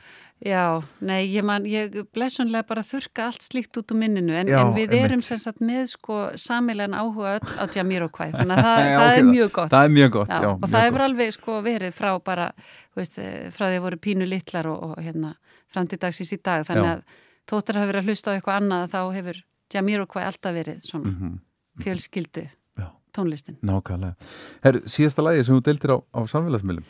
Já, 0.44 0.82
nei, 1.00 1.22
ég 1.32 1.44
man, 1.48 1.64
ég 1.64 1.94
blessunlega 2.12 2.66
bara 2.68 2.82
þurka 2.84 3.30
allt 3.30 3.44
slíkt 3.46 3.78
út 3.80 3.92
úr 3.94 3.96
minninu 4.02 4.34
en, 4.36 4.50
Já, 4.50 4.58
en 4.60 4.74
við 4.76 4.92
erum 4.98 5.22
sem 5.24 5.38
sagt 5.40 5.62
með 5.64 5.86
sko 5.94 6.18
samilegan 6.36 6.92
áhuga 6.98 7.38
öll 7.38 7.54
á 7.56 7.64
Jamiroquai 7.72 8.34
þannig 8.34 8.58
að 8.58 8.64
það, 8.66 8.80
Já, 8.82 8.96
það 8.98 9.06
ok, 9.06 9.16
er 9.20 9.28
mjög 9.30 9.52
gott 9.56 9.72
það 9.72 9.86
er 9.88 9.94
mjög 9.94 10.12
gott, 10.18 10.34
já, 10.34 10.40
og 10.50 10.58
mjög 10.60 10.74
það 10.74 10.84
hefur 10.84 10.98
gott. 10.98 11.06
alveg 11.08 11.32
sko 11.38 11.56
verið 11.64 11.96
frá 11.96 12.10
bara 12.28 12.48
veist, 12.98 13.18
frá 13.56 13.64
því 13.70 13.78
að 13.80 13.86
voru 13.86 14.00
pínu 14.08 14.28
litlar 14.28 14.68
og, 14.72 14.84
og 14.90 15.00
hérna 15.06 15.32
fram 15.72 15.88
til 15.88 16.00
dagsins 16.04 16.34
í 16.36 16.40
dag 16.44 16.66
þannig 16.68 16.90
Já. 16.90 16.96
að 16.98 17.22
tóttur 17.48 17.80
hafa 17.80 17.92
verið 17.94 18.02
að 18.04 18.10
hlusta 18.12 18.32
á 18.32 18.34
eitthvað 18.36 18.60
annað 18.60 18.92
þá 18.92 19.00
hefur 19.16 19.40
Jamiroquai 19.74 20.24
alltaf 20.24 20.54
verið 20.54 20.80
svona 20.86 21.10
Mhm. 21.12 21.38
fjölskyldu 21.82 22.46
Já. 22.78 22.90
tónlistin? 23.16 23.56
Nákvæmlega. 23.62 24.14
Herru, 24.62 24.80
síðasta 24.86 25.22
lagi 25.22 25.44
sem 25.44 25.54
þú 25.56 25.62
deildir 25.62 25.90
á, 25.90 25.98
á 26.14 26.20
samfélagsmiðlum? 26.26 26.84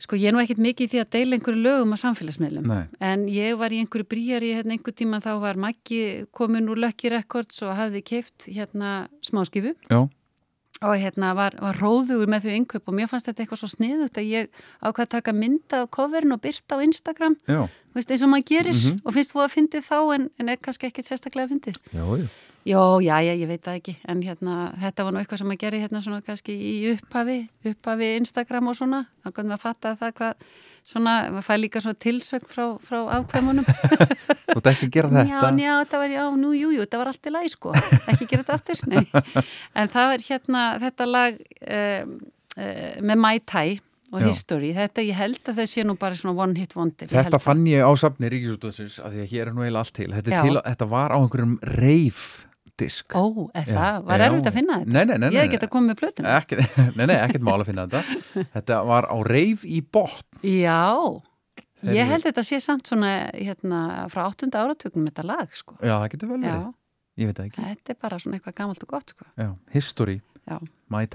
Sko 0.00 0.16
ég 0.16 0.28
er 0.28 0.32
nú 0.32 0.40
ekkert 0.40 0.56
mikið 0.64 0.86
í 0.86 0.88
því 0.88 1.00
að 1.04 1.10
deila 1.12 1.36
einhverju 1.36 1.62
lögum 1.62 1.92
á 1.92 1.96
samfélagsmiðlum. 2.00 2.66
Nei. 2.66 2.86
en 3.00 3.26
ég 3.28 3.58
var 3.58 3.68
í 3.70 3.80
einhverju 3.84 4.06
bríjari 4.08 4.54
hérna 4.56 4.72
einhver 4.72 4.94
tíma 4.96 5.20
þá 5.20 5.40
var 5.40 5.54
Maggi 5.56 6.24
komin 6.32 6.68
úr 6.68 6.78
Lucky 6.80 7.10
Records 7.10 7.60
og 7.62 7.76
hafði 7.76 8.02
keift 8.02 8.48
hérna 8.48 9.08
smáskifu. 9.22 9.74
Já, 9.90 10.08
og 10.80 10.94
hérna 10.96 11.34
var, 11.36 11.52
var 11.60 11.76
róðugur 11.76 12.30
með 12.32 12.46
þau 12.46 12.52
innkaup 12.56 12.86
og 12.88 12.94
mér 12.96 13.08
fannst 13.10 13.26
þetta 13.28 13.42
eitthvað 13.44 13.58
svo 13.60 13.68
sniðut 13.68 14.16
að 14.16 14.28
ég 14.32 14.46
ákvað 14.80 15.02
að 15.04 15.10
taka 15.12 15.34
mynda 15.36 15.80
af 15.84 15.90
coverin 15.92 16.32
og 16.32 16.40
byrta 16.40 16.78
á 16.80 16.84
Instagram. 16.86 17.34
Veist, 17.92 18.08
eins 18.14 18.22
og 18.24 18.30
maður 18.32 18.46
gerir 18.48 18.72
Mhm. 18.78 19.00
og 19.04 19.12
finnst 19.12 19.32
þú 19.34 19.42
að 19.44 19.52
fyndið 19.56 19.84
þá 19.84 19.98
en, 20.14 20.30
en 20.40 20.48
er 20.48 20.56
kannski 20.56 20.86
ekkit 20.88 21.04
sérstaklega 21.10 21.50
fyndið. 21.52 21.76
Já, 21.92 22.04
já. 22.16 22.28
Jó, 22.64 23.00
já, 23.00 23.16
já, 23.24 23.32
ég 23.40 23.48
veit 23.48 23.62
það 23.64 23.76
ekki. 23.80 23.96
En 24.08 24.20
hérna, 24.22 24.72
þetta 24.80 25.04
var 25.04 25.12
nú 25.12 25.18
eitthvað 25.20 25.38
sem 25.38 25.48
maður 25.48 25.60
gerir 25.64 25.80
hérna 25.84 26.00
svona 26.04 26.22
kannski 26.24 26.52
í 26.56 26.74
upphafi, 26.94 27.48
upphafi 27.64 28.16
Instagram 28.20 28.68
og 28.68 28.76
svona, 28.76 29.06
þá 29.24 29.32
kannum 29.32 29.52
við 29.52 29.56
að 29.58 29.64
fatta 29.64 29.96
það 29.96 30.12
hvað, 30.12 30.34
svona, 30.86 31.14
maður 31.34 31.46
fær 31.46 31.60
líka 31.60 31.82
svona 31.84 31.98
tilsögn 32.04 32.48
frá, 32.50 32.64
frá 32.84 32.98
afkvæmunum. 33.18 33.66
Þú 34.50 34.56
ert 34.56 34.70
ekki 34.72 34.88
að 34.88 34.94
gera 34.96 35.12
þetta. 35.14 35.26
Já, 35.30 35.64
já, 35.64 35.74
þetta 35.84 36.02
var, 36.02 36.16
já, 36.16 36.24
nú, 36.40 36.54
jú, 36.56 36.72
jú, 36.76 36.80
þetta 36.86 37.02
var 37.02 37.12
allt 37.12 37.30
í 37.30 37.34
lagi, 37.34 37.52
sko. 37.54 37.76
Ekki 38.00 38.30
gera 38.30 38.42
þetta 38.42 38.58
aftur, 38.58 38.82
nei. 38.90 39.04
En 39.78 39.92
það 39.92 40.10
var 40.14 40.26
hérna, 40.30 40.64
þetta 40.86 41.08
lag 41.10 41.38
um, 41.60 42.18
uh, 42.56 42.98
með 43.12 43.22
Mai 43.26 43.36
Tai 43.44 43.68
og 44.10 44.24
Já. 44.24 44.26
History, 44.26 44.72
þetta 44.74 45.02
ég 45.06 45.14
held 45.14 45.50
að 45.52 45.60
þau 45.60 45.66
sé 45.70 45.82
nú 45.86 45.94
bara 45.98 46.16
svona 46.18 46.34
one 46.42 46.58
hit 46.58 46.72
wonder 46.74 47.06
Þetta 47.06 47.38
fann 47.38 47.62
ég 47.70 47.86
á 47.86 47.90
safni 47.94 48.26
Ríkisútdóðsins 48.32 48.96
að 48.98 49.14
því 49.14 49.20
að 49.22 49.34
hér 49.36 49.44
er 49.44 49.54
nú 49.54 49.62
eiginlega 49.62 49.84
allt 49.84 49.94
til. 50.00 50.08
Þetta, 50.16 50.40
til, 50.42 50.56
þetta 50.66 50.88
var 50.90 51.14
á 51.14 51.18
einhverjum 51.20 51.52
reif 51.78 52.24
disk 52.80 53.14
Ó, 53.16 53.22
Já. 53.54 53.64
það, 53.70 53.98
var 54.10 54.24
erfitt 54.26 54.50
að 54.50 54.56
finna 54.58 54.78
þetta? 54.82 54.92
Nei, 54.96 55.04
nei, 55.04 55.16
nei, 55.16 55.26
nei, 55.26 55.34
Ég 55.36 55.40
hef 55.44 55.48
nei. 55.50 55.54
getað 55.56 55.72
komið 55.76 55.92
með 55.92 55.98
plötuna 56.02 56.36
Ekki, 56.40 56.60
Nei, 56.98 57.04
nei, 57.10 57.16
ekkert 57.20 57.46
mál 57.46 57.56
að 57.60 57.66
finna 57.70 57.86
þetta 57.88 58.44
Þetta 58.56 58.80
var 58.90 59.08
á 59.12 59.16
reif 59.28 59.64
í 59.68 59.80
botn 59.84 60.44
Já, 60.50 60.80
Ég 61.88 62.10
held 62.12 62.26
þetta 62.26 62.44
sé 62.44 62.58
samt 62.60 62.90
svona 62.90 63.10
hérna, 63.32 63.80
frá 64.12 64.26
áttunda 64.26 64.60
áratögnum 64.66 65.06
þetta 65.08 65.24
lag 65.24 65.54
sko. 65.56 65.78
Já, 65.80 65.94
það 65.96 66.10
getur 66.12 66.28
vel 66.34 66.40
verið. 66.42 66.66
Ég 67.20 67.30
veit 67.30 67.38
það 67.40 67.46
ekki. 67.48 67.64
þetta 67.70 67.94
er 67.94 67.98
bara 68.04 68.18
svona 68.20 68.36
eitthvað 68.36 68.56
gamalt 68.60 68.84
og 68.84 68.90
gott 68.92 69.14
sko. 69.14 69.28
Já, 69.40 69.48
history, 69.72 70.18
Já. 70.44 70.58
Mai 70.92 71.06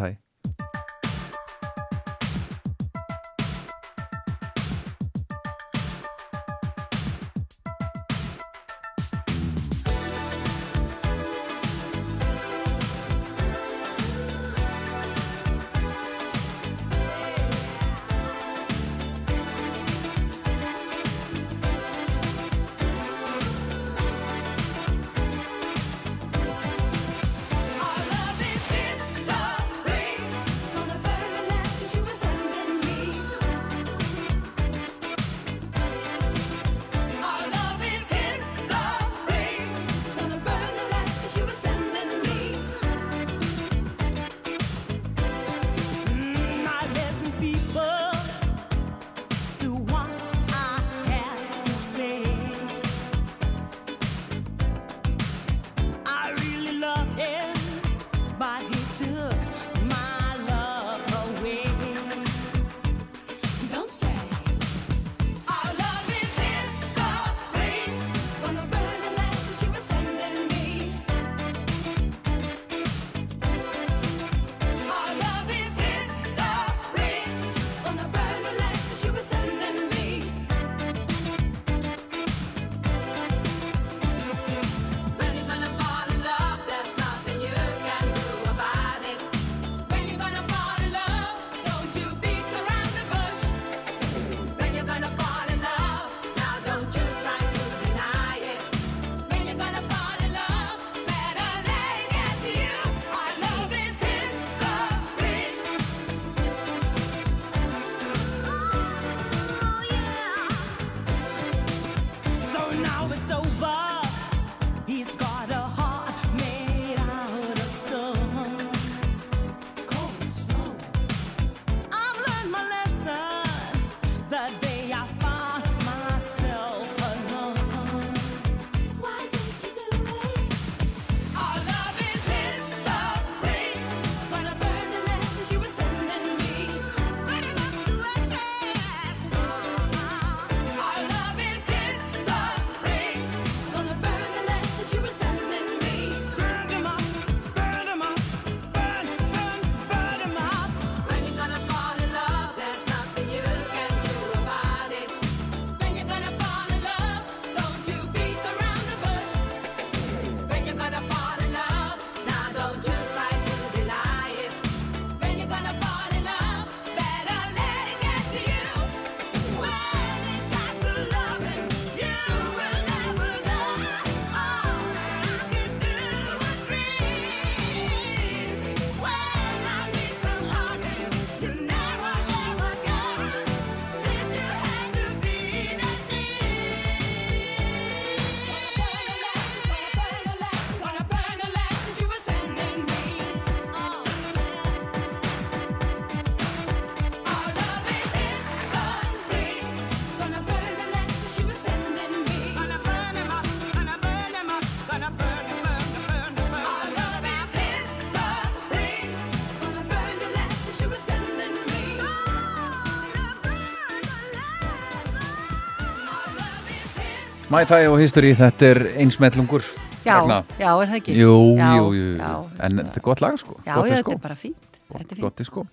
Tai 217.63 217.85
og 217.87 217.97
history, 218.01 218.33
þetta 218.35 218.67
er 218.67 218.79
einsmellungur. 219.01 219.63
Já, 220.05 220.19
Ragna. 220.19 220.41
já, 220.59 220.67
er 220.83 220.89
það 220.91 220.97
ekki? 220.99 221.13
Jú, 221.17 221.35
Já, 221.57 221.69
jú, 221.79 221.85
jú. 221.95 222.09
já, 222.19 222.31
en 222.67 222.77
þetta 222.81 222.99
er 222.99 223.03
gott 223.07 223.21
lag, 223.23 223.37
sko. 223.39 223.55
Já, 223.65 223.73
gott 223.75 223.87
já, 223.89 223.95
þetta 223.95 224.11
er 224.13 224.19
bara 224.21 224.35
fínt. 224.35 224.67
Þetta 224.91 224.99
er 224.99 225.15
fínt. 225.15 225.21
Gott 225.23 225.37
diskó. 225.39 225.63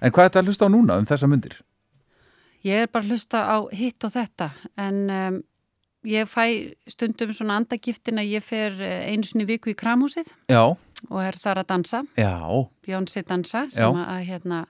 En 0.00 0.12
hvað 0.14 0.24
er 0.24 0.30
þetta 0.30 0.40
að 0.40 0.48
hlusta 0.48 0.64
á 0.64 0.70
núna 0.72 0.96
um 0.96 1.04
þessa 1.10 1.28
myndir? 1.28 1.56
Ég 2.64 2.84
er 2.86 2.88
bara 2.88 3.04
að 3.04 3.10
hlusta 3.12 3.42
á 3.44 3.56
hitt 3.76 4.06
og 4.08 4.14
þetta 4.14 4.48
en 4.80 5.00
um, 5.12 5.40
ég 6.08 6.30
fæ 6.32 6.44
stundum 6.88 7.34
svona 7.36 7.58
andagiftin 7.60 8.22
að 8.22 8.30
ég 8.38 8.46
fer 8.46 8.78
eh, 8.80 9.10
einu 9.12 9.26
sinni 9.28 9.44
viku 9.44 9.74
í 9.74 9.76
kramhúsið 9.76 10.30
Já, 10.48 10.62
og 11.10 11.18
er 11.20 11.36
þar 11.36 11.60
að 11.60 11.68
dansa, 11.74 12.04
já, 12.16 12.32
Bjónsi 12.86 13.24
dansa 13.28 13.66
Já. 13.68 13.74
sem 13.82 14.00
að 14.00 14.22
hérna 14.30 14.62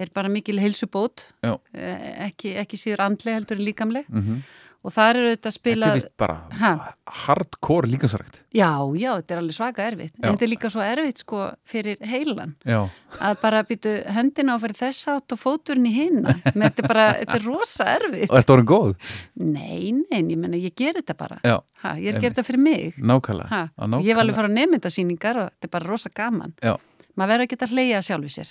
er 0.00 0.08
bara 0.14 0.28
mikil 0.32 0.56
heilsubót, 0.60 1.26
já. 1.44 1.58
eh, 1.76 2.30
ekki, 2.30 2.54
ekki 2.56 2.80
síður 2.80 3.04
andleg 3.10 3.36
heldur 3.36 3.58
en 3.60 3.68
líkamleg 3.68 4.08
Mm 4.08 4.40
og 4.86 4.94
þar 4.94 5.18
eru 5.20 5.32
þetta 5.34 5.50
að 5.50 5.56
spila 5.56 5.88
Þetta 5.90 5.96
er 5.96 6.00
vist 6.00 6.12
bara 6.20 6.36
Ha? 6.60 6.70
hardcore 7.26 7.88
líkansrækt. 7.90 8.40
Já, 8.54 8.70
já, 8.98 9.08
þetta 9.18 9.34
er 9.34 9.40
alveg 9.40 9.56
svaka 9.56 9.84
erfitt. 9.86 10.14
Já. 10.14 10.22
en 10.26 10.36
þetta 10.36 10.46
er 10.46 10.50
líka 10.50 10.70
svo 10.72 10.82
erfitt 10.84 11.22
sko 11.22 11.42
fyrir 11.66 11.98
heilan. 12.06 12.54
Já, 12.66 12.78
að 13.20 13.42
bara 13.42 13.62
býtu 13.66 13.92
hendina 14.16 14.56
á 14.56 14.62
fyrir 14.62 14.78
þess 14.80 15.10
átt 15.12 15.34
og 15.36 15.42
fóturinn 15.42 15.88
í 15.90 15.94
hinna 15.94 16.34
þetta 16.46 16.82
er 16.84 16.88
bara, 16.88 17.06
þetta 17.20 17.38
er 17.40 17.46
rosa 17.46 17.88
erfitt. 17.96 18.30
Og 18.30 18.38
ertu 18.40 18.56
orðin 18.56 18.70
góð? 18.70 18.94
Nei, 19.42 19.92
nei, 20.06 20.22
ég 20.22 20.40
menna 20.40 20.60
ég 20.60 20.74
ger 20.78 20.98
þetta 21.00 21.18
bara. 21.18 21.40
Ha, 21.42 21.94
ég 21.98 22.14
er 22.14 22.20
gera 22.20 22.32
þetta 22.34 22.46
fyrir 22.46 22.62
mig. 22.62 22.98
Nákvæmlega. 22.98 23.62
ég 24.06 24.16
var 24.16 24.24
alveg 24.24 24.34
að 24.34 24.40
fara 24.40 24.50
á 24.50 24.56
nefndasýningar 24.56 25.42
og 25.42 25.52
þetta 25.52 25.70
er 25.70 25.74
bara 25.76 25.90
rosa 25.92 26.12
gaman. 26.14 26.56
Já, 26.62 26.74
maður 27.16 27.34
verður 27.34 27.46
að 27.46 27.54
geta 27.54 27.68
að 27.68 27.76
hleyja 27.76 28.02
sjálfu 28.06 28.34
sér. 28.34 28.50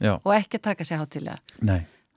Já, 0.00 0.12
og 0.20 0.36
ekki 0.36 0.60
að 0.60 0.68
taka 0.70 0.88
sér 0.88 1.02
hátilega 1.04 1.40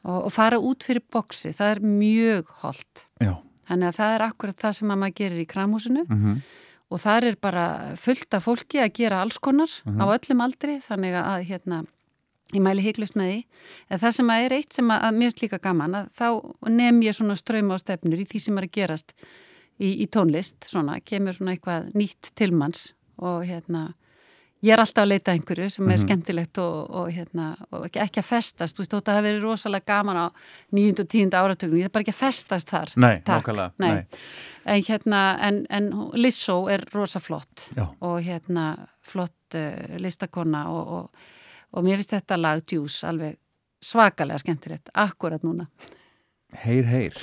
og, 0.03 0.27
og 0.27 0.31
fara 0.35 0.59
út 0.59 0.83
fyrir 0.85 1.03
boksi, 1.13 1.53
það 1.55 1.75
er 1.75 1.81
mjög 1.87 2.51
holdt 2.63 3.05
já. 3.23 3.33
þannig 3.69 3.87
að 3.89 3.97
það 3.99 4.15
er 4.17 4.25
akkurat 4.27 4.57
það 4.65 4.75
sem 4.79 4.91
að 4.93 5.01
maður 5.03 5.17
gerir 5.21 5.41
í 5.45 5.49
kramhúsinu 5.55 6.05
Mm 6.09 6.41
og 6.93 6.99
þar 7.01 7.25
er 7.25 7.35
bara 7.41 7.61
fullt 7.97 8.35
af 8.37 8.43
fólki 8.45 8.77
að 8.77 8.91
gera 8.93 9.21
alls 9.23 9.39
konar 9.41 9.71
Mhm. 9.85 9.97
á 9.97 10.05
öllum 10.13 10.41
aldri 10.45 10.75
þannig 10.77 11.15
að 11.17 11.45
hérna 11.49 11.77
ég 12.53 12.61
mæli 12.61 12.83
heiklust 12.85 13.15
með 13.17 13.31
því 13.31 13.39
en 13.89 13.99
það 13.99 14.11
sem 14.13 14.29
er 14.29 14.53
eitt 14.53 14.73
sem 14.73 14.91
að, 14.93 15.01
að 15.01 15.15
mér 15.17 15.31
finnst 15.31 15.41
líka 15.41 15.59
gaman 15.63 15.95
að 15.95 16.09
þá 16.13 16.27
nefn 16.69 17.01
ég 17.01 17.15
svona 17.17 17.35
ströyma 17.39 17.73
á 17.73 17.77
stefnur 17.81 18.19
í 18.21 18.27
því 18.29 18.39
sem 18.43 18.57
er 18.57 18.63
að 18.67 18.71
gerast 18.77 19.13
í, 19.79 20.03
í 20.03 20.07
tónlist, 20.07 20.67
svona, 20.69 20.99
kemur 21.01 21.33
svona 21.33 21.55
eitthvað 21.57 21.89
nýtt 21.97 22.29
tilmanns 22.35 22.93
og 23.17 23.41
hérna 23.49 23.93
ég 24.63 24.71
er 24.73 24.79
alltaf 24.79 25.03
að 25.03 25.09
leita 25.11 25.33
einhverju 25.35 25.69
sem 25.73 25.89
er 25.89 25.97
Mhm. 25.97 26.03
skemmtilegt 26.07 26.57
og, 26.63 26.89
og 26.89 27.09
hérna 27.11 27.47
og 27.71 27.85
ekki, 27.87 27.99
ekki 27.99 28.21
að 28.21 28.27
festast, 28.29 28.77
þú 28.77 28.83
veist, 28.83 28.93
það 28.93 29.17
hafi 29.17 29.27
verið 29.27 29.43
rosalega 29.43 29.85
gaman 29.91 30.19
á 30.23 30.27
9. 30.71 30.99
og 31.03 31.07
10. 31.09 31.29
áratögnum 31.35 31.79
ég 31.81 31.85
er 31.85 31.89
bara 31.93 32.03
ekki 32.05 32.13
að 32.15 32.21
festast 32.23 32.69
þar 32.71 32.93
Nei, 32.97 33.19
nákvæmlega, 33.27 33.71
Nei. 33.79 33.91
nei. 33.91 34.05
en 34.65 34.83
hérna, 34.87 35.21
en, 35.41 35.65
en 35.69 35.91
Lissó 36.15 36.69
er 36.71 36.85
rosa 36.93 37.19
flott 37.19 37.69
Já. 37.75 37.87
og 38.01 38.21
hérna 38.23 38.87
flott 39.01 39.55
uh, 39.55 39.97
listakonna 39.99 40.69
og, 40.71 40.87
og, 40.87 41.09
og 41.73 41.83
mér 41.83 41.97
finnst 41.99 42.15
þetta 42.15 42.39
lag 42.39 42.63
Juice 42.71 43.03
alveg 43.07 43.37
svakalega 43.83 44.39
skemmtilegt 44.39 44.89
akkurat 44.95 45.43
núna 45.43 45.67
Heyr, 46.53 46.85
heyr. 46.85 47.17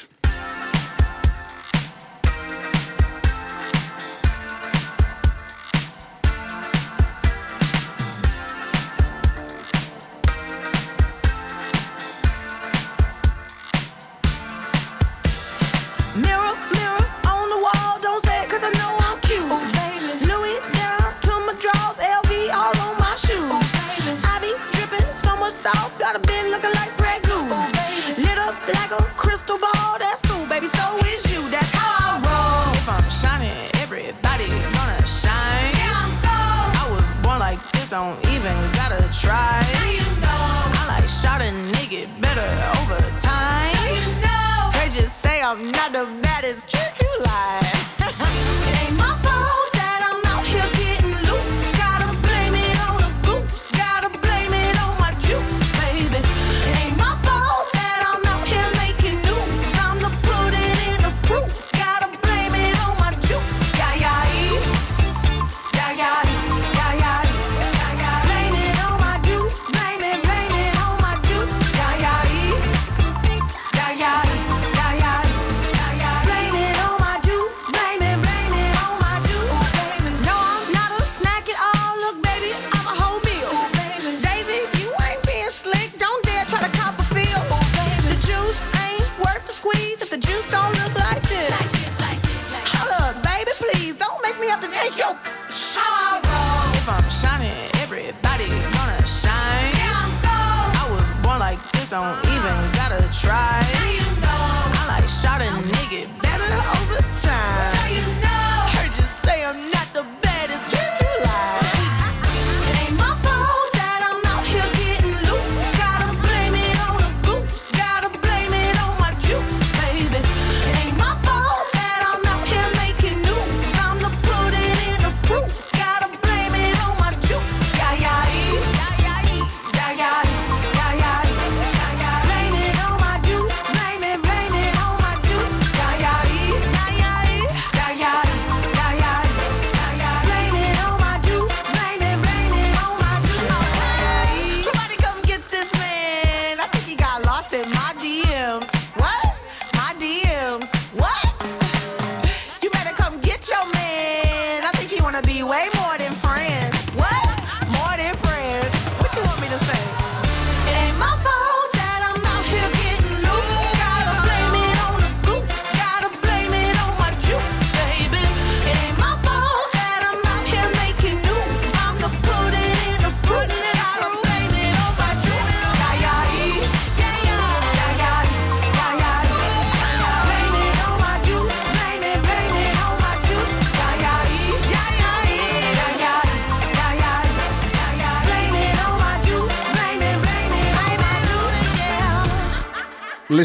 Don't 37.91 38.25
even 38.29 38.55
gotta 38.73 39.03
try. 39.11 39.67
You 39.91 39.99
know. 40.23 40.79
I 40.79 40.85
like 40.87 41.09
shot 41.09 41.41
a 41.41 41.51
nigga 41.75 42.07
better 42.21 42.47
over 42.79 43.01
time. 43.19 43.75
You 43.91 44.07
know. 44.23 44.71
They 44.75 44.95
just 44.95 45.21
say 45.21 45.43
I'm 45.43 45.73
not 45.73 45.91
the 45.91 46.07
baddest 46.23 46.69
trick 46.69 47.10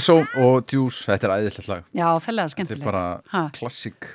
Lissó 0.06 0.22
og 0.38 0.70
Juice, 0.70 1.02
þetta 1.08 1.26
er 1.26 1.32
æðislegt 1.40 1.70
lag. 1.72 1.86
já, 1.98 2.08
fellega 2.22 2.46
Þetta 2.46 2.54
skemmtilegt 2.54 2.82
er 2.82 2.86
bara 2.86 3.22
Ha. 3.32 3.50
klassík 3.56 4.06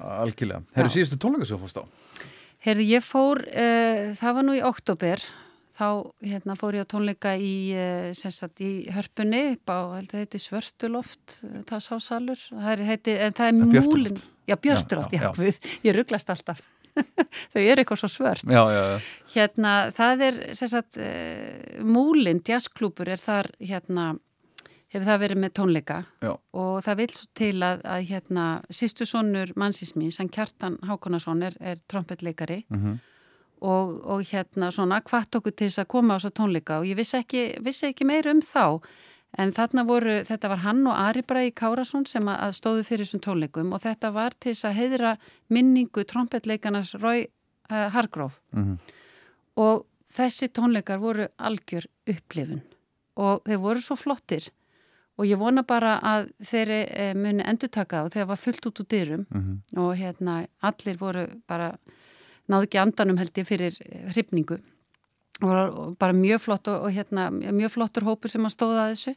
algjörlega. 0.00 0.62
Herru 0.74 0.88
síðustu 0.88 1.18
tónleika 1.20 1.46
sem 1.46 1.56
þú 1.58 1.66
fórst 1.66 1.76
á? 1.76 1.84
Heyrði, 2.64 2.86
ég 2.88 3.04
fór, 3.04 3.42
uh, 3.44 4.14
það 4.16 4.34
var 4.38 4.46
nú 4.46 4.54
í 4.56 4.62
oktober, 4.64 5.20
þá 5.76 5.88
hérna, 6.24 6.56
fór 6.56 6.72
ég 6.78 6.86
á 6.88 6.88
tónleika 6.88 7.34
í, 7.36 7.52
uh, 7.76 8.14
sagt, 8.16 8.60
í 8.64 8.88
hörpunni 8.90 9.42
upp 9.52 9.68
á, 9.68 9.78
held 10.00 10.08
að 10.08 10.14
þetta 10.14 10.24
heiti 10.24 10.40
Svörtuloft, 10.40 11.36
uh, 11.44 11.60
það 11.68 11.84
sá 11.84 11.94
salur, 12.00 12.40
það 12.48 12.72
er, 12.72 12.84
heiti, 12.88 13.18
en 13.20 13.32
það 13.36 13.46
er 13.46 13.52
Ja, 13.76 13.82
múlin, 13.84 14.22
já, 14.48 14.56
Björtuloft, 14.56 15.12
Já, 15.12 15.20
já, 15.20 15.28
já. 15.28 15.32
Guð, 15.36 15.60
ég 15.84 15.96
rugglast 16.00 16.30
alltaf, 16.32 16.60
þau 17.52 17.60
eru 17.60 17.82
eitthvað 17.84 18.00
svo 18.00 18.08
svört. 18.08 18.42
Já, 18.48 18.62
já, 18.72 18.82
já. 18.88 19.00
Hérna, 19.36 19.74
það 19.92 20.22
er, 20.30 20.40
sagt, 20.56 20.96
múlin, 21.84 22.40
jazzklúpur 22.40 23.08
er 23.12 23.20
þar, 23.20 23.52
hérna, 23.60 24.14
hefur 24.96 25.06
það 25.10 25.20
verið 25.24 25.40
með 25.44 25.52
tónleika 25.58 25.98
Já. 26.24 26.32
og 26.56 26.76
það 26.86 26.96
vil 27.02 27.08
svo 27.14 27.26
til 27.38 27.52
að, 27.62 27.82
að 27.84 28.06
hérna, 28.10 28.46
sýstu 28.70 29.06
sonur 29.06 29.52
mannsins 29.56 29.94
mín, 29.96 30.12
sem 30.12 30.28
Kjartan 30.28 30.78
Hákonason 30.88 31.42
er, 31.46 31.56
er 31.60 31.76
trompetleikari 31.88 32.64
Mhm. 32.70 32.98
og, 33.62 33.92
og 34.04 34.20
hérna 34.28 34.68
svona 34.70 35.00
hvart 35.00 35.32
okkur 35.38 35.54
til 35.56 35.68
þess 35.70 35.78
að 35.84 35.88
koma 35.94 36.16
á 36.16 36.20
þess 36.20 36.34
tónleika 36.36 36.80
og 36.80 36.84
ég 36.90 36.96
vissi 36.98 37.16
ekki, 37.22 37.44
vissi 37.64 37.86
ekki 37.92 38.04
meira 38.04 38.30
um 38.34 38.40
þá 38.44 38.80
en 39.38 39.50
þarna 39.52 39.82
voru, 39.88 40.18
þetta 40.24 40.48
var 40.48 40.60
hann 40.64 40.86
og 40.86 40.94
Ari 40.96 41.22
Bræði 41.22 41.52
Kárasson 41.56 42.06
sem 42.08 42.22
að, 42.28 42.52
stóðu 42.56 42.84
fyrir 42.86 43.04
þessum 43.04 43.20
tónleikum 43.24 43.72
og 43.76 43.80
þetta 43.82 44.12
var 44.14 44.32
til 44.40 44.52
þess 44.54 44.64
að 44.68 44.76
heiðra 44.80 45.16
minningu 45.50 46.04
trompetleikarnas 46.08 46.94
Rói 47.00 47.26
uh, 47.70 47.90
Hargróf 47.92 48.38
Mhm. 48.52 48.78
og 49.56 49.84
þessi 50.16 50.48
tónleikar 50.52 51.00
voru 51.02 51.26
algjör 51.38 51.86
upplifun 52.08 52.62
og 53.16 53.42
þeir 53.44 53.58
voru 53.60 53.80
svo 53.80 53.96
flottir 53.96 54.50
og 55.16 55.24
ég 55.24 55.40
vona 55.40 55.64
bara 55.64 55.96
að 56.04 56.30
þeir 56.44 56.72
e, 56.76 57.08
muni 57.16 57.44
endurtaka 57.48 58.02
það 58.02 58.08
og 58.08 58.14
þeir 58.14 58.28
var 58.30 58.40
fullt 58.40 58.68
út 58.68 58.80
úr 58.82 58.88
dyrum. 58.92 59.26
Mhm. 59.30 59.54
og 59.76 59.90
hérna 59.96 60.46
allir 60.62 60.96
voru 61.00 61.26
bara 61.48 61.76
náðu 62.48 62.68
ekki 62.68 62.80
andanum 62.80 63.18
held 63.18 63.32
ég 63.34 63.46
fyrir 63.48 63.76
hrifningu. 64.12 64.60
Og 65.42 65.48
var 65.48 65.72
bara 65.98 66.12
mjög 66.12 66.40
flott 66.40 66.68
og, 66.68 66.86
og 66.86 66.92
hérna, 66.92 67.30
mjög 67.30 67.74
flottur 67.74 68.06
hópur 68.06 68.30
sem 68.30 68.44
að 68.44 68.54
stóða 68.54 68.86
að 68.86 68.92
þessu. 68.94 69.14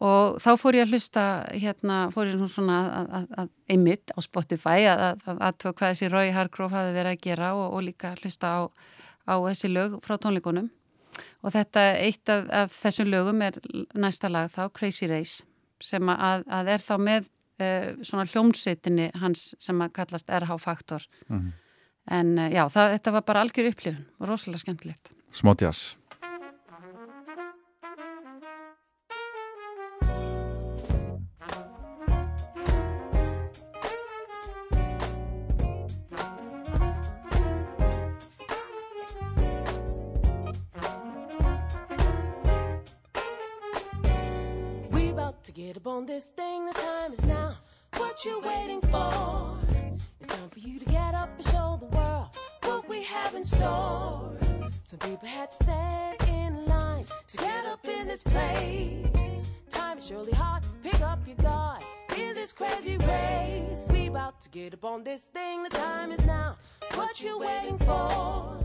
Og 0.00 0.38
þá 0.40 0.50
fór 0.56 0.78
ég 0.78 0.86
að 0.86 0.94
hlusta 0.94 1.24
hérna, 1.52 1.96
fór 2.14 2.30
ég 2.30 2.40
svona 2.48 2.78
að, 2.88 3.08
að, 3.18 3.26
að 3.42 3.48
einmitt 3.68 4.14
á 4.16 4.18
Spotify 4.24 4.86
að, 4.88 5.02
að, 5.10 5.24
að 5.26 5.42
aðtöfa 5.48 5.76
hvað 5.76 5.92
þessi 5.92 6.08
Roy 6.08 6.30
Hargrove 6.32 6.72
hafi 6.72 6.94
verið 6.96 7.16
að 7.16 7.24
gera 7.26 7.50
og, 7.58 7.66
og 7.76 7.84
líka 7.84 8.14
hlusta 8.22 8.48
á, 8.48 8.60
á 9.28 9.34
þessi 9.44 9.72
lög 9.74 9.98
frá 10.06 10.16
tónleikunum 10.16 10.70
og 11.42 11.54
þetta 11.54 11.84
eitt 12.00 12.32
af, 12.32 12.48
af 12.62 12.74
þessum 12.74 13.10
lögum 13.10 13.44
er 13.46 13.58
næsta 13.94 14.30
lag 14.32 14.50
þá, 14.52 14.64
Crazy 14.76 15.08
Race 15.10 15.44
sem 15.80 16.12
að, 16.12 16.44
að 16.48 16.72
er 16.74 16.84
þá 16.84 16.94
með 17.00 17.28
uh, 17.28 18.02
svona 18.06 18.26
hljómsveitinni 18.28 19.10
hans 19.20 19.54
sem 19.62 19.80
að 19.80 19.94
kallast 20.00 20.32
RH 20.40 20.60
Faktor. 20.60 21.06
Mhm. 21.28 21.52
en 22.10 22.36
uh, 22.38 22.50
já, 22.50 22.64
það, 22.72 22.92
þetta 22.96 23.16
var 23.16 23.24
bara 23.28 23.46
algjör 23.46 23.70
upplifun 23.70 24.04
og 24.18 24.30
rosalega 24.32 24.64
skemmtilegt. 24.64 25.12
Smá 25.32 25.54
on 46.00 46.06
this 46.06 46.30
thing. 46.30 46.64
The 46.64 46.72
time 46.72 47.12
is 47.12 47.24
now. 47.24 47.56
What 47.98 48.24
you 48.24 48.40
waiting 48.40 48.80
for? 48.80 49.58
It's 50.18 50.28
time 50.28 50.48
for 50.48 50.58
you 50.58 50.78
to 50.78 50.86
get 50.86 51.14
up 51.14 51.28
and 51.36 51.44
show 51.44 51.78
the 51.78 51.90
world 51.94 52.28
what 52.62 52.88
we 52.88 53.02
have 53.02 53.34
in 53.34 53.44
store. 53.44 54.32
Some 54.84 54.98
people 55.00 55.28
had 55.28 55.50
to 55.50 55.64
stand 55.64 56.16
in 56.28 56.64
line 56.64 57.04
to 57.28 57.36
get 57.36 57.66
up 57.66 57.84
in 57.84 58.08
this 58.08 58.22
place. 58.22 59.50
Time 59.68 59.98
is 59.98 60.06
surely 60.06 60.32
hard. 60.32 60.62
Pick 60.82 61.00
up 61.02 61.18
your 61.26 61.36
guard 61.36 61.84
in 62.16 62.32
this 62.32 62.54
crazy 62.54 62.96
race. 62.96 63.84
We 63.90 64.06
about 64.06 64.40
to 64.40 64.48
get 64.48 64.72
up 64.72 64.84
on 64.86 65.04
this 65.04 65.24
thing. 65.24 65.64
The 65.64 65.68
time 65.68 66.12
is 66.12 66.24
now. 66.24 66.56
What 66.94 67.20
you 67.22 67.38
waiting 67.38 67.78
for? 67.78 68.56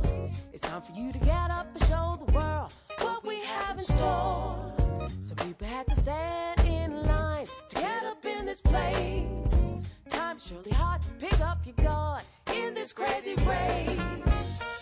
It's 0.53 0.61
time 0.61 0.81
for 0.81 0.93
you 0.93 1.11
to 1.11 1.19
get 1.19 1.51
up 1.51 1.67
and 1.75 1.83
show 1.89 2.17
the 2.25 2.31
world 2.31 2.73
what 3.01 3.25
we 3.25 3.41
have 3.41 3.77
in 3.77 3.83
store. 3.83 4.71
Some 5.19 5.37
people 5.37 5.67
had 5.67 5.85
to 5.87 5.95
stand 5.95 6.34
this 8.55 8.61
place. 8.61 9.83
Time 10.09 10.37
is 10.37 10.47
surely 10.47 10.71
hard. 10.71 11.01
To 11.01 11.09
pick 11.19 11.39
up 11.41 11.59
your 11.65 11.75
guard 11.85 12.23
in 12.53 12.73
this 12.73 12.93
crazy 12.93 13.35
race. 13.47 14.74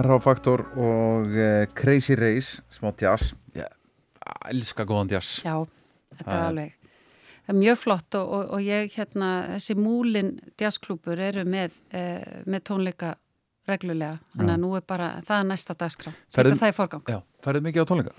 RH 0.00 0.20
Faktor 0.24 0.64
og 0.80 1.30
uh, 1.30 1.64
Crazy 1.76 2.16
Race, 2.18 2.62
smá 2.72 2.92
jazz. 3.00 3.34
Já, 3.56 3.66
elska 4.50 4.84
góðan 4.88 5.10
jazz. 5.12 5.40
Já, 5.44 5.56
þetta 6.16 6.30
er 6.30 6.36
er- 6.38 6.50
alveg 6.50 6.76
er 7.50 7.58
mjög 7.58 7.80
flott 7.80 8.14
og, 8.18 8.28
og, 8.36 8.52
og 8.54 8.62
ég 8.64 8.94
hérna, 8.94 9.30
þessi 9.56 9.76
múlin 9.78 10.36
jazzklúpur 10.60 11.20
eru 11.20 11.44
með, 11.48 11.80
eh, 11.96 12.40
með 12.46 12.64
tónleika 12.70 13.16
reglulega, 13.70 14.18
þannig 14.34 14.54
að 14.54 14.62
nú 14.62 14.70
er 14.78 14.86
bara 14.86 15.10
það 15.26 15.36
er 15.42 15.50
næsta 15.50 15.76
dagskrá, 15.78 16.14
setja 16.30 16.56
það 16.58 16.72
í 16.72 16.76
forgang 16.76 17.10
Já, 17.10 17.20
færið 17.44 17.66
mikið 17.68 17.84
á 17.84 17.88
tónleika? 17.90 18.16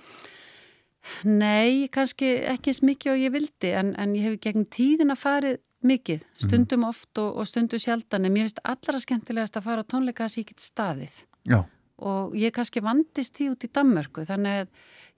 Nei, 1.25 1.87
kannski 1.91 2.35
ekki 2.51 2.71
eins 2.71 2.83
mikið 2.85 3.13
og 3.15 3.23
ég 3.23 3.33
vildi 3.33 3.73
en, 3.73 3.95
en 3.99 4.15
ég 4.15 4.27
hef 4.27 4.39
gegn 4.43 4.67
tíðina 4.69 5.17
farið 5.17 5.59
mikið, 5.81 6.27
stundum 6.37 6.85
oft 6.85 7.17
og, 7.17 7.39
og 7.41 7.47
stundum 7.49 7.81
sjaldan 7.81 8.27
en 8.27 8.35
mér 8.35 8.45
finnst 8.45 8.61
allra 8.69 9.01
skemmtilegast 9.01 9.57
að 9.57 9.65
fara 9.65 9.81
á 9.81 9.89
tónleika 9.89 10.27
þess 10.27 10.37
að 10.37 10.43
ég 10.43 10.51
get 10.51 10.65
staðið 10.67 11.15
Já. 11.49 11.63
og 12.01 12.35
ég 12.35 12.53
kannski 12.55 12.81
vandist 12.81 13.35
því 13.37 13.51
út 13.53 13.65
í 13.65 13.69
Danmörku 13.73 14.25
þannig 14.25 14.63
að 14.63 14.67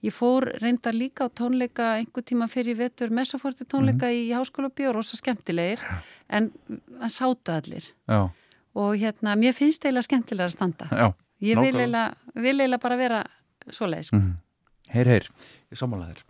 ég 0.03 0.13
fór 0.15 0.49
reyndar 0.59 0.95
líka 0.95 1.27
á 1.27 1.29
tónleika 1.31 1.93
einhver 1.99 2.25
tíma 2.27 2.49
fyrir 2.51 2.75
vetur 2.75 3.09
messaforti 3.09 3.65
tónleika 3.65 4.11
í 4.11 4.31
háskóla 4.35 4.69
bjór 4.69 4.95
rosa 4.95 5.15
skemmtilegir 5.19 5.83
en 6.29 6.51
að 6.99 7.13
sátu 7.13 7.55
allir 7.55 7.91
Já. 8.07 8.29
og 8.75 8.95
hérna, 8.99 9.37
mér 9.39 9.55
finnst 9.55 9.85
eiginlega 9.85 10.09
skemmtilega 10.09 10.49
að 10.51 10.57
standa 10.57 10.89
Já, 10.91 11.07
ég 11.39 11.59
vil 11.59 11.71
eiginlega, 11.71 12.15
vil 12.35 12.57
eiginlega 12.59 12.83
bara 12.83 12.99
vera 12.99 13.23
svoleið 13.71 14.09
sko. 14.09 14.19
Mhm. 14.19 14.35
Heyr, 14.93 15.07
heyr, 15.07 15.29
ég 15.71 15.79
sammála 15.79 16.11
þér. 16.11 16.23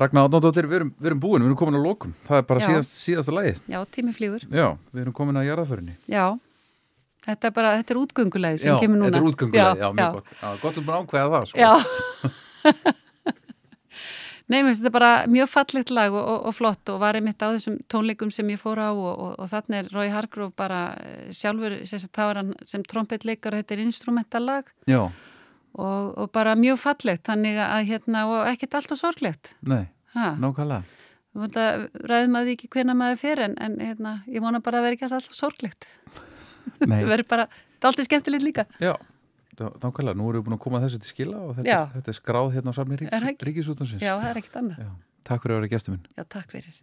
Ragnar 0.00 0.24
Átnóttir, 0.26 0.66
við 0.66 0.86
við 0.96 1.10
erum 1.10 1.20
búin, 1.20 1.42
við 1.42 1.50
erum 1.50 1.58
komin 1.60 1.76
á 1.76 1.82
lokum. 1.84 2.14
Það 2.24 2.38
er 2.38 2.46
bara 2.48 2.60
síðast, 2.64 2.94
síðasta 2.96 3.34
lagið. 3.36 3.58
Já, 3.68 3.78
tími 3.92 4.14
flýgur 4.16 4.46
Já, 4.48 4.78
við 4.94 5.02
erum 5.04 5.12
komin 5.12 5.36
að 5.36 5.46
jarðaförinni. 5.50 5.96
Já, 6.08 6.38
þetta 7.26 7.48
er 7.48 7.54
bara, 7.58 7.76
þetta 7.80 7.94
er 7.94 8.00
útgöngulegð 8.02 8.58
sem 8.62 8.72
Já, 8.72 8.76
kemur 8.82 8.98
núna. 9.00 9.10
þetta 9.10 9.20
er 9.22 9.28
útgöngulega, 9.30 9.76
já, 9.78 9.88
mjög 9.92 10.02
já. 10.02 10.12
gott. 10.16 10.34
Já, 10.40 10.48
gott 10.64 10.80
um 10.82 10.90
að 10.90 10.98
ákveða 11.02 11.28
það, 11.36 11.44
sko. 11.52 11.58
Já. 11.62 11.72
Nei, 14.52 14.58
mér 14.60 14.72
finnst 14.72 14.82
þetta 14.82 14.92
bara 14.92 15.10
mjög 15.32 15.48
fallegt 15.48 15.90
lag 15.94 16.12
og, 16.12 16.24
og, 16.28 16.40
og 16.50 16.54
flott 16.56 16.90
og 16.92 16.98
var 17.00 17.16
einmitt 17.16 17.40
á 17.40 17.54
þessum 17.54 17.78
tónleikum 17.88 18.32
sem 18.34 18.48
ég 18.52 18.60
fór 18.60 18.80
á 18.82 18.90
og, 18.90 19.12
og, 19.12 19.30
og 19.40 19.48
þannig 19.48 19.78
er 19.78 19.92
Roy 19.94 20.10
Hargrove 20.12 20.52
bara 20.58 20.80
eh, 21.00 21.30
sjálfur, 21.32 21.78
þá 21.86 22.22
er 22.26 22.40
hann 22.42 22.50
sem 22.68 22.82
trompetleikar 22.84 23.54
og 23.54 23.62
þetta 23.62 23.76
er 23.78 23.84
instrumentalag 23.86 24.68
Já, 24.90 25.06
og, 25.72 26.18
og 26.18 26.32
bara 26.34 26.56
mjög 26.58 26.82
fallegt 26.82 27.24
þannig 27.30 27.62
að 27.64 27.86
hérna, 27.92 28.26
og 28.28 28.50
ekkert 28.50 28.76
allt 28.80 28.92
og 28.92 29.00
sorglegt. 29.00 29.54
nei, 29.62 29.86
nákvæmlega. 30.12 30.82
Ræðum 31.32 32.36
að 32.36 32.50
því 32.50 32.56
ekki 32.58 32.68
hvena 32.74 32.98
maður 32.98 33.22
fyrir 33.22 33.46
en, 33.46 33.56
en 33.62 33.78
hérna, 33.80 34.18
ég 34.28 34.44
vona 34.44 34.60
bara 34.60 34.82
að 34.82 34.88
vera 34.88 34.98
ekki 34.98 35.08
alltaf 35.08 35.32
sorglegt. 35.38 35.88
Það 36.92 37.10
verður 37.12 37.28
bara, 37.32 37.48
það 37.48 37.88
er 37.88 37.90
alltaf 37.92 38.08
skemmtilegt 38.08 38.46
líka. 38.46 38.66
Já, 38.82 38.92
nákvæmlega, 39.58 40.18
nú 40.18 40.28
erum 40.30 40.42
við 40.42 40.46
búin 40.48 40.56
að 40.58 40.62
koma 40.66 40.82
þessu 40.84 41.02
til 41.02 41.12
skila 41.12 41.42
og 41.42 41.56
þetta, 41.58 41.68
Já. 41.68 41.80
þetta 41.96 42.12
er 42.14 42.18
skráð 42.18 42.54
hérna 42.56 42.72
á 42.72 42.76
ekki? 43.32 43.48
Ríkisútansins. 43.48 44.02
Já, 44.02 44.14
það 44.14 44.30
er 44.30 44.40
ekkert 44.42 44.58
annað. 44.62 44.88
Takk 45.28 45.44
fyrir 45.44 45.54
að 45.56 45.62
vera 45.62 45.72
gestur 45.74 45.94
minn. 45.94 46.06
Já, 46.18 46.24
takk 46.36 46.54
fyrir. 46.56 46.80